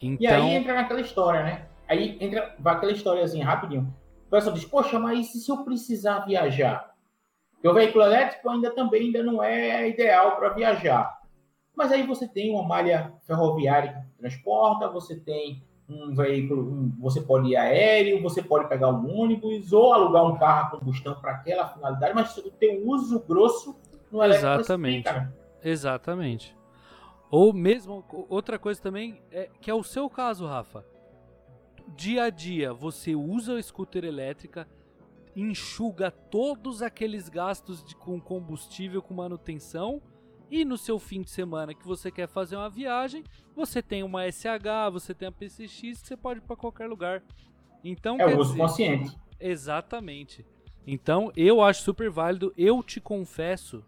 Então... 0.00 0.18
E 0.20 0.26
aí 0.26 0.54
entra 0.54 0.74
naquela 0.74 1.00
história, 1.00 1.42
né? 1.42 1.66
Aí 1.88 2.16
entra 2.20 2.54
vai 2.58 2.74
aquela 2.74 2.92
historiazinha 2.92 3.44
rapidinho. 3.44 3.94
O 4.26 4.30
pessoal 4.30 4.54
diz, 4.54 4.64
poxa, 4.64 4.98
mas 4.98 5.34
e 5.34 5.40
se 5.40 5.50
eu 5.50 5.64
precisar 5.64 6.20
viajar? 6.20 6.94
Porque 7.52 7.68
o 7.68 7.74
veículo 7.74 8.04
elétrico 8.04 8.48
ainda 8.48 8.70
também 8.70 9.02
ainda 9.02 9.22
não 9.22 9.42
é 9.42 9.88
ideal 9.88 10.36
para 10.36 10.50
viajar. 10.50 11.20
Mas 11.74 11.92
aí 11.92 12.06
você 12.06 12.26
tem 12.26 12.52
uma 12.52 12.66
malha 12.66 13.12
ferroviária 13.26 13.92
que 13.92 14.18
transporta, 14.18 14.88
você 14.88 15.18
tem 15.18 15.62
um 15.90 16.14
veículo, 16.14 16.62
um, 16.62 16.92
você 16.98 17.20
pode 17.20 17.48
ir 17.48 17.56
aéreo, 17.56 18.22
você 18.22 18.42
pode 18.42 18.68
pegar 18.68 18.88
um 18.88 19.20
ônibus 19.20 19.72
ou 19.72 19.92
alugar 19.92 20.24
um 20.24 20.38
carro 20.38 20.66
a 20.66 20.78
combustão 20.78 21.14
para 21.20 21.32
aquela 21.32 21.68
finalidade, 21.68 22.14
mas 22.14 22.36
o 22.38 22.50
teu 22.52 22.86
uso 22.86 23.20
grosso 23.20 23.76
no 24.10 24.22
elétrico. 24.22 24.60
Exatamente. 24.60 25.08
Exatamente. 25.62 26.56
Ou 27.30 27.52
mesmo, 27.52 28.04
outra 28.28 28.58
coisa 28.58 28.80
também, 28.80 29.20
é, 29.30 29.48
que 29.60 29.70
é 29.70 29.74
o 29.74 29.82
seu 29.82 30.08
caso, 30.08 30.46
Rafa. 30.46 30.84
Dia 31.96 32.24
a 32.24 32.30
dia, 32.30 32.72
você 32.72 33.14
usa 33.14 33.56
a 33.56 33.62
scooter 33.62 34.04
elétrica, 34.04 34.66
enxuga 35.34 36.10
todos 36.10 36.82
aqueles 36.82 37.28
gastos 37.28 37.84
de, 37.84 37.94
com 37.94 38.20
combustível, 38.20 39.02
com 39.02 39.14
manutenção, 39.14 40.00
e 40.50 40.64
no 40.64 40.76
seu 40.76 40.98
fim 40.98 41.22
de 41.22 41.30
semana 41.30 41.72
que 41.72 41.86
você 41.86 42.10
quer 42.10 42.28
fazer 42.28 42.56
uma 42.56 42.68
viagem, 42.68 43.22
você 43.54 43.80
tem 43.80 44.02
uma 44.02 44.30
SH, 44.30 44.90
você 44.92 45.14
tem 45.14 45.28
a 45.28 45.32
PCX, 45.32 46.00
que 46.00 46.08
você 46.08 46.16
pode 46.16 46.40
ir 46.40 46.42
para 46.42 46.56
qualquer 46.56 46.88
lugar. 46.88 47.22
Então, 47.84 48.18
é 48.20 48.26
o 48.26 48.38
uso 48.38 48.52
dizer, 48.52 48.62
consciente. 48.62 49.16
Exatamente. 49.38 50.44
Então, 50.86 51.30
eu 51.36 51.62
acho 51.62 51.82
super 51.82 52.10
válido. 52.10 52.52
Eu 52.56 52.82
te 52.82 53.00
confesso 53.00 53.84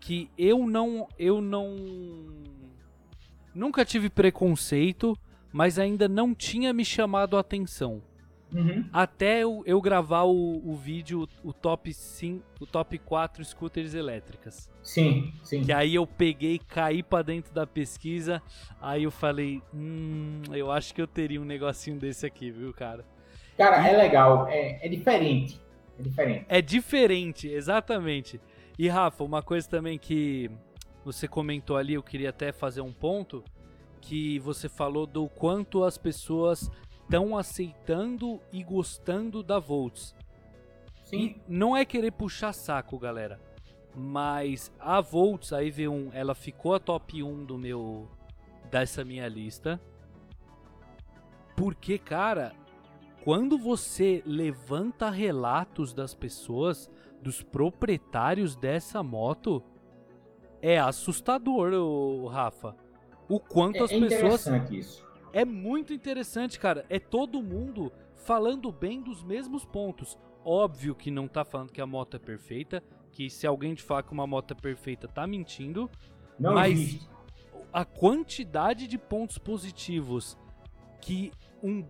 que 0.00 0.30
eu 0.36 0.66
não 0.66 1.08
eu 1.18 1.40
não 1.40 1.74
nunca 3.54 3.84
tive 3.84 4.10
preconceito, 4.10 5.16
mas 5.52 5.78
ainda 5.78 6.08
não 6.08 6.34
tinha 6.34 6.72
me 6.72 6.84
chamado 6.84 7.36
a 7.36 7.40
atenção. 7.40 8.02
Uhum. 8.54 8.88
Até 8.92 9.42
eu, 9.42 9.64
eu 9.66 9.80
gravar 9.80 10.22
o, 10.22 10.62
o 10.64 10.76
vídeo, 10.76 11.28
o 11.42 11.52
top 11.52 11.92
5, 11.92 12.44
o 12.60 12.66
top 12.66 12.96
4 12.98 13.44
scooters 13.44 13.94
elétricas. 13.94 14.70
Sim, 14.80 15.32
sim. 15.42 15.64
Que 15.64 15.72
aí 15.72 15.96
eu 15.96 16.06
peguei, 16.06 16.60
caí 16.60 17.02
para 17.02 17.24
dentro 17.24 17.52
da 17.52 17.66
pesquisa, 17.66 18.40
aí 18.80 19.02
eu 19.02 19.10
falei, 19.10 19.60
hum, 19.74 20.42
eu 20.52 20.70
acho 20.70 20.94
que 20.94 21.02
eu 21.02 21.06
teria 21.06 21.40
um 21.40 21.44
negocinho 21.44 21.98
desse 21.98 22.24
aqui, 22.24 22.52
viu, 22.52 22.72
cara? 22.72 23.04
Cara, 23.58 23.82
e... 23.82 23.92
é 23.92 23.96
legal, 23.96 24.46
é, 24.48 24.86
é 24.86 24.88
diferente. 24.88 25.60
É 25.98 26.02
diferente. 26.02 26.46
É 26.48 26.62
diferente, 26.62 27.48
exatamente. 27.48 28.40
E 28.78 28.88
Rafa, 28.88 29.24
uma 29.24 29.42
coisa 29.42 29.68
também 29.68 29.98
que 29.98 30.48
você 31.04 31.26
comentou 31.26 31.76
ali, 31.76 31.94
eu 31.94 32.02
queria 32.02 32.30
até 32.30 32.52
fazer 32.52 32.80
um 32.80 32.92
ponto, 32.92 33.42
que 34.00 34.38
você 34.40 34.68
falou 34.68 35.06
do 35.06 35.28
quanto 35.28 35.82
as 35.82 35.96
pessoas 35.96 36.70
estão 37.04 37.36
aceitando 37.36 38.40
e 38.52 38.62
gostando 38.64 39.42
da 39.42 39.58
Volts. 39.58 40.14
Sim. 41.04 41.16
E 41.16 41.42
não 41.46 41.76
é 41.76 41.84
querer 41.84 42.10
puxar 42.10 42.52
saco, 42.52 42.98
galera. 42.98 43.40
Mas 43.94 44.72
a 44.80 45.00
Volts, 45.00 45.52
a 45.52 45.62
EV1, 45.62 46.10
ela 46.12 46.34
ficou 46.34 46.74
a 46.74 46.80
top 46.80 47.22
1 47.22 47.44
do 47.44 47.56
meu. 47.56 48.08
dessa 48.70 49.04
minha 49.04 49.28
lista. 49.28 49.80
Porque, 51.56 51.98
cara, 51.98 52.52
quando 53.22 53.56
você 53.56 54.22
levanta 54.26 55.08
relatos 55.10 55.92
das 55.92 56.14
pessoas, 56.14 56.90
dos 57.22 57.42
proprietários 57.42 58.56
dessa 58.56 59.02
moto, 59.02 59.62
é 60.60 60.78
assustador, 60.78 61.72
o 61.74 62.26
Rafa. 62.26 62.74
O 63.28 63.38
quanto 63.38 63.78
é, 63.78 63.82
as 63.82 63.90
pessoas. 63.92 64.46
Isso. 64.70 65.03
É 65.34 65.44
muito 65.44 65.92
interessante, 65.92 66.60
cara. 66.60 66.86
É 66.88 67.00
todo 67.00 67.42
mundo 67.42 67.92
falando 68.14 68.70
bem 68.70 69.02
dos 69.02 69.24
mesmos 69.24 69.64
pontos. 69.64 70.16
Óbvio 70.44 70.94
que 70.94 71.10
não 71.10 71.26
tá 71.26 71.44
falando 71.44 71.72
que 71.72 71.80
a 71.80 71.86
moto 71.86 72.14
é 72.14 72.20
perfeita, 72.20 72.80
que 73.10 73.28
se 73.28 73.44
alguém 73.44 73.74
te 73.74 73.82
falar 73.82 74.04
que 74.04 74.12
uma 74.12 74.28
moto 74.28 74.52
é 74.52 74.54
perfeita, 74.54 75.08
tá 75.08 75.26
mentindo. 75.26 75.90
Não 76.38 76.54
mas 76.54 76.78
existe. 76.78 77.08
a 77.72 77.84
quantidade 77.84 78.86
de 78.86 78.96
pontos 78.96 79.36
positivos 79.36 80.38
que 81.00 81.32
um 81.60 81.84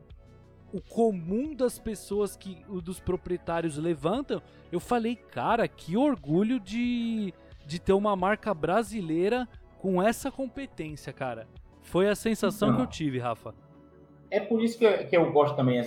o 0.72 0.80
comum 0.80 1.54
das 1.54 1.78
pessoas 1.78 2.36
que 2.36 2.64
dos 2.82 2.98
proprietários 2.98 3.76
levantam, 3.76 4.42
eu 4.72 4.80
falei, 4.80 5.14
cara, 5.14 5.68
que 5.68 5.96
orgulho 5.96 6.58
de, 6.58 7.32
de 7.64 7.78
ter 7.78 7.92
uma 7.92 8.16
marca 8.16 8.52
brasileira 8.52 9.48
com 9.78 10.02
essa 10.02 10.32
competência, 10.32 11.12
cara. 11.12 11.46
Foi 11.84 12.08
a 12.08 12.14
sensação 12.14 12.68
então, 12.68 12.78
que 12.78 12.82
eu 12.82 12.90
tive, 12.90 13.18
Rafa. 13.18 13.54
É 14.30 14.40
por 14.40 14.60
isso 14.60 14.78
que 14.78 14.84
eu, 14.84 15.06
que 15.06 15.16
eu 15.16 15.32
gosto 15.32 15.54
também 15.54 15.80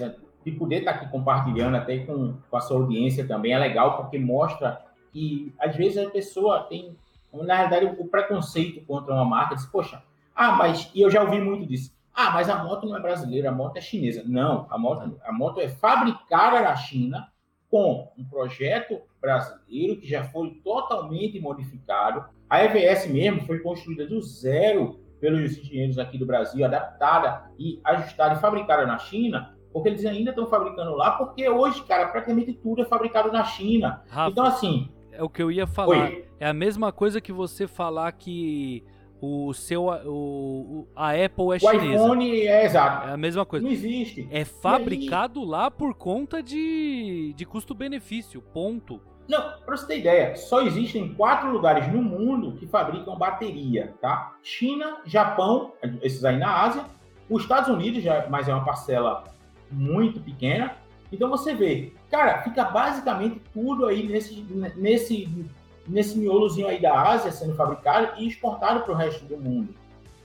de 0.46 0.52
poder 0.54 0.78
estar 0.78 0.92
aqui 0.92 1.10
compartilhando 1.10 1.76
até 1.76 2.00
com, 2.00 2.36
com 2.50 2.58
a 2.58 2.62
sua 2.62 2.78
audiência 2.78 3.28
também. 3.28 3.52
É 3.52 3.58
legal 3.58 3.98
porque 3.98 4.18
mostra 4.18 4.82
que 5.12 5.54
às 5.60 5.76
vezes 5.76 5.98
a 5.98 6.10
pessoa 6.10 6.64
tem, 6.64 6.96
na 7.34 7.56
realidade, 7.56 7.98
o 8.00 8.08
preconceito 8.08 8.86
contra 8.86 9.14
uma 9.14 9.26
marca. 9.26 9.56
Diz, 9.56 9.66
poxa, 9.66 10.02
ah, 10.34 10.54
mas. 10.54 10.90
E 10.94 11.02
eu 11.02 11.10
já 11.10 11.22
ouvi 11.22 11.42
muito 11.42 11.66
disso. 11.66 11.92
Ah, 12.14 12.32
mas 12.32 12.50
a 12.50 12.64
moto 12.64 12.88
não 12.88 12.96
é 12.96 13.02
brasileira, 13.02 13.50
a 13.50 13.52
moto 13.52 13.78
é 13.78 13.82
chinesa. 13.82 14.24
Não, 14.26 14.66
a 14.70 14.78
moto, 14.78 15.20
a 15.24 15.34
moto 15.34 15.60
é 15.60 15.68
fabricada 15.68 16.62
na 16.62 16.76
China 16.76 17.28
com 17.70 18.12
um 18.18 18.24
projeto 18.24 19.02
brasileiro 19.20 20.00
que 20.00 20.08
já 20.08 20.24
foi 20.24 20.52
totalmente 20.64 21.40
modificado. 21.40 22.26
A 22.50 22.64
EVS 22.64 23.08
mesmo 23.08 23.42
foi 23.46 23.60
construída 23.60 24.08
do 24.08 24.22
zero 24.22 25.00
pelos 25.20 25.58
engenheiros 25.58 25.98
aqui 25.98 26.18
do 26.18 26.26
Brasil, 26.26 26.64
adaptada 26.66 27.50
e 27.58 27.80
ajustada 27.84 28.36
e 28.36 28.40
fabricada 28.40 28.86
na 28.86 28.98
China, 28.98 29.56
porque 29.74 29.90
eles 29.90 30.06
ainda 30.06 30.32
estão 30.32 30.48
fabricando 30.48 30.96
lá, 30.96 31.12
porque 31.12 31.48
hoje, 31.50 31.84
cara, 31.84 32.08
praticamente 32.08 32.54
tudo 32.54 32.82
é 32.82 32.86
fabricado 32.86 33.32
na 33.32 33.44
China. 33.44 34.04
Rafa, 34.10 34.32
então, 34.32 34.46
assim. 34.46 34.90
É 35.12 35.24
o 35.24 35.30
que 35.30 35.42
eu 35.42 35.52
ia 35.52 35.66
falar. 35.66 36.10
Oi. 36.10 36.26
É 36.40 36.48
a 36.48 36.54
mesma 36.54 36.92
coisa 36.92 37.20
que 37.20 37.32
você 37.32 37.68
falar 37.68 38.12
que 38.12 38.84
o 39.20 39.52
seu 39.54 39.86
o, 39.86 40.88
a 40.96 41.12
Apple 41.12 41.46
é 41.46 41.56
o 41.56 41.60
chinesa. 41.60 42.04
O 42.04 42.06
iPhone 42.06 42.42
é 42.42 42.66
exato. 42.66 43.08
É 43.10 43.14
a 43.14 43.18
mesma 43.18 43.46
coisa. 43.46 43.66
Não 43.66 43.72
existe. 43.72 44.28
É 44.32 44.46
fabricado 44.46 45.42
aí... 45.42 45.48
lá 45.48 45.72
por 45.72 45.96
conta 45.96 46.42
de, 46.44 47.34
de 47.36 47.46
custo-benefício, 47.46 48.42
ponto. 48.42 49.02
Não, 49.28 49.60
para 49.66 49.76
você 49.76 49.86
ter 49.86 50.00
ideia, 50.00 50.36
só 50.38 50.62
existem 50.62 51.14
quatro 51.14 51.52
lugares 51.52 51.92
no 51.92 52.02
mundo 52.02 52.54
que 52.54 52.66
fabricam 52.66 53.18
bateria, 53.18 53.94
tá? 54.02 54.36
China, 54.42 55.02
Japão, 55.06 55.74
esses 56.02 56.24
aí 56.24 56.38
na 56.38 56.64
Ásia, 56.64 56.86
os 57.30 57.42
Estados 57.42 57.70
Unidos, 57.70 58.02
já, 58.02 58.26
mas 58.30 58.48
é 58.48 58.54
uma 58.54 58.64
parcela 58.64 59.26
muito 59.70 60.22
pequena. 60.22 60.78
Então 61.12 61.30
você 61.30 61.54
vê, 61.54 61.94
cara, 62.10 62.42
fica 62.42 62.64
basicamente 62.64 63.42
tudo 63.54 63.86
aí 63.86 64.08
nesse, 64.08 64.42
nesse, 64.76 65.46
nesse 65.86 66.18
miolozinho 66.18 66.68
aí 66.68 66.82
da 66.82 66.98
Ásia 66.98 67.32
sendo 67.32 67.56
fabricado 67.56 68.22
e 68.22 68.28
exportado 68.28 68.82
para 68.82 68.94
o 68.94 68.96
resto 68.96 69.26
do 69.26 69.38
mundo. 69.38 69.74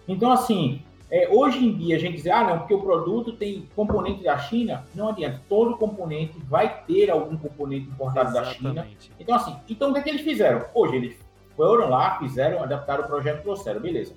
Então, 0.07 0.31
assim, 0.31 0.83
é, 1.15 1.29
hoje 1.29 1.63
em 1.63 1.77
dia, 1.77 1.97
a 1.97 1.99
gente 1.99 2.17
diz, 2.17 2.27
ah, 2.27 2.43
não, 2.43 2.61
porque 2.61 2.73
o 2.73 2.81
produto 2.81 3.35
tem 3.35 3.69
componente 3.77 4.25
da 4.25 4.39
China, 4.39 4.87
não 4.95 5.09
adianta. 5.09 5.43
Todo 5.47 5.77
componente 5.77 6.39
vai 6.49 6.85
ter 6.85 7.11
algum 7.11 7.37
componente 7.37 7.87
importado 7.87 8.31
Exatamente. 8.31 8.75
da 8.75 8.83
China. 8.83 9.17
Então, 9.21 9.35
assim, 9.35 9.55
então 9.69 9.91
o 9.91 9.93
que, 9.93 9.99
é 9.99 10.03
que 10.03 10.09
eles 10.09 10.23
fizeram? 10.23 10.65
Hoje, 10.73 10.97
eles 10.97 11.19
foram 11.55 11.91
lá, 11.91 12.19
fizeram, 12.19 12.63
adaptaram 12.63 13.05
o 13.05 13.07
projeto, 13.07 13.43
trouxeram, 13.43 13.83
beleza. 13.83 14.15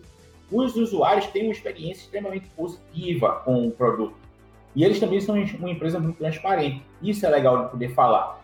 Os 0.49 0.77
usuários 0.77 1.27
têm 1.27 1.43
uma 1.43 1.51
experiência 1.51 2.03
extremamente 2.03 2.47
positiva 2.55 3.41
com 3.43 3.67
o 3.67 3.71
produto. 3.71 4.15
E 4.73 4.85
eles 4.85 4.97
também 4.97 5.19
são 5.19 5.35
uma 5.35 5.71
empresa 5.71 5.99
muito 5.99 6.17
transparente. 6.17 6.81
Isso 7.01 7.25
é 7.25 7.29
legal 7.29 7.65
de 7.65 7.71
poder 7.71 7.89
falar. 7.89 8.39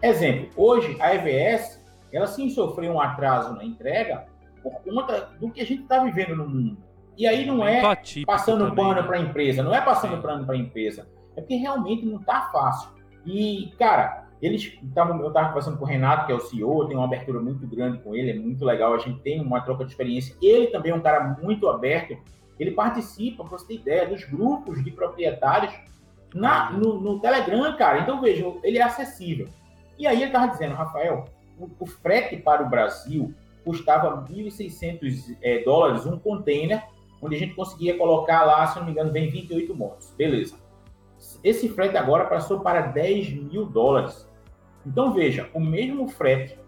Exemplo, 0.00 0.50
hoje 0.56 0.96
a 1.00 1.16
EVS, 1.16 1.84
ela 2.12 2.28
sim 2.28 2.48
sofreu 2.48 2.92
um 2.92 3.00
atraso 3.00 3.56
na 3.56 3.64
entrega 3.64 4.26
por 4.62 4.74
conta 4.82 5.30
do 5.40 5.50
que 5.50 5.60
a 5.60 5.66
gente 5.66 5.82
está 5.82 6.04
vivendo 6.04 6.36
no 6.36 6.48
mundo. 6.48 6.87
E 7.18 7.26
aí 7.26 7.44
não 7.44 7.66
é 7.66 7.82
passando 8.24 8.68
também, 8.68 8.76
pano 8.76 9.00
né? 9.00 9.02
para 9.02 9.16
a 9.16 9.20
empresa, 9.20 9.62
não 9.62 9.74
é 9.74 9.80
passando 9.80 10.14
Sim. 10.14 10.22
pano 10.22 10.46
para 10.46 10.54
a 10.54 10.58
empresa, 10.58 11.08
é 11.36 11.40
porque 11.40 11.56
realmente 11.56 12.06
não 12.06 12.20
está 12.20 12.42
fácil. 12.52 12.90
E, 13.26 13.72
cara, 13.76 14.28
eles 14.40 14.78
tavam, 14.94 15.20
eu 15.20 15.28
estava 15.28 15.48
conversando 15.48 15.76
com 15.78 15.84
o 15.84 15.88
Renato, 15.88 16.26
que 16.26 16.32
é 16.32 16.34
o 16.36 16.40
CEO, 16.40 16.86
tem 16.86 16.96
uma 16.96 17.06
abertura 17.06 17.40
muito 17.40 17.66
grande 17.66 17.98
com 17.98 18.14
ele, 18.14 18.30
é 18.30 18.34
muito 18.34 18.64
legal, 18.64 18.94
a 18.94 18.98
gente 18.98 19.20
tem 19.20 19.40
uma 19.40 19.60
troca 19.60 19.84
de 19.84 19.90
experiência. 19.90 20.36
Ele 20.40 20.68
também 20.68 20.92
é 20.92 20.94
um 20.94 21.00
cara 21.00 21.36
muito 21.42 21.68
aberto, 21.68 22.16
ele 22.56 22.70
participa, 22.70 23.42
para 23.42 23.58
você 23.58 23.66
ter 23.66 23.74
ideia, 23.74 24.06
dos 24.06 24.22
grupos 24.22 24.82
de 24.84 24.92
proprietários 24.92 25.74
na, 26.32 26.70
no, 26.70 27.00
no 27.00 27.18
Telegram, 27.18 27.76
cara. 27.76 27.98
Então, 28.00 28.20
veja, 28.20 28.46
ele 28.62 28.78
é 28.78 28.82
acessível. 28.82 29.48
E 29.98 30.06
aí 30.06 30.18
ele 30.18 30.26
estava 30.26 30.46
dizendo, 30.46 30.76
Rafael, 30.76 31.24
o, 31.58 31.68
o, 31.80 31.86
frete 31.86 32.36
para 32.36 32.62
o 32.62 32.68
Brasil 32.68 33.34
custava 33.64 34.24
1.600 34.24 35.36
é, 35.42 35.64
dólares 35.64 36.06
um 36.06 36.16
container 36.16 36.84
onde 37.20 37.36
a 37.36 37.38
gente 37.38 37.54
conseguia 37.54 37.96
colocar 37.96 38.44
lá, 38.44 38.66
se 38.66 38.78
não 38.78 38.86
me 38.86 38.92
engano, 38.92 39.12
vem 39.12 39.30
28 39.30 39.74
motos. 39.74 40.12
Beleza. 40.16 40.56
Esse 41.42 41.68
frete 41.68 41.96
agora 41.96 42.24
passou 42.24 42.60
para 42.60 42.82
10 42.82 43.30
mil 43.32 43.66
dólares. 43.66 44.28
Então 44.86 45.12
veja, 45.12 45.48
o 45.52 45.60
mesmo 45.60 46.08
frete, 46.08 46.58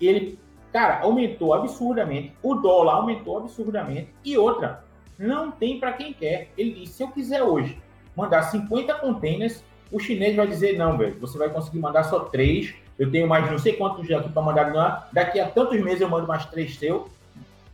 ele, 0.00 0.38
cara, 0.72 1.00
aumentou 1.00 1.52
absurdamente, 1.52 2.32
o 2.42 2.54
dólar 2.54 2.94
aumentou 2.94 3.38
absurdamente, 3.38 4.14
e 4.24 4.38
outra, 4.38 4.84
não 5.18 5.50
tem 5.50 5.80
para 5.80 5.92
quem 5.92 6.12
quer. 6.12 6.50
Ele 6.56 6.72
disse, 6.72 6.94
se 6.94 7.02
eu 7.02 7.08
quiser 7.08 7.42
hoje 7.42 7.78
mandar 8.16 8.42
50 8.42 8.94
containers, 8.94 9.64
o 9.90 9.98
chinês 9.98 10.36
vai 10.36 10.46
dizer, 10.46 10.78
não, 10.78 10.96
velho, 10.96 11.18
você 11.18 11.36
vai 11.36 11.48
conseguir 11.48 11.78
mandar 11.78 12.04
só 12.04 12.20
três, 12.20 12.74
eu 12.98 13.10
tenho 13.10 13.28
mais 13.28 13.50
não 13.50 13.58
sei 13.58 13.74
quantos 13.74 14.10
aqui 14.10 14.28
para 14.28 14.42
mandar, 14.42 15.08
daqui 15.12 15.40
a 15.40 15.48
tantos 15.48 15.80
meses 15.80 16.00
eu 16.00 16.08
mando 16.08 16.26
mais 16.26 16.44
três 16.46 16.76
seu. 16.76 17.08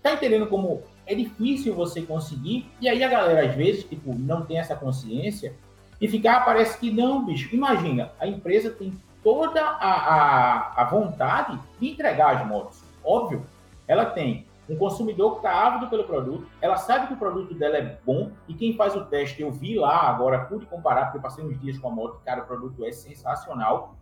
Tá 0.02 0.12
entendendo 0.12 0.46
como 0.46 0.82
é 1.06 1.14
difícil 1.14 1.74
você 1.74 2.02
conseguir. 2.02 2.70
E 2.80 2.88
aí 2.88 3.02
a 3.02 3.08
galera, 3.08 3.46
às 3.46 3.54
vezes, 3.54 3.84
tipo, 3.84 4.14
não 4.14 4.44
tem 4.44 4.58
essa 4.58 4.74
consciência 4.74 5.54
e 6.00 6.08
ficar, 6.08 6.38
ah, 6.38 6.40
parece 6.40 6.78
que 6.78 6.90
não, 6.90 7.24
bicho. 7.24 7.54
Imagina, 7.54 8.12
a 8.18 8.26
empresa 8.26 8.70
tem 8.70 8.92
toda 9.22 9.60
a, 9.60 9.90
a, 9.90 10.82
a 10.82 10.84
vontade 10.84 11.58
de 11.80 11.90
entregar 11.90 12.36
as 12.36 12.46
motos. 12.46 12.82
Óbvio, 13.02 13.44
ela 13.86 14.06
tem 14.06 14.46
um 14.68 14.76
consumidor 14.76 15.32
que 15.32 15.36
está 15.38 15.66
ávido 15.66 15.88
pelo 15.88 16.04
produto, 16.04 16.46
ela 16.60 16.76
sabe 16.76 17.06
que 17.06 17.14
o 17.14 17.18
produto 17.18 17.54
dela 17.54 17.76
é 17.76 17.98
bom, 18.04 18.30
e 18.48 18.54
quem 18.54 18.74
faz 18.74 18.96
o 18.96 19.04
teste, 19.04 19.42
eu 19.42 19.52
vi 19.52 19.78
lá 19.78 20.08
agora, 20.08 20.46
pude 20.46 20.64
comparar, 20.66 21.06
porque 21.06 21.18
eu 21.18 21.22
passei 21.22 21.44
uns 21.44 21.60
dias 21.60 21.78
com 21.78 21.88
a 21.88 21.90
moto, 21.90 22.20
cara, 22.24 22.42
o 22.42 22.46
produto 22.46 22.84
é 22.84 22.92
sensacional. 22.92 23.96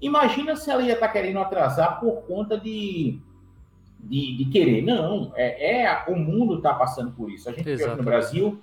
Imagina 0.00 0.56
se 0.56 0.70
ela 0.70 0.82
ia 0.82 0.94
estar 0.94 1.08
tá 1.08 1.12
querendo 1.12 1.38
atrasar 1.40 2.00
por 2.00 2.22
conta 2.22 2.58
de 2.58 3.20
de, 3.98 4.36
de 4.36 4.44
querer. 4.46 4.82
Não, 4.82 5.32
é, 5.34 5.82
é 5.82 6.04
o 6.08 6.16
mundo 6.16 6.56
está 6.56 6.74
passando 6.74 7.12
por 7.12 7.30
isso. 7.30 7.48
A 7.48 7.52
gente 7.52 7.70
aqui 7.70 7.96
no 7.96 8.02
Brasil, 8.02 8.62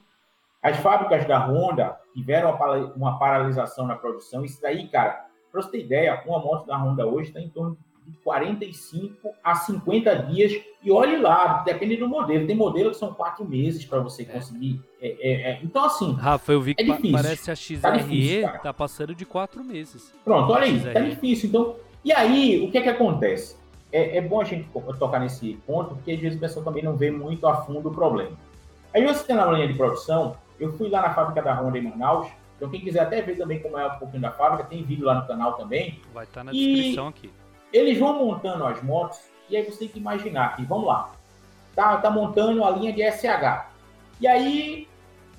as 0.62 0.78
fábricas 0.78 1.26
da 1.26 1.46
Honda 1.46 1.98
tiveram 2.14 2.56
uma, 2.56 2.76
uma 2.96 3.20
paralisação 3.20 3.86
na 3.86 3.96
produção. 3.96 4.44
Isso 4.44 4.62
daí, 4.62 4.88
cara, 4.88 5.26
para 5.52 5.62
você 5.62 5.72
ter 5.72 5.80
ideia, 5.82 6.24
uma 6.26 6.40
moto 6.40 6.66
da 6.66 6.78
Honda 6.78 7.06
hoje 7.06 7.30
está 7.30 7.40
em 7.40 7.50
torno 7.50 7.78
de 8.06 8.18
45 8.24 9.30
a 9.44 9.56
50 9.56 10.16
dias. 10.24 10.54
E 10.84 10.92
olhe 10.92 11.18
lá, 11.18 11.64
depende 11.64 11.98
do 11.98 12.08
modelo. 12.08 12.46
Tem 12.46 12.56
modelo 12.56 12.92
que 12.92 12.98
são 12.98 13.14
quatro 13.14 13.44
meses 13.44 13.84
para 13.86 14.00
você 14.00 14.24
é. 14.24 14.26
conseguir. 14.26 14.82
É, 15.02 15.08
é, 15.08 15.52
é, 15.52 15.60
então, 15.64 15.86
assim. 15.86 16.14
Rafa, 16.14 16.52
eu 16.52 16.62
vi 16.62 16.76
que 16.76 16.84
é 16.84 17.12
parece 17.12 17.50
a 17.50 17.56
XRE 17.56 17.78
tá, 17.78 17.92
difícil, 17.92 18.50
tá, 18.62 18.74
passando 18.74 19.16
de 19.16 19.26
quatro 19.26 19.64
meses. 19.64 20.14
Pronto, 20.24 20.52
olha 20.52 20.66
aí, 20.66 20.80
tá 20.94 21.00
difícil. 21.00 21.50
Então, 21.50 21.76
e 22.04 22.12
aí, 22.12 22.64
o 22.64 22.72
que 22.72 22.78
é 22.78 22.82
que 22.82 22.90
acontece? 22.90 23.58
É, 23.96 24.18
é 24.18 24.22
bom 24.22 24.42
a 24.42 24.44
gente 24.44 24.68
tocar 25.00 25.20
nesse 25.20 25.54
ponto, 25.66 25.96
porque 25.96 26.12
às 26.12 26.20
vezes 26.20 26.38
o 26.38 26.42
pessoal 26.42 26.66
também 26.66 26.84
não 26.84 26.98
vê 26.98 27.10
muito 27.10 27.48
a 27.48 27.62
fundo 27.62 27.88
o 27.88 27.94
problema. 27.94 28.38
Aí 28.94 29.02
você 29.06 29.24
tem 29.24 29.38
na 29.38 29.46
linha 29.46 29.70
de 29.70 29.74
produção, 29.74 30.36
eu 30.60 30.74
fui 30.74 30.90
lá 30.90 31.02
na 31.02 31.14
fábrica 31.14 31.42
da 31.42 31.54
Honda 31.54 31.78
em 31.78 31.84
Manaus, 31.84 32.28
então 32.58 32.70
quem 32.70 32.82
quiser 32.82 33.04
até 33.04 33.22
ver 33.22 33.38
também 33.38 33.62
como 33.62 33.78
é 33.78 33.88
um 33.88 33.98
pouquinho 33.98 34.22
da 34.22 34.32
fábrica, 34.32 34.66
tem 34.66 34.84
vídeo 34.84 35.06
lá 35.06 35.16
no 35.16 35.26
canal 35.26 35.54
também. 35.54 36.02
Vai 36.14 36.26
estar 36.26 36.42
tá 36.42 36.44
na 36.44 36.52
descrição 36.52 37.08
aqui. 37.08 37.32
Eles 37.72 37.98
vão 37.98 38.20
montando 38.20 38.66
as 38.66 38.84
motos, 38.84 39.18
e 39.50 39.56
aí 39.56 39.64
você 39.64 39.80
tem 39.80 39.88
que 39.88 40.00
imaginar 40.00 40.58
que, 40.58 40.66
vamos 40.66 40.88
lá, 40.88 41.14
tá, 41.74 41.96
tá 41.96 42.10
montando 42.10 42.66
a 42.66 42.72
linha 42.72 42.92
de 42.92 43.02
SH. 43.02 43.70
E 44.20 44.28
aí, 44.28 44.90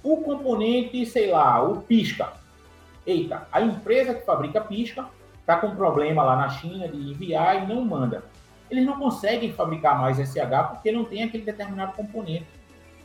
o 0.03 0.17
componente, 0.23 1.05
sei 1.05 1.31
lá, 1.31 1.63
o 1.63 1.83
pisca. 1.83 2.33
Eita, 3.07 3.47
a 3.53 3.61
empresa 3.61 4.15
que 4.15 4.25
fabrica 4.25 4.63
pisca 4.63 5.05
tá 5.45 5.59
com 5.59 5.77
problema 5.77 6.23
lá 6.23 6.37
na 6.37 6.49
China 6.49 6.89
de 6.89 6.97
enviar 6.97 7.63
e 7.63 7.67
não 7.67 7.85
manda. 7.85 8.25
Eles 8.71 8.85
não 8.85 8.99
conseguem 8.99 9.53
fabricar 9.53 10.01
mais 10.01 10.19
SH 10.19 10.71
porque 10.71 10.91
não 10.93 11.05
tem 11.05 11.23
aquele 11.23 11.45
determinado 11.45 11.93
componente. 11.93 12.47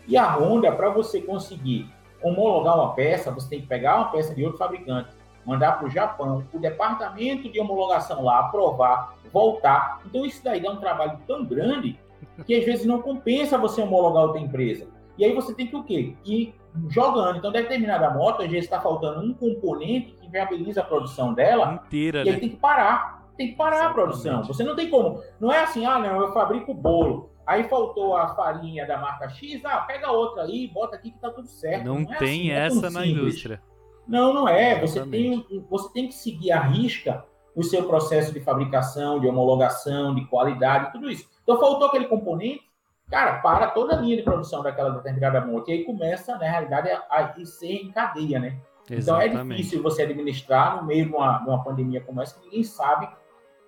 E 0.08 0.18
a 0.18 0.36
Honda, 0.36 0.72
para 0.72 0.90
você 0.90 1.22
conseguir 1.22 1.90
homologar 2.22 2.76
uma 2.76 2.94
peça, 2.94 3.32
você 3.32 3.50
tem 3.50 3.62
que 3.62 3.68
pegar 3.68 3.98
uma 3.98 4.12
peça 4.12 4.34
de 4.34 4.44
outro 4.44 4.58
fabricante, 4.58 5.10
mandar 5.46 5.74
para 5.74 5.88
o 5.88 5.90
Japão, 5.90 6.44
o 6.54 6.60
departamento 6.60 7.50
de 7.50 7.60
homologação 7.60 8.24
lá 8.24 8.40
aprovar, 8.40 9.16
voltar. 9.32 10.02
Então 10.06 10.26
isso 10.26 10.44
daí 10.44 10.60
dá 10.60 10.72
um 10.72 10.78
trabalho 10.78 11.20
tão 11.28 11.46
grande 11.46 12.00
que 12.46 12.56
às 12.56 12.66
vezes 12.66 12.86
não 12.86 13.02
compensa 13.02 13.58
você 13.58 13.82
homologar 13.82 14.24
outra 14.24 14.40
empresa. 14.40 14.88
E 15.18 15.26
aí 15.26 15.34
você 15.34 15.54
tem 15.54 15.68
que 15.68 15.76
o 15.76 15.84
quê? 15.84 16.16
Ir 16.26 16.54
jogando. 16.90 17.38
Então, 17.38 17.52
determinada 17.52 18.10
moto, 18.12 18.42
às 18.42 18.50
vezes 18.50 18.66
está 18.66 18.80
faltando 18.80 19.22
um 19.22 19.34
componente 19.34 20.14
que 20.14 20.28
viabiliza 20.30 20.82
a 20.82 20.84
produção 20.84 21.34
dela. 21.34 21.84
Inteira, 21.86 22.20
e 22.20 22.30
aí 22.30 22.34
né? 22.34 22.40
tem 22.40 22.50
que 22.50 22.56
parar. 22.56 23.21
Tem 23.42 23.50
que 23.50 23.56
parar 23.56 23.78
Exatamente. 23.78 23.92
a 23.92 24.04
produção. 24.04 24.44
Você 24.44 24.64
não 24.64 24.76
tem 24.76 24.88
como. 24.88 25.24
Não 25.40 25.52
é 25.52 25.64
assim, 25.64 25.84
ah, 25.84 25.98
não, 25.98 26.22
eu 26.22 26.32
fabrico 26.32 26.76
bolo. 26.76 27.32
Aí 27.48 27.64
faltou 27.64 28.16
a 28.16 28.36
farinha 28.36 28.86
da 28.86 29.00
marca 29.00 29.28
X, 29.30 29.66
ah, 29.66 29.80
pega 29.80 30.12
outra 30.12 30.44
aí, 30.44 30.68
bota 30.68 30.96
aqui 30.96 31.10
que 31.10 31.20
tá 31.20 31.32
tudo 31.32 31.48
certo. 31.48 31.86
Não, 31.86 32.02
não 32.02 32.14
é 32.14 32.18
tem 32.18 32.54
assim, 32.54 32.78
essa 32.78 32.88
é 32.88 32.90
na 32.92 33.04
indústria. 33.04 33.60
Não, 34.08 34.32
não 34.32 34.48
é. 34.48 34.80
Você 34.80 35.04
tem, 35.08 35.44
você 35.68 35.92
tem 35.92 36.08
que 36.08 36.14
seguir 36.14 36.52
a 36.52 36.62
risca 36.62 37.26
o 37.56 37.64
seu 37.64 37.84
processo 37.86 38.32
de 38.32 38.40
fabricação, 38.40 39.20
de 39.20 39.28
homologação, 39.28 40.14
de 40.14 40.24
qualidade, 40.28 40.92
tudo 40.92 41.10
isso. 41.10 41.28
Então 41.42 41.60
faltou 41.60 41.88
aquele 41.88 42.06
componente, 42.06 42.62
cara, 43.10 43.40
para 43.40 43.72
toda 43.72 43.98
a 43.98 44.00
linha 44.00 44.18
de 44.18 44.24
produção 44.24 44.62
daquela 44.62 44.92
determinada 44.92 45.42
moto. 45.42 45.68
E 45.70 45.74
aí 45.74 45.84
começa, 45.84 46.38
na 46.38 46.48
realidade, 46.48 46.92
a, 46.92 47.04
a 47.10 47.46
ser 47.46 47.74
em 47.74 47.92
cadeia, 47.92 48.40
né? 48.40 48.60
Exatamente. 48.88 49.30
Então 49.32 49.42
é 49.42 49.44
difícil 49.56 49.82
você 49.82 50.04
administrar 50.04 50.78
no 50.78 50.86
meio 50.86 51.06
de 51.08 51.12
uma, 51.12 51.40
de 51.40 51.50
uma 51.50 51.64
pandemia 51.64 52.02
como 52.02 52.22
essa, 52.22 52.40
que 52.40 52.46
ninguém 52.46 52.64
sabe 52.64 53.10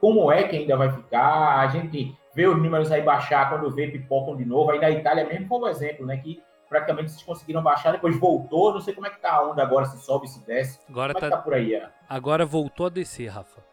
como 0.03 0.29
é 0.29 0.43
que 0.43 0.57
ainda 0.57 0.75
vai 0.75 0.91
ficar. 0.91 1.59
A 1.59 1.67
gente 1.67 2.13
vê 2.35 2.45
os 2.45 2.61
números 2.61 2.91
aí 2.91 3.01
baixar, 3.01 3.49
quando 3.49 3.73
vê, 3.73 3.87
pipocam 3.87 4.35
de 4.35 4.43
novo. 4.43 4.69
Aí 4.69 4.77
na 4.77 4.91
Itália 4.91 5.25
mesmo 5.25 5.57
um 5.57 5.65
exemplo, 5.65 6.05
né? 6.05 6.17
Que 6.17 6.43
praticamente 6.67 7.11
vocês 7.11 7.23
conseguiram 7.23 7.63
baixar, 7.63 7.93
depois 7.93 8.19
voltou. 8.19 8.73
Não 8.73 8.81
sei 8.81 8.93
como 8.93 9.07
é 9.07 9.09
que 9.09 9.21
tá 9.21 9.31
a 9.31 9.49
onda 9.49 9.63
agora, 9.63 9.85
se 9.85 10.03
sobe, 10.03 10.27
se 10.27 10.45
desce. 10.45 10.77
Agora 10.89 11.13
como 11.13 11.25
é 11.25 11.29
tá... 11.29 11.37
Tá 11.37 11.41
por 11.41 11.53
aí? 11.53 11.73
É? 11.73 11.89
Agora 12.09 12.45
voltou 12.45 12.87
a 12.87 12.89
descer, 12.89 13.29
Rafa. 13.29 13.63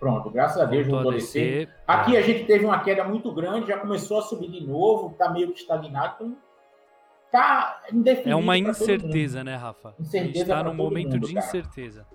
Pronto, 0.00 0.30
graças 0.30 0.56
a 0.58 0.64
Deus 0.64 0.86
voltou, 0.86 1.02
voltou 1.02 1.18
a 1.18 1.20
descer. 1.20 1.66
descer. 1.66 1.74
Aqui 1.86 2.16
é. 2.16 2.18
a 2.18 2.22
gente 2.22 2.44
teve 2.44 2.64
uma 2.64 2.80
queda 2.80 3.04
muito 3.04 3.30
grande, 3.30 3.66
já 3.66 3.76
começou 3.76 4.20
a 4.20 4.22
subir 4.22 4.50
de 4.50 4.66
novo, 4.66 5.14
tá 5.18 5.28
meio 5.28 5.52
que 5.52 5.60
estagnado. 5.60 6.14
Então 6.14 6.36
tá 7.30 7.82
indefinido. 7.92 8.30
É 8.30 8.36
uma 8.36 8.56
incerteza, 8.56 9.44
né, 9.44 9.54
Rafa? 9.54 9.94
Incerteza. 10.00 10.40
está 10.40 10.62
num 10.62 10.72
momento 10.72 11.12
mundo, 11.12 11.26
de 11.26 11.34
cara. 11.34 11.46
incerteza. 11.46 12.06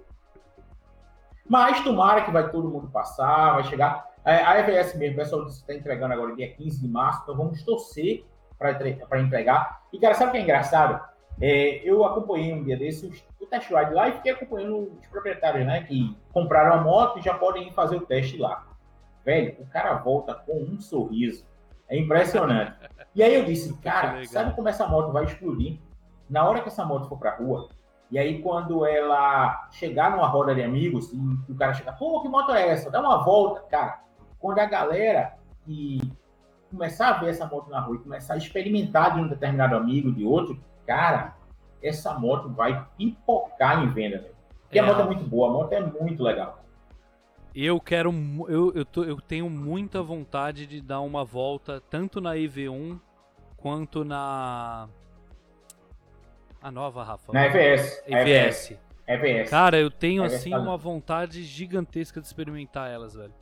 Mas 1.49 1.84
tomara 1.84 2.21
que 2.21 2.31
vai 2.31 2.49
todo 2.51 2.69
mundo 2.69 2.88
passar, 2.89 3.53
vai 3.53 3.63
chegar. 3.63 4.07
É, 4.23 4.43
a 4.43 4.59
EVS 4.59 4.95
mesmo, 4.95 5.15
o 5.15 5.17
pessoal 5.17 5.47
está 5.47 5.73
entregando 5.73 6.13
agora 6.13 6.35
dia 6.35 6.53
15 6.53 6.80
de 6.80 6.88
março, 6.88 7.23
então 7.23 7.35
vamos 7.35 7.63
torcer 7.63 8.23
para 8.57 9.19
entregar. 9.19 9.81
E, 9.91 9.99
cara, 9.99 10.13
sabe 10.13 10.30
o 10.30 10.31
que 10.34 10.38
é 10.38 10.41
engraçado? 10.41 11.03
É, 11.41 11.81
eu 11.84 12.05
acompanhei 12.05 12.53
um 12.53 12.63
dia 12.63 12.77
desses 12.77 13.23
o 13.39 13.45
test 13.45 13.69
ride 13.69 13.93
lá 13.93 14.09
e 14.09 14.13
fiquei 14.13 14.34
acompanhando 14.34 14.99
os 14.99 15.07
proprietários, 15.07 15.65
né, 15.65 15.81
que 15.84 16.15
compraram 16.34 16.76
a 16.76 16.81
moto 16.81 17.17
e 17.17 17.21
já 17.21 17.34
podem 17.34 17.69
ir 17.69 17.73
fazer 17.73 17.95
o 17.95 18.01
teste 18.01 18.38
lá. 18.38 18.67
Velho, 19.26 19.55
o 19.59 19.65
cara 19.67 19.95
volta 19.95 20.35
com 20.35 20.61
um 20.61 20.80
sorriso. 20.80 21.45
É 21.88 21.97
impressionante. 21.97 22.77
E 23.15 23.23
aí 23.23 23.34
eu 23.34 23.43
disse, 23.43 23.76
cara, 23.80 24.23
sabe 24.27 24.55
como 24.55 24.69
essa 24.69 24.88
moto 24.88 25.11
vai 25.11 25.26
explodir? 25.26 25.80
Na 26.30 26.47
hora 26.47 26.61
que 26.61 26.67
essa 26.67 26.85
moto 26.85 27.09
for 27.09 27.17
pra 27.17 27.35
rua, 27.35 27.69
e 28.11 28.18
aí, 28.18 28.41
quando 28.41 28.86
ela 28.86 29.69
chegar 29.72 30.11
numa 30.11 30.27
roda 30.27 30.56
de 30.56 30.64
amigos, 30.64 31.14
e 31.14 31.52
o 31.52 31.56
cara 31.56 31.73
chega, 31.73 31.94
pô, 31.94 32.22
que 32.22 32.27
moto 32.27 32.52
é 32.53 32.69
essa? 32.69 32.90
Dá 32.90 32.99
uma 32.99 33.23
volta, 33.23 33.61
cara. 33.69 34.02
Quando 34.40 34.57
a 34.60 34.65
galera 34.65 35.38
que 35.64 35.99
começar 36.72 37.10
a 37.10 37.14
ver 37.19 37.30
essa 37.30 37.45
moto 37.45 37.69
na 37.69 37.80
rua 37.80 37.98
e 37.98 37.99
começar 37.99 38.34
a 38.34 38.38
experimentar 38.38 39.14
de 39.14 39.22
um 39.22 39.27
determinado 39.27 39.76
amigo, 39.76 40.11
de 40.11 40.26
outro, 40.26 40.60
cara, 40.88 41.36
essa 41.84 42.18
moto 42.18 42.49
vai 42.49 42.88
pipocar 42.98 43.84
em 43.84 43.90
venda, 43.91 44.18
velho. 44.18 44.36
Porque 44.64 44.80
é. 44.80 44.81
a 44.81 44.86
moto 44.86 45.02
é 45.02 45.06
muito 45.06 45.23
boa, 45.23 45.49
a 45.49 45.53
moto 45.53 45.73
é 45.73 45.80
muito 45.80 46.23
legal. 46.23 46.64
Eu 47.53 47.80
quero, 47.80 48.11
eu, 48.48 48.72
eu, 48.73 48.86
tô, 48.86 49.03
eu 49.03 49.19
tenho 49.22 49.49
muita 49.49 50.02
vontade 50.02 50.65
de 50.65 50.81
dar 50.81 51.02
uma 51.02 51.23
volta 51.23 51.81
tanto 51.90 52.22
na 52.22 52.36
EV1 52.36 52.99
quanto 53.57 54.03
na 54.03 54.88
a 56.61 56.72
nova, 56.72 57.03
Rafa. 57.03 57.34
Na 57.34 57.45
EVS. 57.45 58.03
EVS. 58.07 58.77
EVS. 59.07 59.49
Cara, 59.49 59.77
eu 59.77 59.90
tenho 59.90 60.23
EVS 60.23 60.36
assim 60.36 60.52
tá... 60.52 60.60
uma 60.60 60.77
vontade 60.77 61.44
gigantesca 61.44 62.19
de 62.19 62.27
experimentar 62.27 62.90
elas, 62.90 63.15
velho. 63.15 63.34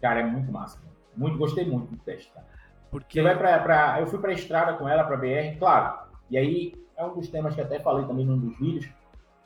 Cara, 0.00 0.20
é 0.20 0.24
muito 0.24 0.50
massa. 0.50 0.78
Muito, 1.16 1.38
gostei 1.38 1.64
muito 1.64 1.90
do 1.90 1.96
teste, 1.98 2.32
cara. 2.32 2.46
Porque... 2.90 3.20
Você 3.20 3.22
vai 3.22 3.36
pra, 3.36 3.58
pra, 3.60 4.00
eu 4.00 4.06
fui 4.06 4.18
pra 4.18 4.32
estrada 4.32 4.74
com 4.74 4.88
ela, 4.88 5.04
pra 5.04 5.16
BR, 5.16 5.58
claro. 5.58 5.98
E 6.30 6.36
aí, 6.36 6.74
é 6.96 7.04
um 7.04 7.14
dos 7.14 7.28
temas 7.28 7.54
que 7.54 7.60
até 7.60 7.78
falei 7.80 8.04
também 8.06 8.26
num 8.26 8.38
dos 8.38 8.58
vídeos. 8.58 8.90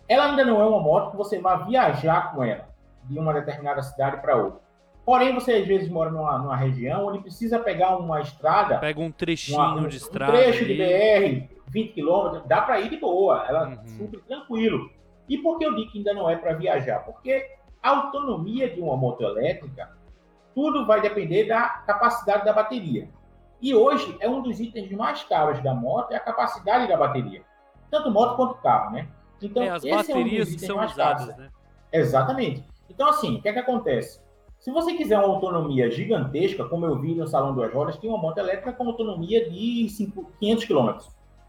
Ela 0.08 0.26
ainda 0.30 0.44
não 0.44 0.60
é 0.60 0.64
uma 0.64 0.80
moto 0.80 1.10
que 1.10 1.16
você 1.16 1.38
vai 1.38 1.64
viajar 1.64 2.32
com 2.32 2.42
ela 2.44 2.68
de 3.04 3.18
uma 3.18 3.32
determinada 3.32 3.82
cidade 3.82 4.20
para 4.20 4.36
outra. 4.36 4.65
Porém, 5.06 5.32
você 5.32 5.52
às 5.52 5.66
vezes 5.68 5.88
mora 5.88 6.10
numa, 6.10 6.36
numa, 6.36 6.56
região 6.56 7.06
onde 7.06 7.20
precisa 7.20 7.60
pegar 7.60 7.96
uma 7.96 8.20
estrada. 8.20 8.78
Pega 8.78 9.00
um 9.00 9.12
trechinho 9.12 9.56
uma, 9.56 9.76
um, 9.76 9.86
de 9.86 9.98
estrada. 9.98 10.32
Um 10.32 10.34
trecho 10.34 10.64
de 10.64 10.74
BR, 10.74 11.48
20 11.68 11.92
quilômetros, 11.92 12.42
dá 12.48 12.60
para 12.60 12.80
ir 12.80 12.90
de 12.90 12.96
boa, 12.96 13.46
ela 13.48 13.68
uhum. 13.68 13.86
super 13.86 14.20
tranquilo. 14.22 14.90
E 15.28 15.38
por 15.38 15.58
que 15.58 15.64
eu 15.64 15.76
digo 15.76 15.92
que 15.92 15.98
ainda 15.98 16.12
não 16.12 16.28
é 16.28 16.34
para 16.34 16.54
viajar? 16.54 17.04
Porque 17.04 17.52
a 17.80 17.90
autonomia 17.90 18.68
de 18.68 18.80
uma 18.80 18.96
moto 18.96 19.22
elétrica, 19.22 19.96
tudo 20.52 20.84
vai 20.84 21.00
depender 21.00 21.44
da 21.44 21.68
capacidade 21.68 22.44
da 22.44 22.52
bateria. 22.52 23.08
E 23.62 23.72
hoje 23.76 24.16
é 24.18 24.28
um 24.28 24.42
dos 24.42 24.58
itens 24.58 24.90
mais 24.90 25.22
caros 25.22 25.62
da 25.62 25.72
moto 25.72 26.10
é 26.10 26.16
a 26.16 26.20
capacidade 26.20 26.88
da 26.88 26.96
bateria. 26.96 27.42
Tanto 27.92 28.10
moto 28.10 28.34
quanto 28.34 28.56
carro, 28.56 28.90
né? 28.90 29.06
Então, 29.40 29.62
é, 29.62 29.68
as 29.68 29.84
baterias 29.84 30.48
é 30.48 30.50
um 30.50 30.54
que 30.56 30.66
são 30.66 30.84
usadas, 30.84 31.26
caros, 31.26 31.36
né? 31.36 31.48
Exatamente. 31.92 32.64
Então, 32.90 33.08
assim, 33.08 33.36
o 33.36 33.42
que 33.42 33.48
é 33.48 33.52
que 33.52 33.58
acontece? 33.60 34.25
Se 34.58 34.70
você 34.70 34.94
quiser 34.94 35.18
uma 35.18 35.34
autonomia 35.34 35.90
gigantesca, 35.90 36.64
como 36.64 36.86
eu 36.86 36.98
vi 36.98 37.14
no 37.14 37.26
Salão 37.26 37.54
Duas 37.54 37.72
Rodas, 37.72 37.96
tem 37.96 38.10
uma 38.10 38.18
moto 38.18 38.38
elétrica 38.38 38.72
com 38.72 38.88
autonomia 38.88 39.48
de 39.48 39.86
500 40.40 40.64
km. 40.64 40.88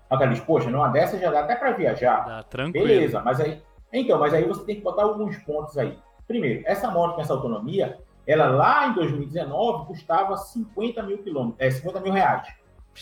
Aí 0.09 0.17
ela 0.17 0.27
diz, 0.27 0.39
poxa, 0.39 0.69
numa 0.69 0.89
dessa 0.89 1.17
já 1.17 1.31
dá 1.31 1.41
até 1.41 1.55
para 1.55 1.71
viajar. 1.71 2.25
Dá, 2.25 2.43
tranquilo. 2.43 2.87
Beleza, 2.87 3.21
mas 3.21 3.39
aí. 3.39 3.61
Então, 3.91 4.19
mas 4.19 4.33
aí 4.33 4.43
você 4.43 4.63
tem 4.65 4.75
que 4.75 4.81
botar 4.81 5.03
alguns 5.03 5.37
pontos 5.37 5.77
aí. 5.77 5.97
Primeiro, 6.27 6.63
essa 6.65 6.91
moto 6.91 7.15
com 7.15 7.21
essa 7.21 7.33
autonomia, 7.33 7.97
ela 8.25 8.47
lá 8.47 8.87
em 8.87 8.93
2019 8.93 9.87
custava 9.87 10.35
50 10.35 11.03
mil 11.03 11.17
quilômetros, 11.19 11.59
é, 11.59 11.71
50 11.71 11.99
mil 12.01 12.13
reais. 12.13 12.47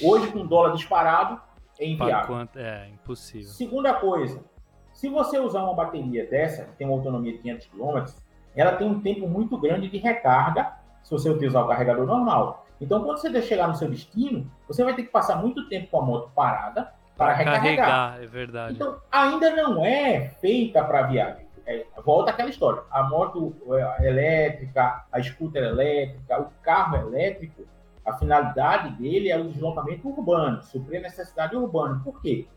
Hoje, 0.02 0.32
com 0.32 0.46
dólar 0.46 0.74
disparado, 0.74 1.42
é 1.80 1.88
inviável. 1.88 2.48
É, 2.56 2.88
impossível. 2.90 3.48
Segunda 3.48 3.94
coisa, 3.94 4.44
se 4.94 5.10
você 5.10 5.40
usar 5.40 5.64
uma 5.64 5.74
bateria 5.74 6.26
dessa, 6.26 6.66
que 6.66 6.78
tem 6.78 6.88
uma 6.88 6.96
autonomia 6.96 7.34
de 7.34 7.40
500 7.40 7.68
quilômetros, 7.68 8.25
ela 8.56 8.74
tem 8.74 8.88
um 8.88 9.00
tempo 9.00 9.28
muito 9.28 9.58
grande 9.58 9.90
de 9.90 9.98
recarga, 9.98 10.74
se 11.04 11.12
você 11.12 11.30
utilizar 11.30 11.64
o 11.64 11.68
carregador 11.68 12.06
normal. 12.06 12.66
Então, 12.80 13.04
quando 13.04 13.20
você 13.20 13.42
chegar 13.42 13.68
no 13.68 13.76
seu 13.76 13.90
destino, 13.90 14.50
você 14.68 14.84
vai 14.84 14.94
ter 14.96 15.04
que 15.04 15.12
passar 15.12 15.38
muito 15.38 15.68
tempo 15.70 15.88
com 15.88 16.00
a 16.00 16.06
moto 16.06 16.32
parada 16.36 16.92
para 17.16 17.34
recarregar. 17.34 17.88
Carregar, 17.88 18.24
é 18.24 18.28
verdade. 18.28 18.74
Então, 18.74 18.98
ainda 19.12 19.56
não 19.56 19.86
é 19.86 20.30
feita 20.42 20.84
para 20.84 21.04
viagem. 21.04 21.46
É, 21.66 21.86
volta 22.04 22.32
aquela 22.32 22.50
história. 22.50 22.84
A 22.92 23.04
moto 23.04 23.56
é, 23.72 24.08
elétrica, 24.08 25.06
a 25.12 25.22
scooter 25.22 25.64
elétrica, 25.64 26.42
o 26.42 26.52
carro 26.62 26.98
elétrico, 26.98 27.66
a 28.06 28.14
finalidade 28.14 28.92
dele 29.02 29.30
é 29.30 29.38
o 29.38 29.50
deslocamento 29.50 30.08
urbano, 30.08 30.62
suprir 30.62 31.00
a 31.00 31.04
necessidade 31.04 31.56
urbana. 31.56 32.02
Por 32.04 32.22
quê? 32.22 32.48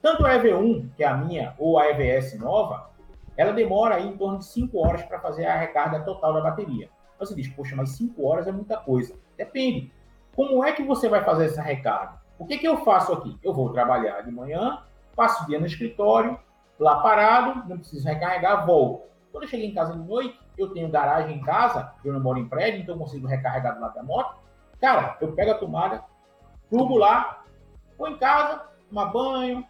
Tanto 0.00 0.26
a 0.26 0.30
EV1, 0.36 0.90
que 0.96 1.04
é 1.04 1.06
a 1.06 1.16
minha, 1.16 1.54
ou 1.56 1.78
a 1.78 1.88
EVS 1.88 2.36
nova, 2.40 2.90
ela 3.36 3.52
demora 3.52 3.96
aí 3.96 4.06
em 4.06 4.16
torno 4.16 4.38
de 4.38 4.46
5 4.46 4.78
horas 4.78 5.02
para 5.02 5.20
fazer 5.20 5.46
a 5.46 5.56
recarga 5.56 6.00
total 6.00 6.34
da 6.34 6.40
bateria. 6.40 6.90
Você 7.18 7.34
diz, 7.34 7.48
poxa, 7.48 7.76
mas 7.76 7.90
5 7.90 8.24
horas 8.26 8.46
é 8.46 8.52
muita 8.52 8.76
coisa. 8.76 9.14
Depende. 9.36 9.92
Como 10.34 10.64
é 10.64 10.72
que 10.72 10.82
você 10.82 11.08
vai 11.08 11.22
fazer 11.22 11.46
essa 11.46 11.62
recarga? 11.62 12.20
O 12.38 12.46
que, 12.46 12.58
que 12.58 12.66
eu 12.66 12.78
faço 12.78 13.12
aqui? 13.12 13.38
Eu 13.42 13.52
vou 13.52 13.72
trabalhar 13.72 14.22
de 14.22 14.30
manhã, 14.32 14.82
passo 15.14 15.44
o 15.44 15.46
dia 15.46 15.60
no 15.60 15.66
escritório, 15.66 16.38
lá 16.78 17.00
parado, 17.00 17.68
não 17.68 17.78
preciso 17.78 18.06
recarregar, 18.06 18.66
volto. 18.66 19.06
Quando 19.30 19.44
eu 19.44 19.48
cheguei 19.48 19.66
em 19.66 19.74
casa 19.74 19.92
de 19.92 20.00
noite, 20.00 20.38
eu 20.58 20.70
tenho 20.70 20.90
garagem 20.90 21.36
em 21.36 21.42
casa, 21.42 21.92
eu 22.04 22.12
não 22.12 22.20
moro 22.20 22.38
em 22.38 22.48
prédio, 22.48 22.80
então 22.80 22.94
eu 22.94 22.98
consigo 22.98 23.26
recarregar 23.26 23.74
do 23.74 23.80
lado 23.80 23.94
da 23.94 24.02
moto. 24.02 24.36
Cara, 24.80 25.16
eu 25.20 25.32
pego 25.32 25.52
a 25.52 25.58
tomada, 25.58 26.04
plugo 26.68 26.96
lá, 26.96 27.44
vou 27.96 28.08
em 28.08 28.18
casa, 28.18 28.64
tomar 28.88 29.06
banho, 29.06 29.64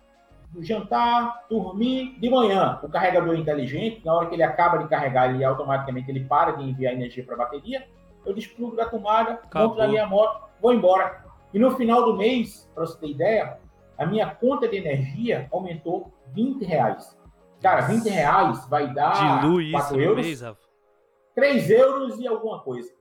jantar, 0.61 1.47
dormir. 1.49 2.19
De 2.21 2.29
manhã, 2.29 2.79
o 2.83 2.89
carregador 2.89 3.35
é 3.35 3.39
inteligente, 3.39 4.05
na 4.05 4.15
hora 4.15 4.27
que 4.29 4.35
ele 4.35 4.43
acaba 4.43 4.79
de 4.79 4.89
carregar, 4.89 5.33
ele 5.33 5.45
automaticamente 5.45 6.11
ele 6.11 6.25
para 6.25 6.53
de 6.53 6.65
enviar 6.65 6.93
energia 6.93 7.25
para 7.25 7.35
a 7.35 7.39
bateria. 7.39 7.87
Eu 8.25 8.35
desplugo 8.35 8.77
da 8.77 8.89
tomada, 8.89 9.33
Acabou. 9.33 9.69
monto 9.69 9.81
na 9.81 9.89
minha 9.89 10.07
moto, 10.07 10.49
vou 10.61 10.73
embora. 10.73 11.25
E 11.53 11.59
no 11.59 11.77
final 11.77 12.05
do 12.05 12.17
mês, 12.17 12.71
para 12.75 12.87
você 12.87 12.99
ter 12.99 13.09
ideia, 13.09 13.59
a 13.99 14.07
minha 14.07 14.27
conta 14.35 14.69
de 14.69 14.77
energia 14.77 15.49
aumentou 15.53 16.13
20 16.33 16.65
reais. 16.65 17.19
Cara, 17.61 17.83
20 17.83 18.09
reais 18.09 18.67
vai 18.69 18.93
dar 18.93 19.41
Dilui 19.41 19.71
4 19.71 19.95
isso 19.95 20.01
euros, 20.01 20.27
mês, 20.27 20.41
Rafa. 20.41 20.61
3 21.35 21.71
euros 21.71 22.19
e 22.19 22.27
alguma 22.27 22.61
coisa. 22.61 22.93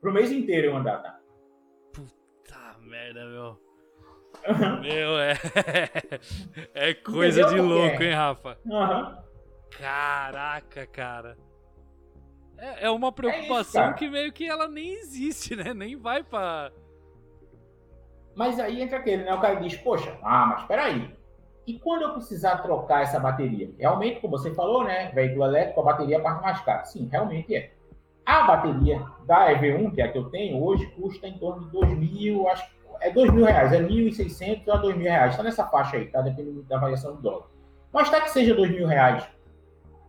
Pro 0.00 0.12
mês 0.12 0.30
inteiro 0.30 0.68
eu 0.68 0.76
andar, 0.76 1.02
tá? 1.02 1.18
Puta 1.92 2.76
merda, 2.80 3.24
meu. 3.26 3.67
Meu, 4.80 5.18
é. 5.18 5.34
É 6.74 6.94
coisa 6.94 7.42
Entendeu 7.42 7.62
de 7.62 7.68
louco, 7.68 8.02
é? 8.02 8.06
hein, 8.06 8.14
Rafa? 8.14 8.58
Uhum. 8.64 9.16
Caraca, 9.78 10.86
cara. 10.86 11.36
É, 12.56 12.86
é 12.86 12.90
uma 12.90 13.12
preocupação 13.12 13.84
é 13.84 13.86
isso, 13.88 13.96
que 13.96 14.08
meio 14.08 14.32
que 14.32 14.48
ela 14.48 14.66
nem 14.66 14.92
existe, 14.94 15.54
né? 15.54 15.72
Nem 15.72 15.96
vai 15.96 16.22
pra. 16.22 16.72
Mas 18.34 18.58
aí 18.58 18.80
entra 18.82 18.98
aquele, 18.98 19.24
né? 19.24 19.34
O 19.34 19.40
cara 19.40 19.56
diz, 19.56 19.76
poxa, 19.76 20.16
ah, 20.22 20.46
mas 20.46 20.64
peraí. 20.64 21.12
E 21.66 21.78
quando 21.78 22.02
eu 22.02 22.12
precisar 22.14 22.58
trocar 22.58 23.02
essa 23.02 23.20
bateria? 23.20 23.70
Realmente, 23.78 24.20
como 24.20 24.38
você 24.38 24.54
falou, 24.54 24.84
né? 24.84 25.10
Veículo 25.14 25.44
elétrico, 25.44 25.80
a 25.80 25.84
bateria 25.84 26.16
é 26.16 26.18
a 26.18 26.22
parte 26.22 26.42
mais 26.42 26.60
cara. 26.62 26.84
Sim, 26.84 27.08
realmente 27.10 27.54
é. 27.54 27.72
A 28.24 28.42
bateria 28.42 29.04
da 29.26 29.52
EV1, 29.52 29.94
que 29.94 30.00
é 30.00 30.04
a 30.04 30.12
que 30.12 30.18
eu 30.18 30.30
tenho, 30.30 30.62
hoje 30.62 30.86
custa 30.92 31.26
em 31.26 31.38
torno 31.38 31.64
de 31.66 31.70
2 31.72 31.98
mil, 31.98 32.48
acho 32.48 32.68
que 32.68 32.77
é 33.00 33.10
2 33.10 33.32
mil 33.32 33.44
reais, 33.44 33.72
é 33.72 33.80
1.600 33.80 34.68
a 34.68 34.76
2 34.76 34.96
mil 34.96 35.06
reais. 35.06 35.32
Está 35.32 35.42
nessa 35.42 35.66
faixa 35.66 35.96
aí, 35.96 36.06
tá? 36.06 36.20
Dependendo 36.20 36.62
da 36.62 36.78
variação 36.78 37.16
do 37.16 37.22
dólar. 37.22 37.46
Mas 37.92 38.10
tá 38.10 38.20
que 38.20 38.30
seja 38.30 38.54
2 38.54 38.70
mil 38.70 38.86
reais. 38.86 39.26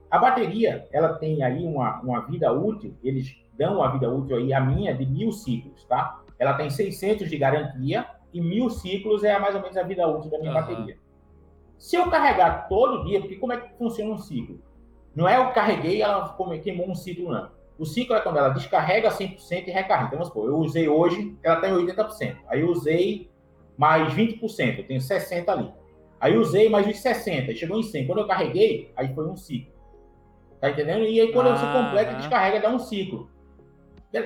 A 0.09 0.17
bateria, 0.17 0.87
ela 0.91 1.13
tem 1.13 1.43
aí 1.43 1.63
uma, 1.63 2.01
uma 2.01 2.21
vida 2.21 2.51
útil, 2.51 2.97
eles 3.03 3.35
dão 3.53 3.75
uma 3.75 3.91
vida 3.91 4.09
útil 4.09 4.37
aí, 4.37 4.53
a 4.53 4.59
minha, 4.59 4.95
de 4.95 5.05
mil 5.05 5.31
ciclos, 5.31 5.83
tá? 5.85 6.21
Ela 6.39 6.53
tem 6.53 6.69
600 6.69 7.29
de 7.29 7.37
garantia 7.37 8.07
e 8.33 8.41
mil 8.41 8.69
ciclos 8.69 9.23
é 9.23 9.37
mais 9.37 9.53
ou 9.55 9.61
menos 9.61 9.77
a 9.77 9.83
vida 9.83 10.07
útil 10.07 10.31
da 10.31 10.39
minha 10.39 10.51
uhum. 10.51 10.59
bateria. 10.59 10.97
Se 11.77 11.95
eu 11.95 12.09
carregar 12.09 12.67
todo 12.67 13.05
dia, 13.05 13.19
porque 13.19 13.35
como 13.35 13.53
é 13.53 13.57
que 13.57 13.77
funciona 13.77 14.13
um 14.13 14.17
ciclo? 14.17 14.59
Não 15.15 15.27
é 15.27 15.37
eu 15.37 15.51
carreguei 15.51 15.97
e 15.97 16.01
ela 16.01 16.35
queimou 16.63 16.89
um 16.89 16.95
ciclo, 16.95 17.31
não. 17.31 17.49
O 17.79 17.85
ciclo 17.85 18.13
é 18.13 18.19
quando 18.19 18.37
ela 18.37 18.49
descarrega 18.49 19.09
100% 19.09 19.67
e 19.67 19.71
recarrega. 19.71 20.07
Então, 20.07 20.19
vamos 20.19 20.27
supor, 20.27 20.49
eu 20.49 20.57
usei 20.57 20.89
hoje, 20.89 21.37
ela 21.41 21.61
tem 21.61 21.71
80%. 21.71 22.35
Aí 22.49 22.59
eu 22.59 22.67
usei 22.67 23.31
mais 23.77 24.13
20%, 24.13 24.79
eu 24.79 24.85
tenho 24.85 24.99
60% 24.99 25.47
ali. 25.47 25.73
Aí 26.19 26.35
eu 26.35 26.41
usei 26.41 26.67
mais 26.67 26.85
os 26.85 27.01
60%, 27.01 27.55
chegou 27.55 27.79
em 27.79 27.81
100%. 27.81 28.05
Quando 28.05 28.19
eu 28.19 28.27
carreguei, 28.27 28.91
aí 28.97 29.15
foi 29.15 29.25
um 29.25 29.37
ciclo. 29.37 29.71
Tá 30.59 30.69
entendendo? 30.69 31.05
E 31.05 31.21
aí 31.21 31.31
quando 31.31 31.47
ah, 31.47 31.55
você 31.55 31.65
completa, 31.65 32.15
descarrega, 32.15 32.59
dá 32.59 32.69
um 32.69 32.79
ciclo. 32.79 33.29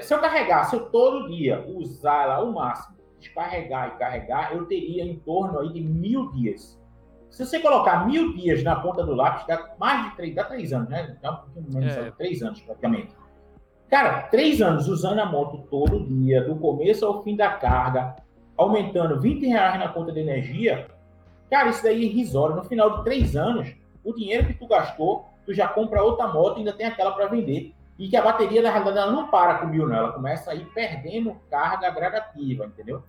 Se 0.01 0.11
eu 0.13 0.19
carregar, 0.19 0.63
se 0.63 0.75
eu 0.75 0.89
todo 0.89 1.27
dia 1.27 1.63
usar 1.67 2.23
ela 2.23 2.35
ao 2.37 2.51
máximo, 2.51 2.97
descarregar 3.19 3.89
e 3.89 3.99
carregar, 3.99 4.55
eu 4.55 4.65
teria 4.65 5.03
em 5.03 5.19
torno 5.19 5.59
aí 5.59 5.71
de 5.71 5.81
mil 5.81 6.31
dias. 6.31 6.81
Se 7.29 7.45
você 7.45 7.59
colocar 7.59 8.07
mil 8.07 8.33
dias 8.33 8.63
na 8.63 8.75
ponta 8.77 9.03
do 9.03 9.13
lápis, 9.13 9.45
dá 9.45 9.75
mais 9.79 10.09
de 10.09 10.15
três, 10.15 10.33
dá 10.33 10.43
três 10.43 10.73
anos, 10.73 10.89
né? 10.89 11.17
Dá 11.21 11.31
um 11.31 11.35
pouquinho 11.35 11.65
menos, 11.69 11.93
é. 11.95 12.11
três 12.11 12.41
anos 12.41 12.59
praticamente. 12.61 13.13
Cara, 13.93 14.23
três 14.23 14.59
anos 14.59 14.87
usando 14.87 15.19
a 15.19 15.25
moto 15.27 15.67
todo 15.69 16.03
dia, 16.03 16.43
do 16.43 16.55
começo 16.55 17.05
ao 17.05 17.21
fim 17.21 17.35
da 17.35 17.51
carga, 17.51 18.15
aumentando 18.57 19.21
20 19.21 19.45
reais 19.45 19.77
na 19.77 19.87
conta 19.87 20.11
de 20.11 20.19
energia, 20.19 20.87
cara, 21.47 21.69
isso 21.69 21.83
daí 21.83 22.01
é 22.01 22.05
irrisório. 22.07 22.55
No 22.55 22.63
final 22.63 22.97
de 22.97 23.03
três 23.03 23.35
anos, 23.35 23.71
o 24.03 24.11
dinheiro 24.11 24.47
que 24.47 24.55
tu 24.55 24.65
gastou, 24.65 25.29
tu 25.45 25.53
já 25.53 25.67
compra 25.67 26.01
outra 26.01 26.27
moto 26.27 26.55
e 26.55 26.59
ainda 26.61 26.73
tem 26.73 26.87
aquela 26.87 27.11
para 27.11 27.27
vender. 27.27 27.71
E 27.99 28.07
que 28.07 28.17
a 28.17 28.23
bateria, 28.23 28.63
na 28.63 28.71
realidade, 28.71 28.97
ela 28.97 29.11
não 29.11 29.27
para 29.27 29.59
com 29.59 29.67
mil, 29.67 29.87
não. 29.87 29.95
Ela 29.95 30.11
começa 30.11 30.49
a 30.49 30.55
ir 30.55 30.65
perdendo 30.73 31.37
carga 31.51 31.91
gradativa, 31.91 32.65
entendeu? 32.65 33.03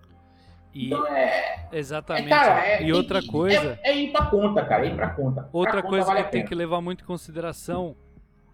E... 0.74 0.89
Então 0.89 1.06
é. 1.06 1.66
Exatamente. 1.73 2.27
É, 2.27 2.28
cara, 2.28 2.66
é, 2.66 2.82
e 2.82 2.93
outra 2.93 3.23
coisa. 3.27 3.78
É, 3.82 3.90
é, 3.90 3.97
ir 3.97 4.12
pra 4.12 4.27
conta, 4.27 4.62
cara. 4.62 4.85
É 4.85 4.90
ir 4.90 4.94
pra 4.94 5.09
conta. 5.09 5.48
Outra 5.51 5.81
pra 5.81 5.89
coisa 5.89 6.09
conta, 6.09 6.24
que 6.24 6.31
tem 6.31 6.44
que 6.44 6.55
levar 6.55 6.82
muito 6.82 7.05
em 7.05 7.06
consideração 7.06 7.97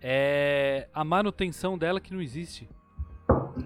é 0.02 0.88
a 0.94 1.04
manutenção 1.04 1.76
dela 1.76 2.00
que 2.00 2.12
não 2.12 2.20
existe. 2.20 2.68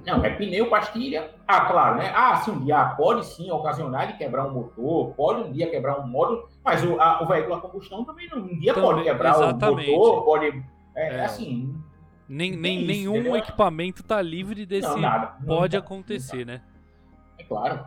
Não, 0.07 0.25
é 0.25 0.31
pneu, 0.31 0.69
pastilha. 0.69 1.31
Ah, 1.47 1.67
claro, 1.67 1.99
né? 1.99 2.13
Ah, 2.15 2.37
sim, 2.37 2.51
um 2.51 2.65
dia 2.65 2.85
pode 2.97 3.25
sim 3.27 3.51
ocasionar 3.51 4.07
de 4.09 4.19
quebrar 4.19 4.47
um 4.47 4.53
motor, 4.53 5.15
pode 5.15 5.49
um 5.49 5.53
dia 5.53 5.71
quebrar 5.71 6.01
um 6.01 6.07
módulo, 6.07 6.49
mas 6.65 6.85
o, 6.85 7.01
a, 7.01 7.23
o 7.23 7.27
veículo 7.27 7.55
a 7.55 7.61
combustão 7.61 8.05
também 8.05 8.29
não, 8.29 8.39
um 8.39 8.59
dia 8.59 8.75
também, 8.75 8.91
pode 8.91 9.05
quebrar 9.05 9.31
exatamente. 9.37 9.91
o 9.91 9.97
motor, 9.97 10.25
pode. 10.25 10.65
É, 10.95 11.17
é. 11.17 11.25
assim. 11.25 11.75
Nem, 12.29 12.57
nem 12.57 12.79
isso, 12.79 12.87
nenhum 12.87 13.17
entendeu? 13.17 13.37
equipamento 13.37 14.03
tá 14.03 14.21
livre 14.21 14.65
desse. 14.67 14.89
Não, 14.89 14.99
nada, 14.99 15.37
pode 15.47 15.77
acontecer, 15.77 16.45
né? 16.45 16.63
É 17.39 17.45
claro. 17.45 17.87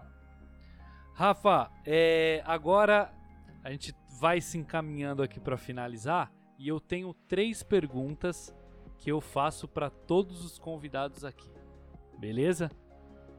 Rafa, 1.13 1.71
é, 1.85 2.43
agora 2.45 3.11
a 3.63 3.71
gente 3.71 3.93
vai 4.19 4.39
se 4.39 4.57
encaminhando 4.57 5.23
aqui 5.23 5.39
para 5.39 5.57
finalizar 5.57 6.31
e 6.57 6.67
eu 6.67 6.79
tenho 6.79 7.13
três 7.27 7.61
perguntas 7.61 8.53
que 8.97 9.11
eu 9.11 9.21
faço 9.21 9.67
para 9.67 9.89
todos 9.89 10.43
os 10.43 10.57
convidados 10.57 11.23
aqui. 11.23 11.51
Beleza? 12.17 12.71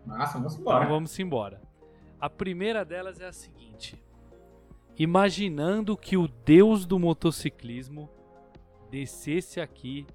Massa, 0.07 0.39
vamos 0.39 0.57
embora. 0.57 0.79
Então 0.79 0.95
vamos 0.95 1.19
embora. 1.19 1.63
A 2.21 2.31
primeira 2.31 2.85
delas 2.85 3.21
é 3.21 3.27
a 3.27 3.33
seguinte: 3.33 4.03
Imaginando 4.97 5.97
que 5.97 6.17
o 6.17 6.29
deus 6.29 6.87
do 6.87 6.99
motociclismo 6.99 8.09
descesse 8.91 9.61
aqui 9.61 10.07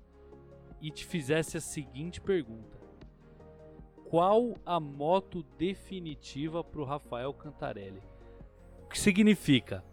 e 0.82 0.90
te 0.90 1.06
fizesse 1.06 1.58
a 1.58 1.62
seguinte 1.62 2.20
pergunta: 2.20 2.78
Qual 4.10 4.56
a 4.66 4.80
moto 4.80 5.44
definitiva 5.58 6.64
para 6.64 6.82
o 6.82 6.86
Rafael 6.86 7.34
Cantarelli? 7.34 8.02
O 8.84 8.88
que 8.88 9.00
significa? 9.00 9.84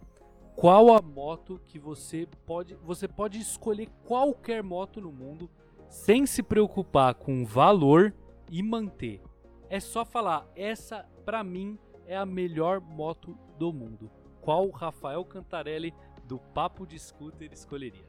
Qual 0.61 0.93
a 0.93 1.01
moto 1.01 1.59
que 1.65 1.79
você 1.79 2.27
pode. 2.45 2.75
Você 2.83 3.07
pode 3.07 3.39
escolher 3.39 3.89
qualquer 4.05 4.61
moto 4.61 5.01
no 5.01 5.11
mundo 5.11 5.49
sem 5.89 6.27
se 6.27 6.43
preocupar 6.43 7.15
com 7.15 7.43
valor 7.43 8.13
e 8.47 8.61
manter. 8.61 9.23
É 9.71 9.79
só 9.79 10.05
falar, 10.05 10.45
essa 10.55 11.09
para 11.25 11.43
mim 11.43 11.79
é 12.05 12.15
a 12.15 12.27
melhor 12.27 12.79
moto 12.79 13.35
do 13.57 13.73
mundo. 13.73 14.11
Qual 14.39 14.69
Rafael 14.69 15.25
Cantarelli 15.25 15.95
do 16.25 16.37
Papo 16.37 16.85
de 16.85 16.99
Scooter 16.99 17.51
escolheria? 17.51 18.05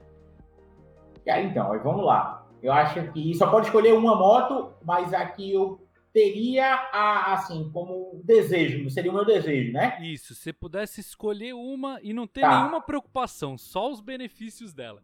então, 1.40 1.68
vamos 1.82 2.04
lá. 2.04 2.46
Eu 2.62 2.74
acho 2.74 3.10
que 3.12 3.34
só 3.34 3.50
pode 3.50 3.68
escolher 3.68 3.94
uma 3.94 4.14
moto, 4.14 4.74
mas 4.84 5.14
aqui 5.14 5.54
eu 5.54 5.80
teria 6.12 6.74
a, 6.92 7.32
assim 7.32 7.70
como 7.72 8.20
desejo, 8.24 8.88
seria 8.90 9.10
o 9.10 9.14
meu 9.14 9.24
desejo, 9.24 9.72
né? 9.72 9.98
Isso, 10.02 10.34
se 10.34 10.52
pudesse 10.52 11.00
escolher 11.00 11.54
uma 11.54 11.98
e 12.02 12.12
não 12.12 12.26
ter 12.26 12.42
tá. 12.42 12.58
nenhuma 12.58 12.80
preocupação, 12.80 13.56
só 13.56 13.90
os 13.90 14.00
benefícios 14.00 14.72
dela. 14.74 15.02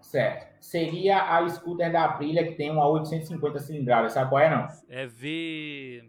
Certo. 0.00 0.56
Seria 0.60 1.36
a 1.36 1.48
scooter 1.48 1.92
da 1.92 2.06
Aprilia 2.06 2.46
que 2.46 2.54
tem 2.54 2.70
uma 2.70 2.88
850 2.88 3.58
cilindradas, 3.60 4.14
sabe 4.14 4.30
qual 4.30 4.40
é 4.40 4.50
não? 4.50 4.66
É 4.88 5.06
V 5.06 6.04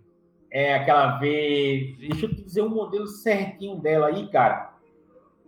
É 0.49 0.75
aquela 0.75 1.17
V, 1.19 1.95
v... 1.99 2.07
Deixa 2.07 2.25
eu 2.25 2.29
te 2.35 2.41
dizer 2.41 2.61
o 2.61 2.67
um 2.67 2.69
modelo 2.69 3.07
certinho 3.07 3.75
dela 3.79 4.07
aí, 4.07 4.29
cara. 4.29 4.73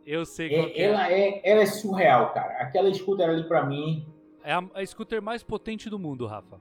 Eu 0.05 0.26
sei 0.26 0.53
é, 0.53 0.57
qual 0.57 0.68
é, 0.68 0.81
ela 0.81 1.11
é. 1.11 1.41
Ela 1.43 1.61
é 1.61 1.65
surreal, 1.65 2.34
cara. 2.34 2.57
Aquela 2.60 2.93
scooter 2.93 3.30
ali 3.30 3.47
para 3.47 3.65
mim 3.65 4.05
é 4.43 4.51
a, 4.51 4.64
a 4.73 4.85
scooter 4.85 5.22
mais 5.22 5.41
potente 5.41 5.89
do 5.89 5.97
mundo, 5.97 6.26
Rafa. 6.27 6.60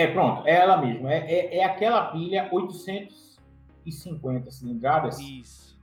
É, 0.00 0.06
pronto, 0.06 0.48
é 0.48 0.52
ela 0.52 0.78
mesma. 0.78 1.12
É, 1.12 1.18
é, 1.18 1.58
é, 1.58 1.64
aquela 1.64 2.06
pilha 2.06 2.48
850 2.50 4.50
cilindradas. 4.50 5.20
Isso. 5.20 5.78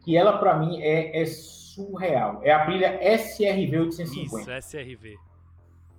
Que 0.00 0.16
ela, 0.16 0.38
para 0.38 0.56
mim, 0.56 0.80
é, 0.80 1.20
é, 1.20 1.26
surreal. 1.26 2.40
É 2.42 2.50
a 2.50 2.64
pilha 2.64 2.98
SRV 3.02 3.78
850. 3.78 4.40
Isso, 4.40 4.50
SRV. 4.50 5.18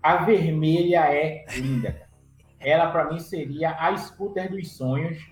A 0.01 0.23
vermelha 0.23 1.13
é 1.13 1.45
linda. 1.59 2.09
ela, 2.59 2.89
para 2.89 3.11
mim, 3.11 3.19
seria 3.19 3.75
a 3.75 3.95
scooter 3.95 4.49
dos 4.49 4.75
sonhos. 4.75 5.23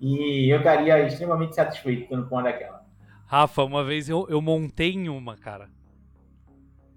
E 0.00 0.52
eu 0.52 0.58
estaria 0.58 1.06
extremamente 1.06 1.54
satisfeito 1.54 2.08
quando 2.08 2.28
com 2.28 2.34
uma 2.34 2.42
daquela. 2.42 2.84
Rafa, 3.24 3.62
uma 3.62 3.84
vez 3.84 4.08
eu, 4.08 4.26
eu 4.28 4.42
montei 4.42 4.94
em 4.94 5.08
uma, 5.08 5.36
cara. 5.36 5.70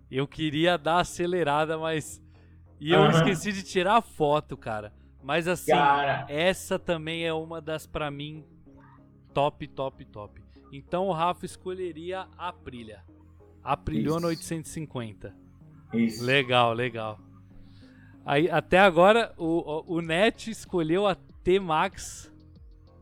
Eu 0.09 0.27
queria 0.27 0.75
dar 0.75 1.01
acelerada, 1.01 1.77
mas 1.77 2.19
e 2.79 2.91
eu 2.91 3.01
uhum. 3.01 3.09
esqueci 3.09 3.51
de 3.51 3.63
tirar 3.63 3.97
a 3.97 4.01
foto, 4.01 4.55
cara. 4.55 4.93
Mas 5.23 5.47
assim, 5.47 5.71
Cara... 5.71 6.25
essa 6.29 6.79
também 6.79 7.25
é 7.25 7.33
uma 7.33 7.59
das, 7.59 7.85
para 7.85 8.09
mim, 8.09 8.45
top, 9.33 9.67
top, 9.67 10.05
top. 10.05 10.41
Então 10.71 11.07
o 11.07 11.11
Rafa 11.11 11.45
escolheria 11.45 12.27
a 12.37 12.49
Aprilia. 12.49 13.03
Aprilhona 13.63 14.27
850. 14.27 15.33
Isso. 15.93 16.23
Legal, 16.23 16.73
legal. 16.73 17.19
Aí, 18.25 18.49
até 18.49 18.79
agora, 18.79 19.33
o, 19.37 19.45
o, 19.45 19.97
o 19.97 20.01
Net 20.01 20.51
escolheu 20.51 21.07
a 21.07 21.15
T-Max 21.43 22.31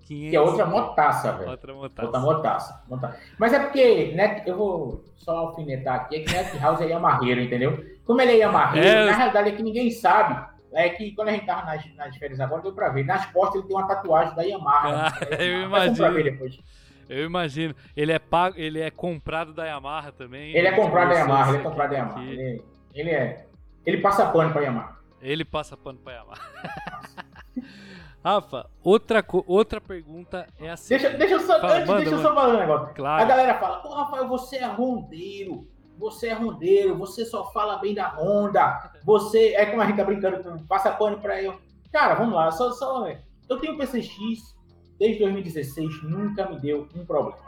500. 0.05 0.29
Que 0.29 0.35
é 0.35 0.41
outra 0.41 0.65
motaça, 0.65 1.31
velho. 1.33 1.49
Outra 1.49 1.73
motaça. 1.73 2.05
Outra 2.05 2.19
motaça, 2.21 2.83
motaça. 2.87 3.19
Mas 3.39 3.53
é 3.53 3.59
porque, 3.59 4.13
né, 4.13 4.43
eu 4.45 4.55
vou 4.55 5.03
só 5.17 5.37
alfinetar 5.37 5.95
aqui, 5.95 6.17
é 6.17 6.19
que 6.21 6.31
Net 6.31 6.57
House 6.59 6.81
é 6.81 6.87
Yamarreiro, 6.87 7.41
entendeu? 7.41 7.83
Como 8.05 8.21
ele 8.21 8.33
é 8.33 8.37
Yamarreiro, 8.37 8.87
é... 8.87 9.05
na 9.05 9.17
realidade 9.17 9.49
é 9.49 9.51
que 9.53 9.63
ninguém 9.63 9.89
sabe. 9.91 10.55
É 10.73 10.89
que 10.89 11.11
quando 11.15 11.29
a 11.29 11.31
gente 11.31 11.45
tava 11.45 11.65
nas, 11.65 11.95
nas 11.95 12.15
férias 12.17 12.39
agora, 12.39 12.61
deu 12.61 12.73
pra 12.73 12.89
ver. 12.89 13.05
Nas 13.05 13.25
costas 13.27 13.55
ele 13.55 13.67
tem 13.67 13.77
uma 13.77 13.87
tatuagem 13.87 14.35
da 14.35 14.43
Yamaha. 14.43 15.07
Ah, 15.07 15.19
né? 15.25 15.37
Eu 15.39 15.61
imagino. 15.63 16.63
Eu 17.07 17.25
imagino. 17.25 17.75
Ele 17.95 18.11
é, 18.11 18.19
pago, 18.19 18.55
ele 18.57 18.81
é 18.81 18.91
comprado 18.91 19.53
da 19.53 19.65
Yamaha 19.65 20.11
também. 20.11 20.55
Ele 20.55 20.67
é 20.67 20.71
comprado 20.73 21.09
da 21.09 21.15
Yamaha, 21.15 21.49
ele 21.49 21.57
é 21.57 21.61
comprado 21.61 21.89
da 21.89 21.95
Yamaha. 21.95 22.23
Ele, 22.23 22.61
ele, 22.93 23.09
é. 23.09 23.47
Ele 23.85 23.97
passa 23.99 24.25
pano 24.25 24.51
pra 24.51 24.63
Yamaha. 24.63 24.97
Ele 25.21 25.45
passa 25.45 25.77
pano 25.77 25.97
pra 25.99 26.13
Yamaha. 26.13 26.41
Rafa, 28.25 28.67
outra, 28.83 29.23
outra 29.45 29.79
pergunta 29.79 30.47
é 30.59 30.71
assim. 30.71 30.97
Deixa, 30.97 31.11
deixa 31.11 31.35
eu 31.35 31.39
só, 31.41 31.61
fala, 31.61 31.75
antes, 31.75 31.87
manda, 31.87 32.01
deixa 32.01 32.15
eu 32.15 32.21
só 32.21 32.33
falar 32.33 32.55
um 32.55 32.59
negócio. 32.59 32.95
Claro. 32.95 33.23
A 33.23 33.25
galera 33.25 33.59
fala, 33.59 33.77
pô, 33.77 33.93
Rafael, 33.93 34.27
você 34.27 34.57
é 34.57 34.65
rondeiro. 34.65 35.67
Você 35.97 36.27
é 36.27 36.33
rondeiro, 36.33 36.97
você 36.97 37.25
só 37.25 37.51
fala 37.51 37.77
bem 37.77 37.93
da 37.93 38.09
Honda. 38.17 38.91
Você. 39.03 39.53
É 39.55 39.65
como 39.65 39.81
a 39.81 39.85
gente 39.85 39.97
tá 39.97 40.03
brincando, 40.03 40.63
passa 40.67 40.91
pano 40.91 41.19
pra 41.19 41.41
eu. 41.41 41.55
Cara, 41.91 42.15
vamos 42.15 42.35
lá, 42.35 42.51
só, 42.51 42.71
só. 42.71 43.07
Eu 43.47 43.59
tenho 43.59 43.77
PCX 43.77 44.55
desde 44.99 45.19
2016, 45.19 46.03
nunca 46.03 46.49
me 46.49 46.59
deu 46.59 46.87
um 46.95 47.05
problema. 47.05 47.39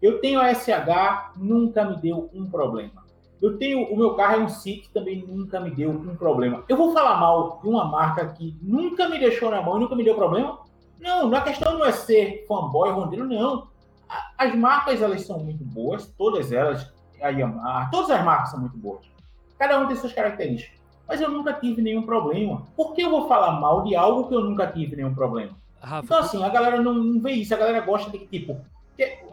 Eu 0.00 0.20
tenho 0.20 0.40
a 0.40 0.52
SH, 0.52 1.36
nunca 1.36 1.84
me 1.84 1.96
deu 1.96 2.28
um 2.34 2.50
problema. 2.50 3.02
Eu 3.40 3.58
tenho, 3.58 3.84
o 3.92 3.96
meu 3.96 4.14
carro 4.14 4.34
é 4.34 4.44
um 4.44 4.48
SIC, 4.48 4.88
também 4.92 5.24
nunca 5.26 5.58
me 5.58 5.70
deu 5.70 5.90
um 5.90 6.14
problema. 6.16 6.64
Eu 6.68 6.76
vou 6.76 6.92
falar 6.92 7.18
mal 7.18 7.60
de 7.60 7.68
uma 7.68 7.84
marca 7.84 8.26
que 8.28 8.56
nunca 8.62 9.08
me 9.08 9.18
deixou 9.18 9.50
na 9.50 9.60
mão 9.60 9.76
e 9.76 9.80
nunca 9.80 9.96
me 9.96 10.04
deu 10.04 10.14
problema? 10.14 10.60
Não, 11.00 11.32
a 11.34 11.40
questão 11.40 11.78
não 11.78 11.84
é 11.84 11.90
ser 11.90 12.44
fanboy, 12.46 12.90
rondeiro, 12.90 13.26
não. 13.26 13.66
As 14.38 14.54
marcas, 14.54 15.02
elas 15.02 15.22
são 15.22 15.40
muito 15.40 15.64
boas, 15.64 16.06
todas 16.16 16.52
elas, 16.52 16.91
a 17.22 17.28
Yamaha, 17.28 17.90
todas 17.90 18.10
as 18.10 18.24
marcas 18.24 18.50
são 18.50 18.60
muito 18.60 18.76
boas. 18.76 19.06
Cada 19.58 19.78
um 19.78 19.86
tem 19.86 19.96
suas 19.96 20.12
características. 20.12 20.80
Mas 21.08 21.20
eu 21.20 21.30
nunca 21.30 21.52
tive 21.52 21.82
nenhum 21.82 22.02
problema. 22.02 22.66
Por 22.76 22.94
que 22.94 23.02
eu 23.02 23.10
vou 23.10 23.28
falar 23.28 23.60
mal 23.60 23.82
de 23.82 23.94
algo 23.94 24.28
que 24.28 24.34
eu 24.34 24.40
nunca 24.40 24.66
tive 24.66 24.96
nenhum 24.96 25.14
problema? 25.14 25.52
Rafa, 25.80 26.04
então, 26.04 26.18
assim, 26.18 26.44
a 26.44 26.48
galera 26.48 26.80
não, 26.80 26.94
não 26.94 27.20
vê 27.20 27.32
isso. 27.32 27.54
A 27.54 27.58
galera 27.58 27.80
gosta 27.80 28.10
de, 28.10 28.18
tipo, 28.26 28.60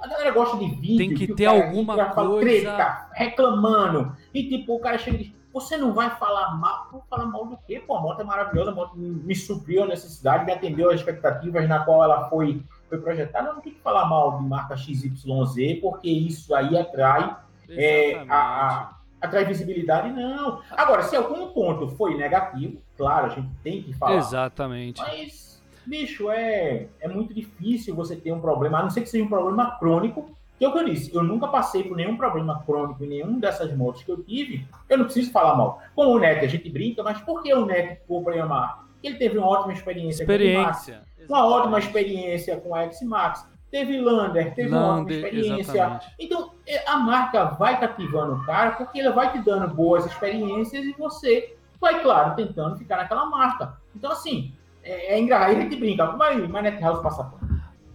a 0.02 0.08
galera 0.08 0.32
gosta 0.32 0.58
de 0.58 0.68
vídeo. 0.76 0.98
Tem 0.98 1.14
que, 1.14 1.28
que 1.28 1.36
ter 1.36 1.46
alguma 1.46 1.94
coisa. 1.94 2.14
Fala, 2.14 2.40
treta, 2.40 3.10
reclamando. 3.14 4.16
E 4.34 4.48
tipo, 4.48 4.76
o 4.76 4.80
cara 4.80 4.98
chega 4.98 5.18
e 5.18 5.24
diz: 5.24 5.34
Você 5.54 5.78
não 5.78 5.94
vai 5.94 6.10
falar 6.12 6.56
mal? 6.58 6.88
Vou 6.92 7.04
falar 7.10 7.26
mal 7.26 7.46
do 7.46 7.58
quê? 7.68 7.82
Pô, 7.86 7.98
a 7.98 8.02
moto 8.02 8.22
é 8.22 8.24
maravilhosa, 8.24 8.72
a 8.72 8.76
moto 8.76 8.98
me 8.98 9.36
supriu 9.36 9.84
a 9.84 9.88
necessidade, 9.88 10.46
me 10.46 10.54
atendeu 10.54 10.90
às 10.90 11.00
expectativas 11.00 11.68
na 11.68 11.84
qual 11.84 12.04
ela 12.04 12.30
foi, 12.30 12.64
foi 12.88 13.00
projetada. 13.00 13.50
Eu 13.50 13.56
não 13.56 13.62
tem 13.62 13.74
que 13.74 13.82
falar 13.82 14.06
mal 14.06 14.40
de 14.40 14.48
marca 14.48 14.78
XYZ, 14.78 15.82
porque 15.82 16.10
isso 16.10 16.56
aí 16.56 16.78
atrai, 16.78 17.36
é, 17.72 18.26
a, 18.30 18.96
a. 19.22 20.10
Não. 20.10 20.62
Agora, 20.72 21.04
se 21.04 21.16
algum 21.16 21.48
ponto 21.48 21.90
foi 21.90 22.16
negativo, 22.16 22.82
claro, 22.96 23.26
a 23.26 23.30
gente 23.30 23.50
tem 23.64 23.84
que 23.84 23.94
falar. 23.94 24.18
Exatamente. 24.18 25.02
Mas 25.02 25.50
bicho, 25.90 26.30
é, 26.30 26.88
é 27.00 27.08
muito 27.08 27.34
difícil 27.34 27.96
você 27.96 28.16
ter 28.16 28.32
um 28.32 28.40
problema, 28.40 28.80
a 28.80 28.84
não 28.84 28.90
ser 28.90 29.02
que 29.02 29.10
seja 29.10 29.24
um 29.24 29.28
problema 29.28 29.78
crônico, 29.78 30.30
que 30.58 30.64
é 30.64 30.68
o 30.68 30.74
que 30.74 30.78
eu 30.78 30.86
disse, 30.86 31.16
eu 31.16 31.24
nunca 31.24 31.48
passei 31.48 31.84
por 31.84 31.98
nenhum 31.98 32.16
problema 32.16 32.62
crônico 32.64 33.04
em 33.04 33.08
nenhum 33.08 33.40
dessas 33.40 33.76
motos 33.76 34.04
que 34.04 34.12
eu 34.12 34.22
tive, 34.22 34.68
eu 34.88 34.98
não 34.98 35.06
preciso 35.06 35.32
falar 35.32 35.56
mal. 35.56 35.82
Com 35.96 36.06
o 36.06 36.20
Neto 36.20 36.46
a 36.46 36.48
gente 36.48 36.70
brinca, 36.70 37.02
mas 37.02 37.20
por 37.22 37.42
que 37.42 37.54
o 37.54 37.66
Neto 37.66 38.02
ficou 38.02 38.24
para 38.24 38.36
Yamaha? 38.36 38.84
Ele 39.02 39.16
teve 39.16 39.38
uma 39.38 39.48
ótima 39.48 39.74
experiência, 39.74 40.24
experiência 40.24 40.54
com 40.54 40.60
o 40.60 40.64
Max, 40.64 41.30
uma 41.30 41.48
ótima 41.48 41.80
experiência 41.80 42.58
com 42.58 42.76
a 42.76 42.84
X-Max, 42.84 43.48
teve 43.70 44.00
Lander, 44.00 44.54
teve 44.54 44.70
Lander, 44.70 45.18
uma 45.18 45.28
experiência. 45.28 45.72
Exatamente. 45.72 46.08
Então, 46.20 46.52
é, 46.68 46.88
a 46.90 46.98
marca 46.98 47.46
vai 47.46 47.80
cativando 47.80 48.36
o 48.36 48.46
cara 48.46 48.72
porque 48.72 49.00
ela 49.00 49.14
vai 49.14 49.32
te 49.32 49.40
dando 49.40 49.74
boas 49.74 50.06
experiências 50.06 50.86
e 50.86 50.94
você 50.94 51.56
vai, 51.80 52.02
claro, 52.02 52.36
tentando 52.36 52.78
ficar 52.78 52.98
naquela 52.98 53.26
marca. 53.26 53.78
Então, 53.96 54.12
assim, 54.12 54.54
é, 54.84 55.16
é 55.16 55.20
engraçado, 55.20 55.58
a 55.58 55.62
gente 55.62 55.76
brinca, 55.76 56.06
mas, 56.14 56.50
mas 56.50 56.64
Net 56.64 56.82
House 56.82 57.02
passa 57.02 57.32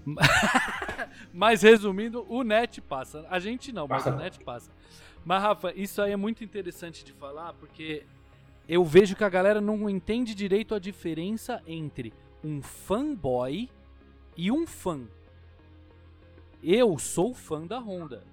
mas 1.32 1.62
resumindo, 1.62 2.26
o 2.28 2.42
Net 2.42 2.80
passa. 2.80 3.26
A 3.30 3.38
gente 3.38 3.72
não, 3.72 3.88
passa. 3.88 4.10
mas 4.10 4.20
o 4.20 4.22
Net 4.22 4.44
passa. 4.44 4.70
Mas, 5.24 5.42
Rafa, 5.42 5.72
isso 5.74 6.02
aí 6.02 6.12
é 6.12 6.16
muito 6.16 6.44
interessante 6.44 7.02
de 7.04 7.12
falar, 7.12 7.54
porque 7.54 8.04
eu 8.68 8.84
vejo 8.84 9.16
que 9.16 9.24
a 9.24 9.28
galera 9.28 9.60
não 9.60 9.88
entende 9.88 10.34
direito 10.34 10.74
a 10.74 10.78
diferença 10.78 11.62
entre 11.66 12.12
um 12.42 12.60
fanboy 12.62 13.70
e 14.36 14.52
um 14.52 14.66
fã. 14.66 15.00
Eu 16.64 16.98
sou 16.98 17.34
fã 17.34 17.66
da 17.66 17.78
Honda. 17.78 18.24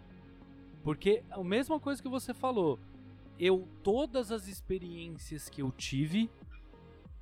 Porque 0.84 1.22
a 1.30 1.44
mesma 1.44 1.80
coisa 1.80 2.02
que 2.02 2.08
você 2.08 2.34
falou. 2.34 2.80
Eu, 3.38 3.68
todas 3.84 4.32
as 4.32 4.48
experiências 4.48 5.50
que 5.50 5.62
eu 5.62 5.72
tive, 5.72 6.30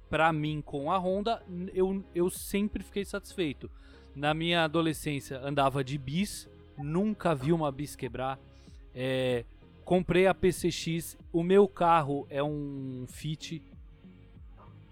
para 0.09 0.31
mim 0.31 0.61
com 0.61 0.91
a 0.91 0.97
Honda, 0.97 1.41
eu, 1.73 2.03
eu 2.13 2.29
sempre 2.29 2.83
fiquei 2.83 3.05
satisfeito. 3.05 3.71
Na 4.15 4.33
minha 4.33 4.65
adolescência 4.65 5.39
andava 5.39 5.83
de 5.83 5.97
bis, 5.97 6.47
nunca 6.77 7.33
vi 7.33 7.51
uma 7.51 7.71
bis 7.71 7.95
quebrar. 7.95 8.37
É, 8.93 9.45
comprei 9.85 10.27
a 10.27 10.33
PCX, 10.33 11.17
o 11.31 11.41
meu 11.41 11.67
carro 11.67 12.27
é 12.29 12.43
um 12.43 13.05
Fit 13.07 13.63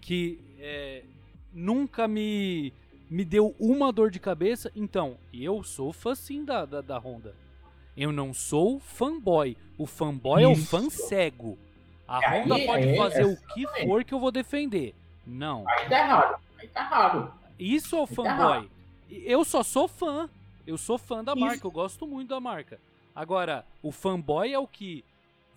que 0.00 0.40
é, 0.58 1.04
nunca 1.52 2.08
me, 2.08 2.72
me 3.10 3.24
deu 3.24 3.54
uma 3.58 3.92
dor 3.92 4.10
de 4.10 4.20
cabeça. 4.20 4.70
Então, 4.74 5.16
eu 5.32 5.62
sou 5.62 5.92
fã 5.92 6.14
sim 6.14 6.44
da, 6.44 6.64
da, 6.64 6.80
da 6.80 6.98
Honda. 6.98 7.34
Eu 7.96 8.12
não 8.12 8.32
sou 8.32 8.78
fanboy. 8.78 9.56
O 9.76 9.86
fanboy 9.86 10.42
Isso. 10.42 10.50
é 10.50 10.52
o 10.52 10.66
fã 10.66 10.90
cego. 10.90 11.58
A 12.06 12.18
Honda 12.18 12.58
pode 12.64 12.88
é, 12.88 12.96
fazer 12.96 13.24
o 13.24 13.36
que 13.54 13.66
for 13.84 14.04
que 14.04 14.14
eu 14.14 14.20
vou 14.20 14.30
defender. 14.30 14.94
Não. 15.26 15.68
Aí 15.68 15.88
tá 15.88 15.98
errado. 15.98 16.40
Aí 16.58 16.68
tá 16.68 16.80
errado. 16.80 17.34
Isso 17.58 17.96
é 17.96 18.00
o 18.00 18.06
tá 18.06 18.14
fanboy. 18.14 18.62
Tá 18.62 18.68
eu 19.10 19.44
só 19.44 19.62
sou 19.62 19.88
fã. 19.88 20.28
Eu 20.66 20.78
sou 20.78 20.98
fã 20.98 21.24
da 21.24 21.32
Isso. 21.32 21.40
marca. 21.40 21.66
Eu 21.66 21.70
gosto 21.70 22.06
muito 22.06 22.28
da 22.28 22.40
marca. 22.40 22.80
Agora, 23.14 23.64
o 23.82 23.90
fanboy 23.90 24.52
é 24.52 24.58
o 24.58 24.66
que 24.66 25.04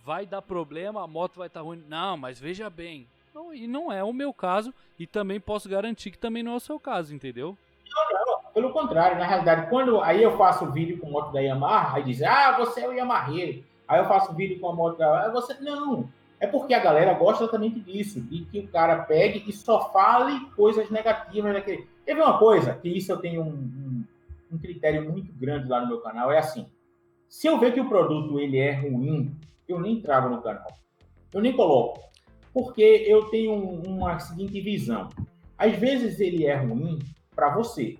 vai 0.03 0.25
dar 0.25 0.41
problema, 0.41 1.03
a 1.03 1.07
moto 1.07 1.37
vai 1.37 1.47
estar 1.47 1.59
tá 1.59 1.65
ruim. 1.65 1.83
Não, 1.87 2.17
mas 2.17 2.39
veja 2.39 2.69
bem. 2.69 3.07
Não, 3.33 3.53
e 3.53 3.67
não 3.67 3.91
é 3.91 4.03
o 4.03 4.13
meu 4.13 4.33
caso. 4.33 4.73
E 4.99 5.07
também 5.07 5.39
posso 5.39 5.69
garantir 5.69 6.11
que 6.11 6.17
também 6.17 6.43
não 6.43 6.53
é 6.53 6.55
o 6.55 6.59
seu 6.59 6.79
caso, 6.79 7.13
entendeu? 7.13 7.57
Não, 7.89 8.25
não. 8.25 8.51
Pelo 8.53 8.71
contrário, 8.71 9.17
na 9.17 9.25
realidade, 9.25 9.69
quando 9.69 10.01
aí 10.01 10.21
eu 10.21 10.37
faço 10.37 10.71
vídeo 10.71 10.99
com 10.99 11.09
moto 11.09 11.31
da 11.31 11.39
Yamaha, 11.39 11.97
aí 11.97 12.03
diz, 12.03 12.21
ah, 12.21 12.57
você 12.57 12.81
é 12.81 12.89
o 12.89 12.93
Yamaheiro. 12.93 13.63
Aí 13.87 13.99
eu 13.99 14.05
faço 14.05 14.33
vídeo 14.33 14.59
com 14.59 14.69
a 14.69 14.73
moto 14.73 14.97
da. 14.97 15.29
Você. 15.29 15.53
Não. 15.61 16.09
É 16.39 16.47
porque 16.47 16.73
a 16.73 16.79
galera 16.79 17.13
gosta 17.13 17.43
exatamente 17.43 17.79
disso, 17.79 18.19
de 18.19 18.45
que 18.45 18.59
o 18.59 18.67
cara 18.67 19.03
pegue 19.03 19.43
e 19.47 19.53
só 19.53 19.91
fale 19.91 20.39
coisas 20.55 20.89
negativas 20.89 21.53
daquele. 21.53 21.87
Teve 22.03 22.19
uma 22.19 22.39
coisa, 22.39 22.73
que 22.73 22.89
isso 22.89 23.11
eu 23.11 23.17
tenho 23.17 23.43
um, 23.43 23.53
um, 23.53 24.03
um, 24.51 24.57
critério 24.57 25.07
muito 25.09 25.31
grande 25.33 25.69
lá 25.69 25.81
no 25.81 25.87
meu 25.87 26.01
canal, 26.01 26.31
é 26.31 26.39
assim. 26.39 26.65
Se 27.29 27.45
eu 27.45 27.59
ver 27.59 27.73
que 27.73 27.79
o 27.79 27.87
produto 27.87 28.39
ele 28.39 28.57
é 28.57 28.71
ruim, 28.73 29.35
eu 29.67 29.79
nem 29.79 30.01
trago 30.01 30.29
no 30.29 30.41
canal. 30.41 30.67
Eu 31.31 31.41
nem 31.41 31.53
coloco. 31.53 32.10
Porque 32.53 32.81
eu 32.81 33.25
tenho 33.25 33.53
uma 33.53 34.19
seguinte 34.19 34.59
visão. 34.61 35.09
Às 35.57 35.73
vezes 35.75 36.19
ele 36.19 36.45
é 36.45 36.55
ruim 36.55 36.99
para 37.35 37.49
você, 37.55 37.97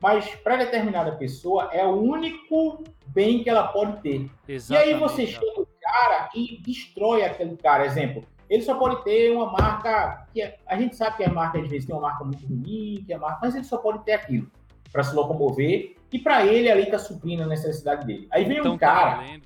mas 0.00 0.28
para 0.36 0.56
determinada 0.56 1.12
pessoa 1.12 1.70
é 1.72 1.86
o 1.86 2.00
único 2.00 2.82
bem 3.06 3.42
que 3.42 3.50
ela 3.50 3.68
pode 3.68 4.00
ter. 4.02 4.30
Exatamente. 4.48 4.90
E 4.90 4.94
aí 4.94 4.98
você 4.98 5.26
chega 5.26 5.64
cara 5.84 6.30
e 6.34 6.60
destrói 6.64 7.22
aquele 7.22 7.56
cara. 7.56 7.84
Exemplo, 7.84 8.24
ele 8.48 8.62
só 8.62 8.74
pode 8.74 9.04
ter 9.04 9.30
uma 9.30 9.52
marca 9.52 10.26
que 10.32 10.40
é, 10.40 10.56
a 10.66 10.76
gente 10.76 10.96
sabe 10.96 11.18
que 11.18 11.24
a 11.24 11.32
marca 11.32 11.58
às 11.58 11.68
vezes 11.68 11.86
tem 11.86 11.94
uma 11.94 12.02
marca 12.02 12.24
muito 12.24 12.46
ruim, 12.46 13.04
que 13.06 13.12
é 13.12 13.18
marca, 13.18 13.40
mas 13.42 13.54
ele 13.54 13.64
só 13.64 13.76
pode 13.76 14.04
ter 14.04 14.12
aquilo 14.12 14.50
para 14.90 15.02
se 15.02 15.14
locomover 15.14 15.96
e 16.12 16.18
para 16.18 16.46
ele 16.46 16.70
ali 16.70 16.86
tá 16.86 16.98
suprindo 16.98 17.42
a 17.42 17.46
necessidade 17.46 18.06
dele. 18.06 18.26
Aí 18.30 18.44
vem 18.44 18.58
então, 18.58 18.74
um 18.74 18.78
tá 18.78 18.86
cara, 18.86 19.16
tá 19.18 19.40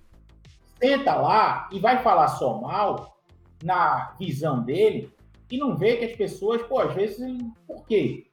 senta 0.80 1.14
lá 1.14 1.68
e 1.72 1.80
vai 1.80 1.98
falar 2.02 2.28
só 2.28 2.60
mal 2.60 3.17
na 3.62 4.14
visão 4.18 4.62
dele 4.62 5.10
e 5.50 5.58
não 5.58 5.76
vê 5.76 5.96
que 5.96 6.04
as 6.04 6.12
pessoas, 6.12 6.62
pô, 6.62 6.78
às 6.78 6.94
vezes, 6.94 7.18
por 7.66 7.86
quê? 7.86 8.26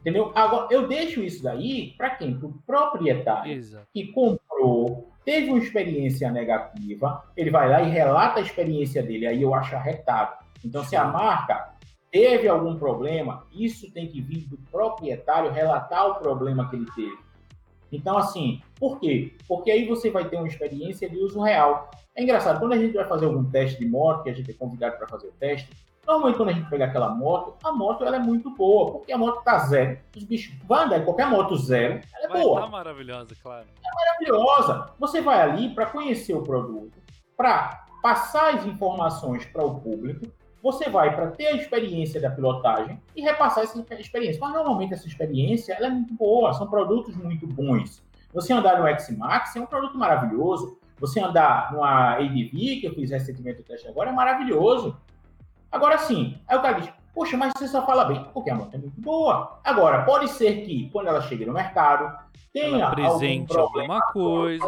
Entendeu? 0.00 0.32
Agora, 0.34 0.68
eu 0.70 0.86
deixo 0.86 1.22
isso 1.22 1.42
daí 1.42 1.94
para 1.96 2.10
quem? 2.10 2.38
Para 2.38 2.48
o 2.48 2.52
proprietário 2.66 3.52
Exato. 3.52 3.86
que 3.92 4.08
comprou, 4.08 5.10
teve 5.24 5.50
uma 5.50 5.58
experiência 5.58 6.30
negativa, 6.30 7.24
ele 7.36 7.50
vai 7.50 7.68
lá 7.68 7.82
e 7.82 7.90
relata 7.90 8.38
a 8.38 8.42
experiência 8.42 9.02
dele, 9.02 9.26
aí 9.26 9.40
eu 9.40 9.54
acho 9.54 9.74
arretado. 9.74 10.44
Então, 10.64 10.84
se 10.84 10.96
a 10.96 11.04
marca 11.04 11.74
teve 12.10 12.48
algum 12.48 12.76
problema, 12.76 13.46
isso 13.52 13.90
tem 13.92 14.06
que 14.08 14.20
vir 14.20 14.46
do 14.46 14.56
proprietário 14.70 15.50
relatar 15.50 16.06
o 16.06 16.14
problema 16.16 16.68
que 16.68 16.76
ele 16.76 16.86
teve. 16.94 17.23
Então, 17.96 18.18
assim, 18.18 18.60
por 18.78 18.98
quê? 18.98 19.34
Porque 19.46 19.70
aí 19.70 19.86
você 19.86 20.10
vai 20.10 20.28
ter 20.28 20.36
uma 20.36 20.48
experiência 20.48 21.08
de 21.08 21.16
uso 21.18 21.40
real. 21.40 21.90
É 22.14 22.22
engraçado, 22.22 22.58
quando 22.58 22.72
a 22.72 22.78
gente 22.78 22.94
vai 22.94 23.04
fazer 23.04 23.26
algum 23.26 23.44
teste 23.44 23.78
de 23.78 23.86
moto, 23.86 24.22
que 24.22 24.30
a 24.30 24.34
gente 24.34 24.50
é 24.50 24.54
convidado 24.54 24.96
para 24.96 25.08
fazer 25.08 25.28
o 25.28 25.32
teste, 25.32 25.70
normalmente 26.06 26.36
quando 26.36 26.48
a 26.50 26.52
gente 26.52 26.70
pega 26.70 26.84
aquela 26.84 27.08
moto, 27.08 27.54
a 27.64 27.72
moto 27.72 28.04
ela 28.04 28.16
é 28.16 28.20
muito 28.20 28.50
boa, 28.50 28.92
porque 28.92 29.12
a 29.12 29.18
moto 29.18 29.42
tá 29.42 29.58
zero. 29.60 29.98
Os 30.16 30.24
bichos 30.24 30.54
vão 30.64 30.80
andar 30.80 31.04
qualquer 31.04 31.26
moto 31.26 31.56
zero, 31.56 32.00
ela 32.14 32.24
é 32.24 32.28
vai 32.28 32.42
boa. 32.42 32.60
Tá 32.60 32.66
maravilhosa, 32.68 33.34
claro. 33.42 33.66
É 33.84 33.94
maravilhosa. 33.94 34.90
Você 34.98 35.20
vai 35.20 35.40
ali 35.40 35.74
para 35.74 35.86
conhecer 35.86 36.34
o 36.34 36.42
produto, 36.42 36.98
para 37.36 37.84
passar 38.02 38.54
as 38.54 38.66
informações 38.66 39.46
para 39.46 39.64
o 39.64 39.80
público, 39.80 40.26
você 40.64 40.88
vai 40.88 41.14
para 41.14 41.30
ter 41.30 41.48
a 41.48 41.56
experiência 41.56 42.18
da 42.18 42.30
pilotagem 42.30 42.98
e 43.14 43.20
repassar 43.20 43.64
essa 43.64 43.78
experiência. 43.98 44.40
Mas 44.40 44.54
normalmente 44.54 44.94
essa 44.94 45.06
experiência 45.06 45.74
ela 45.74 45.88
é 45.88 45.90
muito 45.90 46.14
boa, 46.14 46.54
são 46.54 46.66
produtos 46.66 47.14
muito 47.14 47.46
bons. 47.46 48.02
Você 48.32 48.50
andar 48.50 48.80
no 48.80 48.86
X-Max 48.86 49.54
é 49.54 49.60
um 49.60 49.66
produto 49.66 49.98
maravilhoso. 49.98 50.78
Você 50.98 51.20
andar 51.20 51.70
numa 51.70 52.14
ADV, 52.14 52.80
que 52.80 52.84
eu 52.86 52.94
fiz 52.94 53.10
recentemente 53.10 53.60
o 53.60 53.62
teste 53.62 53.86
agora, 53.86 54.08
é 54.08 54.12
maravilhoso. 54.14 54.96
Agora 55.70 55.98
sim, 55.98 56.38
aí 56.48 56.56
o 56.56 56.62
cara 56.62 56.80
diz, 56.80 56.90
poxa, 57.14 57.36
mas 57.36 57.52
você 57.54 57.68
só 57.68 57.84
fala 57.84 58.06
bem, 58.06 58.24
porque 58.32 58.48
a 58.48 58.54
moto 58.54 58.74
é 58.74 58.78
muito 58.78 58.98
boa. 59.02 59.60
Agora, 59.62 60.02
pode 60.06 60.30
ser 60.30 60.64
que 60.64 60.88
quando 60.90 61.08
ela 61.08 61.20
chegue 61.20 61.44
no 61.44 61.52
mercado, 61.52 62.10
tenha 62.54 62.90
presente 62.90 63.54
algum 63.54 63.68
problema 63.68 63.94
alguma 63.96 64.12
coisa. 64.12 64.64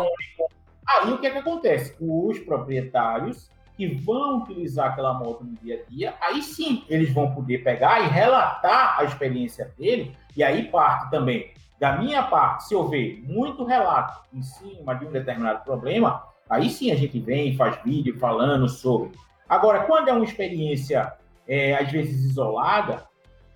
Aí 0.86 1.10
o 1.10 1.18
que 1.18 1.27
é 1.27 1.31
que 1.31 1.39
acontece? 1.39 1.97
Os 1.98 2.39
proprietários 2.40 3.51
que 3.77 3.86
vão 3.86 4.39
utilizar 4.39 4.93
aquela 4.93 5.15
moto 5.15 5.44
no 5.44 5.55
dia 5.62 5.82
a 5.82 5.90
dia, 5.90 6.15
aí 6.20 6.43
sim 6.43 6.85
eles 6.89 7.12
vão 7.12 7.32
poder 7.32 7.59
pegar 7.59 8.01
e 8.01 8.09
relatar 8.09 8.98
a 8.98 9.05
experiência 9.05 9.73
dele, 9.78 10.16
e 10.36 10.43
aí 10.43 10.65
parte 10.69 11.11
também 11.11 11.55
da 11.78 11.97
minha 11.98 12.23
parte, 12.23 12.69
se 12.69 12.74
houver 12.74 13.23
muito 13.23 13.65
relato 13.65 14.23
em 14.32 14.43
cima 14.43 14.94
de 14.94 15.05
um 15.05 15.11
determinado 15.11 15.62
problema, 15.62 16.23
aí 16.48 16.70
sim 16.70 16.90
a 16.90 16.94
gente 16.94 17.19
vem 17.20 17.51
e 17.51 17.57
faz 17.57 17.78
vídeo 17.85 18.19
falando 18.19 18.69
sobre. 18.69 19.11
Agora, 19.48 19.85
quando 19.85 20.09
é 20.09 20.12
uma 20.12 20.24
experiência, 20.24 21.12
é, 21.47 21.77
às 21.77 21.90
vezes, 21.90 22.24
isolada, 22.24 23.05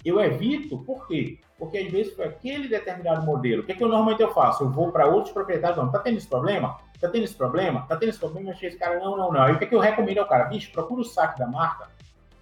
eu 0.04 0.20
evito, 0.20 0.78
por 0.78 1.06
quê? 1.06 1.38
Porque 1.58 1.78
às 1.78 1.90
vezes 1.90 2.14
foi 2.14 2.26
aquele 2.26 2.68
determinado 2.68 3.24
modelo. 3.24 3.62
O 3.62 3.66
que, 3.66 3.72
é 3.72 3.74
que 3.74 3.82
eu 3.82 3.88
normalmente 3.88 4.22
eu 4.22 4.32
faço? 4.32 4.64
Eu 4.64 4.70
vou 4.70 4.92
para 4.92 5.06
outros 5.06 5.32
proprietários, 5.32 5.78
não, 5.78 5.90
tá 5.90 5.98
tendo 5.98 6.16
esse 6.16 6.28
problema? 6.28 6.78
Tá 7.00 7.08
tendo 7.08 7.24
esse 7.24 7.34
problema? 7.34 7.86
Tá 7.88 7.96
tendo 7.96 8.10
esse 8.10 8.18
problema? 8.18 8.50
Eu 8.50 8.52
achei 8.52 8.68
esse 8.68 8.78
cara, 8.78 8.98
não, 8.98 9.16
não, 9.16 9.32
não. 9.32 9.42
Aí 9.42 9.54
o 9.54 9.58
que, 9.58 9.64
é 9.64 9.66
que 9.66 9.74
eu 9.74 9.80
recomendo 9.80 10.18
ao 10.18 10.28
cara? 10.28 10.44
Bicho, 10.44 10.70
procura 10.70 11.00
o 11.00 11.04
saque 11.04 11.38
da 11.38 11.46
marca, 11.46 11.88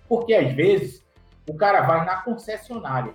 porque 0.08 0.34
às 0.34 0.52
vezes 0.52 1.06
o 1.48 1.54
cara 1.54 1.82
vai 1.82 2.04
na 2.04 2.16
concessionária. 2.22 3.14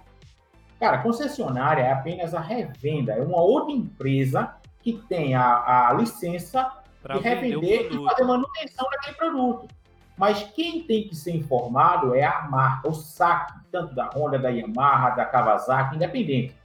Cara, 0.79 0.99
concessionária 0.99 1.81
é 1.83 1.91
apenas 1.91 2.33
a 2.33 2.39
revenda, 2.39 3.13
é 3.13 3.21
uma 3.21 3.41
outra 3.41 3.73
empresa 3.73 4.55
que 4.81 4.93
tem 5.07 5.35
a, 5.35 5.89
a 5.89 5.93
licença 5.93 6.71
pra 7.01 7.15
de 7.15 7.21
revender 7.21 7.91
e 7.91 8.03
fazer 8.05 8.23
manutenção 8.23 8.89
daquele 8.89 9.15
produto. 9.15 9.67
Mas 10.17 10.43
quem 10.55 10.83
tem 10.83 11.07
que 11.07 11.15
ser 11.15 11.31
informado 11.31 12.13
é 12.13 12.23
a 12.23 12.43
marca, 12.43 12.87
o 12.87 12.93
saque, 12.93 13.53
tanto 13.71 13.95
da 13.95 14.09
Honda, 14.09 14.37
da 14.37 14.49
Yamaha, 14.49 15.11
da 15.11 15.25
Kawasaki, 15.25 15.95
independente. 15.95 16.55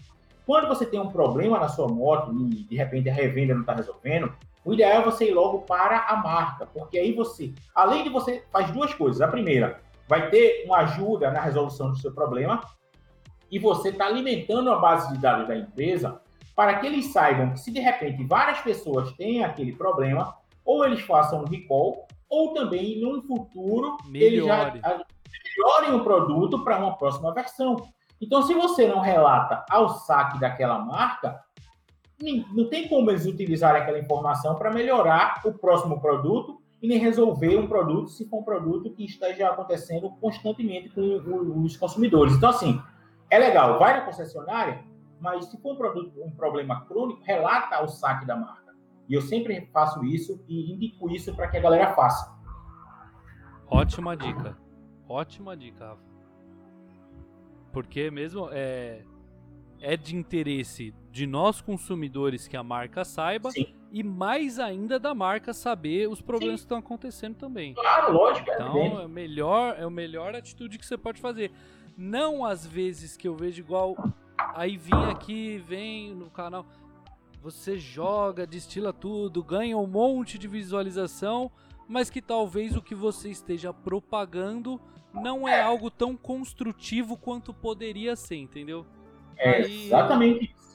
Quando 0.45 0.69
você 0.69 0.85
tem 0.87 1.01
um 1.01 1.11
problema 1.11 1.59
na 1.59 1.69
sua 1.69 1.89
moto 1.89 2.33
e 2.33 2.65
de 2.65 2.77
repente 2.77 3.09
a 3.09 3.13
revenda 3.13 3.55
não 3.55 3.63
está 3.63 3.75
resolvendo, 3.75 4.33
o 4.69 4.74
ideal 4.74 5.01
é 5.01 5.03
você 5.03 5.31
ir 5.31 5.32
logo 5.32 5.61
para 5.61 6.01
a 6.01 6.16
marca, 6.16 6.66
porque 6.66 6.99
aí 6.99 7.15
você, 7.15 7.55
além 7.74 8.05
de 8.05 8.11
você, 8.11 8.45
faz 8.53 8.70
duas 8.70 8.93
coisas. 8.93 9.23
A 9.23 9.27
primeira, 9.27 9.81
vai 10.07 10.28
ter 10.28 10.65
uma 10.66 10.81
ajuda 10.81 11.31
na 11.31 11.40
resolução 11.40 11.90
do 11.90 11.97
seu 11.97 12.12
problema, 12.12 12.61
e 13.51 13.59
você 13.59 13.89
está 13.89 14.05
alimentando 14.05 14.70
a 14.70 14.77
base 14.77 15.11
de 15.11 15.16
dados 15.16 15.49
da 15.49 15.57
empresa 15.57 16.20
para 16.55 16.81
que 16.81 16.86
eles 16.86 17.07
saibam 17.07 17.53
que 17.53 17.61
se 17.61 17.70
de 17.70 17.81
repente 17.81 18.23
várias 18.24 18.61
pessoas 18.61 19.11
têm 19.12 19.43
aquele 19.43 19.74
problema, 19.74 20.36
ou 20.62 20.85
eles 20.85 21.01
façam 21.01 21.45
um 21.45 21.47
recall, 21.47 22.07
ou 22.28 22.53
também, 22.53 23.01
num 23.01 23.23
futuro, 23.23 23.97
eles 24.12 24.45
já 24.45 24.70
melhorem 24.70 25.95
o 25.95 26.05
produto 26.05 26.62
para 26.62 26.77
uma 26.77 26.95
próxima 26.95 27.32
versão. 27.32 27.77
Então, 28.20 28.43
se 28.43 28.53
você 28.53 28.86
não 28.86 29.01
relata 29.01 29.65
ao 29.70 29.89
saque 29.89 30.39
daquela 30.39 30.78
marca, 30.78 31.43
não 32.53 32.69
tem 32.69 32.89
como 32.89 33.11
eles 33.11 33.27
utilizarem 33.27 33.82
aquela 33.82 33.99
informação 33.99 34.57
para 34.57 34.73
melhorar 34.73 35.40
o 35.45 35.53
próximo 35.53 36.01
produto 36.01 36.61
e 36.82 36.89
nem 36.89 36.99
resolver 36.99 37.57
um 37.57 37.69
produto 37.69 38.09
se 38.09 38.28
for 38.28 38.40
um 38.40 38.45
produto 38.45 38.90
que 38.90 39.05
esteja 39.05 39.49
acontecendo 39.49 40.11
constantemente 40.20 40.89
com 40.90 41.62
os 41.62 41.77
consumidores. 41.77 42.35
Então, 42.35 42.51
assim, 42.51 42.81
é 43.31 43.39
legal, 43.39 43.78
vai 43.78 43.95
na 43.95 44.05
concessionária, 44.05 44.85
mas 45.20 45.47
se 45.47 45.61
for 45.61 45.74
um, 45.74 45.77
produto, 45.77 46.12
um 46.23 46.31
problema 46.31 46.85
crônico, 46.86 47.23
relata 47.23 47.77
ao 47.77 47.89
saque 47.89 48.27
da 48.27 48.36
marca. 48.36 48.74
E 49.09 49.15
eu 49.15 49.23
sempre 49.23 49.66
faço 49.73 50.05
isso 50.05 50.45
e 50.49 50.73
indico 50.73 51.11
isso 51.11 51.35
para 51.35 51.49
que 51.49 51.57
a 51.57 51.61
galera 51.61 51.95
faça. 51.95 52.36
Ótima 53.66 54.16
dica. 54.16 54.57
Ótima 55.09 55.57
dica. 55.57 55.97
Porque 57.73 58.11
mesmo 58.11 58.49
é, 58.51 59.05
é 59.81 59.97
de 59.97 60.15
interesse 60.15 60.95
de 61.10 61.26
nós 61.26 61.60
consumidores 61.60 62.47
que 62.47 62.56
a 62.56 62.62
marca 62.62 63.05
saiba 63.05 63.51
Sim. 63.51 63.66
e 63.90 64.02
mais 64.02 64.59
ainda 64.59 64.98
da 64.98 65.14
marca 65.14 65.52
saber 65.52 66.09
os 66.09 66.20
problemas 66.20 66.60
Sim. 66.60 66.64
que 66.64 66.66
estão 66.66 66.78
acontecendo 66.78 67.36
também. 67.36 67.74
Claro, 67.74 68.12
lógico. 68.12 68.51
É 68.51 68.55
então 68.55 69.01
é, 69.01 69.05
é 69.05 69.09
melhor 69.09 69.76
é 69.78 69.85
a 69.85 69.90
melhor 69.90 70.35
atitude 70.35 70.78
que 70.78 70.86
você 70.86 70.97
pode 70.97 71.20
fazer. 71.20 71.51
Não 71.97 72.44
às 72.44 72.66
vezes 72.66 73.16
que 73.16 73.26
eu 73.26 73.35
vejo 73.35 73.60
igual 73.60 73.97
aí 74.55 74.76
vim 74.76 75.05
aqui, 75.10 75.59
vem 75.66 76.14
no 76.14 76.30
canal, 76.30 76.66
você 77.43 77.78
joga, 77.78 78.47
destila 78.47 78.93
tudo, 78.93 79.43
ganha 79.43 79.76
um 79.76 79.86
monte 79.86 80.39
de 80.39 80.48
visualização, 80.48 81.51
mas 81.89 82.10
que 82.10 82.20
talvez 82.20 82.76
o 82.76 82.82
que 82.82 82.94
você 82.94 83.30
esteja 83.30 83.72
propagando 83.72 84.80
não 85.12 85.48
é 85.48 85.60
algo 85.60 85.90
tão 85.90 86.16
construtivo 86.16 87.16
quanto 87.16 87.55
poderia 87.55 88.14
ser, 88.14 88.36
entendeu? 88.36 88.85
É 89.36 89.60
exatamente 89.60 90.52
isso. 90.52 90.68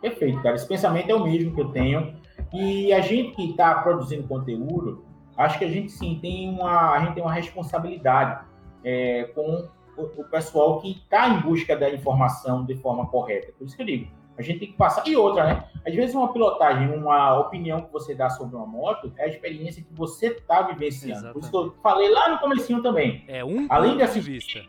Perfeito, 0.00 0.42
cara. 0.42 0.56
Esse 0.56 0.66
pensamento 0.66 1.10
é 1.10 1.14
o 1.14 1.22
mesmo 1.22 1.54
que 1.54 1.60
eu 1.60 1.68
tenho. 1.68 2.14
E 2.52 2.92
a 2.92 3.00
gente 3.00 3.36
que 3.36 3.50
está 3.50 3.74
produzindo 3.76 4.26
conteúdo, 4.26 5.04
acho 5.36 5.58
que 5.58 5.64
a 5.64 5.68
gente 5.68 5.92
sim 5.92 6.18
tem 6.20 6.48
uma, 6.48 6.92
a 6.92 6.98
gente 7.00 7.14
tem 7.14 7.22
uma 7.22 7.32
responsabilidade 7.32 8.44
é, 8.82 9.24
com 9.34 9.68
o, 9.96 10.02
o 10.02 10.24
pessoal 10.24 10.80
que 10.80 10.92
está 10.92 11.28
em 11.28 11.40
busca 11.40 11.76
da 11.76 11.90
informação 11.90 12.64
de 12.64 12.74
forma 12.76 13.06
correta. 13.06 13.52
Por 13.56 13.66
isso 13.66 13.76
que 13.76 13.82
eu 13.82 13.86
digo, 13.86 14.10
a 14.40 14.42
gente 14.42 14.58
tem 14.58 14.70
que 14.70 14.76
passar. 14.76 15.06
E 15.06 15.14
outra, 15.16 15.44
né? 15.44 15.64
Às 15.86 15.94
vezes 15.94 16.14
uma 16.14 16.32
pilotagem, 16.32 16.88
uma 16.94 17.38
opinião 17.38 17.82
que 17.82 17.92
você 17.92 18.14
dá 18.14 18.30
sobre 18.30 18.56
uma 18.56 18.66
moto 18.66 19.12
é 19.18 19.24
a 19.24 19.28
experiência 19.28 19.82
que 19.82 19.92
você 19.92 20.28
está 20.28 20.62
vivenciando. 20.62 21.12
Exatamente. 21.12 21.32
Por 21.34 21.40
isso 21.40 21.50
que 21.50 21.56
eu 21.56 21.74
falei 21.82 22.10
lá 22.10 22.30
no 22.30 22.38
comecinho 22.38 22.82
também. 22.82 23.24
É 23.28 23.44
um 23.44 23.66
Além 23.68 23.96
de 23.96 24.02
assistir, 24.02 24.30
vista. 24.30 24.62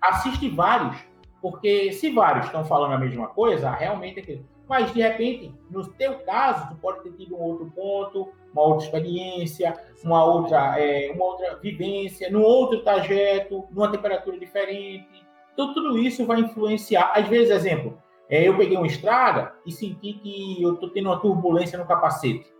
assiste 0.00 0.48
vários, 0.48 0.96
porque 1.40 1.92
se 1.92 2.10
vários 2.10 2.46
estão 2.46 2.64
falando 2.64 2.92
a 2.92 2.98
mesma 2.98 3.28
coisa, 3.28 3.70
realmente 3.70 4.20
é 4.20 4.22
que. 4.22 4.51
Mas 4.68 4.92
de 4.92 5.02
repente, 5.02 5.54
no 5.70 5.86
teu 5.92 6.18
caso, 6.20 6.68
tu 6.68 6.76
pode 6.76 7.02
ter 7.02 7.12
tido 7.12 7.36
um 7.36 7.40
outro 7.40 7.70
ponto, 7.74 8.32
uma 8.52 8.62
outra 8.62 8.84
experiência, 8.84 9.74
uma 10.04 10.24
outra, 10.24 10.78
é, 10.78 11.10
uma 11.12 11.24
outra 11.24 11.56
vivência, 11.56 12.30
num 12.30 12.42
outro 12.42 12.82
trajeto, 12.82 13.64
numa 13.70 13.90
temperatura 13.90 14.38
diferente. 14.38 15.26
Então 15.52 15.74
tudo 15.74 15.98
isso 15.98 16.24
vai 16.24 16.40
influenciar. 16.40 17.12
Às 17.14 17.28
vezes, 17.28 17.50
exemplo, 17.50 17.98
é, 18.28 18.46
eu 18.48 18.56
peguei 18.56 18.76
uma 18.76 18.86
estrada 18.86 19.52
e 19.66 19.72
senti 19.72 20.14
que 20.14 20.62
eu 20.62 20.74
estou 20.74 20.90
tendo 20.90 21.10
uma 21.10 21.20
turbulência 21.20 21.78
no 21.78 21.86
capacete. 21.86 22.50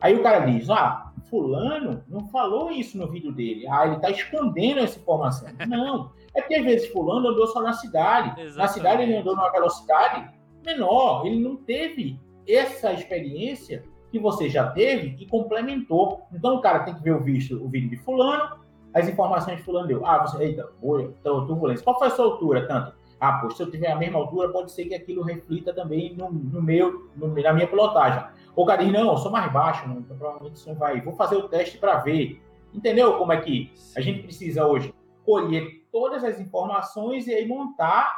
Aí 0.00 0.14
o 0.14 0.22
cara 0.22 0.46
diz, 0.46 0.70
ah, 0.70 1.12
fulano 1.28 2.04
não 2.08 2.28
falou 2.28 2.70
isso 2.70 2.96
no 2.96 3.08
vídeo 3.08 3.32
dele. 3.32 3.66
Ah, 3.68 3.84
ele 3.84 3.96
está 3.96 4.10
escondendo 4.10 4.80
essa 4.80 4.98
informação. 4.98 5.48
Não, 5.66 6.12
é 6.34 6.40
porque 6.40 6.54
às 6.54 6.64
vezes 6.64 6.88
fulano 6.92 7.28
andou 7.28 7.46
só 7.48 7.60
na 7.60 7.72
cidade. 7.72 8.28
Exatamente. 8.40 8.56
Na 8.56 8.68
cidade 8.68 9.02
ele 9.02 9.16
andou 9.16 9.34
numa 9.34 9.50
velocidade 9.50 10.37
menor. 10.68 11.26
Ele 11.26 11.40
não 11.40 11.56
teve 11.56 12.18
essa 12.46 12.92
experiência 12.92 13.84
que 14.10 14.18
você 14.18 14.48
já 14.48 14.70
teve 14.70 15.16
e 15.18 15.26
complementou. 15.26 16.22
Então 16.32 16.56
o 16.56 16.60
cara 16.60 16.80
tem 16.80 16.94
que 16.94 17.02
ver 17.02 17.12
o, 17.12 17.22
visto, 17.22 17.62
o 17.62 17.68
vídeo 17.68 17.90
de 17.90 17.96
fulano, 17.96 18.58
as 18.94 19.08
informações 19.08 19.58
que 19.58 19.64
fulano 19.64 19.86
deu. 19.86 20.04
Ah, 20.06 20.26
você, 20.26 20.42
eita, 20.42 20.68
boa, 20.80 21.12
turbulência. 21.22 21.84
Qual 21.84 21.98
foi 21.98 22.08
a 22.08 22.10
sua 22.10 22.24
altura, 22.24 22.66
tanto? 22.66 22.92
Ah, 23.20 23.38
pois 23.40 23.56
se 23.56 23.62
eu 23.62 23.70
tiver 23.70 23.90
a 23.90 23.96
mesma 23.96 24.18
altura, 24.18 24.48
pode 24.50 24.70
ser 24.70 24.84
que 24.86 24.94
aquilo 24.94 25.22
reflita 25.22 25.74
também 25.74 26.14
no, 26.14 26.30
no 26.30 26.62
meu, 26.62 27.10
no, 27.16 27.28
na 27.28 27.52
minha 27.52 27.66
pilotagem. 27.66 28.24
O 28.54 28.64
cara 28.64 28.82
diz, 28.82 28.92
não, 28.92 29.10
eu 29.10 29.16
sou 29.16 29.30
mais 29.30 29.52
baixo, 29.52 29.88
não, 29.88 29.98
então 29.98 30.16
provavelmente 30.16 30.56
isso 30.56 30.68
não 30.68 30.76
vai. 30.76 31.00
Vou 31.00 31.14
fazer 31.14 31.36
o 31.36 31.48
teste 31.48 31.78
para 31.78 31.98
ver. 31.98 32.40
Entendeu 32.72 33.18
como 33.18 33.32
é 33.32 33.40
que 33.40 33.72
a 33.96 34.00
gente 34.00 34.22
precisa 34.22 34.66
hoje 34.66 34.94
colher 35.24 35.84
todas 35.90 36.22
as 36.22 36.40
informações 36.40 37.26
e 37.26 37.34
aí 37.34 37.46
montar 37.46 38.10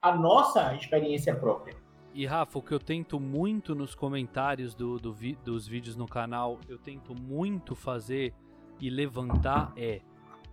a 0.00 0.14
nossa 0.14 0.74
experiência 0.74 1.34
própria. 1.34 1.81
E 2.14 2.26
Rafa, 2.26 2.58
o 2.58 2.62
que 2.62 2.72
eu 2.72 2.78
tento 2.78 3.18
muito 3.18 3.74
nos 3.74 3.94
comentários 3.94 4.74
do, 4.74 4.98
do 4.98 5.12
vi, 5.12 5.36
dos 5.44 5.66
vídeos 5.66 5.96
no 5.96 6.06
canal, 6.06 6.60
eu 6.68 6.78
tento 6.78 7.14
muito 7.14 7.74
fazer 7.74 8.34
e 8.78 8.90
levantar 8.90 9.72
é, 9.76 10.02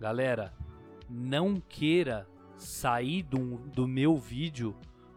galera, 0.00 0.54
não 1.08 1.60
queira 1.60 2.26
sair 2.56 3.22
do, 3.22 3.58
do 3.58 3.86
meu 3.86 4.16
vídeo 4.16 4.74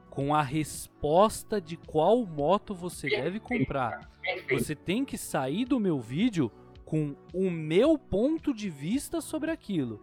com 0.10 0.36
a 0.36 0.42
resposta 0.42 1.62
de 1.62 1.78
qual 1.78 2.26
moto 2.26 2.76
você 2.76 3.10
deve 3.10 3.40
comprar. 3.40 4.12
Você 4.52 4.76
tem 4.76 5.04
que 5.06 5.18
sair 5.18 5.66
do 5.66 5.80
meu 5.80 6.00
vídeo 6.00 6.52
com 6.86 7.16
o 7.34 7.50
meu 7.50 7.98
ponto 7.98 8.54
de 8.54 8.70
vista 8.70 9.22
sobre 9.22 9.50
aquilo. 9.50 10.00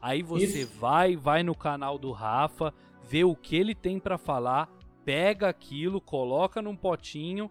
Aí 0.00 0.22
você 0.22 0.62
Isso. 0.62 0.78
vai, 0.78 1.16
vai 1.16 1.42
no 1.42 1.54
canal 1.54 1.98
do 1.98 2.12
Rafa, 2.12 2.72
vê 3.08 3.24
o 3.24 3.36
que 3.36 3.56
ele 3.56 3.74
tem 3.74 3.98
para 4.00 4.18
falar, 4.18 4.68
pega 5.06 5.48
aquilo, 5.48 6.00
coloca 6.00 6.60
num 6.60 6.76
potinho 6.76 7.48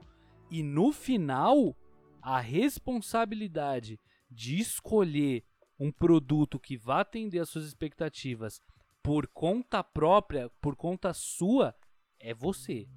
e 0.52 0.61
no 0.61 0.91
final 0.91 1.73
a 2.22 2.38
responsabilidade 2.41 3.98
de 4.30 4.60
escolher 4.60 5.41
um 5.80 5.90
produto 5.90 6.60
que 6.60 6.76
vá 6.76 6.99
atender 6.99 7.40
às 7.40 7.48
suas 7.48 7.65
expectativas 7.65 8.60
por 9.02 9.26
conta 9.27 9.82
própria, 9.82 10.52
por 10.60 10.76
conta 10.76 11.14
sua, 11.14 11.73
é 12.19 12.34
você. 12.34 12.90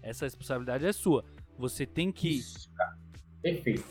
Essa 0.00 0.26
responsabilidade 0.26 0.86
é 0.86 0.92
sua. 0.92 1.24
Você 1.58 1.84
tem 1.84 2.12
que 2.12 2.28
Isso, 2.28 2.70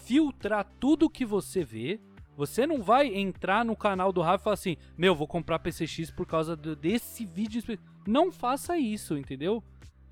filtrar 0.06 0.66
tudo 0.80 1.10
que 1.10 1.26
você 1.26 1.66
vê. 1.66 2.00
Você 2.38 2.66
não 2.66 2.82
vai 2.82 3.14
entrar 3.14 3.66
no 3.66 3.76
canal 3.76 4.14
do 4.14 4.22
Rafa 4.22 4.41
e 4.41 4.44
falar 4.44 4.54
assim: 4.54 4.78
Meu, 4.98 5.16
vou 5.16 5.28
comprar 5.28 5.60
PCX 5.60 6.12
por 6.12 6.26
causa 6.26 6.56
desse 6.56 7.26
vídeo. 7.26 7.62
Não 8.08 8.32
faça 8.32 8.78
isso, 8.78 9.18
entendeu? 9.18 9.64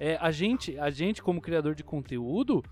É, 0.04 0.18
a, 0.20 0.32
gente, 0.32 0.80
a 0.80 0.90
gente, 0.90 1.22
como 1.22 1.40
criador 1.40 1.76
de 1.76 1.84
conteúdo, 1.84 2.64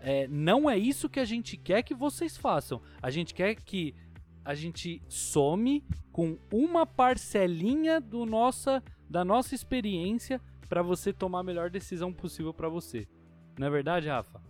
é, 0.00 0.26
não 0.26 0.68
é 0.68 0.76
isso 0.76 1.08
que 1.08 1.20
a 1.20 1.24
gente 1.24 1.56
quer 1.56 1.84
que 1.84 1.94
vocês 1.94 2.36
façam. 2.36 2.80
A 3.00 3.08
gente 3.08 3.32
quer 3.32 3.54
que 3.54 3.94
a 4.44 4.52
gente 4.52 5.00
some 5.06 5.84
com 6.10 6.36
uma 6.52 6.84
parcelinha 6.84 8.00
do 8.00 8.26
nossa, 8.26 8.82
da 9.08 9.24
nossa 9.24 9.54
experiência 9.54 10.40
para 10.68 10.82
você 10.82 11.12
tomar 11.12 11.38
a 11.38 11.44
melhor 11.44 11.70
decisão 11.70 12.12
possível 12.12 12.52
para 12.52 12.68
você. 12.68 13.06
Não 13.56 13.68
é 13.68 13.70
verdade, 13.70 14.08
Rafa? 14.08 14.42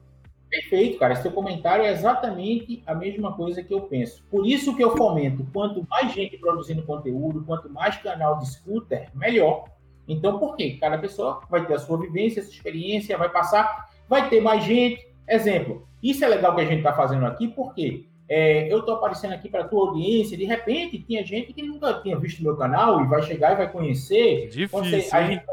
Perfeito, 0.48 0.98
cara. 0.98 1.14
Seu 1.16 1.32
comentário 1.32 1.84
é 1.84 1.92
exatamente 1.92 2.82
a 2.86 2.94
mesma 2.94 3.36
coisa 3.36 3.62
que 3.62 3.74
eu 3.74 3.82
penso. 3.82 4.24
Por 4.30 4.46
isso 4.46 4.74
que 4.74 4.82
eu 4.82 4.96
fomento, 4.96 5.46
quanto 5.52 5.86
mais 5.86 6.14
gente 6.14 6.38
produzindo 6.38 6.82
conteúdo, 6.82 7.44
quanto 7.44 7.68
mais 7.68 7.98
canal 7.98 8.38
de 8.38 8.50
scooter, 8.50 9.10
melhor. 9.14 9.66
Então, 10.06 10.38
por 10.38 10.56
quê? 10.56 10.76
Cada 10.80 10.98
pessoa 10.98 11.40
vai 11.48 11.64
ter 11.66 11.74
a 11.74 11.78
sua 11.78 11.98
vivência, 11.98 12.40
a 12.40 12.44
sua 12.44 12.54
experiência, 12.54 13.16
vai 13.16 13.28
passar, 13.28 13.88
vai 14.08 14.28
ter 14.28 14.40
mais 14.40 14.64
gente. 14.64 15.06
Exemplo, 15.28 15.86
isso 16.02 16.24
é 16.24 16.28
legal 16.28 16.54
que 16.54 16.60
a 16.60 16.64
gente 16.64 16.78
está 16.78 16.92
fazendo 16.92 17.24
aqui, 17.24 17.48
porque 17.48 18.06
é, 18.28 18.72
eu 18.72 18.80
estou 18.80 18.94
aparecendo 18.94 19.34
aqui 19.34 19.48
para 19.48 19.60
a 19.60 19.68
tua 19.68 19.88
audiência, 19.88 20.36
de 20.36 20.44
repente 20.44 20.98
tinha 21.02 21.24
gente 21.24 21.52
que 21.52 21.62
nunca 21.62 22.00
tinha 22.00 22.18
visto 22.18 22.42
meu 22.42 22.56
canal 22.56 23.04
e 23.04 23.06
vai 23.06 23.22
chegar 23.22 23.52
e 23.52 23.56
vai 23.56 23.70
conhecer. 23.70 24.48
Difícil, 24.48 24.68
você, 24.68 25.00
gente... 25.00 25.44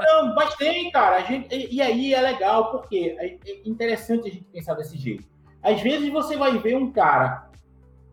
Não, 0.00 0.26
não, 0.26 0.34
mas 0.34 0.54
tem, 0.56 0.90
cara. 0.90 1.16
A 1.16 1.20
gente, 1.20 1.54
e, 1.54 1.76
e 1.76 1.82
aí 1.82 2.14
é 2.14 2.20
legal, 2.20 2.70
porque 2.70 3.16
é, 3.18 3.34
é 3.34 3.38
interessante 3.64 4.28
a 4.28 4.32
gente 4.32 4.44
pensar 4.44 4.74
desse 4.74 4.96
jeito. 4.96 5.24
Às 5.62 5.80
vezes 5.80 6.08
você 6.10 6.36
vai 6.36 6.56
ver 6.58 6.76
um 6.76 6.90
cara 6.90 7.50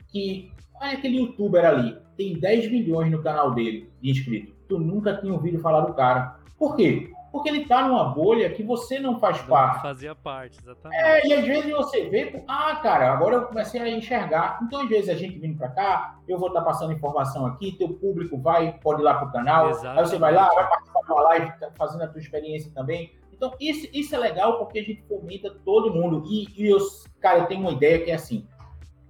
que, 0.09 0.51
olha 0.81 0.93
aquele 0.93 1.17
youtuber 1.17 1.65
ali, 1.65 1.97
tem 2.17 2.37
10 2.39 2.71
milhões 2.71 3.11
no 3.11 3.21
canal 3.21 3.53
dele 3.53 3.89
de 4.01 4.11
inscritos. 4.11 4.54
Tu 4.67 4.79
nunca 4.79 5.17
tinha 5.17 5.33
ouvido 5.33 5.59
falar 5.59 5.81
do 5.81 5.93
cara. 5.93 6.39
Por 6.57 6.75
quê? 6.75 7.11
porque 7.35 7.49
ele 7.49 7.63
está 7.63 7.85
numa 7.85 8.05
bolha 8.05 8.49
que 8.49 8.63
você 8.63 8.97
não 8.97 9.19
faz 9.19 9.41
não 9.41 9.47
parte. 9.47 9.81
Fazia 9.81 10.15
parte, 10.15 10.57
exatamente. 10.57 11.03
É, 11.03 11.27
e 11.27 11.33
às 11.33 11.45
vezes 11.45 11.69
você 11.69 12.07
vê, 12.09 12.41
ah, 12.47 12.77
cara, 12.77 13.11
agora 13.11 13.35
eu 13.35 13.45
comecei 13.47 13.81
a 13.81 13.89
enxergar. 13.89 14.57
Então, 14.63 14.83
às 14.83 14.87
vezes 14.87 15.09
a 15.09 15.15
gente 15.15 15.37
vem 15.37 15.53
para 15.53 15.67
cá, 15.67 16.17
eu 16.29 16.39
vou 16.39 16.47
estar 16.47 16.61
tá 16.61 16.65
passando 16.65 16.93
informação 16.93 17.45
aqui, 17.45 17.73
teu 17.73 17.89
público 17.89 18.37
vai, 18.37 18.79
pode 18.79 19.01
ir 19.01 19.03
lá 19.03 19.15
pro 19.15 19.33
canal, 19.33 19.69
exatamente. 19.69 19.99
aí 19.99 20.05
você 20.05 20.17
vai 20.17 20.33
lá, 20.33 20.47
vai 20.47 20.65
participar 20.65 21.01
de 21.01 21.11
uma 21.11 21.21
live 21.23 21.59
tá 21.59 21.71
fazendo 21.77 22.03
a 22.03 22.07
tua 22.07 22.21
experiência 22.21 22.71
também. 22.73 23.11
Então, 23.33 23.53
isso, 23.59 23.85
isso 23.93 24.15
é 24.15 24.17
legal 24.17 24.57
porque 24.57 24.79
a 24.79 24.83
gente 24.83 25.03
fomenta 25.03 25.53
todo 25.65 25.93
mundo. 25.93 26.23
E, 26.27 26.47
e 26.55 26.67
eu, 26.67 26.77
cara, 27.19 27.39
eu 27.39 27.47
tenho 27.47 27.59
uma 27.59 27.73
ideia 27.73 27.99
que 27.99 28.11
é 28.11 28.15
assim: 28.15 28.47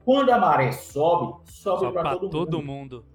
quando 0.04 0.32
a 0.32 0.40
maré 0.40 0.72
sobe, 0.72 1.36
sobe 1.46 1.92
para 1.92 2.14
todo, 2.14 2.30
todo 2.32 2.60
mundo 2.60 3.06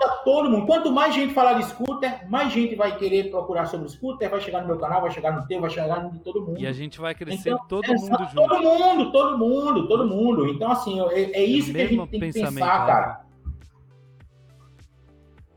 para 0.00 0.08
todo 0.24 0.48
mundo. 0.48 0.64
Quanto 0.64 0.90
mais 0.90 1.14
gente 1.14 1.34
falar 1.34 1.52
de 1.54 1.64
scooter, 1.66 2.26
mais 2.30 2.50
gente 2.50 2.74
vai 2.74 2.96
querer 2.96 3.30
procurar 3.30 3.66
sobre 3.66 3.86
scooter, 3.90 4.30
vai 4.30 4.40
chegar 4.40 4.62
no 4.62 4.66
meu 4.66 4.78
canal, 4.78 5.02
vai 5.02 5.10
chegar 5.10 5.38
no 5.38 5.46
teu, 5.46 5.60
vai 5.60 5.68
chegar 5.68 6.02
no 6.02 6.10
de 6.10 6.20
todo 6.20 6.40
mundo. 6.40 6.58
E 6.58 6.66
a 6.66 6.72
gente 6.72 6.98
vai 6.98 7.14
crescer 7.14 7.50
então, 7.50 7.66
todo 7.68 7.84
é, 7.84 7.94
mundo 7.94 8.24
junto. 8.24 8.34
Todo 8.34 8.62
mundo, 8.62 9.12
todo 9.12 9.38
mundo, 9.38 9.88
todo 9.88 10.08
mundo. 10.08 10.48
Então, 10.48 10.72
assim, 10.72 10.98
é, 11.10 11.32
é 11.32 11.44
isso 11.44 11.70
que 11.70 11.80
a 11.82 11.86
gente 11.86 12.08
tem 12.08 12.20
que 12.20 12.32
pensar, 12.32 12.86
cara. 12.86 13.26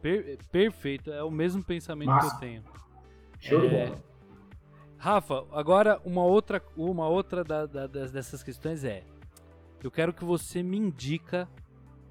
Per 0.01 0.37
perfeito, 0.51 1.13
é 1.13 1.23
o 1.23 1.31
mesmo 1.31 1.63
pensamento 1.63 2.09
Massa. 2.09 2.29
que 2.29 2.35
eu 2.35 2.39
tenho. 2.49 2.63
Show 3.39 3.59
é... 3.59 3.61
de 3.61 3.69
bola. 3.69 4.03
Rafa, 4.97 5.45
agora 5.51 6.01
uma 6.03 6.23
outra, 6.23 6.61
uma 6.75 7.07
outra 7.07 7.43
da, 7.43 7.65
da, 7.65 7.87
dessas 7.87 8.43
questões 8.43 8.83
é: 8.83 9.03
eu 9.81 9.89
quero 9.89 10.13
que 10.13 10.25
você 10.25 10.61
me 10.61 10.77
indica 10.77 11.47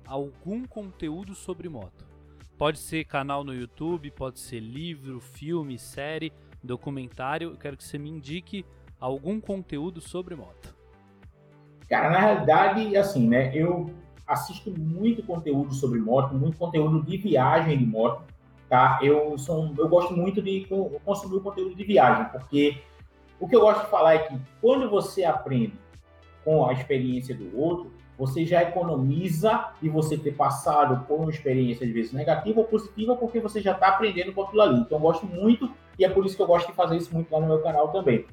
algum 0.07 0.65
conteúdo 0.65 1.35
sobre 1.35 1.69
moto. 1.69 2.12
Pode 2.59 2.79
ser 2.79 3.05
canal 3.05 3.43
no 3.43 3.55
YouTube, 3.55 4.11
pode 4.11 4.39
ser 4.39 4.61
livro, 4.61 5.21
filme, 5.21 5.79
série, 5.79 6.33
documentário. 6.63 7.51
Eu 7.51 7.57
quero 7.57 7.77
que 7.77 7.85
você 7.85 7.99
me 7.99 8.11
indique 8.11 8.65
algum 9.01 9.41
conteúdo 9.41 10.01
sobre 10.01 10.37
moto. 10.37 10.75
Cara, 11.89 12.11
na 12.11 12.19
realidade, 12.19 12.97
assim, 12.97 13.29
né? 13.29 13.55
Eu 13.55 13.93
assisto 14.27 14.71
muito 14.71 15.23
conteúdo 15.23 15.75
sobre 15.75 15.99
moto, 15.99 16.35
muito 16.35 16.57
conteúdo 16.57 17.03
de 17.03 17.17
viagem 17.17 17.77
de 17.77 17.85
moto, 17.85 18.23
tá? 18.69 18.99
Eu 19.03 19.37
sou, 19.37 19.75
eu 19.77 19.89
gosto 19.89 20.17
muito 20.17 20.41
de 20.41 20.67
consumir 21.05 21.41
conteúdo 21.41 21.75
de 21.75 21.85
viagem, 21.85 22.27
porque 22.31 22.81
o 23.39 23.49
que 23.49 23.57
eu 23.57 23.61
gosto 23.61 23.85
de 23.85 23.91
falar 23.91 24.15
é 24.15 24.19
que 24.19 24.41
quando 24.61 24.89
você 24.89 25.25
aprende 25.25 25.75
com 26.45 26.65
a 26.65 26.73
experiência 26.73 27.35
do 27.35 27.59
outro, 27.59 27.92
você 28.19 28.45
já 28.45 28.63
economiza 28.63 29.71
de 29.81 29.89
você 29.89 30.17
ter 30.17 30.33
passado 30.33 31.05
por 31.07 31.19
uma 31.19 31.31
experiência, 31.31 31.87
de 31.87 31.93
vezes 31.93 32.13
negativa 32.13 32.61
ou 32.61 32.67
positiva, 32.67 33.17
porque 33.17 33.41
você 33.41 33.61
já 33.61 33.73
está 33.73 33.89
aprendendo 33.89 34.33
com 34.33 34.43
aquilo 34.43 34.63
ali. 34.63 34.81
Então, 34.81 34.99
eu 34.99 35.03
gosto 35.03 35.27
muito 35.27 35.71
e 35.99 36.05
é 36.05 36.09
por 36.09 36.25
isso 36.25 36.37
que 36.37 36.43
eu 36.43 36.47
gosto 36.47 36.69
de 36.69 36.75
fazer 36.75 36.97
isso 36.97 37.13
muito 37.13 37.33
lá 37.33 37.41
no 37.41 37.47
meu 37.47 37.61
canal 37.61 37.89
também. 37.89 38.25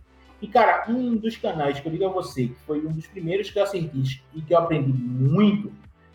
E, 0.42 0.48
cara, 0.48 0.86
um 0.90 1.16
dos 1.16 1.36
canais 1.38 1.80
que 1.80 1.88
eu 1.88 1.92
digo 1.92 2.06
a 2.06 2.10
você, 2.10 2.48
que 2.48 2.60
foi 2.66 2.86
um 2.86 2.92
dos 2.92 3.08
primeiros 3.08 3.50
que 3.50 3.60
eu 3.60 3.64
assisti 3.64 4.24
e 4.34 4.42
que 4.42 4.54
eu 4.54 4.58
aprendi 4.58 4.92
muito, 4.92 5.72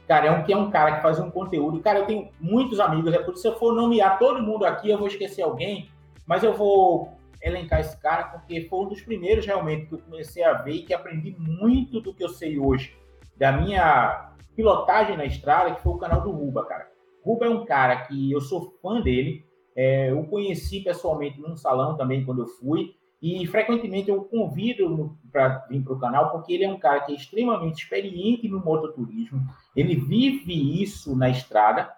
cara, 0.06 0.26
é 0.26 0.30
um 0.30 0.42
que 0.42 0.52
é 0.52 0.56
um 0.56 0.70
cara 0.70 0.96
que 0.96 1.02
faz 1.02 1.18
um 1.18 1.30
conteúdo. 1.30 1.80
Cara, 1.80 1.98
eu 1.98 2.06
tenho 2.06 2.28
muitos 2.40 2.80
amigos, 2.80 3.12
é 3.12 3.18
por 3.18 3.34
isso 3.34 3.42
que 3.42 3.48
se 3.48 3.48
eu 3.48 3.58
for 3.58 3.74
nomear 3.74 4.18
todo 4.18 4.42
mundo 4.42 4.64
aqui, 4.64 4.90
eu 4.90 4.98
vou 4.98 5.08
esquecer 5.08 5.42
alguém, 5.42 5.90
mas 6.26 6.42
eu 6.42 6.54
vou 6.54 7.12
elencar 7.42 7.80
esse 7.80 7.96
cara, 7.98 8.24
porque 8.24 8.62
foi 8.62 8.78
um 8.78 8.88
dos 8.88 9.02
primeiros 9.02 9.44
realmente 9.44 9.86
que 9.86 9.94
eu 9.94 9.98
comecei 9.98 10.42
a 10.42 10.54
ver 10.54 10.72
e 10.72 10.82
que 10.82 10.94
aprendi 10.94 11.36
muito 11.38 12.00
do 12.00 12.14
que 12.14 12.24
eu 12.24 12.30
sei 12.30 12.58
hoje 12.58 12.96
da 13.36 13.52
minha 13.52 14.32
pilotagem 14.56 15.16
na 15.16 15.24
estrada, 15.24 15.74
que 15.74 15.82
foi 15.82 15.92
o 15.92 15.98
canal 15.98 16.20
do 16.20 16.30
Ruba, 16.30 16.64
cara. 16.64 16.88
Ruba 17.24 17.46
é 17.46 17.50
um 17.50 17.64
cara 17.64 17.96
que 18.02 18.30
eu 18.30 18.40
sou 18.40 18.74
fã 18.82 19.00
dele, 19.00 19.44
é, 19.76 20.10
eu 20.10 20.22
conheci 20.24 20.80
pessoalmente 20.80 21.40
num 21.40 21.56
salão 21.56 21.96
também 21.96 22.24
quando 22.24 22.42
eu 22.42 22.46
fui, 22.46 22.94
e 23.20 23.46
frequentemente 23.46 24.10
eu 24.10 24.22
convido 24.24 25.16
para 25.32 25.66
vir 25.68 25.82
para 25.82 25.94
o 25.94 25.98
canal, 25.98 26.30
porque 26.30 26.52
ele 26.52 26.64
é 26.64 26.70
um 26.70 26.78
cara 26.78 27.00
que 27.00 27.12
é 27.12 27.16
extremamente 27.16 27.82
experiente 27.82 28.48
no 28.48 28.60
mototurismo, 28.62 29.40
ele 29.74 29.96
vive 29.96 30.82
isso 30.82 31.16
na 31.16 31.30
estrada, 31.30 31.90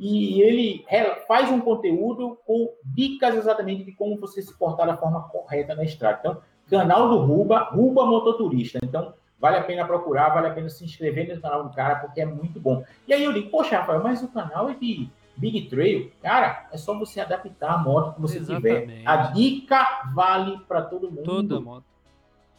e 0.00 0.42
ele 0.42 0.84
faz 1.28 1.48
um 1.50 1.60
conteúdo 1.60 2.36
com 2.44 2.68
dicas 2.84 3.36
exatamente 3.36 3.84
de 3.84 3.92
como 3.92 4.18
você 4.18 4.42
se 4.42 4.58
portar 4.58 4.84
da 4.84 4.96
forma 4.96 5.28
correta 5.28 5.76
na 5.76 5.84
estrada. 5.84 6.18
Então, 6.18 6.42
canal 6.68 7.08
do 7.08 7.18
Ruba, 7.18 7.70
Ruba 7.70 8.04
Mototurista. 8.04 8.80
Então, 8.82 9.14
Vale 9.42 9.56
a 9.56 9.64
pena 9.64 9.84
procurar, 9.84 10.28
vale 10.28 10.46
a 10.46 10.50
pena 10.52 10.68
se 10.68 10.84
inscrever 10.84 11.34
no 11.34 11.42
canal 11.42 11.64
do 11.64 11.74
cara, 11.74 11.96
porque 11.96 12.20
é 12.20 12.24
muito 12.24 12.60
bom. 12.60 12.84
E 13.08 13.12
aí 13.12 13.24
eu 13.24 13.32
digo, 13.32 13.50
poxa, 13.50 13.76
Rafael, 13.76 14.00
mas 14.00 14.22
o 14.22 14.28
canal 14.28 14.70
é 14.70 14.74
de 14.74 15.08
Big 15.36 15.62
Trail. 15.62 16.12
Cara, 16.22 16.68
é 16.70 16.76
só 16.76 16.96
você 16.96 17.20
adaptar 17.20 17.72
a 17.72 17.78
moto 17.78 18.14
que 18.14 18.20
você 18.20 18.38
Exatamente. 18.38 18.86
tiver. 18.86 19.02
A 19.04 19.16
dica 19.32 20.02
vale 20.14 20.60
para 20.68 20.82
todo 20.82 21.10
mundo. 21.10 21.24
Toda 21.24 21.60
moto. 21.60 21.84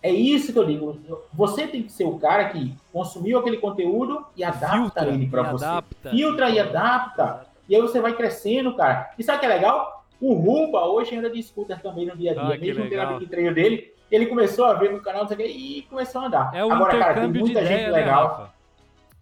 É 0.02 0.12
isso 0.12 0.52
que 0.52 0.60
eu 0.60 0.66
digo. 0.66 1.00
Você 1.32 1.66
tem 1.68 1.84
que 1.84 1.92
ser 1.94 2.04
o 2.04 2.20
cara 2.20 2.50
que 2.50 2.76
consumiu 2.92 3.40
aquele 3.40 3.56
conteúdo 3.56 4.26
e 4.36 4.44
adapta 4.44 4.78
Filtra, 4.78 5.08
ele 5.08 5.28
para 5.28 5.44
você. 5.44 5.64
Adapta. 5.64 6.10
Filtra 6.10 6.50
e 6.50 6.60
adapta. 6.60 7.48
E 7.70 7.76
aí 7.78 7.82
você 7.82 8.02
vai 8.02 8.14
crescendo, 8.14 8.76
cara. 8.76 9.10
E 9.18 9.24
sabe 9.24 9.38
o 9.38 9.40
que 9.40 9.46
é 9.46 9.50
legal? 9.50 10.06
O 10.20 10.34
Ruba 10.34 10.86
hoje 10.86 11.16
anda 11.16 11.30
de 11.30 11.42
scooter 11.42 11.82
também 11.82 12.06
no 12.06 12.18
dia 12.18 12.32
a 12.32 12.34
dia. 12.34 12.56
Ah, 12.56 12.58
Mesmo 12.58 12.90
tendo 12.90 13.02
a 13.02 13.06
Big 13.14 13.28
Trail 13.28 13.54
dele, 13.54 13.93
ele 14.14 14.28
começou 14.28 14.66
a 14.66 14.76
ver 14.76 14.92
no 14.92 15.02
canal 15.02 15.28
e 15.40 15.88
começou 15.90 16.22
a 16.22 16.26
andar. 16.28 16.52
É 16.54 16.60
Agora, 16.60 17.00
cara, 17.00 17.14
tem 17.16 17.32
muita 17.32 17.66
gente 17.66 17.72
ideia, 17.72 17.92
né, 17.92 17.98
legal. 17.98 18.40
Né, 18.40 18.50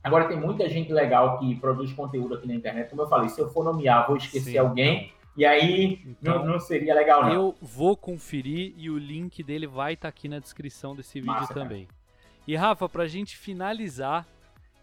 Agora 0.04 0.28
tem 0.28 0.38
muita 0.38 0.68
gente 0.68 0.92
legal 0.92 1.40
que 1.40 1.56
produz 1.56 1.94
conteúdo 1.94 2.36
aqui 2.36 2.48
na 2.48 2.56
internet. 2.56 2.90
Como 2.90 3.04
eu 3.04 3.08
falei, 3.08 3.30
se 3.30 3.40
eu 3.40 3.50
for 3.50 3.64
nomear, 3.64 4.06
vou 4.08 4.18
esquecer 4.18 4.52
Sim, 4.52 4.58
alguém. 4.58 5.14
E 5.38 5.46
aí 5.46 6.02
então, 6.06 6.40
não, 6.40 6.54
não, 6.54 6.60
seria 6.60 6.94
legal, 6.94 7.24
não. 7.24 7.32
Eu 7.32 7.56
vou 7.62 7.96
conferir 7.96 8.74
e 8.76 8.90
o 8.90 8.98
link 8.98 9.42
dele 9.42 9.66
vai 9.66 9.94
estar 9.94 10.04
tá 10.04 10.10
aqui 10.10 10.28
na 10.28 10.40
descrição 10.40 10.94
desse 10.94 11.22
vídeo 11.22 11.34
Massa, 11.34 11.54
também. 11.54 11.86
Cara. 11.86 11.98
E 12.46 12.56
Rafa, 12.56 12.90
pra 12.90 13.08
gente 13.08 13.38
finalizar, 13.38 14.28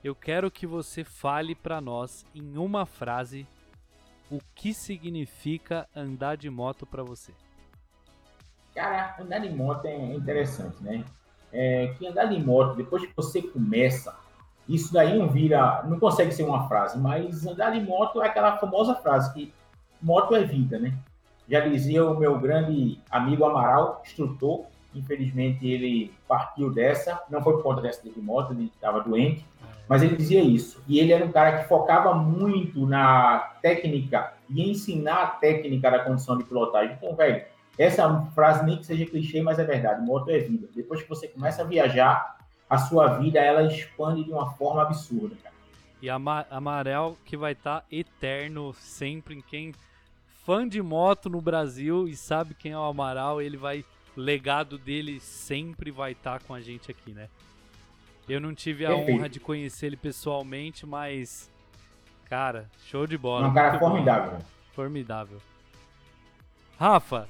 eu 0.02 0.14
quero 0.14 0.50
que 0.50 0.66
você 0.66 1.04
fale 1.04 1.54
para 1.54 1.82
nós 1.82 2.24
em 2.34 2.56
uma 2.56 2.86
frase 2.86 3.46
o 4.30 4.38
que 4.54 4.72
significa 4.72 5.86
andar 5.94 6.36
de 6.36 6.48
moto 6.48 6.86
para 6.86 7.02
você? 7.02 7.32
Cara, 8.78 9.16
andar 9.18 9.40
de 9.40 9.50
moto 9.50 9.86
é 9.86 10.14
interessante, 10.14 10.76
né? 10.80 11.04
É, 11.52 11.92
que 11.98 12.06
andar 12.06 12.26
de 12.26 12.40
moto, 12.40 12.76
depois 12.76 13.04
que 13.04 13.12
você 13.16 13.42
começa, 13.42 14.14
isso 14.68 14.92
daí 14.92 15.18
não 15.18 15.28
vira, 15.28 15.82
não 15.88 15.98
consegue 15.98 16.30
ser 16.30 16.44
uma 16.44 16.68
frase, 16.68 16.96
mas 16.96 17.44
andar 17.44 17.70
de 17.70 17.80
moto 17.80 18.22
é 18.22 18.28
aquela 18.28 18.56
famosa 18.56 18.94
frase 18.94 19.34
que 19.34 19.52
moto 20.00 20.32
é 20.32 20.44
vida, 20.44 20.78
né? 20.78 20.96
Já 21.48 21.58
dizia 21.58 22.04
o 22.04 22.16
meu 22.16 22.38
grande 22.38 23.00
amigo 23.10 23.44
Amaral, 23.44 24.00
instrutor, 24.06 24.66
infelizmente 24.94 25.66
ele 25.66 26.14
partiu 26.28 26.72
dessa, 26.72 27.20
não 27.28 27.42
foi 27.42 27.54
por 27.54 27.64
conta 27.64 27.82
dessa 27.82 28.08
de 28.08 28.20
moto, 28.20 28.52
ele 28.52 28.70
estava 28.72 29.00
doente, 29.00 29.44
mas 29.88 30.04
ele 30.04 30.14
dizia 30.14 30.40
isso. 30.40 30.80
E 30.86 31.00
ele 31.00 31.12
era 31.12 31.24
um 31.24 31.32
cara 31.32 31.58
que 31.58 31.68
focava 31.68 32.14
muito 32.14 32.86
na 32.86 33.54
técnica 33.60 34.34
e 34.48 34.70
ensinar 34.70 35.22
a 35.22 35.26
técnica 35.26 35.90
da 35.90 35.98
condição 35.98 36.38
de 36.38 36.44
pilotagem. 36.44 36.96
Então, 36.96 37.16
velho, 37.16 37.44
essa 37.78 38.22
frase 38.34 38.64
nem 38.64 38.78
que 38.78 38.86
seja 38.86 39.06
clichê, 39.06 39.40
mas 39.40 39.58
é 39.58 39.64
verdade. 39.64 40.04
Moto 40.04 40.30
é 40.30 40.38
vida. 40.38 40.68
Depois 40.74 41.02
que 41.02 41.08
você 41.08 41.28
começa 41.28 41.62
a 41.62 41.64
viajar, 41.64 42.38
a 42.68 42.76
sua 42.76 43.18
vida 43.18 43.38
ela 43.38 43.62
expande 43.62 44.24
de 44.24 44.32
uma 44.32 44.50
forma 44.50 44.82
absurda, 44.82 45.36
cara. 45.42 45.54
E 46.00 46.08
Amarel 46.08 47.16
que 47.24 47.36
vai 47.36 47.52
estar 47.52 47.80
tá 47.80 47.86
eterno 47.90 48.72
sempre 48.74 49.34
em 49.34 49.40
quem 49.40 49.72
fã 50.48 50.66
de 50.66 50.80
moto 50.80 51.28
no 51.28 51.40
Brasil 51.40 52.08
e 52.08 52.16
sabe 52.16 52.54
quem 52.54 52.72
é 52.72 52.78
o 52.78 52.82
Amaral, 52.82 53.42
ele 53.42 53.58
vai 53.58 53.84
legado 54.16 54.78
dele 54.78 55.20
sempre 55.20 55.90
vai 55.90 56.12
estar 56.12 56.38
tá 56.38 56.44
com 56.46 56.54
a 56.54 56.60
gente 56.60 56.90
aqui, 56.90 57.12
né? 57.12 57.28
Eu 58.28 58.40
não 58.40 58.54
tive 58.54 58.84
a 58.84 58.88
Perfeito. 58.88 59.16
honra 59.18 59.28
de 59.28 59.40
conhecer 59.40 59.86
ele 59.86 59.96
pessoalmente, 59.96 60.86
mas. 60.86 61.50
Cara, 62.26 62.68
show 62.86 63.06
de 63.06 63.16
bola. 63.16 63.48
Um 63.48 63.54
cara 63.54 63.78
formidável. 63.78 64.32
Bom. 64.32 64.44
Formidável. 64.72 65.38
Rafa, 66.78 67.28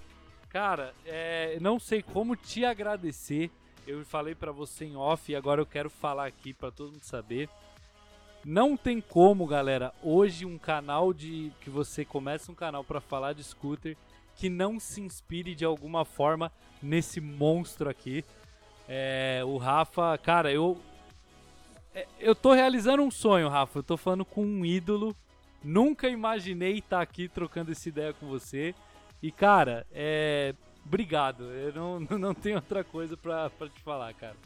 cara, 0.49 0.95
é, 1.05 1.59
não 1.61 1.79
sei 1.79 2.03
como 2.03 2.37
te 2.37 2.65
agradecer. 2.65 3.51
Eu 3.87 4.05
falei 4.05 4.35
para 4.35 4.53
você 4.53 4.85
em 4.85 4.97
off 4.97 5.31
e 5.31 5.37
agora 5.37 5.61
eu 5.61 5.67
quero 5.67 5.89
falar 5.89 6.27
aqui 6.27 6.53
para 6.53 6.71
todo 6.71 6.93
mundo 6.93 7.05
saber. 7.05 7.49
Não 8.45 8.77
tem 8.77 9.01
como, 9.01 9.47
galera, 9.47 9.93
hoje 10.03 10.45
um 10.45 10.59
canal 10.59 11.13
de 11.13 11.53
que 11.61 11.71
você 11.71 12.05
começa 12.05 12.53
um 12.53 12.55
canal 12.55 12.85
para 12.85 13.01
falar 13.01 13.33
de 13.33 13.43
scooter 13.43 13.97
que 14.37 14.49
não 14.49 14.79
se 14.79 15.01
inspire 15.01 15.55
de 15.55 15.65
alguma 15.65 16.05
forma 16.05 16.53
nesse 16.83 17.21
monstro 17.21 17.91
aqui. 17.91 18.25
É, 18.89 19.43
o 19.45 19.57
Rafa, 19.57 20.17
cara, 20.19 20.53
eu 20.53 20.81
é, 21.95 22.07
eu 22.21 22.35
tô 22.35 22.53
realizando 22.53 23.03
um 23.03 23.11
sonho, 23.11 23.49
Rafa. 23.49 23.81
Eu 23.81 23.83
tô 23.83 23.97
falando 23.97 24.25
com 24.25 24.45
um 24.45 24.65
ídolo. 24.65 25.17
Nunca 25.65 26.09
imaginei 26.09 26.79
estar 26.79 26.99
tá 26.99 27.03
aqui 27.03 27.29
trocando 27.29 27.73
essa 27.73 27.89
ideia 27.89 28.13
com 28.13 28.29
você. 28.29 28.75
E, 29.23 29.31
cara, 29.31 29.87
é. 29.93 30.55
Obrigado. 30.85 31.45
Eu 31.45 31.73
não, 31.75 32.01
não 32.19 32.35
tenho 32.35 32.57
outra 32.57 32.83
coisa 32.83 33.17
pra, 33.17 33.51
pra 33.51 33.69
te 33.69 33.81
falar, 33.83 34.13
cara. 34.15 34.37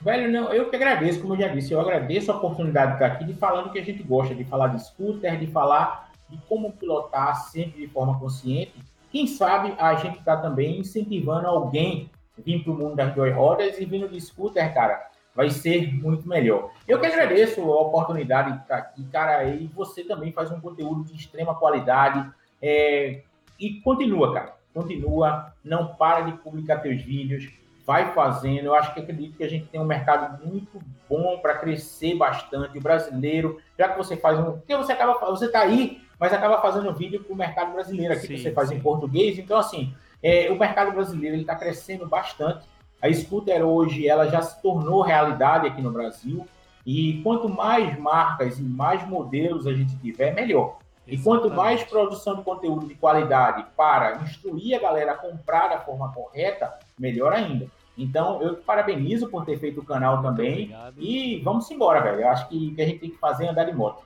Velho, 0.00 0.32
não, 0.32 0.52
eu 0.52 0.68
que 0.68 0.74
agradeço, 0.74 1.20
como 1.20 1.34
eu 1.34 1.38
já 1.38 1.48
disse, 1.48 1.72
eu 1.72 1.80
agradeço 1.80 2.32
a 2.32 2.36
oportunidade 2.36 2.88
de 2.88 2.94
estar 2.94 3.06
aqui 3.06 3.24
de 3.24 3.34
falar 3.34 3.62
do 3.62 3.70
que 3.70 3.78
a 3.78 3.84
gente 3.84 4.02
gosta, 4.02 4.34
de 4.34 4.42
falar 4.42 4.68
de 4.68 4.84
scooter, 4.84 5.38
de 5.38 5.46
falar 5.46 6.10
de 6.28 6.38
como 6.48 6.72
pilotar 6.72 7.36
sempre 7.36 7.82
de 7.82 7.86
forma 7.86 8.18
consciente. 8.18 8.72
Quem 9.12 9.28
sabe 9.28 9.74
a 9.78 9.94
gente 9.94 10.18
está 10.18 10.36
também 10.36 10.80
incentivando 10.80 11.46
alguém 11.46 12.10
vir 12.36 12.64
para 12.64 12.72
o 12.72 12.76
mundo 12.76 12.96
das 12.96 13.14
duas 13.14 13.32
rodas 13.32 13.78
e 13.78 13.84
vindo 13.84 14.08
de 14.08 14.20
scooter, 14.20 14.74
cara, 14.74 15.08
vai 15.36 15.50
ser 15.50 15.92
muito 15.94 16.26
melhor. 16.28 16.70
Eu 16.88 16.98
que 16.98 17.06
agradeço 17.06 17.60
a 17.60 17.80
oportunidade 17.80 18.52
de 18.52 18.62
estar 18.62 18.78
aqui, 18.78 19.04
cara, 19.04 19.44
e 19.44 19.66
você 19.68 20.02
também 20.02 20.32
faz 20.32 20.50
um 20.50 20.60
conteúdo 20.60 21.04
de 21.04 21.14
extrema 21.14 21.54
qualidade. 21.54 22.28
É, 22.60 23.22
e 23.58 23.80
continua, 23.80 24.32
cara. 24.32 24.56
Continua, 24.74 25.52
não 25.64 25.94
para 25.94 26.22
de 26.22 26.32
publicar 26.38 26.78
teus 26.78 27.02
vídeos, 27.02 27.50
vai 27.86 28.12
fazendo. 28.14 28.66
Eu 28.66 28.74
acho 28.74 28.94
que 28.94 29.00
acredito 29.00 29.36
que 29.36 29.44
a 29.44 29.48
gente 29.48 29.66
tem 29.66 29.80
um 29.80 29.84
mercado 29.84 30.44
muito 30.46 30.80
bom 31.08 31.38
para 31.38 31.58
crescer 31.58 32.16
bastante. 32.16 32.78
O 32.78 32.80
brasileiro, 32.80 33.60
já 33.78 33.88
que 33.88 33.98
você 33.98 34.16
faz 34.16 34.38
um. 34.38 34.52
Porque 34.52 34.76
você 34.76 34.92
acaba. 34.92 35.14
Você 35.30 35.46
está 35.46 35.60
aí, 35.60 36.00
mas 36.18 36.32
acaba 36.32 36.60
fazendo 36.60 36.94
vídeo 36.94 37.22
para 37.22 37.32
o 37.32 37.36
mercado 37.36 37.72
brasileiro 37.72 38.14
aqui, 38.14 38.26
sim, 38.26 38.34
que 38.34 38.40
você 38.40 38.52
faz 38.52 38.68
sim. 38.68 38.76
em 38.76 38.80
português. 38.80 39.38
Então, 39.38 39.58
assim, 39.58 39.94
é, 40.22 40.50
o 40.50 40.58
mercado 40.58 40.92
brasileiro 40.92 41.36
está 41.36 41.54
crescendo 41.54 42.06
bastante. 42.06 42.66
A 43.02 43.12
scooter 43.12 43.62
hoje 43.62 44.06
ela 44.06 44.28
já 44.28 44.40
se 44.40 44.62
tornou 44.62 45.02
realidade 45.02 45.66
aqui 45.66 45.82
no 45.82 45.90
Brasil 45.90 46.46
e 46.86 47.20
quanto 47.22 47.48
mais 47.48 47.98
marcas 47.98 48.58
e 48.58 48.62
mais 48.62 49.06
modelos 49.08 49.66
a 49.66 49.72
gente 49.72 49.96
tiver, 49.98 50.32
melhor. 50.32 50.78
E 51.06 51.18
quanto 51.18 51.50
mais 51.50 51.82
produção 51.82 52.36
de 52.36 52.42
conteúdo 52.42 52.86
de 52.86 52.94
qualidade 52.94 53.66
para 53.76 54.22
instruir 54.22 54.76
a 54.76 54.80
galera 54.80 55.12
a 55.12 55.16
comprar 55.16 55.68
da 55.68 55.80
forma 55.80 56.12
correta, 56.12 56.78
melhor 56.98 57.32
ainda. 57.32 57.66
Então, 57.98 58.40
eu 58.40 58.56
te 58.56 58.62
parabenizo 58.62 59.28
por 59.28 59.44
ter 59.44 59.58
feito 59.58 59.80
o 59.80 59.84
canal 59.84 60.16
Muito 60.16 60.28
também. 60.28 60.52
Obrigado. 60.64 60.94
E 61.02 61.40
vamos 61.40 61.70
embora, 61.70 62.00
velho. 62.00 62.20
Eu 62.20 62.28
acho 62.28 62.48
que 62.48 62.68
o 62.68 62.74
que 62.74 62.82
a 62.82 62.86
gente 62.86 63.00
tem 63.00 63.10
que 63.10 63.18
fazer 63.18 63.44
é 63.46 63.48
andar 63.48 63.64
de 63.64 63.72
moto. 63.72 64.02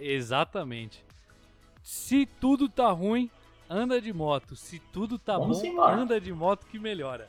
Exatamente. 0.00 1.04
Se 1.82 2.26
tudo 2.26 2.68
tá 2.68 2.90
ruim, 2.90 3.30
anda 3.68 4.00
de 4.00 4.12
moto. 4.12 4.56
Se 4.56 4.78
tudo 4.78 5.18
tá 5.18 5.36
vamos 5.36 5.60
bom, 5.60 5.66
embora. 5.66 5.96
anda 5.96 6.20
de 6.20 6.32
moto 6.32 6.66
que 6.66 6.78
melhora. 6.78 7.28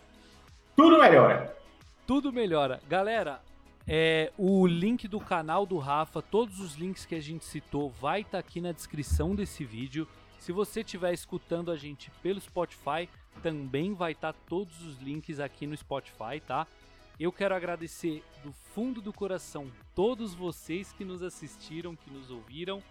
Tudo 0.75 0.97
melhora. 0.99 1.55
Tudo 2.07 2.31
melhora. 2.31 2.79
Galera, 2.87 3.41
é, 3.91 4.31
o 4.37 4.67
link 4.67 5.07
do 5.07 5.19
canal 5.19 5.65
do 5.65 5.79
Rafa, 5.79 6.21
todos 6.21 6.59
os 6.59 6.75
links 6.75 7.07
que 7.07 7.15
a 7.15 7.19
gente 7.19 7.43
citou, 7.43 7.89
vai 7.89 8.21
estar 8.21 8.33
tá 8.33 8.37
aqui 8.37 8.61
na 8.61 8.71
descrição 8.71 9.33
desse 9.33 9.65
vídeo. 9.65 10.07
Se 10.37 10.51
você 10.51 10.81
estiver 10.81 11.11
escutando 11.11 11.71
a 11.71 11.75
gente 11.75 12.11
pelo 12.21 12.39
Spotify, 12.39 13.09
também 13.41 13.95
vai 13.95 14.11
estar 14.11 14.33
tá 14.33 14.39
todos 14.47 14.79
os 14.85 14.99
links 15.01 15.39
aqui 15.39 15.65
no 15.65 15.75
Spotify, 15.75 16.39
tá? 16.45 16.67
Eu 17.19 17.31
quero 17.31 17.55
agradecer 17.55 18.23
do 18.43 18.53
fundo 18.73 19.01
do 19.01 19.11
coração 19.11 19.65
todos 19.95 20.35
vocês 20.35 20.93
que 20.93 21.03
nos 21.03 21.23
assistiram, 21.23 21.95
que 21.95 22.11
nos 22.11 22.29
ouviram. 22.29 22.83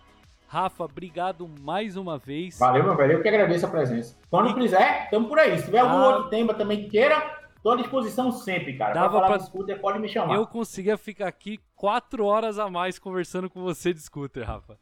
Rafa, 0.49 0.85
obrigado 0.85 1.49
mais 1.61 1.97
uma 1.97 2.19
vez. 2.19 2.59
Valeu, 2.59 2.83
meu 2.83 2.97
velho. 2.97 3.13
Eu 3.13 3.23
que 3.23 3.29
agradeço 3.29 3.65
a 3.67 3.71
presença. 3.71 4.17
Quando 4.29 4.51
e... 4.51 4.55
quiser, 4.55 5.05
estamos 5.05 5.29
por 5.29 5.39
aí. 5.39 5.57
Se 5.59 5.67
tiver 5.67 5.79
algum 5.79 5.99
ah... 5.99 6.09
outro 6.09 6.29
tema 6.29 6.55
também 6.55 6.83
que 6.83 6.91
queira, 6.91 7.48
Tô 7.63 7.71
à 7.71 7.77
disposição 7.77 8.31
sempre, 8.31 8.77
cara. 8.77 8.95
Dava 8.95 9.19
pra 9.19 9.29
pra... 9.29 9.41
scooter, 9.41 9.81
pode 9.81 9.99
me 9.99 10.09
chamar. 10.09 10.35
Eu 10.35 10.47
conseguia 10.47 10.97
ficar 10.97 11.29
aqui 11.29 11.59
quatro 11.75 12.25
horas 12.25 12.59
a 12.59 12.71
mais 12.71 12.99
conversando 12.99 13.51
com 13.51 13.61
você 13.61 13.93
de 13.93 14.01
scooter, 14.01 14.47
Rafa. 14.47 14.79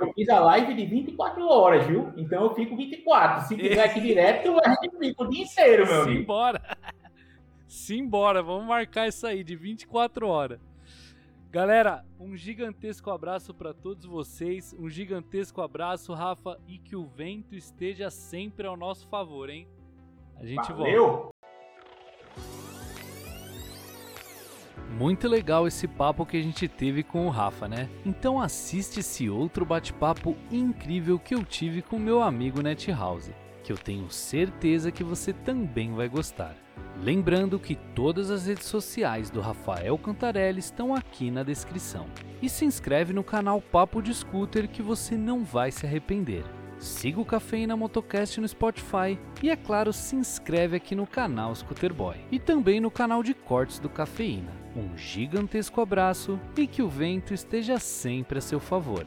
Eu 0.00 0.12
fiz 0.12 0.28
a 0.28 0.40
live 0.40 0.74
de 0.74 0.84
24 0.84 1.48
horas, 1.48 1.86
viu? 1.86 2.12
Então 2.16 2.42
eu 2.44 2.54
fico 2.54 2.76
24. 2.76 3.48
Se 3.48 3.56
quiser 3.56 3.84
aqui 3.84 4.00
direto, 4.02 4.58
a 4.62 4.70
gente 4.70 4.98
fica 4.98 5.22
o 5.22 5.28
dia 5.28 5.44
inteiro, 5.44 5.86
meu 5.86 6.02
amigo. 6.02 6.20
Simbora. 6.20 6.62
Simbora, 7.66 8.42
vamos 8.42 8.66
marcar 8.66 9.08
isso 9.08 9.26
aí 9.26 9.42
de 9.42 9.56
24 9.56 10.28
horas. 10.28 10.60
Galera, 11.50 12.04
um 12.20 12.36
gigantesco 12.36 13.10
abraço 13.10 13.54
para 13.54 13.72
todos 13.72 14.04
vocês, 14.04 14.74
um 14.78 14.90
gigantesco 14.90 15.62
abraço, 15.62 16.12
Rafa, 16.12 16.60
e 16.66 16.78
que 16.78 16.94
o 16.94 17.06
vento 17.06 17.54
esteja 17.54 18.10
sempre 18.10 18.66
ao 18.66 18.76
nosso 18.76 19.08
favor, 19.08 19.48
hein? 19.48 19.66
A 20.36 20.44
gente 20.44 20.70
Valeu. 20.70 21.06
volta. 21.06 21.35
Muito 24.98 25.28
legal 25.28 25.66
esse 25.66 25.86
papo 25.86 26.24
que 26.24 26.38
a 26.38 26.42
gente 26.42 26.66
teve 26.66 27.02
com 27.02 27.26
o 27.26 27.30
Rafa, 27.30 27.68
né? 27.68 27.88
Então 28.04 28.40
assiste 28.40 29.00
esse 29.00 29.28
outro 29.28 29.66
bate-papo 29.66 30.34
incrível 30.50 31.18
que 31.18 31.34
eu 31.34 31.44
tive 31.44 31.82
com 31.82 31.98
meu 31.98 32.22
amigo 32.22 32.62
NetHouse, 32.62 33.34
que 33.62 33.70
eu 33.70 33.76
tenho 33.76 34.10
certeza 34.10 34.90
que 34.90 35.04
você 35.04 35.34
também 35.34 35.92
vai 35.92 36.08
gostar. 36.08 36.56
Lembrando 36.98 37.58
que 37.58 37.74
todas 37.74 38.30
as 38.30 38.46
redes 38.46 38.66
sociais 38.66 39.28
do 39.28 39.42
Rafael 39.42 39.98
Cantarelli 39.98 40.60
estão 40.60 40.94
aqui 40.94 41.30
na 41.30 41.42
descrição. 41.42 42.06
E 42.40 42.48
se 42.48 42.64
inscreve 42.64 43.12
no 43.12 43.22
canal 43.22 43.60
Papo 43.60 44.00
de 44.00 44.14
Scooter 44.14 44.66
que 44.66 44.80
você 44.80 45.14
não 45.14 45.44
vai 45.44 45.70
se 45.70 45.84
arrepender. 45.84 46.44
Siga 46.78 47.20
o 47.20 47.24
Cafeína 47.24 47.76
Motocast 47.76 48.40
no 48.40 48.46
Spotify 48.46 49.18
e, 49.42 49.50
é 49.50 49.56
claro, 49.56 49.92
se 49.92 50.14
inscreve 50.14 50.76
aqui 50.76 50.94
no 50.94 51.06
canal 51.06 51.54
Scooter 51.54 51.92
Boy 51.92 52.16
e 52.30 52.38
também 52.38 52.80
no 52.80 52.90
canal 52.90 53.22
de 53.22 53.34
cortes 53.34 53.78
do 53.78 53.88
Cafeína. 53.88 54.52
Um 54.76 54.96
gigantesco 54.96 55.80
abraço 55.80 56.38
e 56.56 56.66
que 56.66 56.82
o 56.82 56.88
vento 56.88 57.34
esteja 57.34 57.78
sempre 57.78 58.38
a 58.38 58.42
seu 58.42 58.60
favor. 58.60 59.04